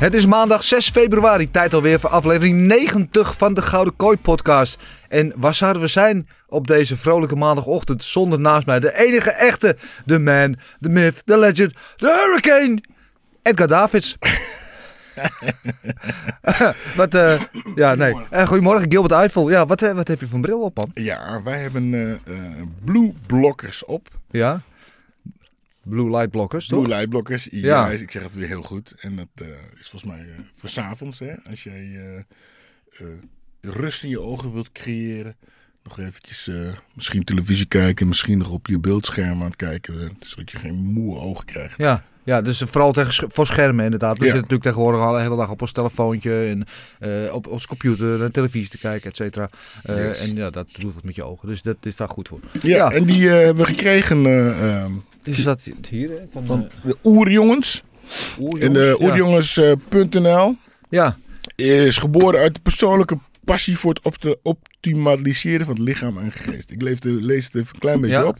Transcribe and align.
Het 0.00 0.14
is 0.14 0.26
maandag 0.26 0.64
6 0.64 0.90
februari, 0.90 1.50
tijd 1.50 1.74
alweer 1.74 2.00
voor 2.00 2.10
aflevering 2.10 2.56
90 2.56 3.36
van 3.36 3.54
de 3.54 3.62
Gouden 3.62 3.96
Kooi 3.96 4.16
podcast. 4.16 4.78
En 5.08 5.32
waar 5.36 5.54
zouden 5.54 5.82
we 5.82 5.88
zijn 5.88 6.28
op 6.48 6.66
deze 6.66 6.96
vrolijke 6.96 7.36
maandagochtend 7.36 8.04
zonder 8.04 8.40
naast 8.40 8.66
mij 8.66 8.80
de 8.80 8.98
enige 8.98 9.30
echte, 9.30 9.76
de 10.04 10.18
man, 10.18 10.56
de 10.78 10.88
myth, 10.88 11.22
de 11.24 11.38
legend, 11.38 11.72
de 11.96 12.24
hurricane, 12.24 12.82
Edgar 13.42 13.66
Davids. 13.66 14.16
wat, 16.96 17.14
eh, 17.14 17.40
ja, 17.74 17.94
nee. 17.94 18.14
Eh, 18.30 18.46
goedemorgen, 18.46 18.90
Gilbert 18.90 19.12
Eiffel. 19.12 19.50
Ja, 19.50 19.66
wat, 19.66 19.82
eh, 19.82 19.92
wat 19.92 20.08
heb 20.08 20.20
je 20.20 20.26
voor 20.26 20.34
een 20.34 20.40
bril 20.40 20.62
op, 20.62 20.76
man? 20.76 20.90
Ja, 20.94 21.42
wij 21.42 21.60
hebben 21.60 22.20
blue 22.84 23.14
blokkers 23.26 23.84
op. 23.84 24.08
Ja? 24.30 24.60
Blue 25.90 26.10
light 26.10 26.30
blockers, 26.30 26.66
toch? 26.66 26.82
Blue 26.82 26.94
light 26.94 27.08
blokkers. 27.10 27.48
Ja, 27.50 27.60
Ja. 27.60 27.88
ik 27.98 28.10
zeg 28.10 28.22
het 28.22 28.34
weer 28.34 28.46
heel 28.46 28.62
goed. 28.62 28.94
En 29.00 29.16
dat 29.16 29.28
eh, 29.34 29.46
is 29.80 29.88
volgens 29.88 30.12
mij 30.12 30.20
eh, 30.20 30.38
voor 30.54 30.68
's 30.68 30.78
avonds, 30.78 31.18
hè. 31.18 31.32
Als 31.50 31.62
jij 31.62 31.90
eh, 32.96 33.06
rust 33.60 34.02
in 34.02 34.08
je 34.08 34.20
ogen 34.20 34.52
wilt 34.52 34.72
creëren. 34.72 35.36
Nog 35.82 35.98
eventjes 35.98 36.50
misschien 36.94 37.24
televisie 37.24 37.66
kijken. 37.66 38.08
Misschien 38.08 38.38
nog 38.38 38.50
op 38.50 38.66
je 38.66 38.78
beeldscherm 38.78 39.40
aan 39.40 39.46
het 39.46 39.56
kijken. 39.56 39.94
Zodat 40.20 40.50
je 40.50 40.58
geen 40.58 40.74
moe 40.74 41.18
ogen 41.18 41.44
krijgt. 41.44 41.78
Ja, 41.78 42.04
ja 42.24 42.42
dus 42.42 42.58
vooral 42.58 42.92
tegen, 42.92 43.30
voor 43.32 43.46
schermen 43.46 43.84
inderdaad. 43.84 44.18
We 44.18 44.24
Ja. 44.24 44.30
zitten 44.32 44.40
natuurlijk 44.40 44.62
tegenwoordig 44.62 45.00
al 45.00 45.12
de 45.12 45.20
hele 45.20 45.36
dag 45.36 45.50
op 45.50 45.60
ons 45.60 45.72
telefoontje 45.72 46.46
en 46.46 46.66
op 47.32 47.46
ons 47.46 47.66
computer 47.66 48.22
en 48.22 48.32
televisie 48.32 48.68
te 48.70 48.78
kijken, 48.78 49.10
et 49.10 49.16
cetera. 49.16 49.50
Yes. 49.82 50.20
En 50.20 50.34
ja, 50.36 50.50
dat 50.50 50.66
doet 50.78 50.94
wat 50.94 51.04
met 51.04 51.14
je 51.14 51.24
ogen. 51.24 51.48
Dus 51.48 51.62
dat 51.62 51.76
is 51.82 51.96
daar 51.96 52.08
goed 52.08 52.28
voor. 52.28 52.40
Ja, 52.62 52.90
en 52.90 53.04
die 53.04 53.28
hebben 53.28 53.64
we 53.64 53.70
gekregen 53.70 54.22
eh, 55.22 55.38
is 55.38 55.44
dat 55.44 55.60
hier? 55.88 56.10
Hè? 56.10 56.16
Van, 56.32 56.46
van 56.46 56.62
eh, 56.64 56.70
de 56.84 56.96
Oerjongens. 57.04 57.82
Oerjongens? 58.38 58.64
En 58.64 58.72
de 58.72 58.96
oerjongens.nl 59.00 60.56
Ja, 60.88 61.18
is 61.56 61.98
geboren 61.98 62.40
uit 62.40 62.54
de 62.54 62.60
persoonlijke 62.60 63.18
passie 63.44 63.78
voor 63.78 63.92
het 63.94 64.04
op 64.04 64.16
te 64.16 64.38
optimaliseren 64.42 65.66
van 65.66 65.74
het 65.74 65.84
lichaam 65.84 66.18
en 66.18 66.32
geest. 66.32 66.70
Ik 66.70 66.82
lees, 66.82 67.00
de, 67.00 67.10
lees 67.10 67.44
het 67.44 67.54
even 67.54 67.74
een 67.74 67.80
klein 67.80 68.00
beetje 68.00 68.16
Ja. 68.16 68.26
op. 68.26 68.38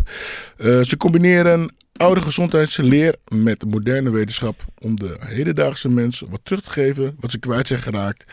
Eh, 0.57 0.81
ze 0.81 0.97
combineren 0.97 1.73
oude 1.97 2.21
gezondheidsleer 2.21 3.17
met 3.29 3.65
moderne 3.65 4.11
wetenschap 4.11 4.65
om 4.79 4.97
de 4.99 5.17
hedendaagse 5.21 5.89
mens 5.89 6.21
wat 6.29 6.41
terug 6.43 6.63
te 6.63 6.71
geven 6.71 7.17
wat 7.21 7.31
ze 7.31 7.39
kwijt 7.39 7.67
zijn 7.67 7.81
geraakt. 7.81 8.25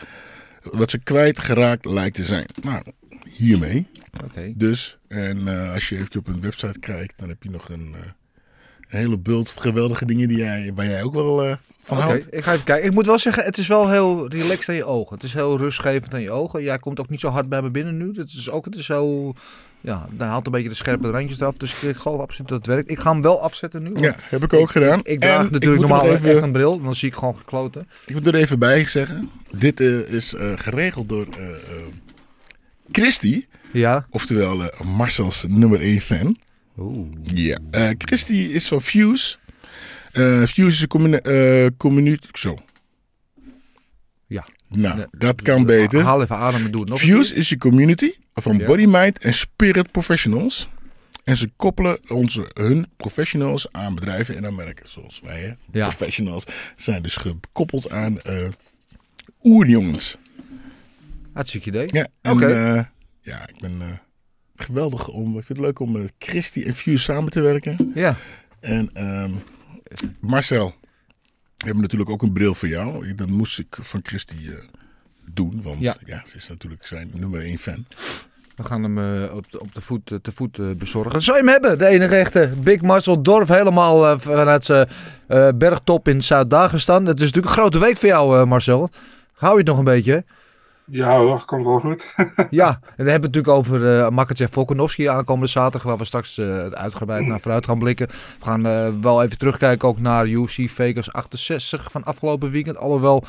Wat 0.62 0.90
ze 0.90 0.98
kwijt 0.98 1.38
geraakt 1.40 1.84
lijkt 1.84 2.14
te 2.16 2.24
zijn. 2.24 2.46
Nou, 2.62 2.82
hiermee. 3.28 3.86
oké. 4.24 4.52
Dus, 4.56 4.98
en 5.08 5.48
eh, 5.48 5.72
als 5.72 5.88
je 5.88 5.98
even 5.98 6.18
op 6.18 6.26
hun 6.26 6.40
website 6.40 6.78
kijkt, 6.78 7.14
dan 7.16 7.28
heb 7.28 7.42
je 7.42 7.50
nog 7.50 7.68
een, 7.68 7.94
eh, 7.94 8.00
een 8.88 8.98
hele 8.98 9.18
bult 9.18 9.54
geweldige 9.56 10.04
dingen 10.04 10.28
die 10.28 10.38
jij, 10.38 10.72
waar 10.74 10.86
jij 10.86 11.02
ook 11.02 11.14
wel 11.14 11.44
eh, 11.44 11.54
van 11.82 11.96
Oké, 11.96 12.06
houdt. 12.06 12.26
ik 12.30 12.44
ga 12.44 12.52
even 12.52 12.64
kijken. 12.64 12.86
Ik 12.86 12.94
moet 12.94 13.06
wel 13.06 13.18
zeggen, 13.18 13.44
het 13.44 13.58
is 13.58 13.66
wel 13.66 13.90
heel 13.90 14.28
relaxed 14.28 14.68
aan 14.68 14.74
je 14.74 14.84
ogen. 14.84 15.14
Het 15.14 15.24
is 15.24 15.32
heel 15.32 15.58
rustgevend 15.58 16.14
aan 16.14 16.20
je 16.20 16.30
ogen. 16.30 16.62
Jij 16.62 16.78
komt 16.78 17.00
ook 17.00 17.08
niet 17.08 17.20
zo 17.20 17.28
hard 17.28 17.48
bij 17.48 17.62
me 17.62 17.70
binnen 17.70 17.96
nu. 17.96 18.10
Het 18.12 18.30
is 18.30 18.50
ook, 18.50 18.64
het 18.64 18.76
is 18.76 18.86
zo, 18.86 19.32
ja, 19.80 20.08
hij 20.16 20.26
haalt 20.26 20.46
een 20.46 20.52
beetje 20.52 20.68
de 20.68 20.74
scherpe 20.74 21.10
randjes 21.10 21.40
eraf. 21.40 21.56
Dus 21.56 21.82
ik 21.82 21.96
geloof 21.96 22.20
absoluut 22.20 22.48
dat 22.48 22.58
het 22.58 22.66
werkt. 22.66 22.90
Ik 22.90 22.98
ga 22.98 23.12
hem 23.12 23.22
wel 23.22 23.42
afzetten 23.42 23.82
nu. 23.82 23.92
Ja, 23.94 24.14
heb 24.22 24.42
ik 24.42 24.52
ook 24.52 24.70
gedaan. 24.70 25.00
Ik 25.02 25.20
draag 25.20 25.46
En 25.46 25.52
natuurlijk 25.52 25.80
normaal 25.80 26.06
even... 26.06 26.30
echt 26.30 26.42
een 26.42 26.52
bril, 26.52 26.82
dan 26.82 26.94
zie 26.94 27.08
ik 27.08 27.14
gewoon 27.14 27.36
gekloten. 27.36 27.88
Ik 28.06 28.14
moet 28.14 28.26
er 28.26 28.34
even 28.34 28.58
bij 28.58 28.86
zeggen. 28.86 29.30
Dit 29.56 29.80
eh, 29.80 30.12
is 30.12 30.34
eh, 30.34 30.52
geregeld 30.56 31.08
door 31.08 31.26
Christy. 32.92 33.44
Ja. 33.72 34.06
Oftewel 34.10 34.62
Marcel's 34.96 35.44
nummer 35.48 35.80
1 35.80 36.00
fan. 36.00 36.36
Oeh. 36.78 37.06
Ja. 37.22 37.58
Eh, 37.70 37.88
Christy 37.98 38.32
is 38.32 38.68
van 38.68 38.82
Fuse. 38.82 39.36
Eh, 40.12 40.42
Fuse 40.42 40.66
is 40.66 40.80
een 40.80 40.88
communi- 40.88 41.16
eh, 41.16 41.66
community... 41.76 42.26
Zo. 42.32 42.58
Ja. 44.26 44.44
Nou, 44.68 45.06
dat 45.10 45.42
kan 45.42 45.64
beter. 45.64 46.02
Haal 46.02 46.22
even 46.22 46.36
adem 46.36 46.64
en 46.64 46.70
doe 46.70 46.80
het 46.80 46.90
nog 46.90 47.00
keer. 47.00 47.36
is 47.36 47.50
een 47.50 47.58
community 47.58 48.12
van 48.34 48.56
Ja. 48.56 48.66
body, 48.66 48.84
mind 48.84 49.18
en 49.18 49.34
spirit 49.34 49.90
professionals. 49.92 50.68
En 51.24 51.36
ze 51.36 51.50
koppelen 51.56 51.98
onze, 52.10 52.50
hun 52.54 52.86
professionals 52.96 53.72
aan 53.72 53.94
bedrijven 53.94 54.36
en 54.36 54.46
aan 54.46 54.54
merken. 54.54 54.88
Zoals 54.88 55.20
wij, 55.24 55.40
hè? 55.40 55.52
Ja. 55.78 55.88
Professionals 55.88 56.44
zijn 56.76 57.02
dus 57.02 57.16
gekoppeld 57.16 57.90
aan 57.90 58.20
eh 58.20 58.48
oerjongens. 59.42 60.16
Hartstikke 61.32 61.68
idee. 61.68 61.86
Ja, 61.86 62.06
en 62.20 62.32
Oké. 62.32 62.90
ja, 63.20 63.48
ik 63.48 63.60
ben 63.60 64.00
geweldig 64.60 65.08
om. 65.08 65.26
Ik 65.38 65.44
vind 65.44 65.58
het 65.58 65.66
leuk 65.66 65.78
om 65.80 65.92
met 65.92 66.12
Christy 66.18 66.62
en 66.62 66.74
Fuse 66.74 67.02
samen 67.02 67.30
te 67.30 67.40
werken. 67.40 67.92
Ja. 67.94 68.14
En 68.60 68.90
ehm, 68.92 69.30
Marcel, 70.20 70.74
we 71.56 71.64
hebben 71.64 71.82
natuurlijk 71.82 72.10
ook 72.10 72.22
een 72.22 72.32
bril 72.32 72.54
voor 72.54 72.68
jou. 72.68 73.14
Dat 73.14 73.28
moest 73.28 73.58
ik 73.58 73.76
van 73.80 74.00
Christy 74.02 74.34
eh, 74.46 74.54
doen, 75.32 75.62
want 75.62 75.80
Ja. 75.80 75.96
ja. 76.04 76.22
ze 76.26 76.36
is 76.36 76.48
natuurlijk 76.48 76.86
zijn 76.86 77.10
nummer 77.14 77.40
één 77.40 77.58
fan. 77.58 77.86
We 78.56 78.64
gaan 78.64 78.82
hem 78.82 78.98
eh, 78.98 79.34
op, 79.34 79.50
de, 79.50 79.60
op 79.60 79.74
de 79.74 79.80
voet, 79.80 80.10
eh, 80.10 80.18
te 80.22 80.32
voet 80.32 80.78
bezorgen. 80.78 81.22
Zou 81.22 81.36
je 81.36 81.42
hem 81.42 81.52
hebben? 81.52 81.78
De 81.78 81.86
enige 81.86 82.14
echte 82.14 82.52
Big 82.62 82.80
Marcel 82.82 83.22
Dorf. 83.22 83.48
Helemaal 83.48 84.18
vanuit 84.18 84.64
zijn 84.64 84.88
bergtop 85.58 86.08
in 86.08 86.22
Zuid-Dagestan. 86.22 87.06
Het 87.06 87.20
is 87.20 87.26
natuurlijk 87.26 87.46
een 87.46 87.60
grote 87.60 87.78
week 87.78 87.96
voor 87.96 88.08
jou, 88.08 88.46
Marcel. 88.46 88.90
Hou 89.32 89.52
je 89.52 89.58
het 89.58 89.68
nog 89.68 89.78
een 89.78 89.84
beetje? 89.84 90.24
Ja 90.90 91.18
hoor, 91.18 91.44
komt 91.44 91.64
wel 91.64 91.80
goed. 91.80 92.14
Ja, 92.50 92.68
en 92.68 92.80
dan 92.96 93.06
hebben 93.06 93.06
we 93.06 93.10
het 93.12 93.20
natuurlijk 93.20 93.48
over 93.48 93.82
uh, 93.82 94.08
Makachev 94.08 94.52
Volkanovski 94.52 95.06
aankomende 95.06 95.50
zaterdag, 95.50 95.82
waar 95.82 95.98
we 95.98 96.04
straks 96.04 96.38
uh, 96.38 96.66
uitgebreid 96.66 97.26
naar 97.26 97.40
vooruit 97.40 97.64
gaan 97.64 97.78
blikken. 97.78 98.06
We 98.06 98.44
gaan 98.44 98.66
uh, 98.66 98.88
wel 99.00 99.22
even 99.22 99.38
terugkijken 99.38 99.88
ook 99.88 99.98
naar 99.98 100.26
UFC 100.26 100.70
Vegas 100.70 101.12
68 101.12 101.90
van 101.90 102.04
afgelopen 102.04 102.50
weekend. 102.50 102.76
Alhoewel, 102.76 103.24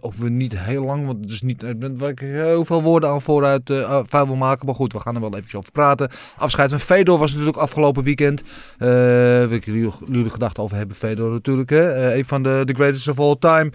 of 0.00 0.16
we 0.16 0.30
niet 0.30 0.58
heel 0.58 0.84
lang, 0.84 1.06
want 1.06 1.20
het 1.20 1.30
is 1.30 1.42
niet 1.42 1.64
waar 1.96 2.10
ik 2.10 2.18
heel 2.18 2.64
veel 2.64 2.82
woorden 2.82 3.10
aan 3.10 3.22
vooruit 3.22 3.70
uh, 3.70 4.00
vuil 4.06 4.26
wil 4.26 4.36
maken. 4.36 4.66
Maar 4.66 4.74
goed, 4.74 4.92
we 4.92 5.00
gaan 5.00 5.14
er 5.14 5.20
wel 5.20 5.30
eventjes 5.30 5.54
over 5.54 5.72
praten. 5.72 6.10
Afscheid 6.36 6.70
van 6.70 6.80
Fedor 6.80 7.18
was 7.18 7.30
natuurlijk 7.30 7.56
afgelopen 7.56 8.02
weekend. 8.02 8.40
Uh, 8.40 8.88
wil 9.46 9.50
ik 9.50 9.64
jullie, 9.64 10.30
gedachten 10.30 10.62
over 10.62 10.76
hebben, 10.76 10.96
Fedor 10.96 11.30
natuurlijk. 11.30 11.70
Hè? 11.70 12.14
Een 12.14 12.24
van 12.24 12.42
de, 12.42 12.62
de 12.64 12.74
greatest 12.74 13.08
of 13.08 13.18
all 13.18 13.36
time. 13.38 13.72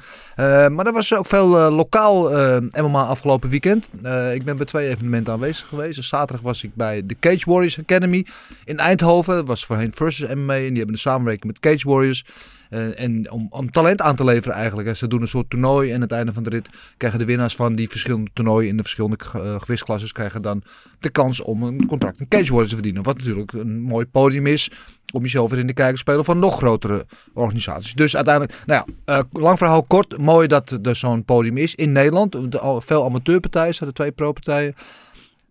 Maar 0.70 0.86
er 0.86 0.94
was 0.94 1.16
ook 1.16 1.26
veel 1.26 1.72
lokaal 1.72 2.30
MMA 2.62 3.04
afgelopen 3.04 3.50
weekend. 3.50 3.90
Ik 4.34 4.44
ben 4.44 4.58
bij 4.58 4.66
twee 4.66 4.90
evenementen 4.90 5.34
aanwezig 5.34 5.68
geweest. 5.68 5.96
Dus 5.96 6.08
zaterdag 6.08 6.42
was 6.42 6.64
ik 6.64 6.76
bij 6.76 7.06
de 7.06 7.16
Cage 7.20 7.44
Warriors 7.46 7.80
Academy 7.80 8.26
in 8.66 8.80
Eindhoven. 8.80 9.36
Dat 9.36 9.48
was 9.48 9.66
voorheen 9.66 9.92
versus 9.94 10.28
MMA. 10.34 10.56
En 10.56 10.68
die 10.68 10.78
hebben 10.78 10.94
een 10.94 10.98
samenwerking 10.98 11.46
met 11.46 11.60
Cage 11.60 11.90
Warriors. 11.90 12.26
Uh, 12.70 13.00
en 13.00 13.32
om, 13.32 13.72
talent 13.72 14.02
aan 14.02 14.16
te 14.16 14.24
leveren 14.24 14.56
eigenlijk. 14.56 14.96
Ze 14.96 15.08
doen 15.08 15.22
een 15.22 15.28
soort 15.28 15.50
toernooi 15.50 15.90
en 15.90 15.96
aan 15.96 16.02
het 16.02 16.12
einde 16.12 16.34
van 16.34 16.44
de 16.44 16.50
rit 16.50 16.70
krijgen 16.98 17.20
de 17.20 17.26
winnaars 17.26 17.56
van 17.56 17.76
die 17.76 17.90
verschillende 17.90 18.30
toernooien 18.34 18.70
in 18.70 18.78
de 18.78 18.84
verschillende 18.84 19.18
uh, 19.36 19.56
gewichtsklasses 19.60 20.12
krijgen 20.12 20.42
dan 20.42 20.64
de 21.00 21.10
kans 21.10 21.42
om 21.42 21.64
een 21.64 21.86
contract 21.86 22.28
Cage 22.28 22.44
Warriors 22.44 22.70
te 22.70 22.76
verdienen. 22.76 23.04
Wat 23.04 23.18
natuurlijk 23.18 23.52
een 23.52 23.82
mooi 23.82 24.06
podium 24.06 24.46
is 24.46 24.72
om 25.14 25.22
jezelf 25.22 25.50
weer 25.50 25.60
in 25.60 25.68
de 25.68 25.74
kijker 25.74 25.94
te 25.94 26.00
spelen 26.00 26.26
van 26.26 26.40
nog 26.40 26.58
grotere 26.58 27.06
organisaties. 27.34 27.94
Dus 27.94 28.16
uiteindelijk, 28.16 28.64
nou 28.66 28.84
ja, 29.06 29.18
uh, 29.18 29.24
lang 29.32 29.58
verhaal 29.58 29.84
kort. 29.84 30.18
Mooi 30.18 30.48
dat 30.48 30.80
er 30.82 30.96
zo'n 30.96 31.26
podium 31.26 31.58
is 31.58 31.76
in 31.76 31.92
Nederland. 31.92 32.38
Veel 32.80 33.06
amateurpartijen, 33.06 33.76
er 33.80 33.94
twee 33.94 34.12
pro-partijen. 34.12 34.76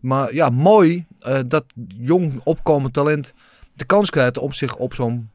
Maar 0.00 0.34
ja, 0.34 0.48
mooi 0.48 1.04
eh, 1.20 1.38
dat 1.46 1.64
jong 1.98 2.40
opkomend 2.44 2.92
talent 2.92 3.32
de 3.74 3.84
kans 3.84 4.10
krijgt 4.10 4.38
om 4.38 4.52
zich 4.52 4.76
op 4.76 4.94
zo'n 4.94 5.30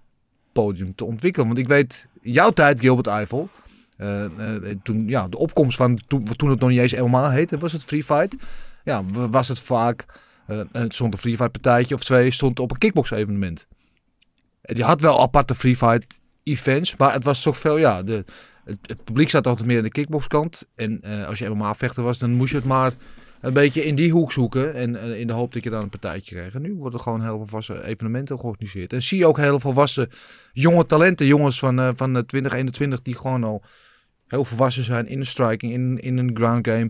podium 0.54 0.96
te 0.96 1.06
ontwikkelen. 1.06 1.48
Want 1.48 1.60
ik 1.60 1.68
weet, 1.68 2.08
jouw 2.22 2.50
tijd, 2.50 2.80
Gilbert 2.80 3.08
Eiffel, 3.08 3.50
eh, 3.98 4.26
eh, 4.26 4.78
toen, 4.84 5.08
ja, 5.08 5.28
de 5.28 5.38
opkomst 5.38 5.78
van 5.78 6.00
toen, 6.08 6.24
toen 6.36 6.50
het 6.50 6.60
nog 6.60 6.70
niet 6.70 6.80
eens 6.80 6.94
MMA 6.94 7.30
heette, 7.30 7.58
was 7.58 7.72
het 7.72 7.84
Free 7.84 8.04
Fight. 8.04 8.36
Ja, 8.84 9.04
was 9.30 9.48
het 9.48 9.60
vaak, 9.60 10.06
eh, 10.48 10.60
het 10.72 10.94
stond 10.94 11.14
een 11.14 11.20
Free 11.20 11.36
Fight 11.36 11.52
partijtje 11.52 11.96
of 11.96 12.04
twee, 12.04 12.32
stond 12.32 12.60
op 12.60 12.72
een 12.72 12.78
kickbox 12.78 13.12
evenement. 13.12 13.68
En 14.62 14.78
je 14.78 14.84
had 14.84 15.02
wel 15.02 15.22
aparte 15.22 15.56
Free 15.56 15.76
Fight 15.76 16.20
events, 16.44 16.96
maar 16.96 17.14
het 17.14 17.24
was 17.24 17.42
toch 17.42 17.58
veel, 17.58 17.78
ja, 17.78 18.04
de, 18.04 18.26
het, 18.66 19.04
publiek 19.04 19.30
zat 19.30 19.48
altijd 19.48 19.68
meer 19.68 19.78
aan 19.78 19.84
de 19.84 19.90
kickboxkant. 19.90 20.68
En 20.76 21.02
als 21.28 21.40
je 21.40 21.50
MMA-vechter 21.50 22.04
was, 22.04 22.18
dan 22.18 22.32
moest 22.32 22.52
je 22.52 22.58
het 22.58 22.66
maar 22.66 22.94
een 23.44 23.54
beetje 23.54 23.86
in 23.86 23.96
die 23.96 24.12
hoek 24.12 24.32
zoeken. 24.32 24.74
En 24.74 24.96
eh, 25.02 25.20
in 25.20 25.28
de 25.28 25.34
hoop 25.34 25.54
dat 25.54 25.64
je 25.64 25.70
dan 25.70 25.82
een 25.82 25.90
partijtje 25.90 26.36
kreeg. 26.36 26.54
En 26.54 26.62
nu 26.62 26.74
worden 26.74 27.00
er 27.00 27.04
gewoon 27.04 27.22
heel 27.22 27.38
veel 27.38 27.46
volwassen 27.46 27.86
evenementen 27.86 28.40
georganiseerd. 28.40 28.94
En 28.94 29.02
zie 29.02 29.18
je 29.18 29.28
ook 29.28 29.38
heel 29.38 29.50
veel 29.50 29.60
volwassen 29.60 30.10
jonge 30.54 30.86
talenten. 30.86 31.26
Jongens 31.26 31.60
van, 31.60 31.80
eh 31.80 31.90
van 31.96 32.14
de 32.14 32.26
2021 32.26 33.02
die 33.02 33.16
gewoon 33.16 33.44
al 33.44 33.64
heel 34.28 34.46
volwassen 34.46 34.84
zijn 34.84 35.08
in 35.08 35.20
de 35.20 35.26
striking, 35.26 35.72
in, 35.72 36.00
in 36.02 36.18
een 36.18 36.36
ground 36.36 36.68
game. 36.68 36.90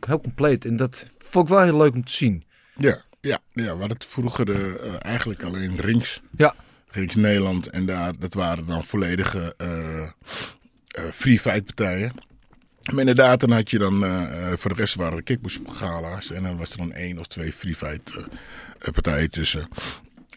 Heel 0.00 0.20
compleet. 0.20 0.64
En 0.64 0.76
dat 0.76 1.06
vond 1.18 1.48
ik 1.48 1.54
wel 1.54 1.64
heel 1.64 1.76
leuk 1.76 1.94
om 1.94 2.04
te 2.04 2.12
zien. 2.12 2.44
Ja, 2.76 3.02
ja, 3.20 3.38
ja 3.52 3.62
we 3.62 3.68
hadden 3.68 3.88
het 3.88 4.06
vroeger 4.06 4.50
eh, 4.50 4.74
eh, 4.74 4.94
eigenlijk 5.00 5.42
alleen 5.42 5.76
rings. 5.76 6.22
Ja. 6.36 6.54
Rings 6.90 7.14
Nederland. 7.14 7.66
En 7.66 7.86
daar, 7.86 8.18
dat 8.18 8.34
waren 8.34 8.66
dan 8.66 8.84
volledige 8.84 9.54
eh, 9.56 10.02
eh, 10.02 11.04
free 11.12 11.40
fight 11.40 11.64
partijen. 11.64 12.12
Maar 12.90 13.00
inderdaad, 13.00 13.40
dan 13.40 13.50
had 13.50 13.70
je 13.70 13.78
dan, 13.78 14.04
eh, 14.04 14.52
eh, 14.52 14.58
voor 14.58 14.70
de 14.74 14.80
rest 14.80 14.94
waren 14.94 15.16
er 15.16 15.22
kickboxgala's. 15.22 16.30
En 16.32 16.42
dan 16.42 16.56
was 16.56 16.70
er 16.70 16.76
dan 16.76 16.92
één 16.92 17.18
of 17.18 17.26
twee 17.26 17.52
free 17.52 17.74
fight 17.74 18.12
eh, 18.78 18.92
partijen 18.92 19.30
tussen. 19.30 19.68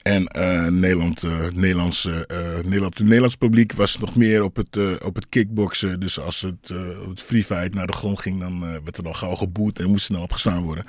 En 0.01 0.27
eh, 0.27 0.67
Nederland, 0.67 1.23
Nederlandse, 1.53 2.25
eh, 2.27 2.37
Nederland, 2.63 2.93
het 2.93 3.03
Nederlands 3.03 3.35
publiek 3.35 3.73
was 3.73 3.97
nog 3.97 4.15
meer 4.15 4.43
op 4.43 4.55
het, 4.55 5.01
op 5.03 5.15
het 5.15 5.29
kickboksen. 5.29 5.99
Dus 5.99 6.19
als 6.19 6.41
het, 6.41 6.71
op 7.03 7.09
het 7.09 7.21
free 7.21 7.43
fight 7.43 7.73
naar 7.73 7.87
de 7.87 7.93
grond 7.93 8.19
ging, 8.19 8.39
dan 8.39 8.59
werd 8.59 8.97
er 8.97 9.05
al 9.05 9.13
gauw 9.13 9.35
geboet 9.35 9.79
en 9.79 9.85
moest 9.85 9.99
er 9.99 10.05
snel 10.13 10.21
opgestaan 10.21 10.63
worden. 10.63 10.85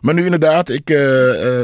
Maar 0.00 0.14
nu 0.14 0.24
inderdaad, 0.24 0.68
ik, 0.68 0.88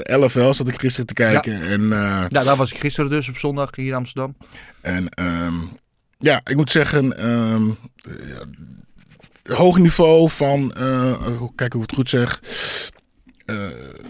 LFL 0.02 0.52
zat 0.52 0.69
ik 0.69 0.81
gisteren 0.81 1.06
te 1.06 1.14
kijken. 1.14 1.62
En, 1.62 1.93
eh, 1.93 2.25
Ja, 2.28 2.44
daar 2.44 2.56
was 2.56 2.72
ik 2.72 2.78
gisteren 2.78 3.10
dus 3.10 3.28
op 3.28 3.37
zondag 3.37 3.76
hier 3.76 3.87
in 3.87 3.94
Amsterdam. 3.94 4.37
en 4.81 5.08
ehm, 5.08 5.54
ja, 6.19 6.40
ik 6.44 6.56
moet 6.56 6.70
zeggen, 6.70 7.19
ehm, 7.19 7.66
ja, 8.04 8.44
hoog 9.42 9.78
niveau 9.78 10.30
van, 10.30 10.72
eh, 10.72 11.12
kijken 11.54 11.78
hoe 11.78 11.82
ik 11.82 11.90
het 11.90 11.94
goed 11.94 12.08
zeg. 12.08 12.40
Eh, 13.46 13.56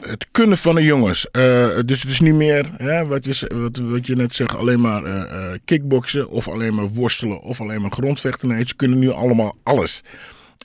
het 0.00 0.26
kunnen 0.30 0.58
van 0.58 0.74
de 0.74 0.82
jongens. 0.82 1.30
Eh, 1.30 1.68
dus 1.84 2.02
het 2.02 2.10
is 2.10 2.20
niet 2.20 2.34
meer, 2.34 2.70
hè, 2.76 3.06
wat, 3.06 3.24
je, 3.24 3.50
wat, 3.54 3.78
wat 3.78 4.06
je 4.06 4.16
net 4.16 4.34
zegt, 4.34 4.56
alleen 4.56 4.80
maar 4.80 5.04
eh, 5.04 5.52
kickboksen 5.64 6.28
of 6.28 6.48
alleen 6.48 6.74
maar 6.74 6.88
worstelen 6.88 7.40
of 7.40 7.60
alleen 7.60 7.80
maar 7.80 7.90
grondvechten. 7.90 8.48
Nee, 8.48 8.64
ze 8.66 8.76
kunnen 8.76 8.98
nu 8.98 9.10
allemaal 9.10 9.56
alles. 9.62 10.02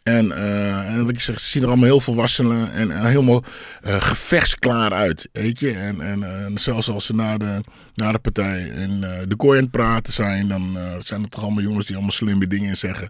En, 0.08 0.32
eh, 0.32 0.94
en 0.94 1.06
wat 1.06 1.14
ik 1.14 1.20
zeg, 1.20 1.40
ze 1.40 1.50
zien 1.50 1.62
er 1.62 1.68
allemaal 1.68 1.86
heel 1.86 2.00
volwassen 2.00 2.72
en 2.72 2.92
eh, 2.92 3.04
helemaal 3.04 3.44
eh, 3.82 3.96
gevechtsklaar 4.02 4.94
uit. 4.94 5.30
Weet 5.32 5.60
je? 5.60 5.72
En, 5.72 6.02
en, 6.02 6.46
en 6.46 6.58
zelfs 6.58 6.90
als 6.90 7.06
ze 7.06 7.16
na 7.16 7.38
de, 7.38 7.62
na 7.96 8.12
de 8.12 8.20
partij 8.20 8.62
in 8.62 9.00
de 9.02 9.36
kooi 9.38 9.58
aan 9.58 9.64
het 9.64 9.72
praten 9.72 10.14
zijn, 10.14 10.48
dan 10.48 10.78
zijn 11.00 11.22
het 11.22 11.32
toch 11.32 11.44
allemaal 11.44 11.64
jongens 11.64 11.86
die 11.86 11.96
allemaal 11.96 12.14
slimme 12.14 12.48
dingen 12.48 12.78
zeggen. 12.78 13.08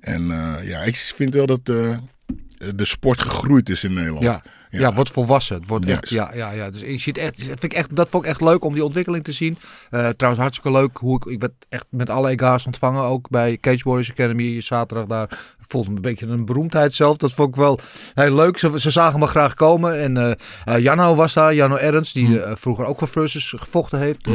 En 0.00 0.26
ja, 0.62 0.80
ik 0.80 0.96
vind 0.96 1.34
wel 1.34 1.46
dat 1.46 1.64
de 1.64 2.84
sport 2.84 3.22
gegroeid 3.22 3.68
is 3.68 3.84
in 3.84 3.92
Nederland. 3.92 4.22
Ja, 4.22 4.42
ja. 4.70 4.94
wordt 4.94 5.10
volwassen. 5.10 5.56
Het 5.56 5.68
wordt 5.68 5.86
echt, 5.86 6.08
ja, 6.08 6.30
ja, 6.34 6.50
ja. 6.50 6.70
Dus 6.70 6.80
je 6.80 6.98
ziet 6.98 7.18
echt, 7.18 7.36
dat, 7.36 7.46
vind 7.46 7.62
ik 7.62 7.72
echt, 7.72 7.96
dat 7.96 8.08
vond 8.08 8.24
ik 8.24 8.30
echt 8.30 8.40
leuk 8.40 8.64
om 8.64 8.74
die 8.74 8.84
ontwikkeling 8.84 9.24
te 9.24 9.32
zien. 9.32 9.58
Trouwens, 9.90 10.42
hartstikke 10.42 10.70
leuk. 10.72 10.96
Hoe 10.96 11.16
ik, 11.16 11.24
ik 11.24 11.40
werd 11.40 11.52
echt 11.68 11.86
met 11.90 12.10
alle 12.10 12.30
ega's 12.30 12.66
ontvangen. 12.66 13.02
Ook 13.02 13.28
bij 13.28 13.58
Cage 13.60 13.84
Warriors 13.84 14.10
Academy 14.10 14.60
zaterdag 14.60 15.06
daar. 15.06 15.38
Voelde 15.70 15.90
me 15.90 15.96
een 15.96 16.02
beetje 16.02 16.26
een 16.26 16.44
beroemdheid 16.44 16.92
zelf. 16.94 17.16
Dat 17.16 17.32
vond 17.32 17.48
ik 17.48 17.54
wel 17.54 17.78
heel 18.14 18.34
leuk. 18.34 18.58
Ze, 18.58 18.80
ze 18.80 18.90
zagen 18.90 19.18
me 19.18 19.26
graag 19.26 19.54
komen. 19.54 20.00
En 20.00 20.16
eh, 20.64 20.78
Janno 20.78 21.14
was 21.14 21.32
daar. 21.32 21.54
Janno 21.54 21.76
Ernst, 21.76 22.14
die 22.14 22.40
eh, 22.42 22.52
vroeger 22.56 22.84
ook 22.84 22.98
voor 22.98 23.08
Versus 23.08 23.54
gevochten 23.56 23.98
heeft. 23.98 24.26
Eh, 24.26 24.32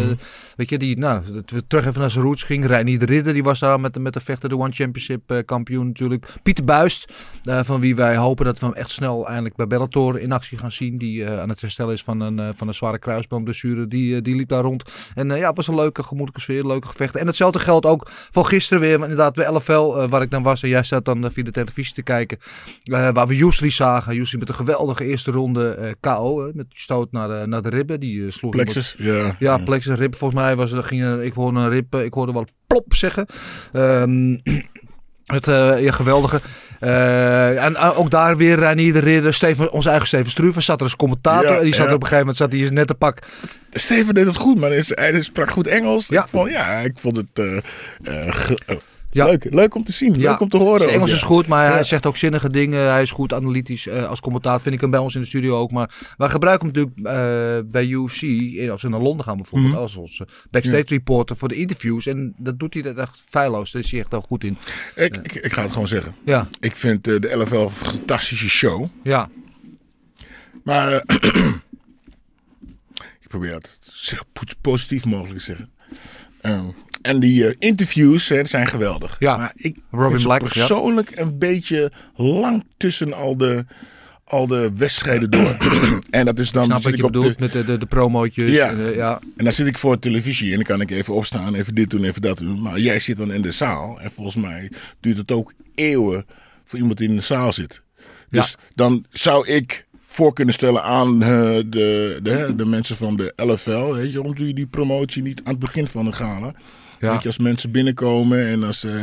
weet 0.55 0.69
je, 0.69 0.77
die, 0.77 0.97
nou, 0.97 1.23
terug 1.67 1.85
even 1.85 1.99
naar 2.01 2.11
zijn 2.11 2.23
roots 2.25 2.43
ging. 2.43 2.65
Reinier 2.65 2.99
de 2.99 3.05
Ridder, 3.05 3.33
die 3.33 3.43
was 3.43 3.59
daar 3.59 3.79
met, 3.79 3.93
de- 3.93 3.99
met 3.99 4.13
de 4.13 4.19
vechter, 4.19 4.49
de 4.49 4.57
One 4.57 4.71
Championship 4.71 5.43
kampioen 5.45 5.87
natuurlijk. 5.87 6.25
Pieter 6.43 6.63
Buist, 6.63 7.13
van 7.43 7.79
wie 7.79 7.95
wij 7.95 8.15
hopen 8.17 8.45
dat 8.45 8.59
we 8.59 8.65
hem 8.65 8.75
echt 8.75 8.89
snel 8.89 9.27
eindelijk 9.27 9.55
bij 9.55 9.67
Bellator 9.67 10.19
in 10.19 10.31
actie 10.31 10.57
gaan 10.57 10.71
zien. 10.71 10.97
Die 10.97 11.29
aan 11.29 11.49
het 11.49 11.61
herstellen 11.61 11.93
is 11.93 12.03
van 12.03 12.19
een, 12.19 12.53
van 12.55 12.67
een 12.67 12.73
zware 12.73 12.99
kruisbandblessure. 12.99 13.87
Die, 13.87 14.21
die 14.21 14.35
liep 14.35 14.49
daar 14.49 14.63
rond. 14.63 14.83
En 15.15 15.27
ja, 15.27 15.47
het 15.47 15.55
was 15.55 15.67
een 15.67 15.75
leuke, 15.75 16.03
gemoedelijke 16.03 16.41
sfeer, 16.41 16.65
leuke 16.67 16.87
gevechten. 16.87 17.19
En 17.19 17.27
hetzelfde 17.27 17.59
geldt 17.59 17.85
ook 17.85 18.07
voor 18.31 18.45
gisteren 18.45 18.81
weer. 18.81 18.93
Inderdaad, 19.01 19.33
bij 19.35 19.51
LFL, 19.51 20.07
waar 20.07 20.21
ik 20.21 20.31
dan 20.31 20.43
was. 20.43 20.63
En 20.63 20.69
jij 20.69 20.83
zat 20.83 21.05
dan 21.05 21.24
eh, 21.25 21.31
via 21.31 21.43
de 21.43 21.51
televisie 21.51 21.93
te 21.93 22.01
kijken. 22.03 22.37
eh, 22.83 23.09
waar 23.13 23.27
we 23.27 23.35
Yusri 23.35 23.71
zagen. 23.71 24.15
Yusri 24.15 24.37
met 24.37 24.49
een 24.49 24.55
geweldige 24.55 25.05
eerste 25.05 25.31
ronde 25.31 25.69
eh, 25.69 25.91
KO. 25.99 26.45
eh, 26.47 26.53
met 26.53 26.65
stoot 26.69 27.11
naar, 27.11 27.27
de- 27.27 27.47
naar 27.47 27.61
de 27.61 27.69
ribben. 27.69 27.99
Die 27.99 28.25
eh, 28.25 28.31
sloeg 28.31 28.51
Plexus, 28.51 28.95
ja. 28.97 29.35
ja, 29.39 29.57
plexus 29.57 29.97
rib. 29.97 30.15
Volgens 30.15 30.39
mij 30.41 30.55
was 30.55 30.71
er, 30.71 30.83
ging 30.83 31.01
er, 31.03 31.23
ik 31.23 31.33
hoorde 31.33 31.59
een 31.59 31.69
rib, 31.69 31.93
eh, 31.93 32.03
ik 32.03 32.13
hoorde 32.13 32.33
wel 32.33 32.45
plop 32.67 32.93
zeggen. 32.95 33.25
Ehm, 33.73 34.37
het 35.35 35.47
eh, 35.47 35.81
ja, 35.83 35.91
geweldige. 35.91 36.41
Eh, 36.79 37.63
en 37.63 37.75
eh, 37.75 37.99
ook 37.99 38.11
daar 38.11 38.37
weer 38.37 38.59
Reinier 38.59 38.93
de 38.93 38.99
Ridder, 38.99 39.33
Steven, 39.33 39.71
onze 39.71 39.89
eigen 39.89 40.07
Steven 40.07 40.31
Struve 40.31 40.61
zat 40.61 40.77
er 40.77 40.83
als 40.83 40.95
commentator. 40.95 41.51
Ja, 41.51 41.57
en 41.57 41.63
die 41.63 41.73
zat 41.75 41.87
ja. 41.87 41.93
op 41.93 42.01
een 42.01 42.07
gegeven 42.07 42.17
moment 42.19 42.37
zat 42.37 42.51
hij 42.51 42.69
net 42.69 42.87
te 42.87 42.93
pak. 42.93 43.19
Steven 43.71 44.13
deed 44.13 44.25
het 44.25 44.35
goed, 44.35 44.59
man. 44.59 44.69
Hij 44.69 44.77
is- 44.77 44.91
Hij 44.95 45.21
sprak 45.21 45.49
goed 45.51 45.67
Engels. 45.67 46.07
Ja. 46.07 46.21
Ik 46.23 46.27
vond, 46.29 46.49
ja, 46.49 46.79
ik 46.79 46.99
vond 46.99 47.17
het 47.17 47.29
eh, 48.03 48.77
eh, 49.23 49.29
leuk. 49.29 49.47
Leuk 49.53 49.75
om 49.75 49.83
te 49.83 49.91
zien. 49.91 50.17
Leuk 50.17 50.39
om 50.39 50.49
te 50.49 50.57
horen. 50.57 50.77
Zijn 50.77 50.89
ook, 50.89 50.95
Engels 50.95 51.09
ja. 51.09 51.15
is 51.15 51.21
goed, 51.21 51.47
maar 51.47 51.67
hij 51.67 51.77
Ja. 51.77 51.83
zegt 51.83 52.05
ook 52.05 52.17
zinnige 52.17 52.49
dingen. 52.49 52.91
Hij 52.91 53.01
is 53.01 53.11
goed 53.11 53.33
analytisch 53.33 53.87
eh, 53.87 54.07
als 54.09 54.19
commentator. 54.19 54.61
Vind 54.61 54.75
ik 54.75 54.81
hem 54.81 54.89
bij 54.89 54.99
ons 54.99 55.15
in 55.15 55.21
de 55.21 55.27
studio 55.27 55.57
ook. 55.57 55.71
Maar 55.71 55.95
wij 56.17 56.29
gebruiken 56.29 56.67
hem 56.67 56.75
natuurlijk 56.75 57.07
eh, 57.07 57.71
bij 57.71 57.85
UFC. 57.85 58.21
in- 58.21 58.69
Als 58.71 58.81
we 58.81 58.89
naar 58.89 58.99
Londen 59.01 59.25
gaan 59.25 59.37
bijvoorbeeld. 59.37 59.71
Mhm. 59.73 59.81
Als 59.81 59.95
onze 59.95 60.27
backstage 60.51 60.77
Ja. 60.87 60.95
reporter 60.95 61.37
voor 61.37 61.47
de 61.47 61.55
interviews. 61.55 62.05
En 62.05 62.33
dat 62.37 62.59
doet 62.59 62.73
hij 62.73 62.83
er 62.83 62.97
echt 62.97 63.23
feilloos. 63.29 63.71
Daar 63.71 63.81
is 63.81 63.91
hij 63.91 63.99
echt 63.99 64.11
heel 64.11 64.21
goed 64.21 64.43
in. 64.43 64.57
Ik, 64.95 65.17
ik, 65.17 65.33
ik 65.35 65.53
ga 65.53 65.61
het 65.61 65.71
gewoon 65.71 65.87
zeggen. 65.87 66.15
Ja. 66.25 66.47
Ik 66.59 66.75
vind 66.75 67.07
eh, 67.07 67.19
de 67.19 67.35
LFL 67.37 67.55
een 67.55 67.69
fantastische 67.69 68.49
show. 68.49 68.85
Ja. 69.03 69.29
Maar 70.63 70.93
ik 73.21 73.27
probeer 73.27 73.53
het 73.53 73.77
zo 73.81 74.17
positief 74.61 75.05
mogelijk 75.05 75.37
te 75.37 75.43
zeggen. 75.43 75.69
Ehm, 76.41 76.65
en 77.05 77.19
die 77.19 77.47
eh, 77.47 77.55
interviews 77.59 78.29
hè, 78.29 78.45
zijn 78.45 78.67
geweldig. 78.67 79.15
Ja. 79.19 79.37
Maar 79.37 79.51
ik 79.55 79.77
Robin 79.91 80.21
Black, 80.21 80.41
ja. 80.41 80.47
persoonlijk 80.47 81.11
een 81.15 81.37
beetje 81.37 81.91
lang 82.15 82.63
tussen 82.77 83.13
al 83.13 83.37
de, 83.37 83.65
al 84.23 84.47
de 84.47 84.71
wedstrijden 84.75 85.31
door. 85.31 85.57
en 86.09 86.25
dat 86.25 86.39
is 86.39 86.51
dan 86.51 86.65
Snap 86.65 86.81
zit 86.81 86.91
wat 86.91 86.99
je 86.99 87.05
op 87.05 87.13
de- 87.13 87.19
bedoelt 87.19 87.39
met 87.39 87.51
de, 87.51 87.65
de, 87.65 87.77
de 87.77 87.85
promootjes. 87.85 88.51
Ja. 88.51 88.69
En, 88.69 88.87
eh, 88.87 88.95
ja. 88.95 89.19
En 89.37 89.43
dan 89.43 89.53
zit 89.53 89.67
ik 89.67 89.77
voor 89.77 89.99
televisie 89.99 90.49
en 90.49 90.55
dan 90.55 90.63
kan 90.63 90.81
ik 90.81 90.91
even 90.91 91.13
opstaan, 91.13 91.55
even 91.55 91.75
dit 91.75 91.89
doen, 91.89 92.03
even 92.03 92.21
dat 92.21 92.37
doen. 92.37 92.61
Maar 92.61 92.79
jij 92.79 92.99
zit 92.99 93.17
dan 93.17 93.33
in 93.33 93.41
de 93.41 93.51
zaal 93.51 93.99
en 94.01 94.11
volgens 94.11 94.35
mij 94.35 94.71
duurt 94.99 95.17
het 95.17 95.31
ook 95.31 95.53
eeuwen 95.75 96.25
voor 96.63 96.79
iemand 96.79 96.97
die 96.97 97.09
in 97.09 97.15
de 97.15 97.21
zaal 97.21 97.53
zit. 97.53 97.83
Dus 98.29 98.55
dan 98.75 99.05
zou 99.09 99.47
ik 99.47 99.85
voor 100.05 100.33
kunnen 100.33 100.53
stellen 100.53 100.83
aan 100.83 101.21
eh, 101.23 101.29
de, 101.67 102.19
de, 102.23 102.53
de 102.55 102.65
mensen 102.65 102.95
van 102.97 103.15
de 103.15 103.33
LFL. 103.35 103.93
Weet 103.93 104.11
je, 104.11 104.17
waarom 104.17 104.35
doe 104.35 104.47
je 104.47 104.53
die 104.53 104.67
promotie 104.67 105.21
niet 105.23 105.41
aan 105.43 105.51
het 105.51 105.59
begin 105.59 105.87
van 105.87 106.05
de 106.05 106.13
gala? 106.13 106.53
Ja. 106.99 107.11
Weet 107.11 107.21
je, 107.21 107.27
als 107.27 107.37
mensen 107.37 107.71
binnenkomen 107.71 108.47
en 108.47 108.63
als 108.63 108.83
eh, 108.83 108.93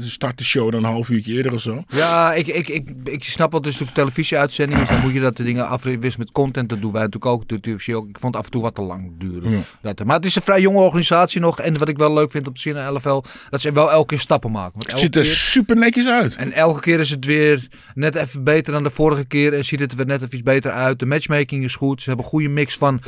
start 0.00 0.38
de 0.38 0.44
show 0.44 0.70
dan 0.72 0.84
een 0.84 0.90
half 0.90 1.08
uurtje 1.08 1.32
eerder 1.32 1.52
of 1.52 1.60
zo. 1.60 1.84
Ja, 1.88 2.34
ik, 2.34 2.46
ik, 2.46 2.68
ik, 2.68 2.90
ik 3.04 3.24
snap 3.24 3.52
wat 3.52 3.62
dus 3.62 3.72
natuurlijk 3.72 3.98
televisieuitzending 3.98 4.80
is. 4.80 4.88
Dan 4.88 5.00
moet 5.00 5.12
je 5.12 5.20
dat 5.20 5.36
de 5.36 5.42
dingen 5.42 5.68
afwisselen 5.68 6.18
met 6.18 6.32
content. 6.32 6.68
Dat 6.68 6.80
doen 6.80 6.92
wij 6.92 7.02
natuurlijk 7.02 7.32
ook. 7.32 7.48
Dat. 7.48 7.66
Ik 7.66 7.80
vond 7.82 8.14
het 8.20 8.36
af 8.36 8.44
en 8.44 8.50
toe 8.50 8.62
wat 8.62 8.74
te 8.74 8.82
lang 8.82 9.10
duren. 9.18 9.64
Ja. 9.82 9.92
Maar 10.04 10.16
het 10.16 10.24
is 10.24 10.36
een 10.36 10.42
vrij 10.42 10.60
jonge 10.60 10.78
organisatie 10.80 11.40
nog. 11.40 11.60
En 11.60 11.78
wat 11.78 11.88
ik 11.88 11.98
wel 11.98 12.12
leuk 12.12 12.30
vind 12.30 12.48
zien 12.54 12.76
aan 12.78 12.94
LFL. 12.94 13.20
Dat 13.50 13.60
ze 13.60 13.72
wel 13.72 13.90
elke 13.90 14.06
keer 14.06 14.18
stappen 14.20 14.50
maken. 14.50 14.72
Want 14.74 14.90
Het 14.90 15.00
ziet 15.00 15.16
er 15.16 15.22
keer- 15.22 15.30
super 15.30 15.76
netjes 15.76 16.06
uit. 16.06 16.34
En 16.36 16.52
elke 16.52 16.80
keer 16.80 17.00
is 17.00 17.10
het 17.10 17.24
weer 17.24 17.68
net 17.94 18.14
even 18.14 18.44
beter 18.44 18.72
dan 18.72 18.82
de 18.82 18.90
vorige 18.90 19.24
keer. 19.24 19.54
En 19.54 19.64
ziet 19.64 19.80
het 19.80 19.90
er 19.90 19.96
weer 19.96 20.06
net 20.06 20.22
even 20.22 20.34
iets 20.34 20.42
beter 20.42 20.70
uit. 20.70 20.98
De 20.98 21.06
matchmaking 21.06 21.64
is 21.64 21.74
goed. 21.74 22.02
Ze 22.02 22.06
hebben 22.08 22.24
een 22.24 22.30
goede 22.30 22.48
mix 22.48 22.76
van 22.76 23.00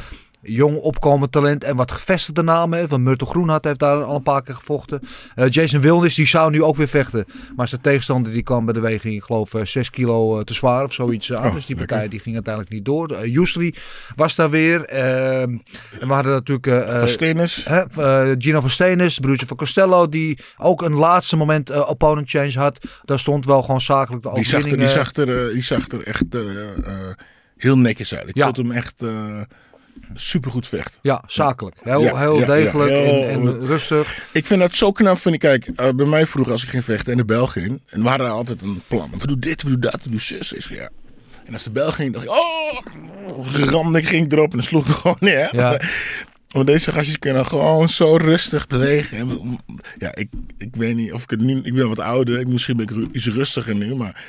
jong 0.43 0.77
opkomend 0.77 1.33
talent 1.33 1.65
en 1.65 1.77
wat 1.77 1.93
gevestigde 1.93 2.43
namen. 2.43 2.79
hè. 2.79 2.89
Van 2.89 3.03
Myrtle 3.03 3.27
Groenhart 3.27 3.65
heeft 3.65 3.79
daar 3.79 4.03
al 4.03 4.17
een 4.17 4.23
paar 4.23 4.43
keer 4.43 4.55
gevochten. 4.55 5.01
Eh, 5.35 5.49
Jason 5.49 5.81
Wilnis 5.81 6.15
die 6.15 6.27
zou 6.27 6.51
nu 6.51 6.63
ook 6.63 6.77
weer 6.77 6.89
vechten. 6.89 7.25
Maar 7.57 7.69
zijn 7.69 7.81
tegenstander 7.81 8.33
die 8.33 8.43
kwam 8.43 8.65
bij 8.65 8.75
de 8.75 8.81
weging, 8.81 9.15
ik 9.15 9.23
geloof, 9.23 9.55
eh, 9.55 9.65
6 9.65 9.91
kilo 9.91 10.39
eh, 10.39 10.45
te 10.45 10.55
zwaar 10.55 10.85
of 10.85 10.93
zoiets. 10.93 11.33
aan. 11.33 11.47
Oh, 11.49 11.55
dus 11.55 11.67
die 11.67 11.77
lekker. 11.77 11.87
partij 11.87 12.09
die 12.09 12.19
ging 12.21 12.35
uiteindelijk 12.35 12.75
niet 12.75 12.85
door. 12.85 13.25
Uh, 13.25 13.73
was 14.17 14.35
daar 14.35 14.51
weer. 14.51 14.85
Ehm, 14.85 15.57
en 16.01 16.09
we 16.09 16.13
hadden 16.15 16.33
natuurlijk... 16.33 16.67
eh, 16.67 16.99
Van 16.99 17.09
eh, 17.67 18.31
eh, 18.31 18.37
Gino 18.39 18.61
van 18.61 18.71
Stenis, 18.71 19.19
broertje 19.19 19.47
van 19.47 19.57
Costello, 19.57 20.09
die 20.09 20.39
ook 20.59 20.83
een 20.83 20.95
laatste 20.95 21.37
moment 21.37 21.71
eh, 21.71 21.89
opponent 21.89 22.31
change 22.31 22.59
had. 22.59 22.79
Daar 23.05 23.19
stond 23.19 23.45
wel 23.45 23.63
gewoon 23.63 23.81
zakelijk 23.81 24.23
de 24.23 24.31
Die 24.35 24.45
zag, 24.47 24.63
er, 24.63 24.69
die, 24.77 24.79
eh, 24.87 24.89
zag 24.89 25.13
er, 25.15 25.47
eh, 25.47 25.53
die 25.53 25.63
zag 25.63 25.89
er 25.89 26.03
echt 26.07 26.25
eh, 26.35 26.41
eh, 26.87 27.15
heel 27.57 27.79
netjes 27.79 28.15
uit. 28.15 28.29
Ik 28.29 28.37
Ja. 28.37 28.45
vond 28.45 28.57
hem 28.57 28.71
echt 28.71 29.03
eh 29.03 29.41
supergoed 30.15 30.69
vechten. 30.69 30.99
Ja, 31.03 31.23
zakelijk. 31.27 31.77
Heel, 31.83 32.01
Ja, 32.03 32.17
heel 32.19 32.39
ja, 32.39 32.47
degelijk 32.47 32.91
ja. 32.91 32.97
En, 32.97 33.05
Heel- 33.05 33.27
en 33.29 33.67
rustig. 33.67 34.29
Ik 34.33 34.47
vind 34.47 34.61
dat 34.61 34.75
zo 34.75 34.93
knap. 34.93 35.19
Vind 35.19 35.35
ik, 35.35 35.41
kijk, 35.41 35.67
eh, 35.67 35.89
bij 35.95 36.07
mij 36.07 36.27
vroeger 36.27 36.53
als 36.53 36.63
ik 36.63 36.69
ging 36.69 36.85
vechten 36.85 37.13
en 37.13 37.19
de 37.19 37.25
bel 37.25 37.47
ging. 37.47 37.81
En 37.89 38.03
we 38.03 38.09
hadden 38.09 38.31
altijd 38.31 38.63
een 38.63 38.83
plan. 38.89 39.11
We 39.19 39.27
doen 39.27 39.41
dit, 39.41 39.63
we 39.63 39.69
doen 39.69 39.81
dat, 39.81 39.99
we 40.03 40.11
doen 40.11 40.21
zus. 40.21 40.49
Zeg, 40.49 40.69
ja. 40.69 40.89
En 41.47 41.53
als 41.53 41.63
de 41.63 41.71
bel 41.71 41.93
ging, 41.93 42.13
dacht 42.13 42.25
ik, 42.25 42.31
oh, 42.31 43.55
ramde 43.65 43.99
ik, 43.99 44.07
ging 44.07 44.33
erop 44.33 44.51
en 44.51 44.57
dan 44.57 44.67
sloeg 44.67 44.89
ik 44.89 44.95
gewoon 44.95 45.17
neer. 45.21 45.49
Ja. 45.57 45.81
Want 46.53 46.67
deze 46.67 46.93
gastjes 46.93 47.19
kunnen 47.19 47.47
gewoon 47.47 47.89
zo 47.89 48.17
rustig 48.17 48.67
bewegen. 48.67 49.19
En, 49.19 49.59
ja, 49.99 50.15
ik, 50.15 50.29
ik 50.59 50.77
weet 50.77 50.97
niet 50.97 51.13
of 51.13 51.23
ik 51.23 51.31
het 51.31 51.41
nu... 51.41 51.61
Ik 51.63 51.75
ben 51.75 51.89
wat 51.89 52.01
ouder, 52.01 52.39
ik, 52.41 52.47
misschien 52.49 52.77
ben 52.77 52.89
ik 52.89 53.15
iets 53.15 53.27
rustiger 53.27 53.75
nu, 53.75 53.95
maar... 53.95 54.25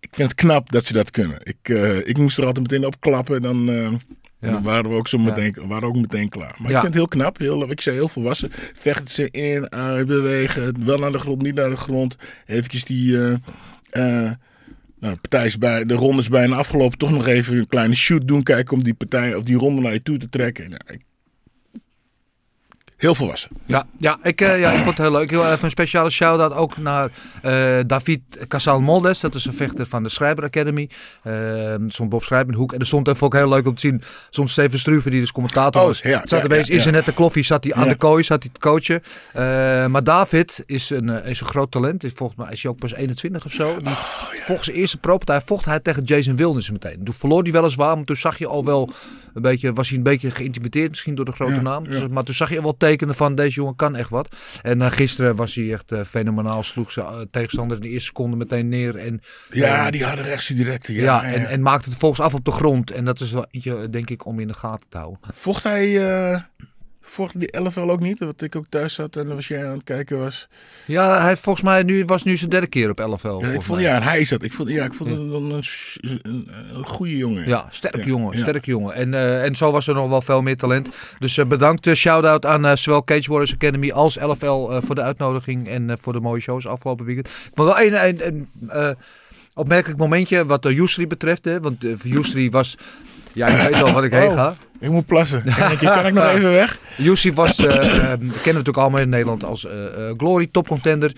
Ik 0.00 0.08
vind 0.14 0.30
het 0.30 0.40
knap 0.40 0.72
dat 0.72 0.86
ze 0.86 0.92
dat 0.92 1.10
kunnen. 1.10 1.38
Ik, 1.42 1.56
eh, 1.62 1.96
ik 1.98 2.18
moest 2.18 2.38
er 2.38 2.46
altijd 2.46 2.70
meteen 2.70 2.86
op 2.86 3.00
klappen 3.00 3.36
en 3.36 3.42
dan... 3.42 3.68
eh, 3.68 3.92
en 4.40 4.52
dan 4.52 4.62
waren 4.62 4.90
we 4.90 4.96
ook 4.96 5.08
zo 5.08 5.18
meteen, 5.18 5.56
waren 5.66 5.88
ook 5.88 5.96
meteen 5.96 6.28
klaar. 6.28 6.54
Maar 6.58 6.70
Ja. 6.70 6.76
ik 6.76 6.82
vind 6.82 6.82
het 6.82 6.94
heel 6.94 7.06
knap. 7.06 7.38
Heel, 7.38 7.70
ik 7.70 7.80
zei 7.80 7.96
heel 7.96 8.08
volwassen. 8.08 8.48
Vechten 8.72 9.10
ze 9.10 9.30
in, 9.30 9.70
uit, 9.72 10.06
bewegen. 10.06 10.84
Wel 10.84 10.98
naar 10.98 11.12
de 11.12 11.18
grond, 11.18 11.42
niet 11.42 11.54
naar 11.54 11.70
de 11.70 11.76
grond. 11.76 12.16
Eventjes 12.46 12.84
die... 12.84 13.18
eh, 13.18 14.24
eh, 14.26 14.32
nou, 15.00 15.16
partij 15.16 15.46
is 15.46 15.58
bij, 15.58 15.84
de 15.84 15.94
ronde 15.94 16.20
is 16.20 16.28
bijna 16.28 16.56
afgelopen. 16.56 16.98
Toch 16.98 17.10
nog 17.10 17.26
even 17.26 17.56
een 17.56 17.66
kleine 17.66 17.94
shoot 17.94 18.28
doen. 18.28 18.42
Kijken 18.42 18.76
om 18.76 18.84
die 18.84 18.94
partij 18.94 19.34
of 19.34 19.42
die 19.44 19.56
ronde 19.56 19.80
naar 19.80 19.92
je 19.92 20.02
toe 20.02 20.18
te 20.18 20.28
trekken. 20.28 20.70
Nou, 20.70 20.80
ik- 20.86 21.04
heel 23.00 23.14
volwassen. 23.14 23.50
Ja, 23.66 23.86
ja, 23.98 24.18
ik, 24.22 24.40
eh, 24.40 24.60
ja, 24.60 24.70
ik 24.70 24.76
vond 24.76 24.88
het 24.88 24.98
heel 24.98 25.10
leuk. 25.10 25.30
Heel 25.30 25.44
even 25.52 25.64
een 25.64 25.70
speciale 25.70 26.10
shout-out 26.10 26.52
ook 26.54 26.76
naar 26.76 27.10
eh, 27.42 27.52
David 27.86 28.20
Casal 28.48 28.80
Moldes. 28.80 29.20
Dat 29.20 29.34
is 29.34 29.44
een 29.44 29.52
vechter 29.52 29.86
van 29.86 30.02
de 30.02 30.08
Schrijber 30.08 30.44
Academy. 30.44 30.88
Eh 31.22 31.32
stond 31.86 32.08
Bob 32.10 32.22
Schrijber 32.22 32.46
in 32.46 32.52
de 32.52 32.58
hoek. 32.58 32.72
En 32.72 32.78
er 32.80 32.86
stond 32.86 33.08
even 33.08 33.22
ook 33.26 33.34
heel 33.34 33.48
leuk 33.48 33.66
om 33.66 33.74
te 33.74 33.80
zien. 33.80 34.02
Stond 34.30 34.50
Steven 34.50 34.78
Struve, 34.78 35.10
die 35.10 35.20
dus 35.20 35.32
commentator 35.32 35.80
Oh, 35.82 35.86
was. 35.88 36.00
ja, 36.00 36.22
zat 36.24 36.42
ja, 36.42 36.46
bezig. 36.46 36.78
ja, 36.80 36.84
er 36.86 36.92
net 36.92 37.04
de 37.06 37.12
kloffie, 37.14 37.44
zat 37.44 37.64
hij 37.64 37.74
aan 37.74 37.88
de 37.88 37.94
kooi, 37.96 38.22
zat 38.24 38.42
hij 38.42 38.52
te 38.52 38.60
coachen. 38.60 39.02
Eh, 39.32 39.42
maar 39.86 40.04
David 40.04 40.62
is 40.66 40.90
een, 40.90 41.08
is 41.24 41.40
een 41.40 41.46
groot 41.46 41.70
talent. 41.70 42.04
Is 42.04 42.12
volgens 42.14 42.38
mij 42.38 42.52
is 42.52 42.62
hij 42.62 42.70
ook 42.70 42.78
pas 42.78 42.94
21 42.94 43.44
of 43.44 43.52
zo. 43.52 43.76
Die, 43.76 43.94
Volgens 44.44 44.66
zijn 44.68 44.80
eerste 44.80 44.96
pro-partij 44.98 45.40
vocht 45.44 45.64
hij 45.64 45.80
tegen 45.80 46.02
Jason 46.02 46.36
Wilnis 46.36 46.70
meteen. 46.70 47.04
Toen 47.04 47.14
verloor 47.14 47.42
hij 47.42 47.52
weliswaar, 47.52 47.96
maar 47.96 48.04
toen 48.04 48.16
zag 48.16 48.38
je 48.38 48.46
al 48.46 48.64
wel 48.64 48.90
een 49.34 49.42
beetje, 49.42 49.72
was 49.72 49.88
hij 49.88 49.96
een 49.98 50.02
beetje 50.04 50.30
geïntimideerd 50.30 50.90
misschien 50.90 51.14
door 51.14 51.24
de 51.24 51.32
grote 51.32 51.52
Ja, 51.54 51.60
naam. 51.60 51.84
Dus- 51.84 52.08
maar 52.08 52.24
toen 52.24 52.34
zag 52.34 52.50
je 52.50 52.62
wel 52.62 52.76
tekenen 52.76 53.14
van 53.14 53.34
deze 53.34 53.54
jongen 53.54 53.76
kan 53.76 53.96
echt 53.96 54.10
wat. 54.10 54.28
En 54.62 54.82
eh, 54.82 54.90
gisteren 54.90 55.36
was 55.36 55.54
hij 55.54 55.72
echt 55.72 55.92
eh, 55.92 56.00
fenomenaal. 56.04 56.62
Sloeg 56.62 56.92
zijn 56.92 57.06
eh, 57.06 57.20
tegenstander 57.30 57.76
in 57.76 57.82
de 57.82 57.88
eerste 57.88 58.06
seconde 58.06 58.36
meteen 58.36 58.68
neer. 58.68 58.96
En, 58.96 59.20
Ja, 59.50 59.90
die 59.90 60.04
hadden 60.04 60.24
rechtse 60.24 60.54
directe. 60.54 60.92
Ja, 60.92 61.02
ja, 61.02 61.28
ja, 61.28 61.34
en, 61.34 61.48
en 61.48 61.62
maakte 61.62 61.88
het 61.90 61.98
volgens 61.98 62.20
af 62.20 62.34
op 62.34 62.44
de 62.44 62.50
grond. 62.50 62.90
En 62.90 63.04
dat 63.04 63.20
is 63.20 63.30
wel 63.30 63.46
ietsje, 63.50 63.88
denk 63.90 64.10
ik, 64.10 64.26
om 64.26 64.40
in 64.40 64.48
de 64.48 64.54
gaten 64.54 64.86
te 64.88 64.96
houden. 64.96 65.20
Vocht 65.32 65.62
hij... 65.62 65.98
vocht 67.10 67.40
die 67.40 67.58
LFL 67.60 67.80
ook 67.80 68.00
niet? 68.00 68.18
Dat 68.18 68.42
ik 68.42 68.56
ook 68.56 68.66
thuis 68.68 68.94
zat 68.94 69.16
en 69.16 69.26
was 69.34 69.48
jij 69.48 69.66
aan 69.66 69.72
het 69.72 69.84
kijken 69.84 70.18
was. 70.18 70.48
Ja, 70.86 71.22
hij 71.22 71.36
volgens 71.36 71.64
mij 71.64 71.82
nu, 71.82 72.04
was 72.04 72.22
nu 72.22 72.36
zijn 72.36 72.50
derde 72.50 72.66
keer 72.66 72.90
op 72.90 72.98
LFL. 72.98 73.38
Ja, 73.40 73.48
ik 73.48 73.62
vond, 73.62 73.80
ja, 73.80 73.94
en 73.96 74.02
hij 74.02 74.20
is 74.20 74.28
dat. 74.28 74.42
Ik 74.42 74.52
vond, 74.52 74.68
ja, 74.68 74.84
ik 74.84 74.94
vond 74.94 75.10
hem 75.10 75.30
dan 75.30 75.52
een, 75.52 75.62
een, 76.22 76.48
een 76.74 76.86
goede 76.86 77.16
jongen. 77.16 77.48
Ja, 77.48 77.66
sterk 77.70 77.96
Ja, 77.96 78.04
jongen, 78.04 78.36
ja. 78.36 78.42
sterk 78.42 78.64
jongen. 78.64 78.94
En, 78.94 79.14
eh, 79.14 79.44
en 79.44 79.56
zo 79.56 79.70
was 79.70 79.86
er 79.86 79.94
nog 79.94 80.08
wel 80.08 80.22
veel 80.22 80.42
meer 80.42 80.56
talent. 80.56 80.88
Dus 81.18 81.38
eh, 81.38 81.46
bedankt, 81.46 81.86
eh, 81.86 81.94
shout-out 81.94 82.46
aan 82.46 82.66
eh, 82.66 82.76
zowel 82.76 83.04
Cage 83.04 83.28
Warriors 83.28 83.54
Academy 83.54 83.90
als 83.90 84.16
LFL 84.20 84.44
eh, 84.70 84.78
voor 84.84 84.94
de 84.94 85.02
uitnodiging 85.02 85.68
en 85.68 85.90
eh, 85.90 85.96
voor 86.00 86.12
de 86.12 86.20
mooie 86.20 86.40
shows 86.40 86.66
afgelopen 86.66 87.04
weekend. 87.04 87.26
Ik 87.28 87.50
vond 87.54 87.68
wel 87.68 87.80
een, 87.80 88.06
een, 88.08 88.26
een 88.26 88.48
eh, 88.70 88.90
opmerkelijk 89.54 89.98
momentje 89.98 90.46
wat 90.46 90.62
de 90.62 90.74
Yusri 90.74 91.06
betreft. 91.06 91.44
Hè, 91.44 91.60
want 91.60 91.84
uh, 91.84 91.94
Yusri 92.02 92.50
was... 92.50 92.76
Ja, 93.32 93.48
je 93.48 93.56
weet 93.70 93.82
al 93.82 93.92
wat 93.92 94.04
ik 94.04 94.12
heen 94.12 94.28
Oh. 94.28 94.34
ga. 94.34 94.56
Ik 94.80 94.90
moet 94.90 95.06
plassen. 95.06 95.42
Kan 95.56 95.70
ik, 95.70 95.78
kan 95.78 96.06
ik 96.06 96.12
nog 96.12 96.24
even 96.34 96.50
weg? 96.50 96.78
Yusuf 96.96 97.34
was, 97.34 97.56
eh, 97.56 97.66
eh, 97.76 98.10
we 98.10 98.16
kennen 98.16 98.28
natuurlijk 98.44 98.76
allemaal 98.76 99.00
in 99.00 99.08
Nederland 99.08 99.44
als 99.44 99.66
eh, 99.66 99.72
Glory, 100.16 100.48
topcontender. 100.52 101.12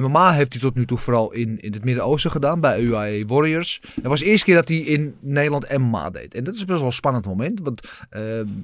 MMA 0.00 0.32
heeft 0.32 0.52
hij 0.52 0.62
tot 0.62 0.74
nu 0.74 0.86
toe 0.86 0.98
vooral 0.98 1.32
in, 1.32 1.60
in 1.60 1.72
het 1.72 1.84
Midden-Oosten 1.84 2.30
gedaan, 2.30 2.60
bij 2.60 2.80
UAE 2.80 3.24
Warriors. 3.26 3.80
Het 3.94 4.04
was 4.06 4.18
de 4.20 4.24
eerste 4.24 4.44
keer 4.44 4.54
dat 4.54 4.68
hij 4.68 4.76
in 4.78 5.14
Nederland 5.20 5.78
MMA 5.78 6.10
deed. 6.10 6.34
En 6.34 6.44
dat 6.44 6.54
is 6.54 6.64
best 6.64 6.78
wel 6.78 6.86
een 6.86 6.92
spannend 6.92 7.26
moment. 7.26 7.60
Want 7.62 7.80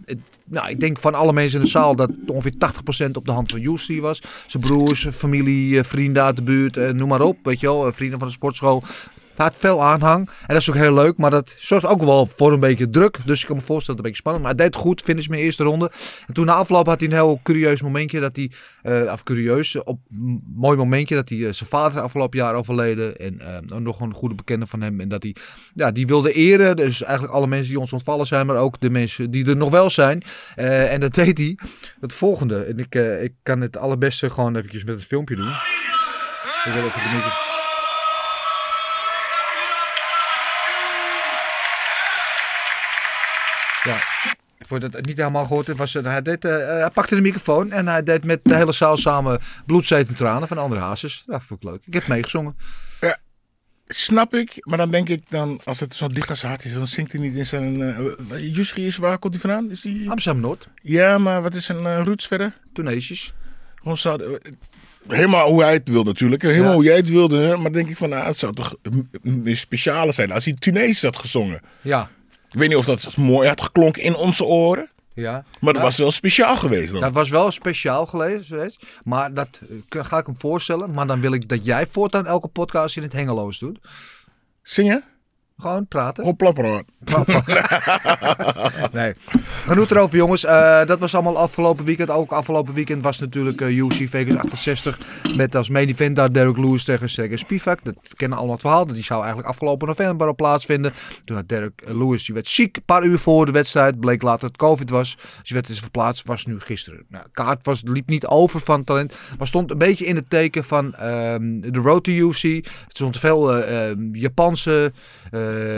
het- 0.05 0.19
nou, 0.45 0.69
ik 0.69 0.81
denk 0.81 0.99
van 0.99 1.15
alle 1.15 1.33
mensen 1.33 1.59
in 1.59 1.65
de 1.65 1.71
zaal 1.71 1.97
dat 1.97 2.11
ongeveer 2.27 2.53
80% 2.59 3.17
op 3.17 3.25
de 3.27 3.33
hand 3.33 3.51
van 3.51 3.61
Yusuf 3.61 4.01
was. 4.01 4.23
Zijn 4.47 4.63
broers, 4.63 5.07
familie, 5.13 5.83
vrienden 5.83 6.23
uit 6.23 6.37
de 6.37 6.43
buurt, 6.43 6.93
noem 6.95 7.09
maar 7.09 7.21
op. 7.21 7.37
Weet 7.43 7.61
je 7.61 7.67
wel, 7.67 7.93
vrienden 7.93 8.19
van 8.19 8.29
de 8.29 8.35
sportschool. 8.35 8.83
Had 9.37 9.55
veel 9.59 9.83
aanhang. 9.83 10.29
En 10.29 10.47
dat 10.47 10.57
is 10.57 10.69
ook 10.69 10.77
heel 10.77 10.95
leuk. 10.95 11.17
Maar 11.17 11.31
dat 11.31 11.55
zorgt 11.59 11.87
ook 11.87 12.03
wel 12.03 12.29
voor 12.37 12.53
een 12.53 12.61
beetje 12.61 12.91
druk. 12.91 13.19
Dus 13.25 13.41
ik 13.41 13.47
kan 13.47 13.57
me 13.57 13.63
voorstellen 13.63 14.03
dat 14.03 14.07
het 14.11 14.17
een 14.17 14.22
beetje 14.22 14.22
spannend. 14.23 14.45
Maar 14.45 14.55
hij 14.55 14.65
deed 14.65 14.75
goed. 14.81 15.03
Finish 15.03 15.27
mijn 15.27 15.43
eerste 15.43 15.63
ronde. 15.63 15.91
En 16.27 16.35
toen 16.35 16.47
na 16.47 16.55
afloop 16.55 16.87
had 16.87 17.01
hij 17.01 17.09
een 17.09 17.15
heel 17.15 17.41
curieus 17.43 17.83
momentje. 17.83 18.21
Dat 18.21 18.37
hij, 18.37 18.51
eh, 18.83 19.13
of 19.13 19.23
curieus, 19.23 19.83
op 19.83 20.01
mooi 20.55 20.77
momentje. 20.77 21.15
Dat 21.15 21.29
hij 21.29 21.39
eh, 21.39 21.53
zijn 21.53 21.69
vader 21.69 22.01
afgelopen 22.01 22.39
jaar 22.39 22.55
overleden. 22.55 23.17
En 23.17 23.41
eh, 23.41 23.79
nog 23.79 24.01
een 24.01 24.15
goede 24.15 24.35
bekende 24.35 24.67
van 24.67 24.81
hem. 24.81 25.01
En 25.01 25.09
dat 25.09 25.23
hij, 25.23 25.37
ja, 25.75 25.91
die 25.91 26.07
wilde 26.07 26.33
eren. 26.33 26.77
Dus 26.77 27.03
eigenlijk 27.03 27.35
alle 27.35 27.47
mensen 27.47 27.69
die 27.69 27.81
ons 27.81 27.93
ontvallen 27.93 28.27
zijn. 28.27 28.47
Maar 28.47 28.57
ook 28.57 28.81
de 28.81 28.91
mensen 28.91 29.31
die 29.31 29.47
er 29.47 29.57
nog 29.57 29.71
wel 29.71 29.91
zijn. 29.91 30.23
En 30.55 31.01
dat 31.01 31.15
deed 31.15 31.39
hij. 31.39 31.59
Het 32.01 32.15
volgende. 32.15 32.65
En 32.65 32.79
ik, 32.79 32.95
ik 33.23 33.33
kan 33.43 33.61
het 33.61 33.77
allerbeste 33.77 34.31
gewoon 34.31 34.57
eventjes 34.57 34.85
met 34.85 34.95
het 34.95 35.05
filmpje 35.05 35.37
doen. 35.37 35.53
Wil. 36.65 37.52
Ja, 43.83 43.97
voor 44.59 44.81
dat 44.81 44.93
het 44.93 45.07
niet 45.07 45.17
helemaal 45.17 45.47
gehoord 45.47 45.67
heeft, 45.67 45.79
was, 45.79 45.95
eh, 45.95 46.03
hij, 46.05 46.23
deed, 46.23 46.45
eh, 46.45 46.51
hij 46.57 46.91
pakte 46.93 47.15
de 47.15 47.21
microfoon 47.21 47.73
en 47.73 47.89
hij 47.89 48.03
deed 48.03 48.25
met 48.25 48.41
de 48.43 48.55
hele 48.57 48.73
zaal 48.73 48.97
samen 48.97 49.41
bloedzeten 49.67 50.15
tranen 50.15 50.49
van 50.49 50.59
andere 50.59 50.81
hazes. 50.81 51.23
Dat 51.27 51.43
vond 51.43 51.63
ik 51.63 51.69
leuk. 51.71 51.81
Ik 51.87 51.95
heb 51.95 52.07
meegezongen. 52.07 52.57
Snap 53.87 54.35
ik, 54.35 54.53
maar 54.61 54.79
dan 54.79 54.91
denk 54.91 55.09
ik 55.09 55.23
dan, 55.29 55.61
als 55.65 55.81
het 55.81 55.95
zo 55.95 56.09
dicht 56.09 56.37
zijn 56.39 56.51
hart 56.53 56.65
is, 56.65 56.73
dan 56.75 56.87
zingt 56.87 57.13
hij 57.13 57.21
niet 57.21 57.37
in 57.37 57.47
zijn... 57.47 57.79
Uh, 57.81 58.55
Jusri 58.55 58.87
is, 58.87 58.97
waar 58.97 59.19
komt 59.19 59.33
hij 59.33 59.43
vandaan? 59.43 59.71
Is 59.71 59.81
die... 59.81 60.11
Amsterdam-Noord, 60.11 60.69
Ja, 60.83 61.19
maar 61.19 61.43
wat 61.43 61.55
is 61.55 61.65
zijn 61.65 61.87
eh, 61.87 62.01
roots 62.05 62.27
verder? 62.27 62.59
Tunesisch. 62.73 63.33
Gewoon 63.75 63.97
zou, 63.97 64.23
eh, 64.43 64.53
helemaal 65.09 65.49
hoe 65.51 65.63
hij 65.63 65.73
het 65.73 65.89
wil 65.89 66.03
natuurlijk. 66.03 66.43
Helemaal 66.43 66.69
Ja. 66.69 66.75
hoe 66.75 66.85
jij 66.85 66.97
het 66.97 67.09
wilde. 67.09 67.39
hè. 67.39 67.57
Maar 67.57 67.73
denk 67.73 67.89
ik 67.89 67.97
van, 67.97 68.09
nou, 68.09 68.27
het 68.27 68.39
zou 68.39 68.55
toch 68.55 68.75
een- 68.83 69.09
een 69.23 69.57
speciale 69.57 70.13
zijn 70.13 70.33
als 70.33 70.45
hij 70.45 70.55
Tunesisch 70.55 71.03
had 71.03 71.17
gezongen. 71.17 71.61
Ja. 71.81 72.11
Ik 72.53 72.59
weet 72.59 72.69
niet 72.69 72.77
of 72.79 72.85
dat 72.85 73.17
mooi 73.17 73.49
had 73.49 73.63
geklonken 73.63 74.03
in 74.03 74.15
onze 74.17 74.45
oren. 74.45 74.91
Ja. 75.15 75.45
Maar 75.61 75.73
dat 75.73 75.83
Ja. 75.83 75.89
was 75.89 75.97
wel 75.97 76.11
speciaal 76.13 76.57
geweest 76.57 76.93
dan. 76.93 77.01
Dat 77.01 77.13
was 77.13 77.29
wel 77.29 77.51
speciaal 77.51 78.07
geweest. 78.07 78.79
Maar 79.05 79.35
dat 79.35 79.61
eh, 79.89 80.05
ga 80.05 80.19
ik 80.19 80.27
hem 80.27 80.39
voorstellen. 80.39 80.93
Maar 80.93 81.07
dan 81.07 81.21
wil 81.21 81.33
ik 81.33 81.49
dat 81.49 81.65
jij 81.65 81.87
voortaan 81.87 82.27
elke 82.27 82.49
podcast 82.49 82.97
in 82.97 83.03
het 83.03 83.13
hengeloos 83.13 83.59
doet. 83.59 83.79
Zingen? 84.63 85.05
Gewoon 85.63 85.87
praten. 85.87 86.25
Op 86.25 86.37
plapperhoorn. 86.37 86.85
Nee. 88.93 89.13
Genoeg 89.67 89.91
erover, 89.91 90.17
jongens. 90.17 90.45
Eh, 90.45 90.85
dat 90.85 90.99
was 90.99 91.15
allemaal 91.15 91.39
afgelopen 91.39 91.85
weekend. 91.85 92.11
Ook 92.11 92.33
afgelopen 92.33 92.75
weekend 92.75 93.03
was 93.03 93.19
natuurlijk 93.19 93.61
eh 93.61 93.77
UFC 93.77 94.09
Vegas 94.09 94.37
68. 94.37 94.99
Met 95.37 95.55
als 95.55 95.69
main 95.69 95.89
event 95.89 96.17
daar 96.17 96.33
Derek 96.33 96.57
Lewis 96.57 96.85
tegen 96.85 97.11
Sergey 97.11 97.37
Spivak. 97.37 97.79
Dat 97.83 97.95
we 98.09 98.17
kennen 98.17 98.39
allemaal 98.39 98.57
het 98.57 98.65
verhaal. 98.65 98.87
Die 98.87 99.05
zou 99.05 99.21
eigenlijk 99.21 99.49
afgelopen 99.49 99.89
november 99.89 100.27
al 100.27 100.35
plaatsvinden. 100.35 100.93
Toen 101.25 101.37
had 101.37 101.49
Derek 101.49 101.83
Lewis, 101.87 102.25
die 102.25 102.35
werd 102.35 102.49
ziek 102.49 102.77
een 102.77 102.85
paar 102.85 103.03
uur 103.03 103.19
voor 103.19 103.47
de 103.47 103.53
wedstrijd. 103.53 104.01
Bleek 104.01 104.23
later 104.23 104.41
dat 104.41 104.51
het 104.51 104.59
COVID 104.59 104.91
was. 104.91 105.17
Dus 105.17 105.43
die 105.43 105.55
werd 105.55 105.67
dus 105.67 105.79
verplaatst. 105.79 106.27
Was 106.27 106.47
nu 106.47 106.61
gisteren. 106.61 107.05
Nou, 107.09 107.25
kaart 107.33 107.65
was, 107.65 107.83
liep 107.85 108.09
niet 108.09 108.27
over 108.27 108.61
van 108.61 108.85
talent. 108.85 109.15
Maar 109.39 109.47
stond 109.47 109.71
een 109.71 109.79
beetje 109.79 110.05
in 110.05 110.17
het 110.17 110.31
teken 110.31 110.65
van 110.65 110.95
ehm, 110.95 111.61
de 111.61 111.81
road 111.83 112.05
to 112.05 112.13
UFC. 112.13 112.45
Er 112.45 112.71
stond 112.89 113.19
veel 113.19 113.57
eh, 113.57 113.91
Japanse, 114.13 114.93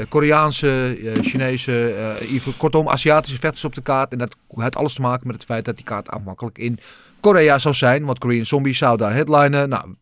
Koreaanse, 0.09 0.99
eh, 1.05 1.23
Chinese, 1.23 1.95
eh, 2.29 2.47
kortom 2.57 2.89
Aziatische 2.89 3.39
vechters 3.39 3.65
op 3.65 3.75
de 3.75 3.83
kaart. 3.83 4.13
En 4.13 4.19
dat 4.19 4.37
had 4.55 4.77
alles 4.77 4.95
te 4.95 5.01
maken 5.01 5.27
met 5.27 5.37
het 5.37 5.45
feit 5.45 5.65
dat 5.65 5.77
die 5.77 5.85
kaart 5.85 6.09
aanvankelijk 6.09 6.59
in 6.59 6.79
Korea 7.21 7.59
zou 7.59 7.75
zijn. 7.75 8.05
Want 8.05 8.19
Korean 8.19 8.47
Zombie 8.47 8.75
zou 8.75 8.97
daar 8.97 9.13
headlinen. 9.13 9.69
Nou, 9.69 9.95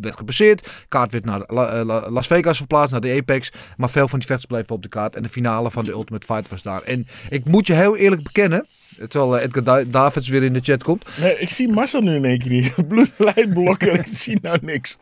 werd 0.00 0.16
gepasseerd. 0.16 0.68
Kaart 0.88 1.12
werd 1.12 1.24
naar 1.24 1.42
La- 1.46 1.68
eh, 1.68 1.84
La- 1.84 2.10
Las 2.10 2.26
Vegas 2.26 2.56
verplaatst, 2.56 2.92
naar 2.92 3.00
de 3.00 3.16
Apex. 3.20 3.52
Maar 3.76 3.90
veel 3.90 4.08
van 4.08 4.18
die 4.18 4.28
vechters 4.28 4.50
bleven 4.50 4.74
op 4.74 4.82
de 4.82 4.88
kaart. 4.88 5.16
En 5.16 5.22
de 5.22 5.28
finale 5.28 5.70
van 5.70 5.84
de 5.84 5.90
Ultimate 5.90 6.26
Fight 6.34 6.48
was 6.48 6.62
daar. 6.62 6.82
En 6.82 7.06
ik 7.30 7.44
moet 7.44 7.66
je 7.66 7.72
heel 7.72 7.96
eerlijk 7.96 8.22
bekennen. 8.22 8.66
Terwijl 9.08 9.38
eh, 9.38 9.44
Edgar 9.44 9.62
Da- 9.64 9.84
Davids 9.90 10.28
weer 10.28 10.42
in 10.42 10.52
de 10.52 10.60
chat 10.62 10.82
komt. 10.82 11.18
Nee, 11.20 11.38
ik 11.38 11.48
zie 11.48 11.68
Marcel 11.72 12.00
nu 12.00 12.14
in 12.14 12.24
één 12.24 12.38
keer 12.38 12.50
niet. 12.50 12.74
Bloedlijnblokken, 12.88 13.94
ik 13.94 14.06
zie 14.12 14.38
nou 14.42 14.58
niks. 14.62 14.96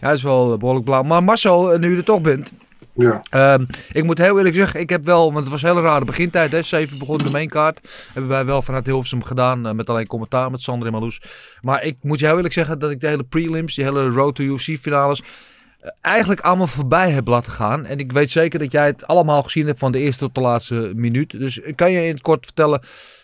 Hij 0.00 0.14
is 0.14 0.22
wel 0.22 0.52
eh, 0.52 0.58
behoorlijk 0.58 0.84
blauw. 0.84 1.02
Maar 1.02 1.24
Marcel, 1.24 1.72
eh, 1.72 1.78
nu 1.78 1.90
je 1.90 1.96
er 1.96 2.04
toch 2.04 2.20
bent. 2.20 2.52
Ja. 3.00 3.22
Ehm, 3.30 3.64
ik 3.92 4.04
moet 4.04 4.18
heel 4.18 4.36
eerlijk 4.36 4.54
zeggen, 4.54 4.80
ik 4.80 4.90
heb 4.90 5.04
wel, 5.04 5.24
want 5.24 5.38
het 5.38 5.48
was 5.48 5.62
een 5.62 5.68
hele 5.68 5.80
rare 5.80 6.04
begintijd. 6.04 6.52
Hè, 6.52 6.62
7 6.62 6.98
begon 6.98 7.18
de 7.18 7.30
mainkaart. 7.30 8.06
Hebben 8.12 8.30
wij 8.30 8.44
wel 8.44 8.62
vanuit 8.62 8.86
Hilversum 8.86 9.24
gedaan. 9.24 9.66
eh, 9.66 9.72
met 9.72 9.90
alleen 9.90 10.06
commentaar 10.06 10.50
met 10.50 10.60
Sander 10.60 10.86
en 10.86 10.92
Marloes. 10.92 11.22
Maar 11.60 11.84
ik 11.84 11.96
moet 12.00 12.18
je 12.18 12.26
heel 12.26 12.36
eerlijk 12.36 12.54
zeggen 12.54 12.78
dat 12.78 12.90
ik 12.90 13.00
de 13.00 13.08
hele 13.08 13.24
prelims, 13.24 13.74
die 13.74 13.84
hele 13.84 14.08
Road 14.08 14.34
to 14.34 14.44
UFC 14.44 14.76
finales. 14.80 15.22
eigenlijk 16.00 16.40
allemaal 16.40 16.66
voorbij 16.66 17.10
hebt 17.10 17.28
laten 17.28 17.52
gaan. 17.52 17.86
En 17.86 17.98
ik 17.98 18.12
weet 18.12 18.30
zeker 18.30 18.58
dat 18.58 18.72
jij 18.72 18.86
het 18.86 19.06
allemaal 19.06 19.42
gezien 19.42 19.66
hebt 19.66 19.78
van 19.78 19.92
de 19.92 19.98
eerste 19.98 20.24
tot 20.24 20.34
de 20.34 20.40
laatste 20.40 20.92
minuut. 20.94 21.30
Dus 21.30 21.60
kan 21.74 21.92
je 21.92 22.06
in 22.06 22.12
het 22.12 22.22
kort 22.22 22.44
vertellen 22.44 22.80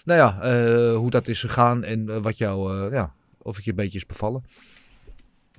nou 0.06 0.18
ja, 0.20 0.40
eh, 0.40 0.96
hoe 0.96 1.10
dat 1.10 1.28
is 1.28 1.40
gegaan 1.40 1.84
en 1.84 2.08
eh, 2.08 2.16
wat 2.16 2.38
jou, 2.38 2.84
eh, 2.84 2.92
ja, 2.92 3.12
of 3.38 3.56
het 3.56 3.64
je 3.64 3.70
een 3.70 3.76
beetje 3.76 3.98
is 3.98 4.06
bevallen? 4.06 4.44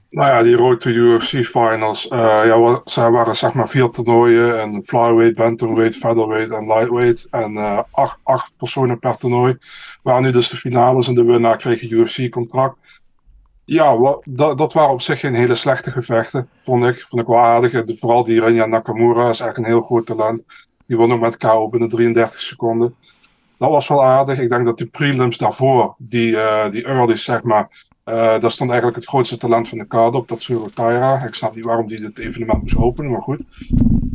Nou 0.10 0.28
ja, 0.30 0.44
die 0.44 0.56
Road 0.56 0.80
to 0.80 0.90
UFC 0.90 1.46
finals. 1.46 2.08
eh 2.08 2.18
ja, 2.46 2.60
wa- 2.60 2.82
zij 2.84 3.12
waren 3.12 3.36
zeg 3.36 3.54
maar 3.54 3.70
vier 3.70 3.90
toernooien. 3.90 4.60
En 4.60 4.84
flyweight, 4.86 5.36
bantamweight, 5.36 5.96
featherweight 5.96 6.52
en 6.52 6.66
lightweight. 6.68 7.28
En 7.32 7.58
eh, 7.58 7.80
acht, 7.92 8.18
acht 8.24 8.52
personen 8.58 9.00
per 9.00 9.18
toernooi. 9.18 9.58
Waar 10.04 10.22
nu 10.22 10.32
dus 10.32 10.50
de 10.50 10.58
finales 10.58 11.08
en 11.08 11.16
de 11.16 11.24
winnaar 11.24 11.58
kreeg 11.58 11.82
een 11.82 11.92
UFC-contract. 11.92 12.76
Ja, 13.66 13.98
wa- 13.98 14.22
dat, 14.26 14.58
dat 14.58 14.74
waren 14.74 14.92
op 14.94 15.02
zich 15.02 15.20
geen 15.20 15.34
hele 15.36 15.56
slechte 15.56 15.92
gevechten, 15.92 16.50
vond 16.60 16.86
ik. 16.86 17.00
Vond 17.08 17.22
ik 17.22 17.28
wel 17.28 17.40
aardig. 17.40 17.84
Vooral 18.00 18.24
die 18.24 18.40
Renya 18.40 18.66
Nakamura 18.66 19.30
is 19.30 19.40
echt 19.40 19.58
een 19.58 19.66
heel 19.66 19.82
groot 19.82 20.06
talent. 20.06 20.44
Die 20.86 20.98
won 20.98 21.12
ook 21.14 21.20
met 21.20 21.38
KO 21.38 21.70
binnen 21.70 21.90
33 21.90 22.42
seconden. 22.42 22.96
Dat 23.58 23.70
was 23.70 23.88
wel 23.88 24.04
aardig. 24.06 24.40
Ik 24.40 24.50
denk 24.50 24.66
dat 24.66 24.78
die 24.78 24.88
prelims 24.88 25.38
daarvoor, 25.38 25.96
die, 25.98 26.38
eh 26.40 26.72
die 26.72 26.84
early 26.86 27.16
zeg 27.18 27.44
maar, 27.44 27.86
eh, 28.08 28.40
daar 28.40 28.52
stond 28.52 28.70
eigenlijk 28.70 29.00
het 29.00 29.08
grootste 29.10 29.38
talent 29.38 29.70
van 29.70 29.78
de 29.78 29.86
kaart 29.88 30.16
op, 30.16 30.28
dat 30.28 30.42
Suro 30.42 30.70
Kaira. 30.74 31.24
Ik 31.26 31.34
snap 31.34 31.56
niet 31.56 31.66
waarom 31.66 31.88
die 31.88 32.00
dit 32.00 32.18
evenement 32.18 32.62
moest 32.62 32.78
openen, 32.78 33.12
maar 33.12 33.22
goed. 33.22 33.44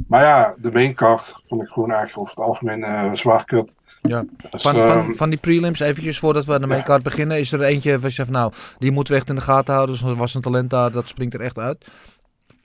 Maar 0.09 0.23
ja, 0.23 0.55
de 0.59 0.73
main 0.73 0.95
card 0.95 1.35
vond 1.43 1.63
ik 1.63 1.69
gewoon 1.69 1.91
eigenlijk 1.91 2.19
over 2.21 2.35
het 2.35 2.45
algemeen 2.45 2.85
eh 2.85 3.11
zwaar 3.13 3.45
kut. 3.45 3.75
Ja. 4.03 4.25
Dus, 4.51 4.63
Van, 4.63 4.77
ehm, 4.77 4.87
van, 4.89 5.15
van 5.17 5.31
die 5.31 5.39
prelims, 5.39 5.81
eventjes 5.81 6.19
voordat 6.19 6.45
we 6.45 6.55
aan 6.55 6.61
de 6.61 6.67
maincard 6.67 7.03
beginnen, 7.03 7.39
is 7.39 7.53
er 7.53 7.63
eentje 7.63 7.93
waar 7.99 8.09
je 8.09 8.15
zegt, 8.15 8.31
nou, 8.31 8.53
die 8.79 8.91
moeten 8.91 9.13
we 9.15 9.19
echt 9.21 9.29
in 9.29 9.35
de 9.35 9.41
gaten 9.41 9.75
houden. 9.75 9.95
Dus 9.95 10.05
er 10.05 10.17
was 10.17 10.35
een 10.35 10.41
talent 10.41 10.71
daar, 10.71 10.93
dat 10.93 11.09
springt 11.09 11.35
er 11.35 11.41
echt 11.41 11.59
uit. 11.59 11.85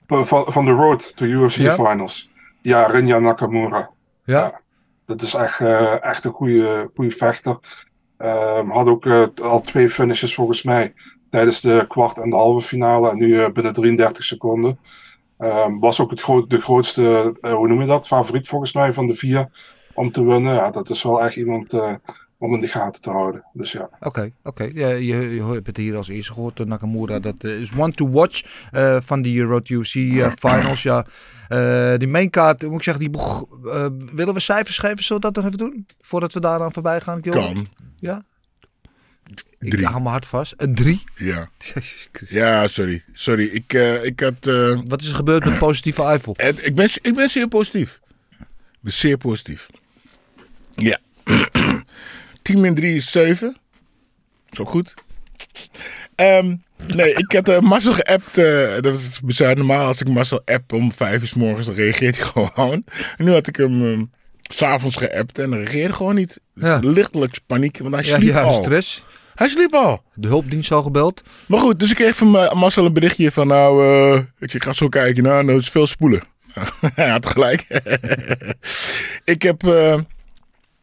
van, 0.06 0.52
van 0.52 0.64
de 0.64 0.70
road 0.70 1.16
to 1.16 1.24
UFC 1.24 1.56
Ja? 1.56 1.74
finals. 1.74 2.30
Ja, 2.60 2.86
Rinya 2.86 3.18
Nakamura. 3.18 3.90
Ja. 4.24 4.60
Dat 5.06 5.22
is 5.22 5.34
echt, 5.34 5.60
eh, 5.60 6.04
echt 6.04 6.24
een 6.24 6.32
goede, 6.32 6.90
goede 6.94 7.10
vechter. 7.10 7.58
Ehm 8.18 8.68
had 8.68 8.86
ook 8.86 9.06
al 9.42 9.60
twee 9.60 9.88
finishes 9.88 10.34
volgens 10.34 10.62
mij 10.62 10.94
tijdens 11.30 11.60
de 11.60 11.84
kwart 11.88 12.18
en 12.18 12.30
de 12.30 12.36
halve 12.36 12.66
finale. 12.66 13.10
En 13.10 13.18
nu 13.18 13.42
eh, 13.42 13.52
binnen 13.52 13.72
33 13.72 14.24
seconden. 14.24 14.78
Ehm, 15.38 15.78
was 15.78 16.00
ook 16.00 16.10
het 16.10 16.50
de 16.50 16.60
grootste, 16.60 17.36
eh, 17.40 17.54
hoe 17.54 17.68
noem 17.68 17.80
je 17.80 17.86
dat, 17.86 18.06
favoriet 18.06 18.48
volgens 18.48 18.72
mij 18.72 18.92
van 18.92 19.06
de 19.06 19.14
vier 19.14 19.48
om 19.94 20.10
te 20.12 20.24
winnen. 20.24 20.54
Ja, 20.54 20.70
dat 20.70 20.90
is 20.90 21.02
wel 21.02 21.22
echt 21.22 21.36
iemand 21.36 21.72
eh, 21.72 21.94
om 22.38 22.54
in 22.54 22.60
de 22.60 22.68
gaten 22.68 23.02
te 23.02 23.10
houden. 23.10 23.44
Dus 23.52 23.72
ja. 23.72 23.90
Oké, 24.00 24.32
oké. 24.42 24.70
Ja, 24.74 24.88
je, 24.88 25.34
je 25.34 25.44
hebt 25.44 25.66
het 25.66 25.76
hier 25.76 25.96
als 25.96 26.08
eerste 26.08 26.32
gehoord 26.32 26.56
door 26.56 26.66
Nakamura. 26.66 27.18
Dat 27.18 27.44
is 27.44 27.72
one 27.76 27.92
to 27.92 28.10
watch 28.10 28.42
eh, 28.72 28.96
van 29.00 29.22
die 29.22 29.42
Road 29.42 29.68
eh, 29.68 30.30
finals. 30.38 30.82
Ja, 30.82 31.06
Eh, 31.48 31.96
die 31.96 32.08
maincard, 32.08 32.62
moet 32.62 32.74
ik 32.74 32.82
zeggen, 32.82 33.10
die 33.10 33.20
willen 34.14 34.34
we 34.34 34.40
cijfers 34.40 34.78
geven? 34.78 35.04
Zullen 35.04 35.22
we 35.22 35.32
dat 35.32 35.36
nog 35.36 35.44
even 35.44 35.66
doen? 35.66 35.86
Voordat 36.00 36.32
we 36.32 36.40
daaraan 36.40 36.72
voorbij 36.72 37.00
gaan, 37.00 37.22
Gilbert? 37.22 37.52
Kan. 37.52 37.66
Ja? 37.96 38.24
Ik 39.60 39.70
Drie. 39.70 39.86
hou 39.86 40.02
me 40.02 40.08
hard 40.08 40.26
vast. 40.26 40.54
Een 40.56 40.74
drie? 40.74 41.04
Ja. 41.14 41.48
Ja, 42.28 42.68
sorry. 42.68 43.04
Sorry, 43.12 43.44
ik, 43.44 43.72
eh, 43.72 44.04
ik 44.04 44.20
had... 44.20 44.46
eh, 44.46 44.78
Wat 44.84 45.02
is 45.02 45.08
er 45.08 45.14
gebeurd 45.14 45.44
met 45.44 45.58
positieve 45.58 46.02
Eiffel? 46.02 46.36
ik, 46.62 46.74
ben, 46.74 46.88
ik 47.02 47.14
ben 47.14 47.30
zeer 47.30 47.48
positief. 47.48 48.00
Ik 48.40 48.46
ben 48.80 48.92
zeer 48.92 49.16
positief. 49.16 49.66
Ja. 50.74 50.98
10 52.42 52.60
min 52.60 52.74
3 52.74 52.96
is 52.96 53.10
7. 53.10 53.56
Is 54.50 54.58
ook 54.58 54.70
goed. 54.70 54.94
Ehm, 56.14 56.56
nee, 56.86 57.14
ik 57.14 57.32
had 57.32 57.48
uh, 57.48 57.58
Marcel 57.58 57.92
geappt. 57.92 58.38
eh, 58.38 58.80
dat 58.80 58.96
is 58.96 59.20
bizar. 59.20 59.56
Normaal 59.56 59.86
als 59.86 60.00
ik 60.00 60.08
Marcel 60.08 60.42
app 60.44 60.72
om 60.72 60.92
5 60.92 61.20
uur 61.20 61.26
's 61.26 61.34
morgens, 61.34 61.66
dan 61.66 61.74
reageert 61.76 62.16
hij 62.16 62.26
gewoon. 62.34 62.84
En 63.16 63.24
nu 63.24 63.30
had 63.30 63.46
ik 63.46 63.56
hem 63.56 64.10
s 64.50 64.56
s'avonds 64.56 64.96
geappt 64.96 65.38
en 65.38 65.50
hij 65.50 65.60
reageerde 65.62 65.94
gewoon 65.94 66.14
niet. 66.14 66.40
Dus 66.54 66.64
Ja. 66.64 66.78
Lichtelijk 66.82 67.38
paniek, 67.46 67.78
want 67.78 67.94
hij 67.94 68.04
Ja, 68.04 68.16
sliep 68.16 68.28
ja, 68.34 68.40
al. 68.42 68.62
stress. 68.62 69.04
Hij 69.38 69.48
sliep 69.48 69.72
al. 69.74 70.02
De 70.14 70.28
hulpdienst 70.28 70.72
al 70.72 70.82
gebeld. 70.82 71.22
Maar 71.46 71.60
goed, 71.60 71.80
dus 71.80 71.90
ik 71.90 71.96
kreeg 71.96 72.16
van 72.16 72.30
Ma- 72.30 72.54
Marcel 72.54 72.86
een 72.86 72.92
berichtje 72.92 73.32
van 73.32 73.46
nou, 73.46 73.84
eh, 74.16 74.22
ik, 74.38 74.62
ga 74.62 74.72
zo 74.72 74.88
kijken, 74.88 75.22
nou, 75.22 75.44
nou 75.44 75.58
is 75.58 75.68
veel 75.68 75.86
spoelen. 75.86 76.22
Hij 76.94 77.08
had 77.08 77.26
gelijk. 77.26 77.66
ik 79.34 79.42
heb, 79.42 79.62
eh, 79.66 79.98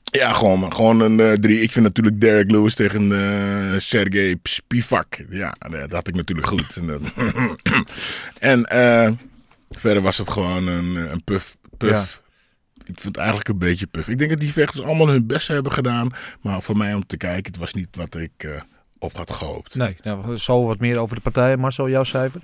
ja, 0.03 0.33
gewoon, 0.33 0.73
gewoon 0.73 0.99
een 0.99 1.19
eh, 1.19 1.31
drie. 1.31 1.61
Ik 1.61 1.71
vind 1.71 1.85
natuurlijk 1.85 2.21
Derek 2.21 2.51
Lewis 2.51 2.75
tegen 2.75 3.11
eh 3.11 3.79
Sergej 3.79 4.35
Spivak. 4.43 5.17
Ja, 5.29 5.55
dat 5.69 5.91
had 5.91 6.07
ik 6.07 6.15
natuurlijk 6.15 6.47
goed. 6.47 6.75
En, 6.75 6.87
dat- 6.87 7.01
en 8.51 8.65
verder 9.69 10.01
was 10.03 10.17
het 10.17 10.29
gewoon 10.29 10.67
een, 10.67 10.95
een 10.95 11.23
puff. 11.23 11.55
puff. 11.77 12.21
Ik 12.85 12.99
vind 12.99 13.03
het 13.03 13.17
eigenlijk 13.17 13.49
een 13.49 13.57
beetje 13.57 13.87
puff. 13.87 14.07
Ik 14.07 14.17
denk 14.17 14.29
dat 14.29 14.39
die 14.39 14.53
vechters 14.53 14.85
allemaal 14.85 15.07
hun 15.07 15.27
best 15.27 15.47
hebben 15.47 15.71
gedaan. 15.71 16.09
Maar 16.41 16.61
voor 16.61 16.77
mij 16.77 16.93
om 16.93 17.05
te 17.05 17.17
kijken, 17.17 17.51
het 17.51 17.57
was 17.57 17.73
niet 17.73 17.95
wat 17.95 18.15
ik 18.15 18.31
eh, 18.37 18.61
op 18.99 19.17
had 19.17 19.31
gehoopt. 19.31 19.75
Nee, 19.75 19.97
nou, 20.03 20.37
zo 20.37 20.65
wat 20.65 20.79
meer 20.79 20.97
over 20.97 21.15
de 21.15 21.21
partijen. 21.21 21.59
Marcel, 21.59 21.89
jouw 21.89 22.03
cijfer? 22.03 22.41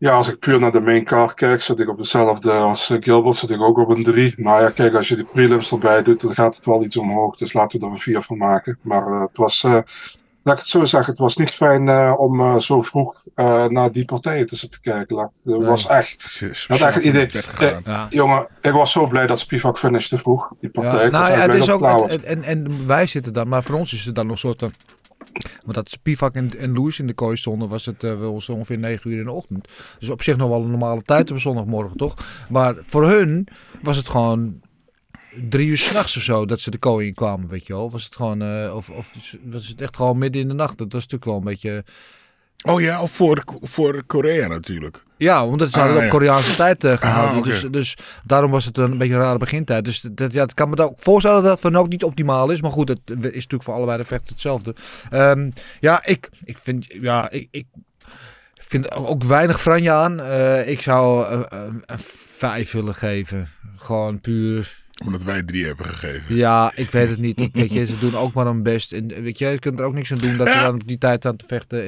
Ja, 0.00 0.12
als 0.12 0.28
ik 0.28 0.38
puur 0.38 0.60
naar 0.60 0.72
de 0.72 0.80
main 0.80 1.04
card 1.04 1.34
kijk, 1.34 1.62
zit 1.62 1.80
ik 1.80 1.88
op 1.88 1.98
hetzelfde 1.98 2.52
als 2.52 2.90
eh, 2.90 2.96
Gilbert, 3.00 3.36
zit 3.36 3.50
ik 3.50 3.60
ook 3.60 3.78
op 3.78 3.88
een 3.88 4.02
3. 4.02 4.34
Maar 4.36 4.62
ja, 4.62 4.70
kijk, 4.70 4.94
als 4.94 5.08
je 5.08 5.16
de 5.16 5.24
prelims 5.24 5.70
erbij 5.70 6.02
doet, 6.02 6.20
dan 6.20 6.34
gaat 6.34 6.56
het 6.56 6.64
wel 6.64 6.84
iets 6.84 6.96
omhoog. 6.96 7.36
Dus 7.36 7.52
laten 7.52 7.80
we 7.80 7.86
er 7.86 7.92
een 7.92 7.98
4 7.98 8.22
van 8.22 8.36
maken. 8.36 8.78
Maar 8.82 9.06
eh, 9.06 9.20
het 9.20 9.36
was, 9.36 9.64
eh, 9.64 9.80
laat 10.42 10.54
ik 10.54 10.60
het 10.60 10.68
zo 10.70 10.84
zeggen, 10.84 11.10
het 11.10 11.20
was 11.20 11.36
niet 11.36 11.50
fijn 11.50 11.88
eh, 11.88 12.14
om 12.16 12.40
eh, 12.40 12.56
zo 12.58 12.82
vroeg 12.82 13.24
eh, 13.34 13.66
naar 13.66 13.92
die 13.92 14.04
partijen 14.04 14.46
te 14.46 14.56
zitten 14.56 14.80
kijken. 14.80 15.30
Nee. 15.42 15.58
was 15.60 15.86
echt, 15.86 16.16
had 16.68 16.80
echt 16.80 16.94
het 16.94 17.04
idee. 17.04 17.26
Eh, 17.84 18.04
Jongen, 18.10 18.46
ik 18.60 18.72
was 18.72 18.92
zo 18.92 19.06
blij 19.06 19.26
dat 19.26 19.40
Spivak 19.40 19.78
finishte 19.78 20.18
vroeg, 20.18 20.52
die 20.60 20.70
partij. 20.70 21.04
Ja, 21.04 21.10
nou 21.10 21.30
ja, 21.30 21.36
het 21.38 21.54
is 21.54 21.64
dat 21.66 21.82
ook, 21.82 22.10
het- 22.10 22.24
en, 22.24 22.42
en 22.42 22.86
wij 22.86 23.06
zitten 23.06 23.32
dan, 23.32 23.48
maar 23.48 23.62
voor 23.62 23.74
ons 23.74 23.92
is 23.92 24.04
het 24.04 24.14
dan 24.14 24.24
nog 24.26 24.34
een 24.34 24.40
soort. 24.40 24.60
van- 24.60 24.72
Want 25.62 25.74
dat 25.74 25.90
Spivak 25.90 26.34
en, 26.34 26.58
en 26.58 26.72
Louis 26.74 26.98
in 26.98 27.06
de 27.06 27.12
kooi 27.12 27.36
stonden, 27.36 27.68
was 27.68 27.86
het 27.86 28.04
eh, 28.04 28.18
wel 28.18 28.40
zo 28.40 28.52
ongeveer 28.52 28.78
9 28.78 29.10
uur 29.10 29.18
in 29.18 29.24
de 29.24 29.30
ochtend. 29.32 29.68
Dus 29.98 30.08
op 30.08 30.22
zich 30.22 30.36
nog 30.36 30.48
wel 30.48 30.62
een 30.62 30.70
normale 30.70 31.02
tijd 31.02 31.30
op 31.30 31.38
zondagmorgen, 31.38 31.96
toch? 31.96 32.14
Maar 32.48 32.74
voor 32.80 33.06
hun 33.08 33.48
was 33.82 33.96
het 33.96 34.08
gewoon 34.08 34.60
drie 35.48 35.68
uur 35.68 35.78
s'nachts 35.78 36.16
of 36.16 36.22
zo 36.22 36.44
dat 36.46 36.60
ze 36.60 36.70
de 36.70 36.78
kooi 36.78 37.06
in 37.06 37.14
kwamen, 37.14 37.48
weet 37.48 37.66
je 37.66 37.72
wel. 37.72 37.90
Was 37.90 38.04
het 38.04 38.16
gewoon, 38.16 38.42
eh, 38.42 38.72
of, 38.74 38.90
of 38.90 39.12
was 39.44 39.68
het 39.68 39.80
echt 39.80 39.96
gewoon 39.96 40.18
midden 40.18 40.42
in 40.42 40.48
de 40.48 40.54
nacht? 40.54 40.78
Dat 40.78 40.92
was 40.92 41.02
natuurlijk 41.02 41.24
wel 41.24 41.36
een 41.36 41.44
beetje. 41.44 41.84
Oh 42.62 42.80
ja, 42.80 43.02
of 43.02 43.10
voor, 43.10 43.42
voor 43.60 44.02
Korea 44.06 44.46
natuurlijk. 44.48 45.02
Ja, 45.16 45.46
omdat 45.46 45.70
ze 45.70 45.74
Ah, 45.76 45.80
hadden 45.80 45.98
op 45.98 46.04
ja. 46.04 46.10
Koreaanse 46.10 46.56
tijd 46.56 46.84
eh, 46.84 46.96
gehouden. 46.96 47.36
Ah, 47.38 47.44
dus, 47.44 47.66
dus 47.70 47.96
daarom 48.24 48.50
was 48.50 48.64
het 48.64 48.78
een 48.78 48.98
beetje 48.98 49.14
een 49.14 49.20
rare 49.20 49.38
begintijd. 49.38 49.84
Dus 49.84 50.00
dat, 50.12 50.32
ja, 50.32 50.42
het 50.42 50.54
kan 50.54 50.68
me 50.70 50.76
dan 50.76 50.86
ook 50.86 50.98
voorstellen 51.00 51.42
dat 51.42 51.52
het 51.52 51.60
van 51.60 51.76
ook 51.76 51.88
niet 51.88 52.04
optimaal 52.04 52.50
is. 52.50 52.60
Maar 52.60 52.70
goed, 52.70 52.88
het 52.88 53.00
is 53.08 53.16
natuurlijk 53.16 53.62
voor 53.62 53.74
allebei 53.74 53.98
de 53.98 54.04
vechters 54.04 54.30
hetzelfde. 54.30 54.74
Ehm, 55.10 55.50
ja, 55.80 56.06
ik, 56.06 56.28
ik 56.44 56.58
vind... 56.62 56.86
Ja, 56.88 57.30
ik, 57.30 57.48
ik 57.50 57.66
vind 58.54 58.92
ook, 58.94 59.24
weinig 59.24 59.60
franje 59.60 59.90
aan. 59.90 60.20
Eh, 60.20 60.68
ik 60.68 60.82
zou 60.82 61.26
een, 61.32 61.82
een 61.86 61.98
vijf 62.36 62.72
willen 62.72 62.94
geven. 62.94 63.48
Gewoon 63.76 64.20
puur... 64.20 64.79
Omdat 65.04 65.22
wij 65.22 65.42
drie 65.42 65.66
hebben 65.66 65.86
gegeven. 65.86 66.36
Ja, 66.36 66.72
ik 66.74 66.90
weet 66.90 67.08
het 67.08 67.18
niet. 67.18 67.48
Weet 67.52 67.72
je, 67.72 67.86
ze 67.86 67.98
doen 67.98 68.16
ook 68.16 68.32
maar 68.32 68.44
hun 68.46 68.62
best. 68.62 68.92
En 68.92 69.22
weet 69.22 69.38
je, 69.38 69.46
je 69.46 69.58
kunt 69.58 69.78
er 69.78 69.84
ook 69.84 69.94
niks 69.94 70.12
aan 70.12 70.18
doen 70.18 70.36
dat 70.36 70.46
ze 70.48 70.52
Ja. 70.54 70.62
dan 70.64 70.74
op 70.74 70.86
die 70.88 70.98
tijd 70.98 71.26
aan 71.26 71.36
te 71.36 71.44
vechten. 71.48 71.86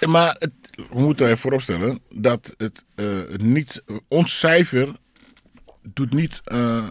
En, 0.00 0.10
Maar 0.10 0.36
het, 0.38 0.52
we 0.90 1.00
moeten 1.00 1.26
even 1.26 1.38
vooropstellen 1.38 1.98
dat 2.14 2.54
het, 2.56 2.84
eh, 2.94 3.06
niet, 3.36 3.82
ons 4.08 4.38
cijfer 4.38 4.88
doet 5.82 6.12
niet, 6.12 6.40
eh 6.44 6.84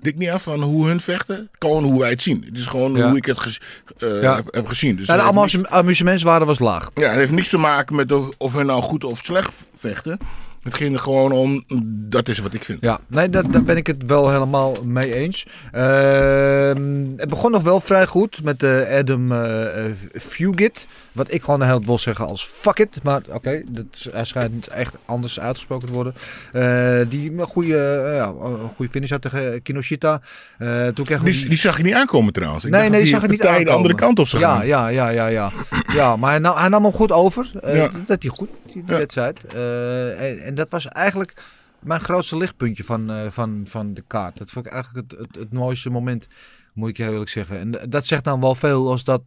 dik 0.00 0.16
niet 0.16 0.28
af 0.28 0.42
van 0.42 0.62
hoe 0.62 0.86
hun 0.86 1.00
vechten. 1.00 1.50
Gewoon 1.58 1.84
hoe 1.84 2.00
wij 2.00 2.10
het 2.10 2.22
zien. 2.22 2.44
Het 2.46 2.58
is 2.58 2.66
gewoon 2.66 2.94
Ja. 2.96 3.08
hoe 3.08 3.16
ik 3.16 3.24
het 3.24 3.58
eh, 3.98 4.22
Ja. 4.22 4.34
heb, 4.34 4.54
heb 4.54 4.66
gezien. 4.66 4.96
Dus 4.96 5.06
nou, 5.06 5.20
de 5.20 5.26
amusem- 5.26 5.66
amusementswaarde 5.66 6.44
was 6.44 6.58
laag. 6.58 6.90
Ja, 6.94 7.08
het 7.08 7.18
heeft 7.18 7.30
niks 7.30 7.48
te 7.48 7.58
maken 7.58 7.96
met 7.96 8.12
of, 8.12 8.28
of 8.38 8.52
hun 8.52 8.66
nou 8.66 8.82
goed 8.82 9.04
of 9.04 9.18
slecht 9.22 9.54
vechten. 9.76 10.18
Het 10.64 10.74
ging 10.74 10.92
er 10.92 11.00
gewoon 11.00 11.32
om, 11.32 11.64
dat 11.86 12.28
is 12.28 12.38
wat 12.38 12.54
ik 12.54 12.64
vind. 12.64 12.80
Ja, 12.80 13.00
nee, 13.06 13.28
dat, 13.28 13.52
daar 13.52 13.62
ben 13.64 13.76
ik 13.76 13.86
het 13.86 14.06
wel 14.06 14.30
helemaal 14.30 14.76
mee 14.84 15.14
eens. 15.14 15.46
Ehm, 15.72 17.06
het 17.16 17.28
begon 17.28 17.50
nog 17.50 17.62
wel 17.62 17.80
vrij 17.80 18.06
goed 18.06 18.42
met 18.42 18.60
de 18.60 18.86
Adam 18.98 19.32
eh, 19.32 19.86
eh, 19.86 19.92
Fugit. 20.12 20.86
Wat 21.14 21.32
ik 21.32 21.42
gewoon 21.42 21.62
heel 21.62 21.84
wil 21.84 21.98
zeggen 21.98 22.26
als 22.26 22.46
fuck 22.46 22.78
it. 22.78 23.02
Maar 23.02 23.22
oké, 23.30 23.62
dat 23.68 23.84
is- 23.92 24.08
hij 24.12 24.24
schijnt 24.24 24.66
echt 24.66 24.96
anders 25.04 25.40
uitgesproken 25.40 25.86
te 25.88 25.92
worden. 25.94 26.14
Eh, 26.52 27.10
die 27.10 27.32
een 27.32 27.46
goede, 27.46 27.76
eh, 28.06 28.16
ja, 28.16 28.26
een 28.26 28.70
goede 28.76 28.90
finish 28.90 29.10
had 29.10 29.22
tegen 29.22 29.62
Kinoshita. 29.62 30.20
Eh 30.58 30.86
toen 30.86 31.04
kregen 31.04 31.24
we 31.24 31.30
Die, 31.30 31.48
die 31.48 31.58
zag 31.58 31.76
je 31.76 31.82
niet 31.82 31.94
aankomen 31.94 32.32
trouwens. 32.32 32.64
Ik 32.64 32.70
nee, 32.70 32.80
nee, 32.80 32.90
dat 32.90 33.00
die 33.00 33.08
zag 33.10 33.22
er 33.22 33.28
niet 33.28 33.42
aankomen. 33.46 33.64
de 33.64 33.70
andere 33.70 33.94
kant 33.94 34.18
op 34.18 34.28
zou 34.28 34.42
ja, 34.42 34.56
gaan. 34.56 34.66
Ja, 34.66 34.88
ja, 34.88 35.08
ja, 35.08 35.26
ja. 35.26 35.52
ja, 35.92 36.16
maar 36.16 36.30
hij 36.30 36.38
nam, 36.38 36.56
hij 36.56 36.68
nam 36.68 36.84
hem 36.84 36.92
goed 36.92 37.12
over. 37.12 37.50
Ja. 37.62 37.90
Dat 38.06 38.22
hij 38.22 38.30
goed, 38.30 38.48
die, 38.72 38.82
wedstrijd. 38.86 39.44
En, 39.44 40.42
en 40.44 40.54
dat 40.54 40.68
was 40.70 40.88
eigenlijk 40.88 41.32
mijn 41.80 42.00
grootste 42.00 42.36
lichtpuntje 42.36 42.84
van, 42.84 43.12
van, 43.30 43.62
van 43.64 43.94
de 43.94 44.04
kaart. 44.06 44.38
Dat 44.38 44.50
vond 44.50 44.66
ik 44.66 44.72
eigenlijk 44.72 45.10
het, 45.10 45.20
het, 45.20 45.34
het 45.34 45.52
mooiste 45.52 45.90
moment, 45.90 46.26
moet 46.72 46.88
ik 46.88 46.96
je 46.96 47.04
eerlijk 47.04 47.30
zeggen. 47.30 47.58
En 47.58 47.90
dat 47.90 48.06
zegt 48.06 48.24
dan 48.24 48.40
wel 48.40 48.54
veel 48.54 48.90
als 48.90 49.04
dat 49.04 49.22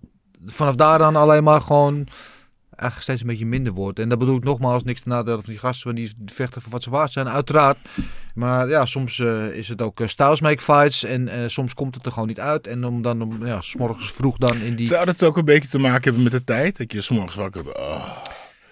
vanaf 0.46 0.76
daar 0.76 0.98
dan 0.98 1.16
alleen 1.16 1.44
maar 1.44 1.62
gewoon 1.62 2.08
eigenlijk 2.78 3.02
steeds 3.02 3.22
een 3.22 3.28
beetje 3.28 3.46
minder 3.46 3.74
wordt. 3.74 4.00
En 4.00 4.10
dat 4.10 4.20
bedoel 4.20 4.38
ik 4.38 4.44
nogmaals 4.44 4.84
niks 4.84 5.02
te 5.02 5.10
nadelen 5.10 5.44
van 5.44 5.54
die 5.54 5.62
gasten, 5.62 5.94
want 5.94 5.98
die 5.98 6.14
vechten 6.26 6.62
voor 6.62 6.72
wat 6.72 6.84
ze 6.84 6.90
waard 6.90 7.12
zijn, 7.12 7.30
uiteraard. 7.30 7.78
Maar 8.34 8.70
ja, 8.70 8.86
soms 8.86 9.20
eh, 9.20 9.50
is 9.50 9.68
het 9.70 9.82
ook 9.82 10.00
uh, 10.00 10.08
styles 10.08 10.42
make 10.42 10.64
fights 10.64 11.04
en 11.04 11.28
eh, 11.28 11.40
soms 11.48 11.74
komt 11.74 11.96
het 11.96 12.06
er 12.06 12.12
gewoon 12.12 12.28
niet 12.28 12.40
uit. 12.40 12.68
En 12.68 12.86
om 12.86 13.02
dan, 13.02 13.22
om, 13.22 13.46
ja, 13.46 13.62
s'morgens 13.62 14.12
vroeg 14.12 14.38
dan 14.38 14.58
in 14.58 14.76
die... 14.76 14.88
Zou 14.88 15.06
dat 15.06 15.24
ook 15.24 15.38
een 15.38 15.46
beetje 15.46 15.70
te 15.70 15.80
maken 15.80 16.04
hebben 16.04 16.24
met 16.24 16.32
de 16.32 16.44
tijd? 16.44 16.78
Dat 16.78 16.92
je 16.92 17.02
s'morgens 17.02 17.36
wakker 17.36 17.78
oh. 17.78 18.08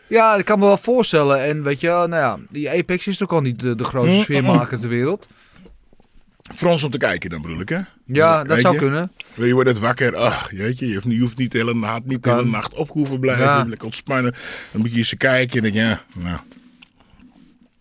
Ja, 0.08 0.36
ik 0.36 0.46
kan 0.46 0.60
me 0.60 0.66
wel 0.66 0.78
voorstellen. 0.78 1.44
En 1.44 1.64
weet 1.64 1.80
je, 1.80 1.88
nou 1.88 2.16
ja, 2.16 2.38
die 2.52 2.70
Apex 2.70 3.08
is 3.08 3.18
toch 3.18 3.32
al 3.32 3.42
niet 3.42 3.60
de, 3.60 3.76
de 3.76 3.84
grootste 3.84 4.22
sfeermaker 4.22 4.80
ter 4.80 4.90
wereld. 4.90 5.28
Frans 6.54 6.84
om 6.84 6.92
te 6.92 6.98
kijken 6.98 7.30
dan 7.30 7.42
bedoel 7.42 7.60
ik, 7.60 7.70
hè? 7.70 7.80
Ja, 8.06 8.44
dat 8.44 8.60
zou 8.60 8.74
je? 8.74 8.80
kunnen. 8.80 9.12
Je 9.36 9.54
wordt 9.54 9.70
het 9.70 9.80
wakker, 9.80 10.16
ach, 10.16 10.52
jeetje, 10.52 10.88
je 10.88 10.94
hoeft 10.94 11.06
niet, 11.06 11.16
je 11.16 11.22
hoeft 11.22 11.38
niet 11.38 11.52
de 11.52 11.58
hele 11.58 11.74
nacht, 11.74 12.06
niet 12.06 12.24
de 12.24 12.30
hele 12.30 12.46
nacht 12.46 12.74
op 12.74 12.90
hoeven 12.90 13.20
blijven. 13.20 13.44
Ja. 13.44 13.64
Lekker 13.68 13.86
ontspannen. 13.86 14.34
Dan 14.72 14.82
moet 14.82 14.92
je 14.92 14.98
eens 14.98 15.14
kijken 15.18 15.58
en 15.58 15.64
denk 15.64 15.76
ja, 15.76 16.02
nou. 16.16 16.40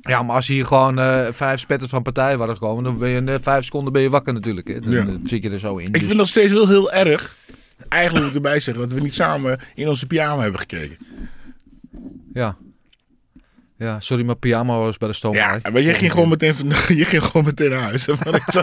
Ja, 0.01 0.23
maar 0.23 0.37
als 0.37 0.47
hier 0.47 0.67
gewoon 0.67 0.99
eh, 0.99 1.27
vijf 1.33 1.61
spetters 1.61 1.91
van 1.91 2.03
partij 2.03 2.37
waren 2.37 2.55
gekomen, 2.55 2.85
dan 2.85 2.99
ben 2.99 3.09
je 3.09 3.17
in 3.17 3.29
eh, 3.29 3.35
vijf 3.41 3.65
seconden 3.65 3.93
ben 3.93 4.03
je 4.03 4.11
wakker 4.11 4.33
natuurlijk. 4.33 4.69
Hè. 4.69 4.81
Dan 4.81 4.93
Ja. 4.93 5.07
eh, 5.07 5.15
zit 5.23 5.43
je 5.43 5.51
er 5.51 5.59
zo 5.59 5.77
in. 5.77 5.87
Ik 5.87 5.93
Dus- 5.93 6.05
vind 6.07 6.19
dat 6.19 6.29
steeds 6.29 6.53
heel, 6.53 6.69
heel 6.69 6.93
erg. 6.93 7.37
Eigenlijk 7.89 8.25
moet 8.25 8.35
ik 8.37 8.45
erbij 8.45 8.61
zeggen 8.61 8.83
dat 8.89 8.93
we 8.93 9.01
niet 9.01 9.15
samen 9.15 9.59
in 9.75 9.89
onze 9.89 10.07
pyjama 10.07 10.43
hebben 10.43 10.61
gekeken. 10.61 10.97
Ja. 12.33 12.57
Ja, 13.77 14.01
sorry, 14.01 14.25
mijn 14.25 14.39
pyjama 14.39 14.79
was 14.79 14.99
bij 14.99 15.09
de 15.09 15.15
stoomrij. 15.15 15.61
Ja, 15.63 15.71
maar 15.71 15.81
je 15.81 15.95
ging 15.95 16.13
gewoon 16.13 16.29
meteen, 16.29 16.55
je 17.01 17.05
ging 17.05 17.25
gewoon 17.25 17.45
meteen 17.45 17.71
naar 17.71 17.81
huis. 17.81 18.05
Van, 18.05 18.35
ik 18.41 18.43
zo. 18.51 18.63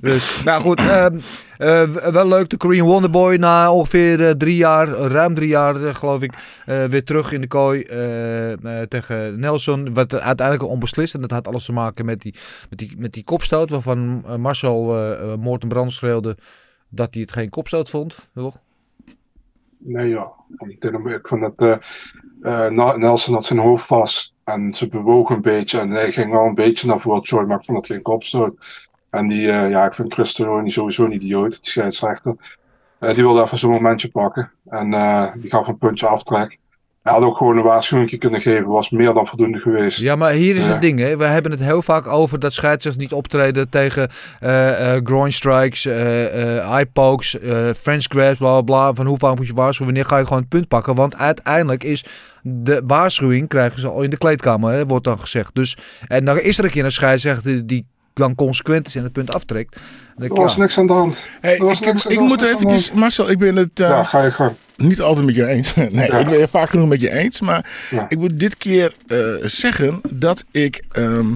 Dus, 0.00 0.42
nou 0.42 0.62
goed, 0.62 0.78
ehm, 0.78 1.18
eh, 1.56 1.90
wel 1.90 2.28
leuk. 2.28 2.48
De 2.48 2.56
Korean 2.56 2.86
Wonderboy 2.86 3.36
na 3.36 3.72
ongeveer 3.72 4.28
eh, 4.28 4.34
drie 4.34 4.56
jaar, 4.56 4.88
ruim 4.88 5.34
drie 5.34 5.48
jaar 5.48 5.86
eh, 5.86 5.94
geloof 5.94 6.22
ik, 6.22 6.32
weer 6.64 7.04
terug 7.04 7.32
in 7.32 7.40
de 7.40 7.46
kooi 7.46 7.82
tegen 8.88 9.40
Nelson. 9.40 9.94
Wat 9.94 10.14
uiteindelijk 10.14 10.68
onbeslist. 10.68 11.14
En 11.14 11.20
dat 11.20 11.30
had 11.30 11.48
alles 11.48 11.64
te 11.64 11.72
maken 11.72 12.04
met 12.04 12.20
die, 12.20 12.34
met 12.70 12.78
die, 12.78 12.94
met 12.98 13.12
die 13.12 13.24
kopstoot 13.24 13.70
waarvan 13.70 14.24
Marcel 14.40 14.82
Moorten 15.38 15.68
Brand 15.68 15.92
schreeuwde 15.92 16.36
dat 16.88 17.08
hij 17.10 17.22
het 17.22 17.32
geen 17.32 17.50
kopstoot 17.50 17.90
vond. 17.90 18.30
Toch? 18.34 18.60
Nee, 19.82 20.08
ja. 20.08 20.32
Ik, 20.58 21.26
vond 21.26 21.40
dat 21.40 21.54
eh, 21.56 22.66
eh, 22.66 22.96
Nelson 22.96 23.34
had 23.34 23.44
zijn 23.44 23.58
hoofd 23.58 23.86
vast 23.86 24.34
en 24.44 24.74
ze 24.74 24.88
bewoog 24.88 25.30
een 25.30 25.40
beetje 25.40 25.78
en 25.78 25.90
hij 25.90 26.12
ging 26.12 26.30
wel 26.30 26.44
een 26.44 26.54
beetje 26.54 26.86
naar 26.86 27.00
voren. 27.00 27.24
Sorry, 27.24 27.46
maar 27.46 27.58
ik 27.58 27.64
vond 27.64 27.88
dat 27.88 28.02
geen. 28.02 28.58
En 29.10 29.26
die, 29.26 29.50
eh, 29.50 29.70
ja, 29.70 29.86
ik 29.86 29.94
vind 29.94 30.12
Christian 30.12 30.70
sowieso 30.70 31.04
een 31.04 31.14
idioot, 31.14 31.50
die 31.50 31.70
scheidsrechter. 31.70 32.56
Eh, 32.98 33.14
die 33.14 33.22
wilde 33.22 33.42
even 33.42 33.58
zo'n 33.58 33.70
momentje 33.70 34.10
pakken 34.10 34.52
en 34.68 34.90
die 35.40 35.50
gaf 35.50 35.68
een 35.68 35.78
puntje 35.78 36.06
aftrek. 36.06 36.58
Hij 37.02 37.12
had 37.12 37.22
ook 37.22 37.36
gewoon 37.36 37.56
een 37.56 37.62
waarschuwing 37.62 38.18
kunnen 38.18 38.40
geven, 38.40 38.66
was 38.68 38.90
meer 38.90 39.14
dan 39.14 39.26
voldoende 39.26 39.58
geweest. 39.58 39.98
Ja, 40.00 40.16
maar 40.16 40.32
hier 40.32 40.56
is 40.56 40.64
Ja. 40.64 40.72
het 40.72 40.82
ding. 40.82 40.98
Hè. 40.98 41.16
We 41.16 41.24
hebben 41.24 41.50
het 41.50 41.60
heel 41.60 41.82
vaak 41.82 42.06
over 42.06 42.38
dat 42.38 42.52
scheidsrechters 42.52 43.04
niet 43.04 43.12
optreden 43.12 43.68
tegen 43.68 44.08
eh 44.40 44.96
groin 45.04 45.32
strikes, 45.32 45.84
eh 45.86 46.72
eye 46.72 46.86
pokes, 46.86 47.36
French 47.80 48.04
grabs, 48.08 48.38
bla 48.38 48.50
bla 48.52 48.62
bla. 48.62 48.94
Van 48.94 49.06
hoe 49.06 49.18
vaak 49.18 49.36
moet 49.36 49.46
je 49.46 49.54
waarschuwen? 49.54 49.92
Wanneer 49.94 50.10
ga 50.10 50.18
je 50.18 50.24
gewoon 50.24 50.40
het 50.40 50.48
punt 50.48 50.68
pakken? 50.68 50.94
Want 50.94 51.16
uiteindelijk 51.16 51.84
is 51.84 52.04
de 52.42 52.82
waarschuwing 52.86 53.48
krijgen 53.48 53.80
ze 53.80 53.88
al 53.88 54.02
in 54.02 54.10
de 54.10 54.18
kleedkamer, 54.18 54.72
hè, 54.72 54.86
wordt 54.86 55.04
dan 55.04 55.18
gezegd. 55.20 55.54
Dus, 55.54 55.76
en 56.06 56.24
dan 56.24 56.40
is 56.40 56.58
er 56.58 56.64
een 56.64 56.70
keer 56.70 56.84
een 56.84 56.92
scheidsrechter 56.92 57.66
die 57.66 57.86
dan 58.14 58.34
consequent 58.34 58.86
is 58.86 58.94
en 58.94 59.02
het 59.02 59.12
punt 59.12 59.32
aftrekt. 59.34 59.76
Er 60.16 60.28
was 60.34 60.54
ja, 60.54 60.60
niks 60.60 60.78
aan 60.78 60.86
de 60.86 60.92
hand. 60.92 61.16
Hey, 61.40 61.58
Er 61.58 61.64
was 61.64 61.80
ik, 61.80 61.86
niks- 61.86 62.06
ik 62.06 62.18
moet 62.20 62.42
even. 62.42 62.98
Marcel, 62.98 63.30
ik 63.30 63.38
ben 63.38 63.56
het 63.56 63.70
eh, 63.80 63.88
Ja, 63.88 64.04
ga 64.04 64.22
je 64.24 64.30
gang. 64.32 64.52
niet 64.76 65.00
altijd 65.00 65.26
met 65.26 65.34
je 65.34 65.46
eens. 65.46 65.74
nee, 65.74 65.90
Ja. 65.92 66.18
ik 66.18 66.26
ben 66.28 66.40
het 66.40 66.50
vaak 66.50 66.70
genoeg 66.70 66.88
met 66.88 67.00
je 67.00 67.12
eens. 67.12 67.40
Maar 67.40 67.70
Ja. 67.90 68.06
ik 68.08 68.18
moet 68.18 68.40
dit 68.40 68.56
keer 68.56 68.94
eh, 69.06 69.18
zeggen 69.42 70.00
dat 70.10 70.44
ik, 70.50 70.82
ehm, 70.92 71.34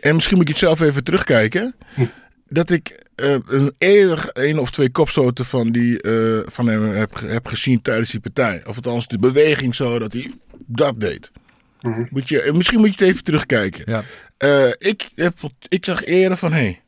en 0.00 0.14
misschien 0.14 0.36
moet 0.36 0.46
je 0.46 0.52
het 0.52 0.62
zelf 0.62 0.80
even 0.80 1.04
terugkijken, 1.04 1.74
Hm. 1.94 2.04
dat 2.48 2.70
ik 2.70 3.08
eh, 3.14 3.34
een 3.48 3.74
eerder 3.78 4.28
één 4.32 4.58
of 4.58 4.70
twee 4.70 4.90
kopstoten 4.90 5.44
van, 5.46 5.70
die, 5.72 6.00
eh, 6.02 6.38
van 6.46 6.66
hem 6.66 6.82
heb, 6.94 7.20
heb 7.26 7.46
gezien 7.46 7.82
tijdens 7.82 8.10
die 8.10 8.20
partij. 8.20 8.62
Of 8.66 8.74
althans 8.76 9.06
de 9.08 9.18
beweging 9.18 9.74
zo 9.74 9.98
dat 9.98 10.12
hij 10.12 10.30
dat 10.66 11.00
deed. 11.00 11.30
Mhm. 11.80 12.04
Moet 12.10 12.28
je, 12.28 12.50
misschien 12.54 12.78
moet 12.78 12.86
je 12.98 13.04
het 13.04 13.12
even 13.12 13.24
terugkijken. 13.24 13.82
ja. 13.86 14.02
Eh, 14.40 14.68
ik, 14.78 15.10
heb, 15.14 15.34
ik 15.68 15.84
zag 15.84 16.04
eerder 16.04 16.38
van, 16.38 16.52
hé, 16.52 16.58
hey, 16.58 16.80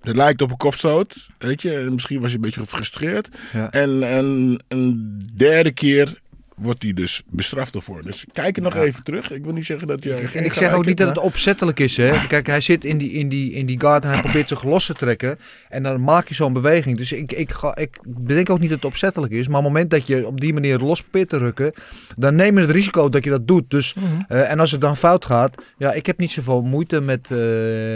het 0.00 0.16
lijkt 0.16 0.42
op 0.42 0.50
een 0.50 0.56
kopstoot. 0.56 1.28
Weet 1.38 1.62
je, 1.62 1.78
en 1.78 1.92
misschien 1.92 2.20
was 2.20 2.30
je 2.30 2.36
een 2.36 2.42
beetje 2.42 2.60
gefrustreerd. 2.60 3.28
Ja. 3.52 3.70
En, 3.70 4.02
en 4.02 4.60
een 4.68 5.20
derde 5.36 5.72
keer 5.72 6.20
wordt 6.60 6.82
hij 6.82 6.92
dus 6.92 7.22
bestraft 7.26 7.74
ervoor. 7.74 8.02
Dus 8.02 8.24
kijk 8.32 8.56
er 8.56 8.62
nog 8.62 8.74
even 8.74 9.04
terug. 9.04 9.30
Ik 9.30 9.44
wil 9.44 9.52
niet 9.52 9.64
zeggen 9.64 9.88
dat 9.88 10.04
je. 10.04 10.14
En 10.14 10.44
ik 10.44 10.52
zeg 10.52 10.72
ook 10.72 10.86
niet 10.86 10.96
dat 10.96 11.08
het 11.08 11.18
opzettelijk 11.18 11.80
is. 11.80 11.96
Hè. 11.96 12.26
Kijk, 12.26 12.46
hij 12.46 12.60
zit 12.60 12.84
in 12.84 12.98
die, 12.98 13.10
in, 13.10 13.28
die, 13.28 13.52
in 13.52 13.66
die 13.66 13.80
guard 13.80 14.04
en 14.04 14.10
hij 14.10 14.20
probeert 14.20 14.48
zich 14.48 14.62
los 14.62 14.86
te 14.86 14.94
trekken. 14.94 15.38
En 15.68 15.82
dan 15.82 16.02
maak 16.02 16.28
je 16.28 16.34
zo'n 16.34 16.52
beweging. 16.52 16.96
Dus 16.96 17.12
ik, 17.12 17.32
ik, 17.32 17.52
ga, 17.52 17.76
ik 17.76 17.98
bedenk 18.06 18.50
ook 18.50 18.60
niet 18.60 18.68
dat 18.68 18.78
het 18.78 18.86
opzettelijk 18.86 19.32
is. 19.32 19.48
Maar 19.48 19.58
op 19.58 19.64
het 19.64 19.72
moment 19.72 19.90
dat 19.90 20.06
je 20.06 20.26
op 20.26 20.40
die 20.40 20.52
manier 20.52 20.78
los 20.78 21.02
probeert 21.02 21.28
te 21.28 21.38
rukken. 21.38 21.72
Dan 22.16 22.34
neem 22.34 22.54
je 22.54 22.60
het 22.60 22.70
risico 22.70 23.08
dat 23.08 23.24
je 23.24 23.30
dat 23.30 23.46
doet. 23.46 23.70
Dus, 23.70 23.94
eh, 24.28 24.50
en 24.50 24.60
als 24.60 24.70
het 24.70 24.80
dan 24.80 24.96
fout 24.96 25.24
gaat. 25.24 25.62
Ja, 25.78 25.92
ik 25.92 26.06
heb 26.06 26.18
niet 26.18 26.30
zoveel 26.30 26.62
moeite 26.62 27.00
met, 27.00 27.30
eh, 27.30 27.38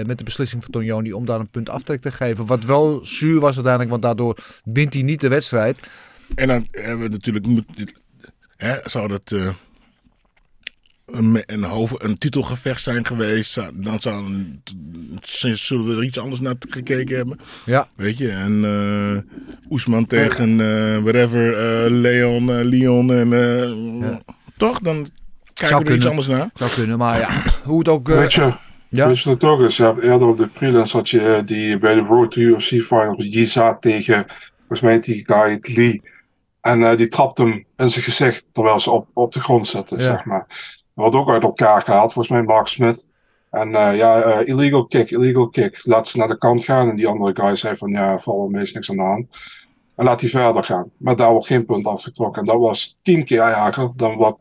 met 0.06 0.18
de 0.18 0.24
beslissing 0.24 0.62
van 0.62 0.72
Tonjoni 0.72 1.12
om 1.12 1.26
daar 1.26 1.40
een 1.40 1.50
punt 1.50 1.68
aftrek 1.68 2.00
te 2.00 2.10
geven. 2.10 2.46
Wat 2.46 2.64
wel 2.64 3.00
zuur 3.04 3.40
was 3.40 3.54
uiteindelijk. 3.54 3.90
Want 3.90 4.02
daardoor 4.02 4.36
wint 4.64 4.94
hij 4.94 5.02
niet 5.02 5.20
de 5.20 5.28
wedstrijd. 5.28 5.78
En 6.34 6.48
dan 6.48 6.66
hebben 6.70 7.00
we 7.00 7.08
natuurlijk. 7.08 7.46
Hè, 8.56 8.76
zou 8.84 9.08
dat. 9.08 9.32
eh, 9.32 9.48
een, 11.06 11.42
een, 11.46 11.62
hoofd, 11.64 12.02
een 12.04 12.18
titelgevecht 12.18 12.82
zijn 12.82 13.06
geweest, 13.06 13.54
dan 13.74 14.00
zou, 14.00 14.24
zullen 15.54 15.86
we 15.86 15.96
er 15.96 16.04
iets 16.04 16.18
anders 16.18 16.40
naar 16.40 16.54
gekeken 16.68 17.16
hebben. 17.16 17.38
Ja. 17.64 17.88
Weet 17.96 18.18
je, 18.18 18.30
en 18.30 18.64
eh 18.64 19.70
Oesman 19.70 20.06
tegen 20.06 20.60
eh 20.60 20.98
whatever, 20.98 21.52
eh, 21.56 21.90
Leon, 21.90 22.62
Leon 22.62 23.12
en 23.12 23.32
eh, 23.32 24.08
Ja. 24.08 24.20
toch? 24.56 24.78
Dan 24.78 25.08
kijken 25.54 25.68
Zou 25.68 25.82
we 25.84 25.90
er 25.90 25.96
iets 25.96 26.06
anders 26.06 26.26
naar. 26.26 26.50
Zou 26.54 26.70
kunnen. 26.70 26.98
Maar 26.98 27.18
ja, 27.18 27.42
hoe 27.64 27.78
het 27.78 27.88
ook... 27.88 28.08
Weet 28.08 28.32
je, 28.32 28.56
ja. 28.88 29.06
weet 29.06 29.18
je 29.20 29.28
wat 29.28 29.42
het 29.42 29.50
ook? 29.50 29.70
Ja, 29.70 29.94
eerder 30.02 30.28
op 30.28 30.38
de 30.38 30.48
prelims 30.48 30.92
had 30.92 31.10
je 31.10 31.42
die 31.44 31.78
bij 31.78 31.94
de 31.94 32.00
Road 32.00 32.30
to 32.30 32.40
UFC 32.40 32.68
Finals, 32.68 33.24
Yiza 33.24 33.76
tegen, 33.80 34.26
volgens 34.58 34.80
mij 34.80 35.00
die 35.00 35.22
guy 35.26 35.58
Lee. 35.60 36.02
En 36.64 36.82
eh, 36.82 36.96
die 36.96 37.08
trapt 37.08 37.38
hem 37.38 37.64
in 37.76 37.90
zijn 37.90 38.04
gezicht 38.04 38.46
terwijl 38.52 38.80
ze 38.80 38.90
op, 38.90 39.06
op 39.12 39.32
de 39.32 39.40
grond 39.40 39.66
zitten, 39.66 39.98
Ja. 39.98 40.02
zeg 40.02 40.24
maar. 40.24 40.46
Wordt 40.94 41.14
ook 41.14 41.30
uit 41.30 41.42
elkaar 41.42 41.82
gehaald, 41.82 42.12
volgens 42.12 42.34
mij 42.34 42.42
Mark 42.42 42.66
Smith. 42.66 43.04
En 43.50 43.74
eh, 43.74 43.96
ja, 43.96 44.22
eh, 44.22 44.48
illegal 44.48 44.86
kick, 44.86 45.10
illegal 45.10 45.48
kick. 45.48 45.80
Laat 45.82 46.08
ze 46.08 46.18
naar 46.18 46.28
de 46.28 46.38
kant 46.38 46.64
gaan. 46.64 46.88
En 46.88 46.96
die 46.96 47.06
andere 47.06 47.42
guy 47.42 47.56
zei 47.56 47.76
van, 47.76 47.90
ja, 47.90 48.18
val 48.18 48.38
wel 48.38 48.48
mee, 48.48 48.62
is 48.62 48.72
niks 48.72 48.90
aan 48.90 48.96
de 48.96 49.02
hand. 49.02 49.26
En 49.96 50.04
laat 50.04 50.20
hij 50.20 50.30
verder 50.30 50.64
gaan. 50.64 50.90
Maar 50.96 51.16
daar 51.16 51.30
wordt 51.30 51.46
geen 51.46 51.64
punt 51.66 51.86
afgetrokken. 51.86 52.40
En 52.40 52.46
dat 52.46 52.58
was 52.58 52.98
tien 53.02 53.24
keer 53.24 53.42
erger 53.42 53.92
dan 53.96 54.16
wat 54.16 54.38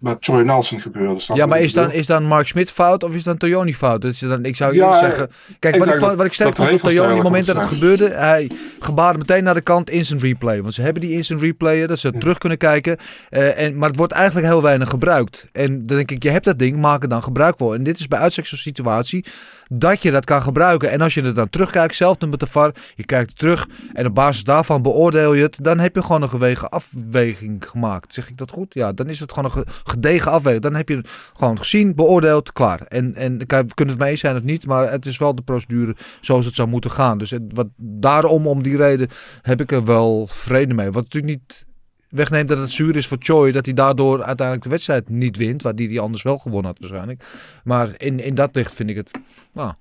met 0.00 0.22
Troy 0.22 0.42
Nelson 0.42 0.80
gebeurde. 0.80 1.20
Ja, 1.34 1.46
maar 1.46 1.60
is 1.60 1.72
dan, 1.72 1.92
is 1.92 2.06
dan 2.06 2.24
Mark 2.24 2.46
Smit 2.46 2.70
fout 2.70 3.04
of 3.04 3.14
is 3.14 3.22
dan 3.22 3.36
Toyoni 3.36 3.74
fout? 3.74 4.02
Dat 4.02 4.10
is 4.10 4.18
dan, 4.18 4.44
ik 4.44 4.56
zou 4.56 4.74
Ja, 4.74 4.98
zeggen... 4.98 5.30
Kijk, 5.58 5.74
ik 5.74 5.84
wat, 5.84 5.94
ik, 5.94 6.00
wat 6.00 6.24
ik 6.24 6.32
sterk 6.32 6.56
vond 6.56 6.72
op 6.72 6.80
Toyoni, 6.80 7.08
op 7.08 7.14
het 7.14 7.22
moment 7.22 7.46
dat 7.46 7.56
het 7.56 7.68
gebeurde, 7.68 8.08
hij 8.08 8.50
gebaarde 8.78 9.18
meteen 9.18 9.44
naar 9.44 9.54
de 9.54 9.60
kant 9.60 9.90
instant 9.90 10.22
replay. 10.22 10.62
Want 10.62 10.74
ze 10.74 10.82
hebben 10.82 11.02
die 11.02 11.12
instant 11.12 11.40
replay, 11.40 11.86
dat 11.86 11.98
ze 11.98 12.06
het 12.06 12.20
terug 12.20 12.38
kunnen 12.38 12.58
kijken. 12.58 12.96
Eh, 13.28 13.58
en, 13.58 13.78
maar 13.78 13.88
het 13.88 13.98
wordt 13.98 14.12
eigenlijk 14.12 14.46
heel 14.46 14.62
weinig 14.62 14.88
gebruikt. 14.88 15.46
En 15.52 15.82
dan 15.82 15.96
denk 15.96 16.10
ik, 16.10 16.22
je 16.22 16.30
hebt 16.30 16.44
dat 16.44 16.58
ding, 16.58 16.76
maak 16.76 17.02
er 17.02 17.08
dan 17.08 17.22
gebruik 17.22 17.54
van. 17.58 17.74
En 17.74 17.82
dit 17.82 17.98
is 17.98 18.08
bij 18.08 18.18
uitstek 18.18 18.46
zo'n 18.46 18.58
situatie 18.58 19.24
dat 19.72 20.02
je 20.02 20.10
dat 20.10 20.24
kan 20.24 20.42
gebruiken. 20.42 20.90
En 20.90 21.00
als 21.00 21.14
je 21.14 21.22
er 21.22 21.34
dan 21.34 21.48
terugkijkt, 21.48 21.94
zelf 21.94 22.20
met 22.20 22.40
de 22.40 22.46
VAR, 22.46 22.74
je 22.94 23.04
kijkt 23.04 23.38
terug 23.38 23.68
en 23.92 24.06
op 24.06 24.14
basis 24.14 24.44
daarvan 24.44 24.82
beoordeel 24.82 25.34
je 25.34 25.42
het, 25.42 25.56
dan 25.62 25.78
heb 25.78 25.94
je 25.94 26.02
gewoon 26.02 26.22
een 26.22 26.28
gewegen 26.28 26.68
afweging 26.68 27.68
gemaakt. 27.68 28.14
Zeg 28.14 28.28
ik 28.28 28.36
dat 28.36 28.50
goed? 28.50 28.74
Ja, 28.74 28.92
dan 28.92 29.08
is 29.08 29.20
het 29.20 29.32
gewoon 29.32 29.44
een 29.44 29.50
ge- 29.56 29.66
gedegen 29.84 30.30
afweging. 30.32 30.62
Dan 30.62 30.74
heb 30.74 30.88
je 30.88 30.96
het 30.96 31.10
gewoon 31.34 31.58
gezien, 31.58 31.94
beoordeeld, 31.94 32.52
klaar. 32.52 32.80
En, 32.82 33.14
en 33.14 33.46
kunnen 33.46 33.94
het 33.94 33.98
mee 33.98 34.16
zijn 34.16 34.36
of 34.36 34.42
niet, 34.42 34.66
maar 34.66 34.90
het 34.90 35.06
is 35.06 35.18
wel 35.18 35.34
de 35.34 35.42
procedure 35.42 35.96
zoals 36.20 36.44
het 36.44 36.54
zou 36.54 36.68
moeten 36.68 36.90
gaan. 36.90 37.18
Dus 37.18 37.30
het, 37.30 37.42
wat, 37.48 37.68
daarom, 37.76 38.46
om 38.46 38.62
die 38.62 38.76
reden, 38.76 39.08
heb 39.42 39.60
ik 39.60 39.72
er 39.72 39.84
wel 39.84 40.26
vrede 40.30 40.74
mee. 40.74 40.90
Wat 40.90 41.02
natuurlijk 41.02 41.32
niet 41.32 41.68
wegneemt 42.10 42.48
dat 42.48 42.58
het 42.58 42.72
zuur 42.72 42.96
is 42.96 43.06
voor 43.06 43.16
Choi 43.20 43.52
dat 43.52 43.64
hij 43.64 43.74
daardoor 43.74 44.22
uiteindelijk 44.24 44.62
de 44.62 44.70
wedstrijd 44.70 45.08
niet 45.08 45.36
wint, 45.36 45.62
waar 45.62 45.74
die 45.74 45.88
hij 45.88 46.00
anders 46.00 46.22
wel 46.22 46.38
gewonnen 46.38 46.70
had 46.70 46.78
waarschijnlijk. 46.78 47.24
Maar 47.64 47.88
in, 47.96 48.20
in 48.20 48.34
dat 48.34 48.54
licht 48.54 48.74
vind 48.74 48.90
ik 48.90 48.96
het, 48.96 49.10
nou, 49.52 49.72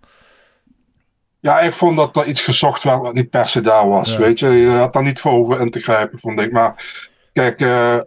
Ja, 1.39 1.59
ik 1.59 1.73
vond 1.73 1.97
dat 1.97 2.17
er 2.17 2.25
iets 2.25 2.41
gezocht 2.41 2.83
werd 2.83 3.01
wat 3.01 3.13
niet 3.13 3.29
per 3.29 3.49
se 3.49 3.61
daar 3.61 3.87
was. 3.87 4.13
Ja. 4.13 4.19
Weet 4.19 4.39
je, 4.39 4.47
je 4.47 4.69
had 4.69 4.93
daar 4.93 5.03
niet 5.03 5.19
voor 5.19 5.31
over 5.31 5.59
in 5.59 5.71
te 5.71 5.79
grijpen, 5.79 6.19
vond 6.19 6.39
ik. 6.39 6.51
Maar 6.51 6.85
kijk, 7.33 7.61
eh, 7.61 7.99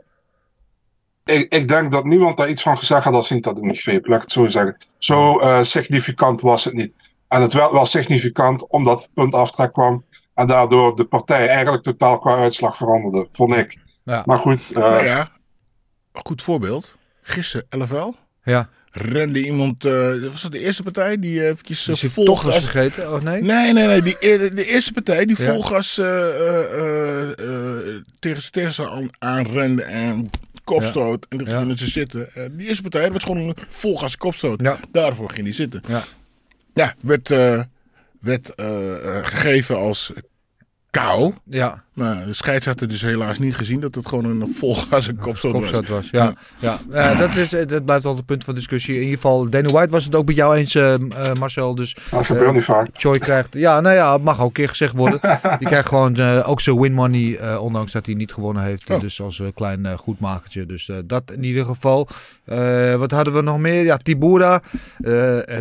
ik, 1.24 1.52
ik 1.52 1.68
denk 1.68 1.92
dat 1.92 2.04
niemand 2.04 2.36
daar 2.36 2.48
iets 2.48 2.62
van 2.62 2.78
gezegd 2.78 3.04
had 3.04 3.14
als 3.14 3.28
hij 3.28 3.36
niet 3.36 3.46
had 3.46 3.58
ingegrepen. 3.58 4.10
Laat 4.10 4.18
ik 4.18 4.24
het 4.24 4.32
zo 4.32 4.46
zeggen. 4.46 4.76
Zo 4.98 5.38
eh, 5.38 5.62
significant 5.62 6.40
was 6.40 6.64
het 6.64 6.74
niet. 6.74 6.92
En 7.28 7.42
het 7.42 7.52
werd 7.52 7.70
wel 7.70 7.86
significant 7.86 8.68
omdat 8.68 9.02
het 9.02 9.12
punt 9.14 9.34
aftrek 9.34 9.72
kwam. 9.72 10.04
En 10.34 10.46
daardoor 10.46 10.96
de 10.96 11.04
partij 11.04 11.48
eigenlijk 11.48 11.82
totaal 11.82 12.18
qua 12.18 12.36
uitslag 12.36 12.76
veranderde, 12.76 13.26
vond 13.30 13.54
ik. 13.54 13.81
Ja. 14.04 14.22
Maar 14.26 14.38
goed, 14.38 14.70
eh, 14.72 14.76
Nou 14.80 15.04
ja, 15.04 15.20
een 16.12 16.20
goed 16.24 16.42
voorbeeld. 16.42 16.96
Gisteren, 17.22 17.66
LFL. 17.70 18.12
Ja. 18.44 18.68
Rende 18.90 19.44
iemand, 19.44 19.84
eh, 19.84 20.12
was 20.30 20.42
dat 20.42 20.52
de 20.52 20.58
eerste 20.58 20.82
partij 20.82 21.18
die 21.18 21.46
eventjes 21.46 21.84
Die 21.84 21.94
uh, 21.94 22.00
zit 22.00 22.12
vol 22.12 22.24
toch 22.24 22.44
eens 22.44 22.54
gas- 22.54 22.64
vergeten, 22.64 23.12
of 23.12 23.22
nee? 23.22 23.42
Nee, 23.42 23.72
nee, 23.72 23.86
nee. 23.86 24.02
Die, 24.02 24.16
de 24.54 24.64
eerste 24.66 24.92
partij 24.92 25.24
die 25.26 25.42
Ja. 25.42 25.52
vol 25.52 25.62
gas 25.62 25.98
eh, 25.98 26.06
eh, 26.28 26.72
eh, 26.78 27.30
eh, 27.30 28.02
tegen 28.18 28.50
tegenstander 28.52 28.94
aan, 28.94 29.10
aanrende 29.18 29.82
en 29.82 30.30
kopstoot. 30.64 31.26
En 31.28 31.38
toen 31.38 31.46
Ja. 31.48 31.58
gingen 31.60 31.78
ze 31.78 31.88
zitten. 31.88 32.34
Eh, 32.34 32.44
die 32.52 32.66
eerste 32.66 32.82
partij 32.82 33.02
dat 33.02 33.12
was 33.12 33.22
gewoon 33.22 33.38
een 33.38 33.56
vol 33.68 33.98
gas 33.98 34.16
kopstoot. 34.16 34.60
Ja. 34.60 34.76
Daarvoor 34.92 35.30
ging 35.30 35.42
hij 35.46 35.54
zitten. 35.54 35.82
Ja. 35.86 36.02
Ja, 36.74 36.94
werd, 37.00 37.30
eh, 37.30 37.62
werd 38.20 38.54
eh, 38.54 39.16
eh, 39.18 39.24
gegeven 39.26 39.76
als 39.76 40.12
kou. 40.90 41.34
Ja, 41.44 41.84
Maar 41.92 42.24
de 42.24 42.32
scheidsrechter 42.32 42.88
dus 42.88 43.02
helaas 43.02 43.38
niet 43.38 43.54
gezien 43.54 43.80
dat 43.80 43.94
het 43.94 44.08
gewoon 44.08 44.24
een 44.24 44.52
volgas 44.54 45.06
een 45.06 45.16
kopstoot 45.16 45.52
was. 45.52 45.62
kopstoot 45.62 45.88
was. 45.88 46.08
Ja, 46.10 46.34
ja. 46.58 46.80
Eh, 46.90 47.18
dat, 47.18 47.36
is, 47.36 47.52
eh, 47.52 47.66
dat 47.66 47.84
blijft 47.84 48.04
altijd 48.04 48.18
een 48.18 48.24
punt 48.24 48.44
van 48.44 48.54
discussie. 48.54 48.94
In 48.94 49.00
ieder 49.00 49.14
geval, 49.16 49.48
Danny 49.48 49.70
White 49.72 49.90
was 49.90 50.04
het 50.04 50.14
ook 50.14 50.26
met 50.26 50.36
jou 50.36 50.56
eens, 50.56 50.74
eh, 50.74 50.94
eh, 50.94 51.00
Marcel. 51.38 51.74
Dus 51.74 51.96
dat 52.10 52.26
gebeurt 52.26 52.52
niet 52.52 52.64
vaak. 52.64 52.88
Choi 52.92 53.18
krijgt, 53.18 53.48
ja, 53.52 53.80
nou 53.80 53.94
ja, 53.94 54.12
het 54.12 54.22
mag 54.22 54.40
ook 54.40 54.46
een 54.46 54.52
keer 54.52 54.68
gezegd 54.68 54.94
worden. 54.94 55.20
Die 55.58 55.68
krijgt 55.68 55.88
gewoon 55.88 56.16
eh, 56.16 56.48
ook 56.48 56.60
zijn 56.60 56.80
win 56.80 56.92
money, 56.92 57.36
eh, 57.36 57.62
ondanks 57.62 57.92
dat 57.92 58.06
hij 58.06 58.14
niet 58.14 58.32
gewonnen 58.32 58.62
heeft. 58.62 58.90
Oh. 58.90 59.00
Dus 59.00 59.20
als 59.20 59.38
een 59.38 59.54
klein 59.54 59.98
goedmakertje. 59.98 60.66
Dus 60.66 60.88
eh, 60.88 60.96
dat 61.04 61.22
in 61.32 61.44
ieder 61.44 61.64
geval. 61.64 62.08
Eh, 62.44 62.94
wat 62.94 63.10
hadden 63.10 63.34
we 63.34 63.40
nog 63.40 63.58
meer? 63.58 63.84
Ja, 63.84 63.96
Tibura 63.96 64.62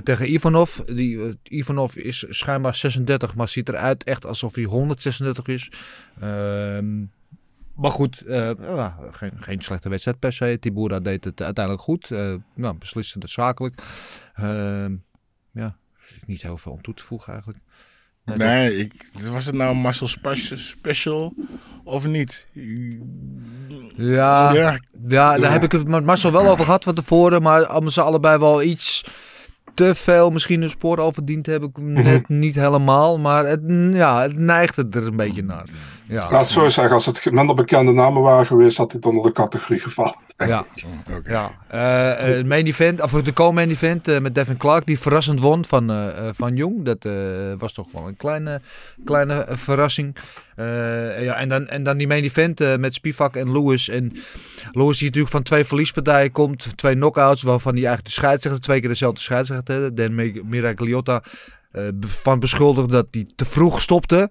tegen 0.04 0.34
Ivanov. 0.34 0.78
Die, 0.78 1.40
Ivanov 1.44 1.96
is 1.96 2.26
schijnbaar 2.30 2.76
36, 2.76 3.36
maar 3.36 3.48
ziet 3.48 3.70
eruit 3.70 4.04
echt 4.04 4.26
alsof 4.26 4.56
hij 4.56 4.64
136 4.64 5.48
is. 5.48 5.72
Ehm, 6.22 7.00
maar 7.76 7.92
goed, 7.92 8.22
eh, 8.22 8.96
geen, 9.12 9.32
geen 9.36 9.62
slechte 9.62 9.90
wedstrijd 9.90 10.20
per 10.20 10.34
se. 10.34 10.58
Tibura 10.60 11.00
deed 11.00 11.24
het 11.24 11.42
uiteindelijk 11.42 11.84
goed. 11.84 12.12
Eh 12.12 12.34
nou, 12.56 12.76
beslissend 12.76 13.30
zakelijk. 13.30 13.82
Ehm, 14.34 14.96
ja, 15.52 15.78
niet 16.26 16.42
heel 16.42 16.58
veel 16.58 16.72
om 16.72 16.82
toe 16.82 16.94
te 16.94 17.04
voegen 17.04 17.34
eigenlijk. 17.34 17.64
Nee, 18.26 18.38
Nee, 18.38 18.78
ik, 18.78 18.94
was 19.32 19.46
het 19.46 19.56
nou 19.56 19.76
Marcel 19.76 20.08
Special 20.08 21.34
of 21.84 22.08
niet? 22.08 22.48
Ja, 23.96 24.54
ja. 24.54 24.80
Ja, 25.08 25.38
daar 25.38 25.52
heb 25.52 25.64
ik 25.64 25.72
het 25.72 25.88
met 25.88 26.06
Marcel 26.06 26.32
wel 26.32 26.48
over 26.48 26.66
gehad 26.66 26.84
van 26.84 26.96
tevoren. 26.96 27.42
Maar 27.42 27.76
om 27.76 27.90
ze 27.90 28.02
allebei 28.02 28.38
wel 28.38 28.64
iets 28.64 29.04
te 29.74 29.96
veel 29.96 30.30
misschien 30.30 30.62
een 30.62 30.70
spoor 30.70 31.02
al 31.02 31.14
verdiend 31.14 31.46
hebben. 31.46 31.72
Net 31.76 32.30
niet 32.30 32.56
helemaal. 32.56 33.20
Maar 33.20 33.46
het, 33.46 33.62
ja, 33.92 34.22
het 34.22 34.38
neigt 34.38 34.76
het 34.76 34.96
er 34.96 35.06
een 35.06 35.16
beetje 35.16 35.44
naar. 35.44 35.66
Ja, 36.12 36.28
Laat 36.32 36.42
het 36.42 36.50
zo 36.50 36.70
zeggen, 36.70 36.94
als 36.94 37.06
het 37.06 37.32
minder 37.32 37.56
bekende 37.56 37.92
namen 37.92 38.22
waren 38.22 38.46
geweest, 38.46 38.78
had 38.78 38.92
dit 38.92 39.06
onder 39.06 39.24
de 39.24 39.32
categorie 39.32 39.80
gevallen. 39.80 40.16
ja. 40.38 40.66
Oké. 41.18 41.32
Ja, 41.32 41.52
eh, 41.68 42.40
eh, 42.40 42.46
main 42.46 42.66
event, 42.66 43.02
of 43.02 43.12
de 43.12 43.34
co-main 43.34 43.70
event 43.70 44.08
eh, 44.08 44.20
met 44.20 44.36
Devin 44.36 44.58
Clark, 44.58 44.86
die 44.86 45.00
verrassend 45.00 45.40
won 45.40 45.66
van, 45.66 45.90
eh, 45.92 46.08
eh, 46.08 46.34
van 46.34 46.56
Jong. 46.56 46.86
Dat 46.86 47.06
eh, 47.06 47.14
was 47.58 47.74
toch 47.74 47.88
wel 47.92 48.08
een 48.08 48.18
kleine, 48.18 48.62
kleine 49.06 49.46
verrassing. 49.50 50.16
Eh, 50.56 51.24
ja, 51.24 51.36
en, 51.36 51.50
dan, 51.50 51.68
en 51.68 51.84
dan 51.84 51.98
die 51.98 52.08
main 52.08 52.24
event 52.24 52.62
eh, 52.62 52.76
met 52.76 52.94
Spivak 52.94 53.36
en 53.36 53.52
Lewis. 53.52 53.90
En 53.90 54.12
Lewis 54.72 54.98
die 54.98 55.08
natuurlijk 55.08 55.34
van 55.34 55.44
twee 55.44 55.66
verliespartijen 55.66 56.32
komt, 56.32 56.78
twee 56.78 56.96
knockouts, 56.96 57.42
waarvan 57.42 57.74
hij 57.74 57.86
eigenlijk 57.86 58.16
de 58.16 58.22
scheidsrechter, 58.22 58.62
twee 58.62 58.80
keer 58.80 58.90
dezelfde 58.90 59.22
scheidsrechter, 59.22 59.96
Dan 59.96 60.16
Miragliotta, 60.50 61.24
eh, 61.72 61.84
van 62.02 62.40
beschuldigd 62.40 62.90
dat 62.90 63.08
hij 63.12 63.26
te 63.36 63.46
vroeg 63.46 63.82
stopte. 63.82 64.30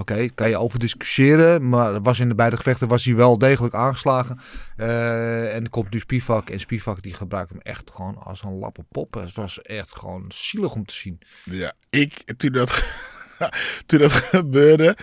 Oké, 0.00 0.28
kan 0.34 0.48
je 0.48 0.56
over 0.56 0.78
discussiëren, 0.78 1.68
maar 1.68 2.02
was 2.02 2.18
in 2.18 2.28
de 2.28 2.34
beide 2.34 2.56
gevechten 2.56 2.88
was 2.88 3.04
hij 3.04 3.14
wel 3.14 3.38
degelijk 3.38 3.74
aangeslagen. 3.74 4.40
Eh, 4.76 5.54
en 5.54 5.64
er 5.64 5.70
komt 5.70 5.90
nu 5.90 5.98
Spivak 5.98 6.50
en 6.50 6.60
Spivak 6.60 7.02
die 7.02 7.14
gebruikt 7.14 7.50
hem 7.50 7.60
echt 7.60 7.90
gewoon 7.94 8.16
als 8.16 8.42
een 8.42 8.58
lappe 8.58 8.84
pop. 8.90 9.14
Het 9.14 9.34
was 9.34 9.62
echt 9.62 9.94
gewoon 9.94 10.24
zielig 10.34 10.74
om 10.74 10.86
te 10.86 10.94
zien. 10.94 11.18
Ja, 11.44 11.72
ik, 11.90 12.22
toen 12.36 12.52
dat, 12.52 12.82
toen 13.86 13.98
dat 13.98 14.12
gebeurde, 14.12 14.96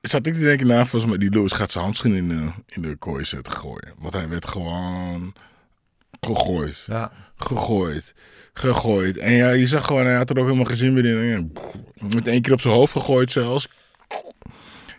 zat 0.00 0.26
ik 0.26 0.34
te 0.34 0.40
denken, 0.40 0.66
nou, 0.66 0.86
volgens 0.86 1.10
mij, 1.10 1.20
die 1.20 1.30
Lewis 1.30 1.52
gaat 1.52 1.72
zijn 1.72 1.84
handschoen 1.84 2.14
in 2.14 2.28
de, 2.28 2.48
in 2.66 2.82
de 2.82 2.96
kooi 2.96 3.24
zetten 3.24 3.52
gooien. 3.52 3.94
Want 3.98 4.14
hij 4.14 4.28
werd 4.28 4.48
gewoon 4.48 5.32
gegooid, 6.20 6.84
Ja, 6.86 7.12
gegooid, 7.36 8.14
gegooid. 8.52 9.16
En 9.16 9.32
ja, 9.32 9.50
je 9.50 9.66
zag 9.66 9.86
gewoon, 9.86 10.04
hij 10.04 10.16
had 10.16 10.30
er 10.30 10.38
ook 10.38 10.44
helemaal 10.44 10.64
geen 10.64 10.76
zin 10.76 10.92
meer 10.92 11.34
in. 11.34 11.52
Met 12.14 12.26
één 12.26 12.42
keer 12.42 12.52
op 12.52 12.60
zijn 12.60 12.74
hoofd 12.74 12.92
gegooid 12.92 13.32
zelfs. 13.32 13.68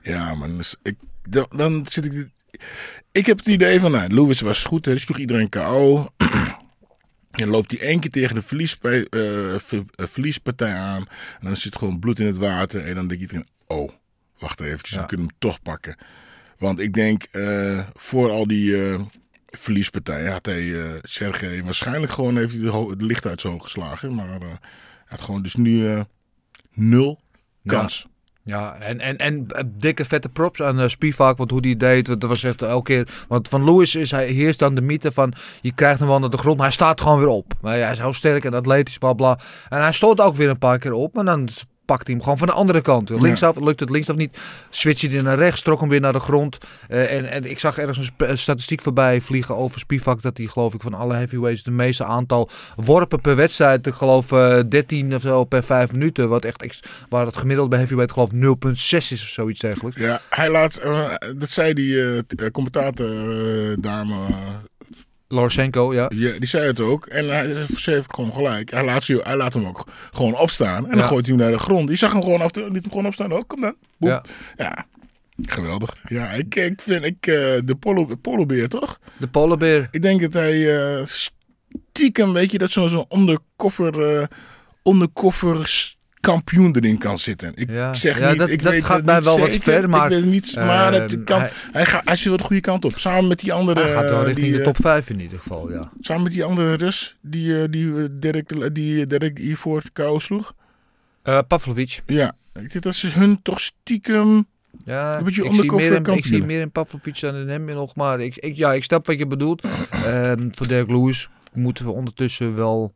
Ja, 0.02 0.36
man, 0.36 0.58
dus 0.58 0.76
ik, 0.84 0.96
dan, 1.30 1.48
dan 1.56 1.86
zit 1.90 2.06
ik... 2.06 2.30
Ik 3.12 3.26
heb 3.26 3.38
het 3.38 3.48
idee 3.48 3.80
van, 3.80 3.92
nou, 3.92 4.14
Lewis 4.14 4.42
was 4.42 4.64
goed, 4.64 4.84
die 4.84 5.00
sloeg 5.00 5.18
iedereen 5.18 5.50
KO. 5.50 6.08
En 7.32 7.48
loopt 7.50 7.72
hij 7.72 7.80
één 7.80 8.00
keer 8.00 8.10
tegen 8.10 8.36
de 8.36 8.78
eh, 8.82 9.54
eh, 9.54 9.82
verliespartij 9.96 10.74
aan. 10.74 11.06
En 11.40 11.46
dan 11.46 11.56
zit 11.56 11.78
gewoon 11.78 12.00
bloed 12.00 12.20
in 12.20 12.26
het 12.26 12.38
water. 12.38 12.86
En 12.86 12.96
dan 12.96 13.08
denkt 13.08 13.22
iedereen, 13.22 13.48
oh, 13.68 13.90
wacht 14.40 14.60
even, 14.60 14.80
Ja. 14.82 15.02
we 15.02 15.06
kunnen 15.06 15.28
hem 15.28 15.36
toch 15.40 15.62
pakken. 15.62 15.96
Want 16.58 16.80
ik 16.80 16.94
denk, 16.94 17.24
eh, 17.24 17.88
voor 17.94 18.30
al 18.30 18.48
die 18.48 18.76
verliespartijen 19.46 20.32
had 20.32 20.46
hij, 20.46 20.76
Sergej, 21.02 21.64
waarschijnlijk 21.64 22.12
gewoon 22.12 22.38
heeft 22.38 22.54
hij 22.54 22.62
de, 22.62 22.94
de 22.98 23.06
licht 23.06 23.26
uit 23.26 23.42
zijn 23.42 23.54
oog 23.54 23.64
geslagen. 23.64 24.16
Maar 24.16 24.28
hij 24.28 24.60
had 25.06 25.22
gewoon 25.22 25.42
dus 25.42 25.56
nu 25.56 26.04
nul 26.74 27.20
kans. 27.66 28.06
ja 28.06 28.11
en, 28.45 28.99
en, 28.99 29.17
en 29.17 29.45
eh, 29.47 29.63
dikke 29.77 30.06
vette 30.06 30.30
props 30.30 30.62
aan 30.62 30.80
eh, 30.80 30.88
Spivak, 30.88 31.38
want 31.38 31.51
hoe 31.51 31.62
die 31.62 31.77
deed, 31.77 32.06
dat 32.06 32.23
was 32.23 32.43
echt 32.43 32.62
elke 32.62 32.84
keer. 32.84 33.25
Want 33.27 33.47
van 33.47 33.63
Lewis 33.63 33.95
is 33.95 34.12
hij 34.12 34.27
heerst 34.27 34.60
dan 34.60 34.75
de 34.75 34.82
mythe 34.82 35.12
van 35.12 35.34
je 35.62 35.73
krijgt 35.73 35.99
hem 35.99 36.08
wel 36.08 36.19
naar 36.19 36.30
de 36.30 36.38
grond, 36.38 36.58
maar 36.58 36.65
hij 36.65 36.75
staat 36.75 37.01
gewoon 37.01 37.19
weer 37.19 37.27
op. 37.27 37.54
Maar 37.62 37.77
ja, 37.77 37.84
hij 37.84 37.91
is 37.91 37.99
heel 37.99 38.13
sterk 38.13 38.45
en 38.45 38.54
atletisch, 38.54 38.97
bla 38.97 39.13
bla. 39.13 39.39
En 39.69 39.82
hij 39.82 39.93
stoot 39.93 40.21
ook 40.21 40.36
weer 40.36 40.49
een 40.49 40.58
paar 40.58 40.77
keer 40.77 40.93
op, 40.93 41.13
maar 41.13 41.25
dan 41.25 41.49
pakt 41.91 42.08
hij 42.08 42.15
hem 42.15 42.23
gewoon 42.23 42.38
van 42.38 42.47
de 42.47 42.54
andere 42.54 42.82
kant. 42.82 43.10
Linksaf, 43.10 43.60
lukt 43.60 43.80
het 43.80 43.89
linksaf 43.89 44.15
niet, 44.15 44.38
switcht 44.69 45.12
hij 45.12 45.21
naar 45.21 45.38
rechts, 45.38 45.62
trok 45.62 45.80
hem 45.80 45.89
weer 45.89 45.99
naar 45.99 46.13
de 46.13 46.19
grond. 46.19 46.58
Eh, 46.88 47.13
en, 47.13 47.30
en 47.30 47.49
ik 47.49 47.60
zag 47.60 47.77
ergens 47.77 48.12
een, 48.17 48.38
statistiek 48.38 48.82
voorbij 48.82 49.21
vliegen 49.21 49.58
over 49.58 49.80
Spivak, 49.80 50.21
dat 50.21 50.38
hij 50.38 50.45
geloof 50.45 50.73
ik 50.73 50.82
van 50.82 50.93
alle 50.93 51.13
heavyweights 51.13 51.63
de 51.63 51.71
meeste 51.71 52.04
aantal 52.04 52.49
worpen 52.75 53.21
per 53.21 53.36
wedstrijd, 53.36 53.88
ik 53.88 53.93
geloof 53.93 54.32
eh 54.32 54.60
13 54.69 55.15
of 55.15 55.21
zo 55.21 55.43
per 55.43 55.63
5 55.63 55.91
minuten, 55.91 56.30
wat 56.30 56.45
echt, 56.45 56.88
waar 57.10 57.25
het 57.25 57.38
gemiddeld 57.38 57.69
bij 57.69 57.77
heavyweight 57.77 58.13
geloof 58.13 58.30
0,6 58.75 58.77
is 58.89 59.12
of 59.12 59.27
zoiets 59.27 59.60
dergelijks. 59.60 59.99
Ja, 59.99 60.21
hij 60.30 60.49
laat, 60.49 60.75
eh, 60.75 61.13
dat 61.38 61.49
zei 61.49 61.73
die 61.73 62.51
commentator 62.51 63.10
dame, 63.80 64.15
Lorsenko, 65.32 65.94
ja. 65.94 66.12
Ja, 66.15 66.32
die 66.32 66.48
zei 66.48 66.65
het 66.65 66.80
ook. 66.80 67.06
En 67.06 67.30
hij 67.30 67.65
heeft 67.84 68.13
gewoon 68.15 68.34
gelijk. 68.34 68.72
Hij 68.72 68.84
laat, 68.86 69.08
hij 69.08 69.36
laat 69.36 69.54
hem 69.54 69.65
ook 69.65 69.84
gewoon 70.12 70.38
opstaan. 70.38 70.89
En 70.89 70.98
dan 70.98 71.08
gooit 71.08 71.26
hij 71.26 71.36
hem 71.36 71.44
naar 71.44 71.54
de 71.54 71.60
grond. 71.63 71.88
Die 71.88 71.98
zag 71.98 72.12
hem 72.12 72.22
gewoon 72.22 72.41
af, 72.41 72.56
liet 72.56 72.72
hem 72.72 72.89
gewoon 72.89 73.06
opstaan. 73.06 73.34
ook. 73.34 73.48
kom 73.48 73.62
dan. 73.62 73.76
Ja. 73.98 74.24
Ja. 74.58 74.86
geweldig. 75.41 75.96
Ja, 76.08 76.30
ik, 76.30 76.56
ik 76.56 76.82
vind 76.82 77.04
ik, 77.06 77.28
eh, 77.28 77.34
de 77.65 77.76
polo, 77.80 78.15
polobeer 78.22 78.70
toch? 78.70 79.00
De 79.17 79.28
polarbeer. 79.28 79.88
Ik 79.91 80.02
denk 80.02 80.22
dat 80.22 80.34
hij 80.34 80.78
eh, 80.98 81.06
stiekem, 81.06 82.34
weet 82.34 82.52
je, 82.52 82.58
dat 82.58 82.72
zo'n 82.72 83.06
undercover, 83.15 84.17
eh 84.20 84.28
undercover 84.84 85.67
s- 85.67 85.98
kampioen 86.22 86.76
erin 86.76 86.98
kan 86.98 87.20
zitten. 87.20 87.52
Ik 87.56 87.70
Ja. 87.70 87.94
zeg 87.94 88.20
Ja, 88.20 88.30
niet, 88.30 88.40
dat- 88.40 88.50
ik 88.50 88.62
dat 88.64 88.72
weet 88.72 88.84
gaat 88.84 88.98
het 88.98 89.06
mij 89.06 89.16
niet 89.16 89.24
wel 89.24 89.40
wat 89.40 89.54
ver, 89.56 89.90
maar, 89.90 90.12
Ik 90.12 90.22
weet 90.24 90.32
niet, 90.32 90.56
maar 90.56 90.94
het 90.94 91.14
ehm, 91.14 91.24
kan, 91.24 91.40
hij- 91.40 91.52
hij, 91.72 91.86
gaat, 91.86 92.02
hij 92.06 92.16
zit 92.16 92.28
wel 92.28 92.38
de 92.38 92.44
goede 92.44 92.62
kant 92.62 92.86
op. 92.86 92.98
Samen 92.98 93.28
met 93.28 93.40
die 93.40 93.54
andere... 93.54 93.80
Hij 93.82 93.92
gaat 93.94 94.10
wel 94.10 94.20
eh, 94.20 94.26
richting 94.26 94.46
die, 94.46 94.54
de 94.56 94.60
eh, 94.60 94.66
top 94.66 94.78
5 94.82 95.10
in 95.10 95.20
ieder 95.20 95.38
geval, 95.38 95.72
ja. 95.72 95.92
Samen 96.00 96.24
met 96.24 96.32
die 96.34 96.44
andere 96.44 96.74
Rus 96.74 97.18
die, 97.22 97.62
eh, 97.62 97.68
die 97.70 98.20
Dirk, 98.20 98.76
die 98.76 99.08
Dirk 99.08 99.38
hiervoor 99.38 99.82
KO 99.94 100.20
sloeg. 100.20 100.54
Pavlovic. 101.48 102.02
Ja, 102.06 102.34
ik 102.54 102.72
denk 102.72 102.84
dat 102.84 102.96
ze 102.96 103.08
hun 103.08 103.42
toch 103.42 103.60
stiekem... 103.60 104.46
Ja, 104.86 105.18
Een 105.18 105.24
beetje 105.24 105.44
ik, 105.44 105.52
zie 105.54 105.72
meer 105.76 105.94
in, 105.94 106.06
ik 106.14 106.26
zie 106.26 106.44
meer 106.44 106.62
in 106.62 106.72
Pavlovic 106.72 107.20
dan 107.20 107.36
in 107.36 107.50
hem 107.50 107.66
nog. 107.66 107.96
Maar 107.96 108.20
ik, 108.20 108.36
ik, 108.38 108.56
ja, 108.56 108.74
ik 108.74 108.84
snap 108.84 109.06
wat 109.08 109.18
je 109.18 109.28
bedoelt. 109.28 109.64
Ehm, 109.90 110.48
voor 110.52 110.68
Dirk 110.68 110.88
Lewis 110.88 111.30
moeten 111.54 111.86
we 111.86 111.92
ondertussen 111.92 112.56
wel 112.56 112.94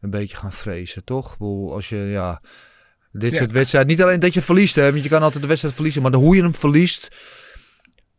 een 0.00 0.10
beetje 0.10 0.36
gaan 0.36 0.52
vrezen, 0.52 1.04
toch? 1.04 1.36
Als 1.70 1.88
je, 1.88 1.96
ja... 1.96 2.40
Dit 3.12 3.32
Ja. 3.32 3.38
soort 3.38 3.52
wedstrijden, 3.52 3.90
niet 3.90 4.02
alleen 4.02 4.20
dat 4.20 4.34
je 4.34 4.42
verliest, 4.42 4.74
hè, 4.74 4.90
want 4.90 5.02
je 5.02 5.08
kan 5.08 5.22
altijd 5.22 5.42
de 5.42 5.48
wedstrijd 5.48 5.74
verliezen, 5.74 6.02
maar 6.02 6.10
de, 6.10 6.16
hoe 6.16 6.36
je 6.36 6.42
hem 6.42 6.54
verliest, 6.54 7.08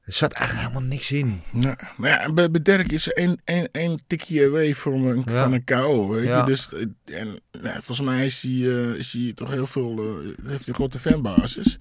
er 0.04 0.14
zat 0.14 0.32
eigenlijk 0.32 0.68
helemaal 0.68 0.90
niks 0.90 1.12
in. 1.12 1.42
Nou, 1.52 1.76
maar 1.98 2.10
ja, 2.10 2.34
bij, 2.34 2.52
bij 2.52 2.62
Dirk 2.62 2.92
is 2.92 3.08
één, 3.08 3.42
één, 3.44 3.70
één 3.72 4.04
tikje 4.08 4.46
away 4.46 4.76
van 4.76 4.94
een, 5.06 5.22
Ja. 5.26 5.44
van 5.44 5.54
een 5.54 5.64
KO, 5.64 6.10
weet 6.10 6.24
Ja. 6.26 6.40
je. 6.40 6.46
Dus, 6.46 6.74
en 7.06 7.28
nou, 7.62 7.74
volgens 7.82 8.02
mij 8.08 8.26
is 8.26 8.42
hij, 8.42 8.52
eh, 8.52 8.94
is 8.94 9.12
hij 9.14 9.32
toch 9.36 9.52
heel 9.52 9.68
veel... 9.68 9.98
eh, 10.00 10.26
heeft 10.48 10.60
hij 10.60 10.68
een 10.68 10.74
grote 10.74 11.00
fanbasis. 11.00 11.78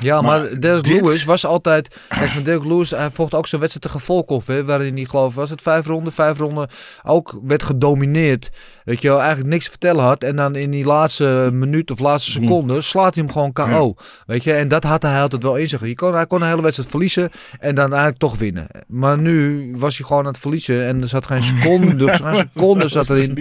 Ja, 0.00 0.20
maar, 0.20 0.40
Maar 0.40 0.60
Dirk 0.60 0.84
dit- 0.84 1.00
Lewis 1.00 1.24
was 1.24 1.46
altijd. 1.46 1.96
Kijk, 2.08 2.34
met 2.34 2.44
Dirk 2.44 2.64
Lewis, 2.64 2.90
hij 2.90 3.10
vocht 3.10 3.34
ook 3.34 3.46
zijn 3.46 3.60
wedstrijd 3.60 3.86
tegen 3.92 4.06
Volkov, 4.06 4.46
hè, 4.46 4.64
waarin 4.64 4.94
hij 4.96 5.04
geloof 5.04 5.34
was 5.34 5.50
het 5.50 5.62
vijf 5.62 5.86
ronden, 5.86 6.12
vijf 6.12 6.38
ronden 6.38 6.68
ook 7.02 7.40
werd 7.42 7.62
gedomineerd. 7.62 8.50
Weet 8.84 9.02
je 9.02 9.08
wel, 9.08 9.18
eigenlijk 9.20 9.48
niks 9.48 9.64
te 9.64 9.70
vertellen 9.70 10.04
had. 10.04 10.22
En 10.22 10.36
dan 10.36 10.56
in 10.56 10.70
die 10.70 10.84
laatste 10.84 11.50
minuut 11.52 11.90
of 11.90 11.98
laatste 11.98 12.30
seconde 12.30 12.82
slaat 12.82 13.14
hij 13.14 13.24
hem 13.24 13.32
gewoon 13.32 13.52
KO. 13.52 13.94
Weet 14.26 14.44
je, 14.44 14.52
en 14.52 14.68
dat 14.68 14.84
had 14.84 15.02
hij 15.02 15.20
altijd 15.20 15.42
wel 15.42 15.56
in 15.56 15.68
zich. 15.68 15.86
Je 15.86 15.94
kon, 15.94 16.14
hij 16.14 16.26
kon 16.26 16.42
een 16.42 16.48
hele 16.48 16.62
wedstrijd 16.62 16.90
verliezen. 16.90 17.30
En 17.60 17.74
dan 17.74 17.90
eigenlijk 17.90 18.18
toch 18.18 18.38
winnen. 18.38 18.66
Maar 18.86 19.18
nu 19.18 19.68
was 19.76 19.98
hij 19.98 20.06
gewoon 20.06 20.22
aan 20.22 20.32
het 20.32 20.38
verliezen. 20.38 20.86
En 20.86 21.02
er 21.02 21.08
zat 21.08 21.26
geen 21.26 21.42
seconde, 21.54 22.08
geen 22.08 22.50
seconde 22.52 22.88
zat 22.88 23.10
erin. 23.10 23.38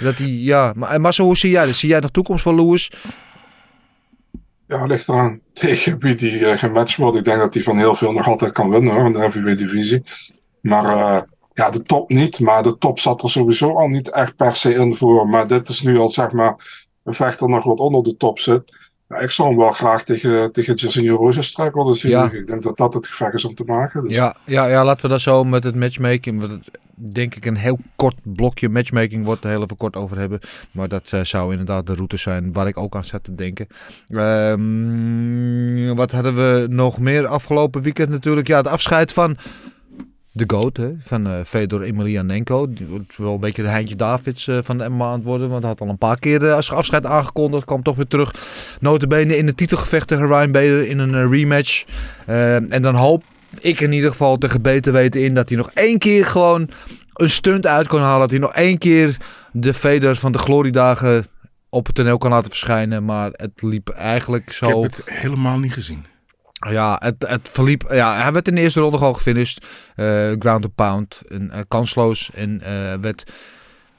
Dat 0.00 0.16
hij, 0.16 0.28
ja. 0.28 0.72
Maar, 0.76 1.00
maar 1.00 1.14
zo, 1.14 1.22
hoe 1.24 1.36
zie 1.36 1.50
jij 1.50 1.66
dat? 1.66 1.74
Zie 1.74 1.88
jij 1.88 2.00
nog 2.00 2.10
toekomst 2.10 2.42
voor 2.42 2.54
Lewis? 2.54 2.90
Ja, 4.68 4.86
ligt 4.86 5.08
eraan 5.08 5.40
tegen 5.52 5.98
wie 5.98 6.14
die 6.14 6.46
eh, 6.46 6.58
gematcht 6.58 6.96
wordt. 6.96 7.16
Ik 7.16 7.24
denk 7.24 7.38
dat 7.38 7.54
hij 7.54 7.62
van 7.62 7.78
heel 7.78 7.94
veel 7.94 8.12
nog 8.12 8.26
altijd 8.26 8.52
kan 8.52 8.70
winnen 8.70 8.94
hoor, 8.94 9.06
in 9.06 9.12
de 9.12 9.18
heavyweight-divisie. 9.18 10.02
Maar 10.60 10.84
eh, 10.84 11.22
ja, 11.56 11.70
de 11.70 11.82
top 11.82 12.10
niet. 12.10 12.40
Maar 12.40 12.62
de 12.62 12.78
top 12.78 13.00
zat 13.00 13.22
er 13.22 13.30
sowieso 13.30 13.76
al 13.76 13.88
niet 13.88 14.10
echt 14.10 14.36
per 14.36 14.56
se 14.56 14.74
in 14.74 14.96
voor. 14.96 15.28
Maar 15.28 15.46
dit 15.46 15.68
is 15.68 15.82
nu 15.82 15.98
al 15.98 16.10
zeg 16.10 16.32
maar 16.32 16.56
een 17.04 17.14
vechter 17.14 17.48
nog 17.48 17.64
wat 17.64 17.78
onder 17.78 18.02
de 18.02 18.16
top 18.16 18.38
zit. 18.38 18.76
Ja, 19.08 19.16
ik 19.16 19.30
zou 19.30 19.48
hem 19.48 19.58
wel 19.58 19.72
graag 19.72 20.04
tegen, 20.04 20.52
tegen 20.52 20.74
Jairzinho 20.74 21.16
Rozenstruik 21.16 21.74
willen 21.74 21.96
zien. 21.96 22.10
Ja. 22.10 22.30
Ik 22.30 22.46
denk 22.46 22.62
dat 22.62 22.76
dat 22.76 22.94
het 22.94 23.06
gevecht 23.06 23.34
is 23.34 23.44
om 23.44 23.54
te 23.54 23.64
maken. 23.66 24.02
Dus. 24.02 24.12
Ja, 24.12 24.36
ja, 24.44 24.66
ja, 24.66 24.84
laten 24.84 25.02
we 25.02 25.08
dat 25.08 25.20
zo 25.20 25.44
met 25.44 25.64
het 25.64 25.74
matchmaking. 25.74 26.40
Want 26.40 26.50
het, 26.50 26.70
denk 26.94 27.34
ik 27.34 27.44
een 27.44 27.56
heel 27.56 27.78
kort 27.96 28.20
blokje 28.22 28.68
matchmaking 28.68 29.24
wordt 29.24 29.44
er 29.44 29.50
heel 29.50 29.62
even 29.62 29.76
kort 29.76 29.96
over 29.96 30.18
hebben. 30.18 30.40
Maar 30.70 30.88
dat 30.88 31.08
eh, 31.10 31.20
zou 31.20 31.50
inderdaad 31.50 31.86
de 31.86 31.94
route 31.94 32.16
zijn 32.16 32.52
waar 32.52 32.66
ik 32.66 32.78
ook 32.78 32.96
aan 32.96 33.04
zat 33.04 33.24
te 33.24 33.34
denken. 33.34 33.66
Ehm, 34.08 35.94
wat 35.94 36.10
hadden 36.10 36.34
we 36.34 36.66
nog 36.68 36.98
meer 36.98 37.26
afgelopen 37.26 37.82
weekend 37.82 38.08
natuurlijk? 38.08 38.46
Ja, 38.46 38.56
het 38.56 38.68
afscheid 38.68 39.12
van 39.12 39.36
de 40.36 40.44
GOAT, 40.46 40.76
hè, 40.76 40.92
van 40.98 41.26
eh 41.26 41.32
Fedor 41.44 41.82
Emelianenko. 41.82 42.72
Die 42.72 42.86
wordt 42.86 43.16
wel 43.16 43.34
een 43.34 43.40
beetje 43.40 43.62
de 43.62 43.68
Heintje 43.68 43.96
Davids 43.96 44.48
eh, 44.48 44.58
van 44.62 44.78
de 44.78 44.88
MMA 44.88 45.06
aan 45.06 45.12
het 45.12 45.22
worden. 45.22 45.48
Want 45.48 45.62
hij 45.62 45.70
had 45.70 45.80
al 45.80 45.88
een 45.88 45.98
paar 45.98 46.18
keer 46.18 46.46
eh, 46.46 46.54
als 46.54 46.72
afscheid 46.72 47.06
aangekondigd. 47.06 47.64
Kwam 47.64 47.82
toch 47.82 47.96
weer 47.96 48.06
terug. 48.06 48.34
Notabene 48.80 49.36
in 49.36 49.46
de 49.46 49.54
titelgevecht 49.54 50.08
tegen 50.08 50.26
Ryan 50.26 50.52
Bader 50.52 50.88
in 50.88 50.98
een 50.98 51.30
rematch. 51.30 51.84
En 52.26 52.82
dan 52.82 52.94
hoop 52.94 53.24
ik 53.60 53.80
in 53.80 53.92
ieder 53.92 54.10
geval 54.10 54.36
tegen 54.36 54.62
beter 54.62 54.92
weten 54.92 55.24
in 55.24 55.34
dat 55.34 55.48
hij 55.48 55.58
nog 55.58 55.70
één 55.70 55.98
keer 55.98 56.26
gewoon 56.26 56.68
een 57.12 57.30
stunt 57.30 57.66
uit 57.66 57.86
kan 57.86 58.00
halen. 58.00 58.20
Dat 58.20 58.30
hij 58.30 58.38
nog 58.38 58.54
één 58.54 58.78
keer 58.78 59.16
de 59.52 59.74
Fedor 59.74 60.16
van 60.16 60.32
de 60.32 60.38
gloriedagen 60.38 61.26
op 61.68 61.86
het 61.86 61.94
toneel 61.94 62.18
kan 62.18 62.30
laten 62.30 62.50
verschijnen. 62.50 63.04
Maar 63.04 63.30
het 63.32 63.62
liep 63.62 63.88
eigenlijk 63.88 64.52
zo... 64.52 64.66
Ik 64.66 64.90
heb 64.90 65.06
het 65.06 65.14
helemaal 65.14 65.58
niet 65.58 65.72
gezien. 65.72 66.04
Ja, 66.70 66.96
het, 66.98 67.14
het 67.18 67.48
verliep. 67.52 67.84
Ja, 67.90 68.22
hij 68.22 68.32
werd 68.32 68.48
in 68.48 68.54
de 68.54 68.60
eerste 68.60 68.80
ronde 68.80 68.98
gewoon 68.98 69.14
gefinished. 69.14 69.66
Eh, 69.94 70.06
ground 70.38 70.64
and 70.64 70.74
pound. 70.74 71.22
En, 71.28 71.50
eh, 71.50 71.60
kansloos. 71.68 72.30
En 72.34 72.62
eh, 72.62 72.94
werd. 73.00 73.32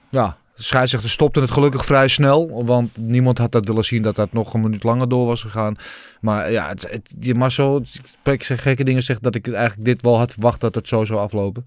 Ja, 0.09 0.37
de 0.55 0.63
scheidsrechter 0.63 1.09
stopte 1.09 1.41
het 1.41 1.51
gelukkig 1.51 1.85
vrij 1.85 2.07
snel. 2.07 2.65
Want 2.65 2.97
niemand 2.97 3.37
had 3.37 3.51
dat 3.51 3.67
willen 3.67 3.85
zien 3.85 4.01
dat 4.01 4.15
dat 4.15 4.33
nog 4.33 4.53
een 4.53 4.61
minuut 4.61 4.83
langer 4.83 5.09
door 5.09 5.25
was 5.25 5.41
gegaan. 5.41 5.75
Maar 6.21 6.51
ja, 6.51 6.67
het, 6.67 6.87
het, 6.89 7.53
zo. 7.53 7.81
Ik 8.23 8.43
zeg 8.43 8.61
gekke 8.61 8.83
dingen 8.83 9.03
zeg 9.03 9.19
dat 9.19 9.35
ik 9.35 9.47
eigenlijk 9.47 9.85
dit 9.85 10.01
wel 10.01 10.17
had 10.17 10.31
verwacht 10.31 10.61
dat 10.61 10.75
het 10.75 10.87
zo 10.87 11.05
zou 11.05 11.19
aflopen. 11.19 11.63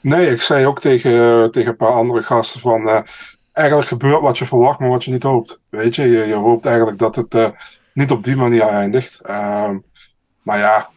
Nee, 0.00 0.30
ik 0.30 0.42
zei 0.42 0.66
ook 0.66 0.80
tegen, 0.80 1.50
tegen 1.50 1.70
een 1.70 1.76
paar 1.76 1.92
andere 1.92 2.22
gasten 2.22 2.60
van... 2.60 3.04
eigenlijk 3.52 3.88
gebeurt 3.88 4.20
wat 4.20 4.38
je 4.38 4.44
verwacht, 4.44 4.78
maar 4.78 4.88
wat 4.88 5.04
je 5.04 5.10
niet 5.10 5.22
hoopt. 5.22 5.60
Weet 5.68 5.94
je, 5.96 6.02
je, 6.08 6.34
hoopt 6.34 6.66
eigenlijk 6.66 6.98
dat 6.98 7.16
het 7.16 7.52
niet 7.92 8.10
op 8.10 8.24
die 8.24 8.36
manier 8.36 8.66
eindigt. 8.66 9.20
Ehm, 9.20 9.76
maar 10.42 10.58
ja, 10.58 10.90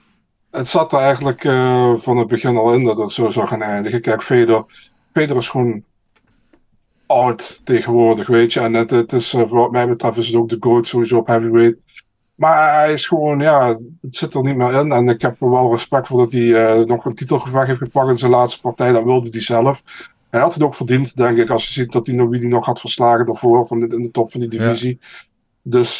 het 0.55 0.67
zat 0.67 0.93
er 0.93 0.99
eigenlijk 0.99 1.43
eh, 1.43 1.95
van 1.95 2.17
het 2.17 2.27
begin 2.27 2.57
al 2.57 2.73
in 2.73 2.83
dat 2.83 2.97
het 2.97 3.11
zo 3.11 3.29
zou 3.29 3.47
gaan 3.47 3.61
eindigen. 3.61 4.01
Kijk, 4.01 4.23
Fedor, 4.23 4.65
Fedor 5.11 5.37
is 5.37 5.49
gewoon 5.49 5.83
oud 7.05 7.61
tegenwoordig, 7.63 8.27
weet 8.27 8.53
je. 8.53 8.59
En 8.59 8.73
het, 8.73 8.89
het 8.89 9.13
is, 9.13 9.33
eh, 9.33 9.49
wat 9.49 9.71
mij 9.71 9.87
betreft 9.87 10.17
is 10.17 10.27
het 10.27 10.35
ook 10.35 10.49
de 10.49 10.57
GOAT 10.59 10.87
sowieso 10.87 11.17
op 11.17 11.27
heavyweight. 11.27 11.77
Maar 12.35 12.79
hij 12.79 12.93
is 12.93 13.07
gewoon, 13.07 13.39
ja, 13.39 13.79
het 14.01 14.15
zit 14.15 14.33
er 14.33 14.43
niet 14.43 14.55
meer 14.55 14.73
in. 14.73 14.91
En 14.91 15.07
ik 15.07 15.21
heb 15.21 15.41
er 15.41 15.49
wel 15.49 15.71
respect 15.71 16.07
voor 16.07 16.17
dat 16.17 16.31
hij 16.31 16.65
eh, 16.65 16.85
nog 16.85 17.05
een 17.05 17.15
titelgevecht 17.15 17.67
heeft 17.67 17.79
gepakt 17.79 18.09
in 18.09 18.17
zijn 18.17 18.31
laatste 18.31 18.61
partij. 18.61 18.91
Dat 18.91 19.03
wilde 19.03 19.29
hij 19.29 19.41
zelf. 19.41 19.83
Hij 20.29 20.41
had 20.41 20.53
het 20.53 20.63
ook 20.63 20.75
verdiend, 20.75 21.15
denk 21.15 21.37
ik, 21.37 21.49
als 21.49 21.67
je 21.67 21.73
ziet 21.73 21.91
dat 21.91 22.05
hij 22.05 22.15
nog 22.15 22.29
wie 22.29 22.39
hij 22.39 22.49
nog 22.49 22.65
had 22.65 22.79
verslagen 22.79 23.25
daarvoor 23.25 23.67
van 23.67 23.79
de, 23.79 23.87
in 23.87 24.01
de 24.01 24.11
top 24.11 24.31
van 24.31 24.39
die 24.39 24.49
divisie. 24.49 24.99
Dus 25.61 25.97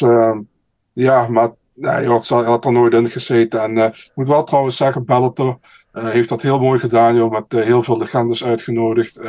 ja, 0.92 1.28
maar 1.28 1.50
nee, 1.76 1.92
hij, 1.92 2.04
had, 2.04 2.64
er 2.64 2.72
nooit 2.72 2.92
in 2.92 3.10
gezeten. 3.10 3.62
En 3.62 3.78
eh, 3.78 3.84
ik 3.84 4.10
moet 4.14 4.28
wel 4.28 4.44
trouwens 4.44 4.76
zeggen, 4.76 5.04
Bellator 5.04 5.58
eh, 5.92 6.08
heeft 6.08 6.28
dat 6.28 6.42
heel 6.42 6.60
mooi 6.60 6.78
gedaan, 6.78 7.16
joh, 7.16 7.30
met 7.30 7.54
eh, 7.54 7.64
heel 7.64 7.82
veel 7.82 7.98
legendes 7.98 8.44
uitgenodigd 8.44 9.20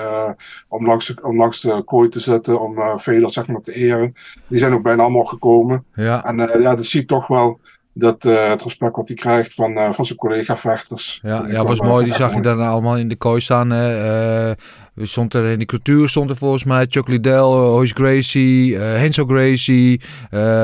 om, 0.68 0.86
langs 0.86 1.08
de, 1.08 1.24
om 1.24 1.38
langs 1.38 1.62
de 1.62 1.84
kooi 1.86 2.10
te 2.10 2.20
zitten, 2.20 2.60
om 2.62 2.78
uh, 2.78 2.98
Fedor 2.98 3.30
zeg 3.30 3.48
maar 3.48 3.62
te 3.62 3.74
eren. 3.74 4.14
Die 4.48 4.60
zijn 4.60 4.74
ook 4.74 4.84
bijna 4.84 5.02
allemaal 5.02 5.26
gekomen. 5.26 5.86
Ja. 5.94 6.26
En 6.26 6.62
ja, 6.62 6.76
dat 6.76 6.86
zie 6.86 7.00
je 7.00 7.06
toch 7.06 7.28
wel 7.28 7.60
dat 8.00 8.26
eh, 8.26 8.50
het 8.50 8.64
respect 8.64 8.96
wat 8.96 9.08
hij 9.08 9.18
krijgt 9.18 9.54
van, 9.54 9.78
eh, 9.78 9.92
van 9.92 10.06
zijn 10.06 10.18
collega-vechters. 10.18 11.20
Ja, 11.24 11.48
ja 11.48 11.64
was 11.64 11.78
was 11.78 11.88
mooi. 11.88 12.06
Die 12.06 12.14
zag 12.14 12.34
je 12.34 12.42
dan 12.42 12.62
allemaal 12.62 12.98
in 12.98 13.08
de 13.08 13.16
kooi 13.16 13.42
staan. 13.42 13.70
Hè. 13.70 14.56
We 14.94 15.06
stond 15.06 15.34
er 15.34 15.46
in 15.46 15.60
de 15.60 15.66
cultuur 15.66 16.10
stond 16.10 16.30
er 16.30 16.38
volgens 16.38 16.64
mij 16.64 16.86
Chuck 16.90 17.08
Liddell, 17.08 17.40
Hoyce 17.40 17.94
Gracie, 17.94 18.78
Henzo 18.78 19.26
Gracie, 19.26 20.02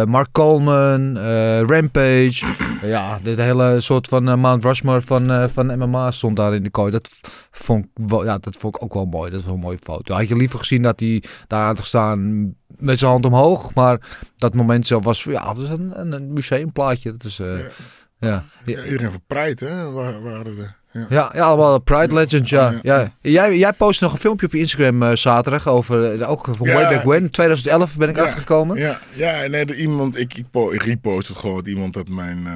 Mark 0.08 0.28
Coleman, 0.32 1.18
Rampage. 1.68 2.46
ja, 2.84 3.20
dit 3.24 3.40
hele 3.40 3.82
soort 3.82 4.08
van 4.08 4.40
Mount 4.40 4.64
Rushmore 4.64 5.02
van, 5.02 5.50
van 5.54 5.78
MMA 5.78 6.12
stond 6.12 6.36
daar 6.36 6.56
in 6.56 6.64
de 6.64 6.70
kooi. 6.70 6.92
Dat 6.92 7.10
vond, 7.52 7.86
ik 7.86 7.92
wel, 8.08 8.26
ja, 8.26 8.38
dat 8.38 8.56
vond 8.60 8.76
ik 8.76 8.84
ook 8.84 8.94
wel 8.94 9.06
mooi. 9.06 9.32
Dat 9.32 9.40
is 9.40 9.46
wel 9.46 9.56
een 9.56 9.62
mooie 9.62 9.80
foto. 9.84 10.14
Had 10.14 10.28
je 10.28 10.36
liever 10.36 10.60
gezien 10.60 10.82
dat 10.82 11.00
hij 11.00 11.24
daar 11.48 11.66
had 11.66 11.80
gestaan 11.80 12.54
met 12.84 13.00
zijn 13.00 13.12
hand 13.12 13.26
omhoog. 13.26 13.74
Maar 13.74 14.00
dat 14.36 14.54
moment 14.54 14.88
zelf 14.88 15.04
was, 15.04 15.24
ja, 15.24 15.54
dat 15.54 15.64
is 15.64 15.70
een, 15.70 16.34
museumplaatje. 16.34 17.12
Dat 17.12 17.24
is, 17.24 17.40
eh, 17.40 17.60
ja. 18.20 18.44
Ja, 18.66 18.84
iedereen 18.84 19.12
verpreid, 19.12 19.60
hè? 19.60 19.92
Waar, 19.92 20.22
waren 20.22 20.56
de, 20.56 20.68
ja. 20.92 21.06
Ja, 21.10 21.32
ja, 21.34 21.42
allemaal 21.42 21.80
Pride 21.80 22.14
Legends, 22.14 22.50
ja. 22.50 22.74
ja. 22.82 23.14
Jij, 23.22 23.58
jij 23.58 23.74
postte 23.74 24.04
nog 24.04 24.14
een 24.14 24.20
filmpje 24.20 24.46
op 24.46 24.52
je 24.52 24.60
Instagram 24.60 25.04
eh, 25.04 25.16
zaterdag 25.16 25.68
over, 25.68 26.22
eh, 26.22 26.30
ook 26.30 26.46
van 26.52 26.68
Ja. 26.68 26.74
way 26.74 26.96
back 26.96 27.04
when, 27.04 27.30
2011 27.30 27.98
ben 27.98 28.10
ik 28.10 28.16
Ja, 28.16 28.24
achtergekomen. 28.24 28.78
Ja, 28.78 29.00
ja 29.14 29.48
nee, 29.48 29.76
iemand, 29.76 30.18
ik, 30.18 30.34
ik, 30.38 30.46
ik 30.72 30.84
repost 30.84 31.28
het 31.28 31.38
gewoon. 31.38 31.66
Iemand 31.66 31.94
dat 31.94 32.08
mijn. 32.08 32.48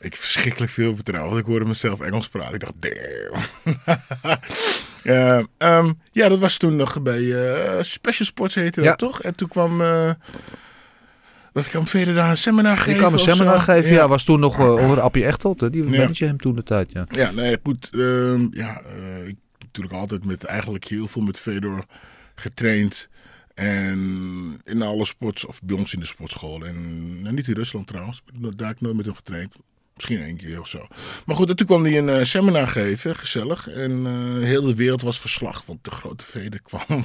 ik 0.00 0.16
verschrikkelijk 0.16 0.72
veel 0.72 0.94
vertrouwen. 0.94 1.30
Want 1.32 1.42
ik 1.44 1.50
hoorde 1.50 1.66
mezelf 1.66 2.00
Engels 2.00 2.28
praten. 2.28 2.54
Ik 2.54 2.60
dacht, 2.60 2.74
damn. 2.78 3.44
Ja, 5.12 5.46
ehm, 5.58 5.92
ja, 6.12 6.28
dat 6.28 6.38
was 6.38 6.56
toen 6.56 6.76
nog 6.76 7.02
bij 7.02 7.32
eh, 7.52 7.82
Special 7.82 8.26
Sports 8.26 8.54
heette 8.54 8.82
dat 8.82 8.98
toch? 8.98 9.22
En 9.22 9.34
toen 9.34 9.48
kwam. 9.48 9.80
eh 9.80 10.10
dat 11.52 11.68
kwam 11.68 11.86
verder 11.86 12.14
daar 12.14 12.30
een 12.30 12.36
seminar 12.36 12.76
geven. 12.76 12.90
Die 12.92 13.00
kwam 13.00 13.12
een 13.12 13.18
zo. 13.18 13.34
seminar 13.34 13.60
geven, 13.60 13.90
ja. 13.90 14.08
was 14.08 14.24
toen 14.24 14.40
nog 14.40 14.58
eh, 14.58 14.72
onder 14.82 15.00
Appie 15.00 15.24
Echtelt, 15.24 15.72
die 15.72 15.90
Ja. 15.90 15.98
manage 16.00 16.24
hem 16.24 16.36
toen 16.36 16.54
de 16.54 16.62
tijd, 16.62 16.92
ja. 16.92 17.06
Ja, 17.10 17.30
nee, 17.30 17.56
goed. 17.62 17.88
ehm, 17.92 18.46
ja, 18.50 18.80
eh, 18.82 19.20
ik 19.28 19.36
heb 19.52 19.62
natuurlijk 19.66 19.94
altijd 19.94 20.24
met 20.24 20.44
eigenlijk 20.44 20.84
heel 20.84 21.08
veel 21.08 21.22
met 21.22 21.38
Fedor 21.38 21.84
getraind. 22.34 23.08
En 23.54 23.98
in 24.64 24.82
alle 24.82 25.04
sports, 25.04 25.44
of 25.46 25.60
bij 25.62 25.76
ons 25.76 25.92
in 25.94 26.00
de 26.00 26.06
sportschool. 26.06 26.64
En 26.64 26.76
nou, 27.22 27.34
niet 27.34 27.48
in 27.48 27.54
Rusland 27.54 27.86
trouwens. 27.86 28.22
Daar 28.56 28.66
heb 28.68 28.76
ik 28.76 28.82
nooit 28.82 28.96
met 28.96 29.06
hem 29.06 29.14
getraind. 29.14 29.52
Misschien 29.96 30.22
één 30.22 30.36
keer 30.36 30.60
of 30.60 30.68
zo. 30.68 30.86
Maar 31.26 31.36
goed, 31.36 31.48
en 31.48 31.56
toen 31.56 31.66
kwam 31.66 31.84
hij 31.84 31.98
een 31.98 32.08
eh, 32.08 32.24
seminar 32.24 32.68
geven, 32.68 33.16
gezellig. 33.16 33.68
En 33.68 34.06
eh 34.06 34.44
heel 34.44 34.62
de 34.62 34.74
wereld 34.74 35.02
was 35.02 35.20
verslag, 35.20 35.64
want 35.66 35.84
de 35.84 35.90
grote 35.90 36.24
Feder 36.24 36.62
kwam. 36.68 37.04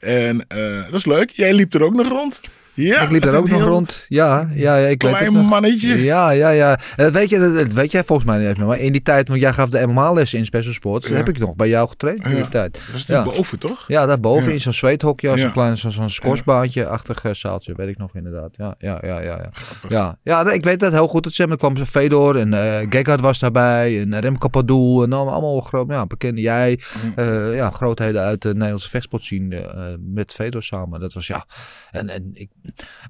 en 0.00 0.46
eh, 0.48 0.84
dat 0.84 0.94
is 0.94 1.06
leuk. 1.06 1.30
Jij 1.30 1.52
liep 1.54 1.74
er 1.74 1.82
ook 1.82 1.94
nog 1.94 2.08
rond. 2.08 2.40
Ja, 2.80 3.00
ik 3.00 3.10
liep 3.10 3.22
dat 3.22 3.32
daar 3.32 3.40
ook 3.40 3.48
nog 3.48 3.62
rond. 3.62 4.04
Ja, 4.08 4.48
ja, 4.54 4.76
ja 4.76 4.86
ik 4.86 5.02
weet 5.02 5.12
Klein 5.12 5.24
het 5.24 5.34
nog. 5.34 5.48
mannetje. 5.50 6.02
Ja, 6.02 6.30
ja, 6.30 6.50
ja. 6.50 6.78
En 6.96 7.04
Dat 7.04 7.12
weet 7.12 7.30
je, 7.30 7.38
dat, 7.38 7.54
dat 7.56 7.72
weet 7.72 7.92
jij 7.92 8.04
volgens 8.04 8.28
mij 8.28 8.38
niet 8.38 8.48
eens 8.48 8.58
meer. 8.58 8.66
Maar 8.66 8.78
in 8.78 8.92
die 8.92 9.02
tijd, 9.02 9.28
want 9.28 9.40
jij 9.40 9.52
gaf 9.52 9.68
de 9.70 9.86
MMA-lessen 9.86 10.38
in 10.38 10.44
Special 10.44 10.72
Sports, 10.74 11.08
Ja. 11.08 11.14
heb 11.14 11.28
ik 11.28 11.38
nog 11.38 11.54
bij 11.54 11.68
jou 11.68 11.88
getraind 11.88 12.26
in 12.26 12.34
die 12.34 12.48
tijd. 12.48 12.72
Dat 12.86 12.94
is 12.94 13.04
ja. 13.06 13.22
boven, 13.22 13.58
toch? 13.58 13.84
Ja, 13.88 14.06
daarboven 14.06 14.52
in 14.52 14.60
zo'n 14.60 14.72
zweethokje, 14.72 15.28
als 15.30 15.40
een 15.40 15.52
klein 15.52 15.76
zo'n 15.76 15.92
zo'n 15.92 16.10
squashbaantje, 16.10 16.86
achtig 16.86 17.24
eh, 17.24 17.34
zaaltje, 17.34 17.74
weet 17.76 17.88
ik 17.88 17.98
nog 17.98 18.14
inderdaad. 18.14 18.50
Ja, 18.56 18.74
ja, 18.78 18.98
ja, 19.02 19.20
ja. 19.20 19.50
Ja, 19.88 20.18
ja. 20.22 20.50
ik 20.50 20.64
weet 20.64 20.80
dat 20.80 20.92
heel 20.92 21.08
goed. 21.08 21.24
Het 21.24 21.38
er 21.38 21.56
kwam 21.56 21.76
ze 21.76 21.86
Fedor 21.86 22.36
en 22.38 22.54
Gekard 22.90 23.20
was 23.20 23.38
daarbij 23.38 24.00
en 24.00 24.20
Remco 24.20 24.48
Padoel 24.48 25.02
en 25.02 25.12
allemaal, 25.12 25.34
allemaal 25.34 25.60
groot, 25.60 25.88
ja, 25.90 26.06
bekende 26.06 26.40
jij. 26.40 26.80
eh, 27.16 27.54
ja, 27.54 27.70
grootheden 27.70 28.22
uit 28.22 28.42
de 28.42 28.52
Nederlandse 28.54 28.90
vechtsport 28.90 29.24
zien 29.24 29.54
met 30.14 30.32
Fedor 30.32 30.62
samen. 30.62 31.00
Dat 31.00 31.12
was 31.12 31.26
ja. 31.26 31.44
En, 31.90 32.08
en 32.08 32.30
ik 32.34 32.48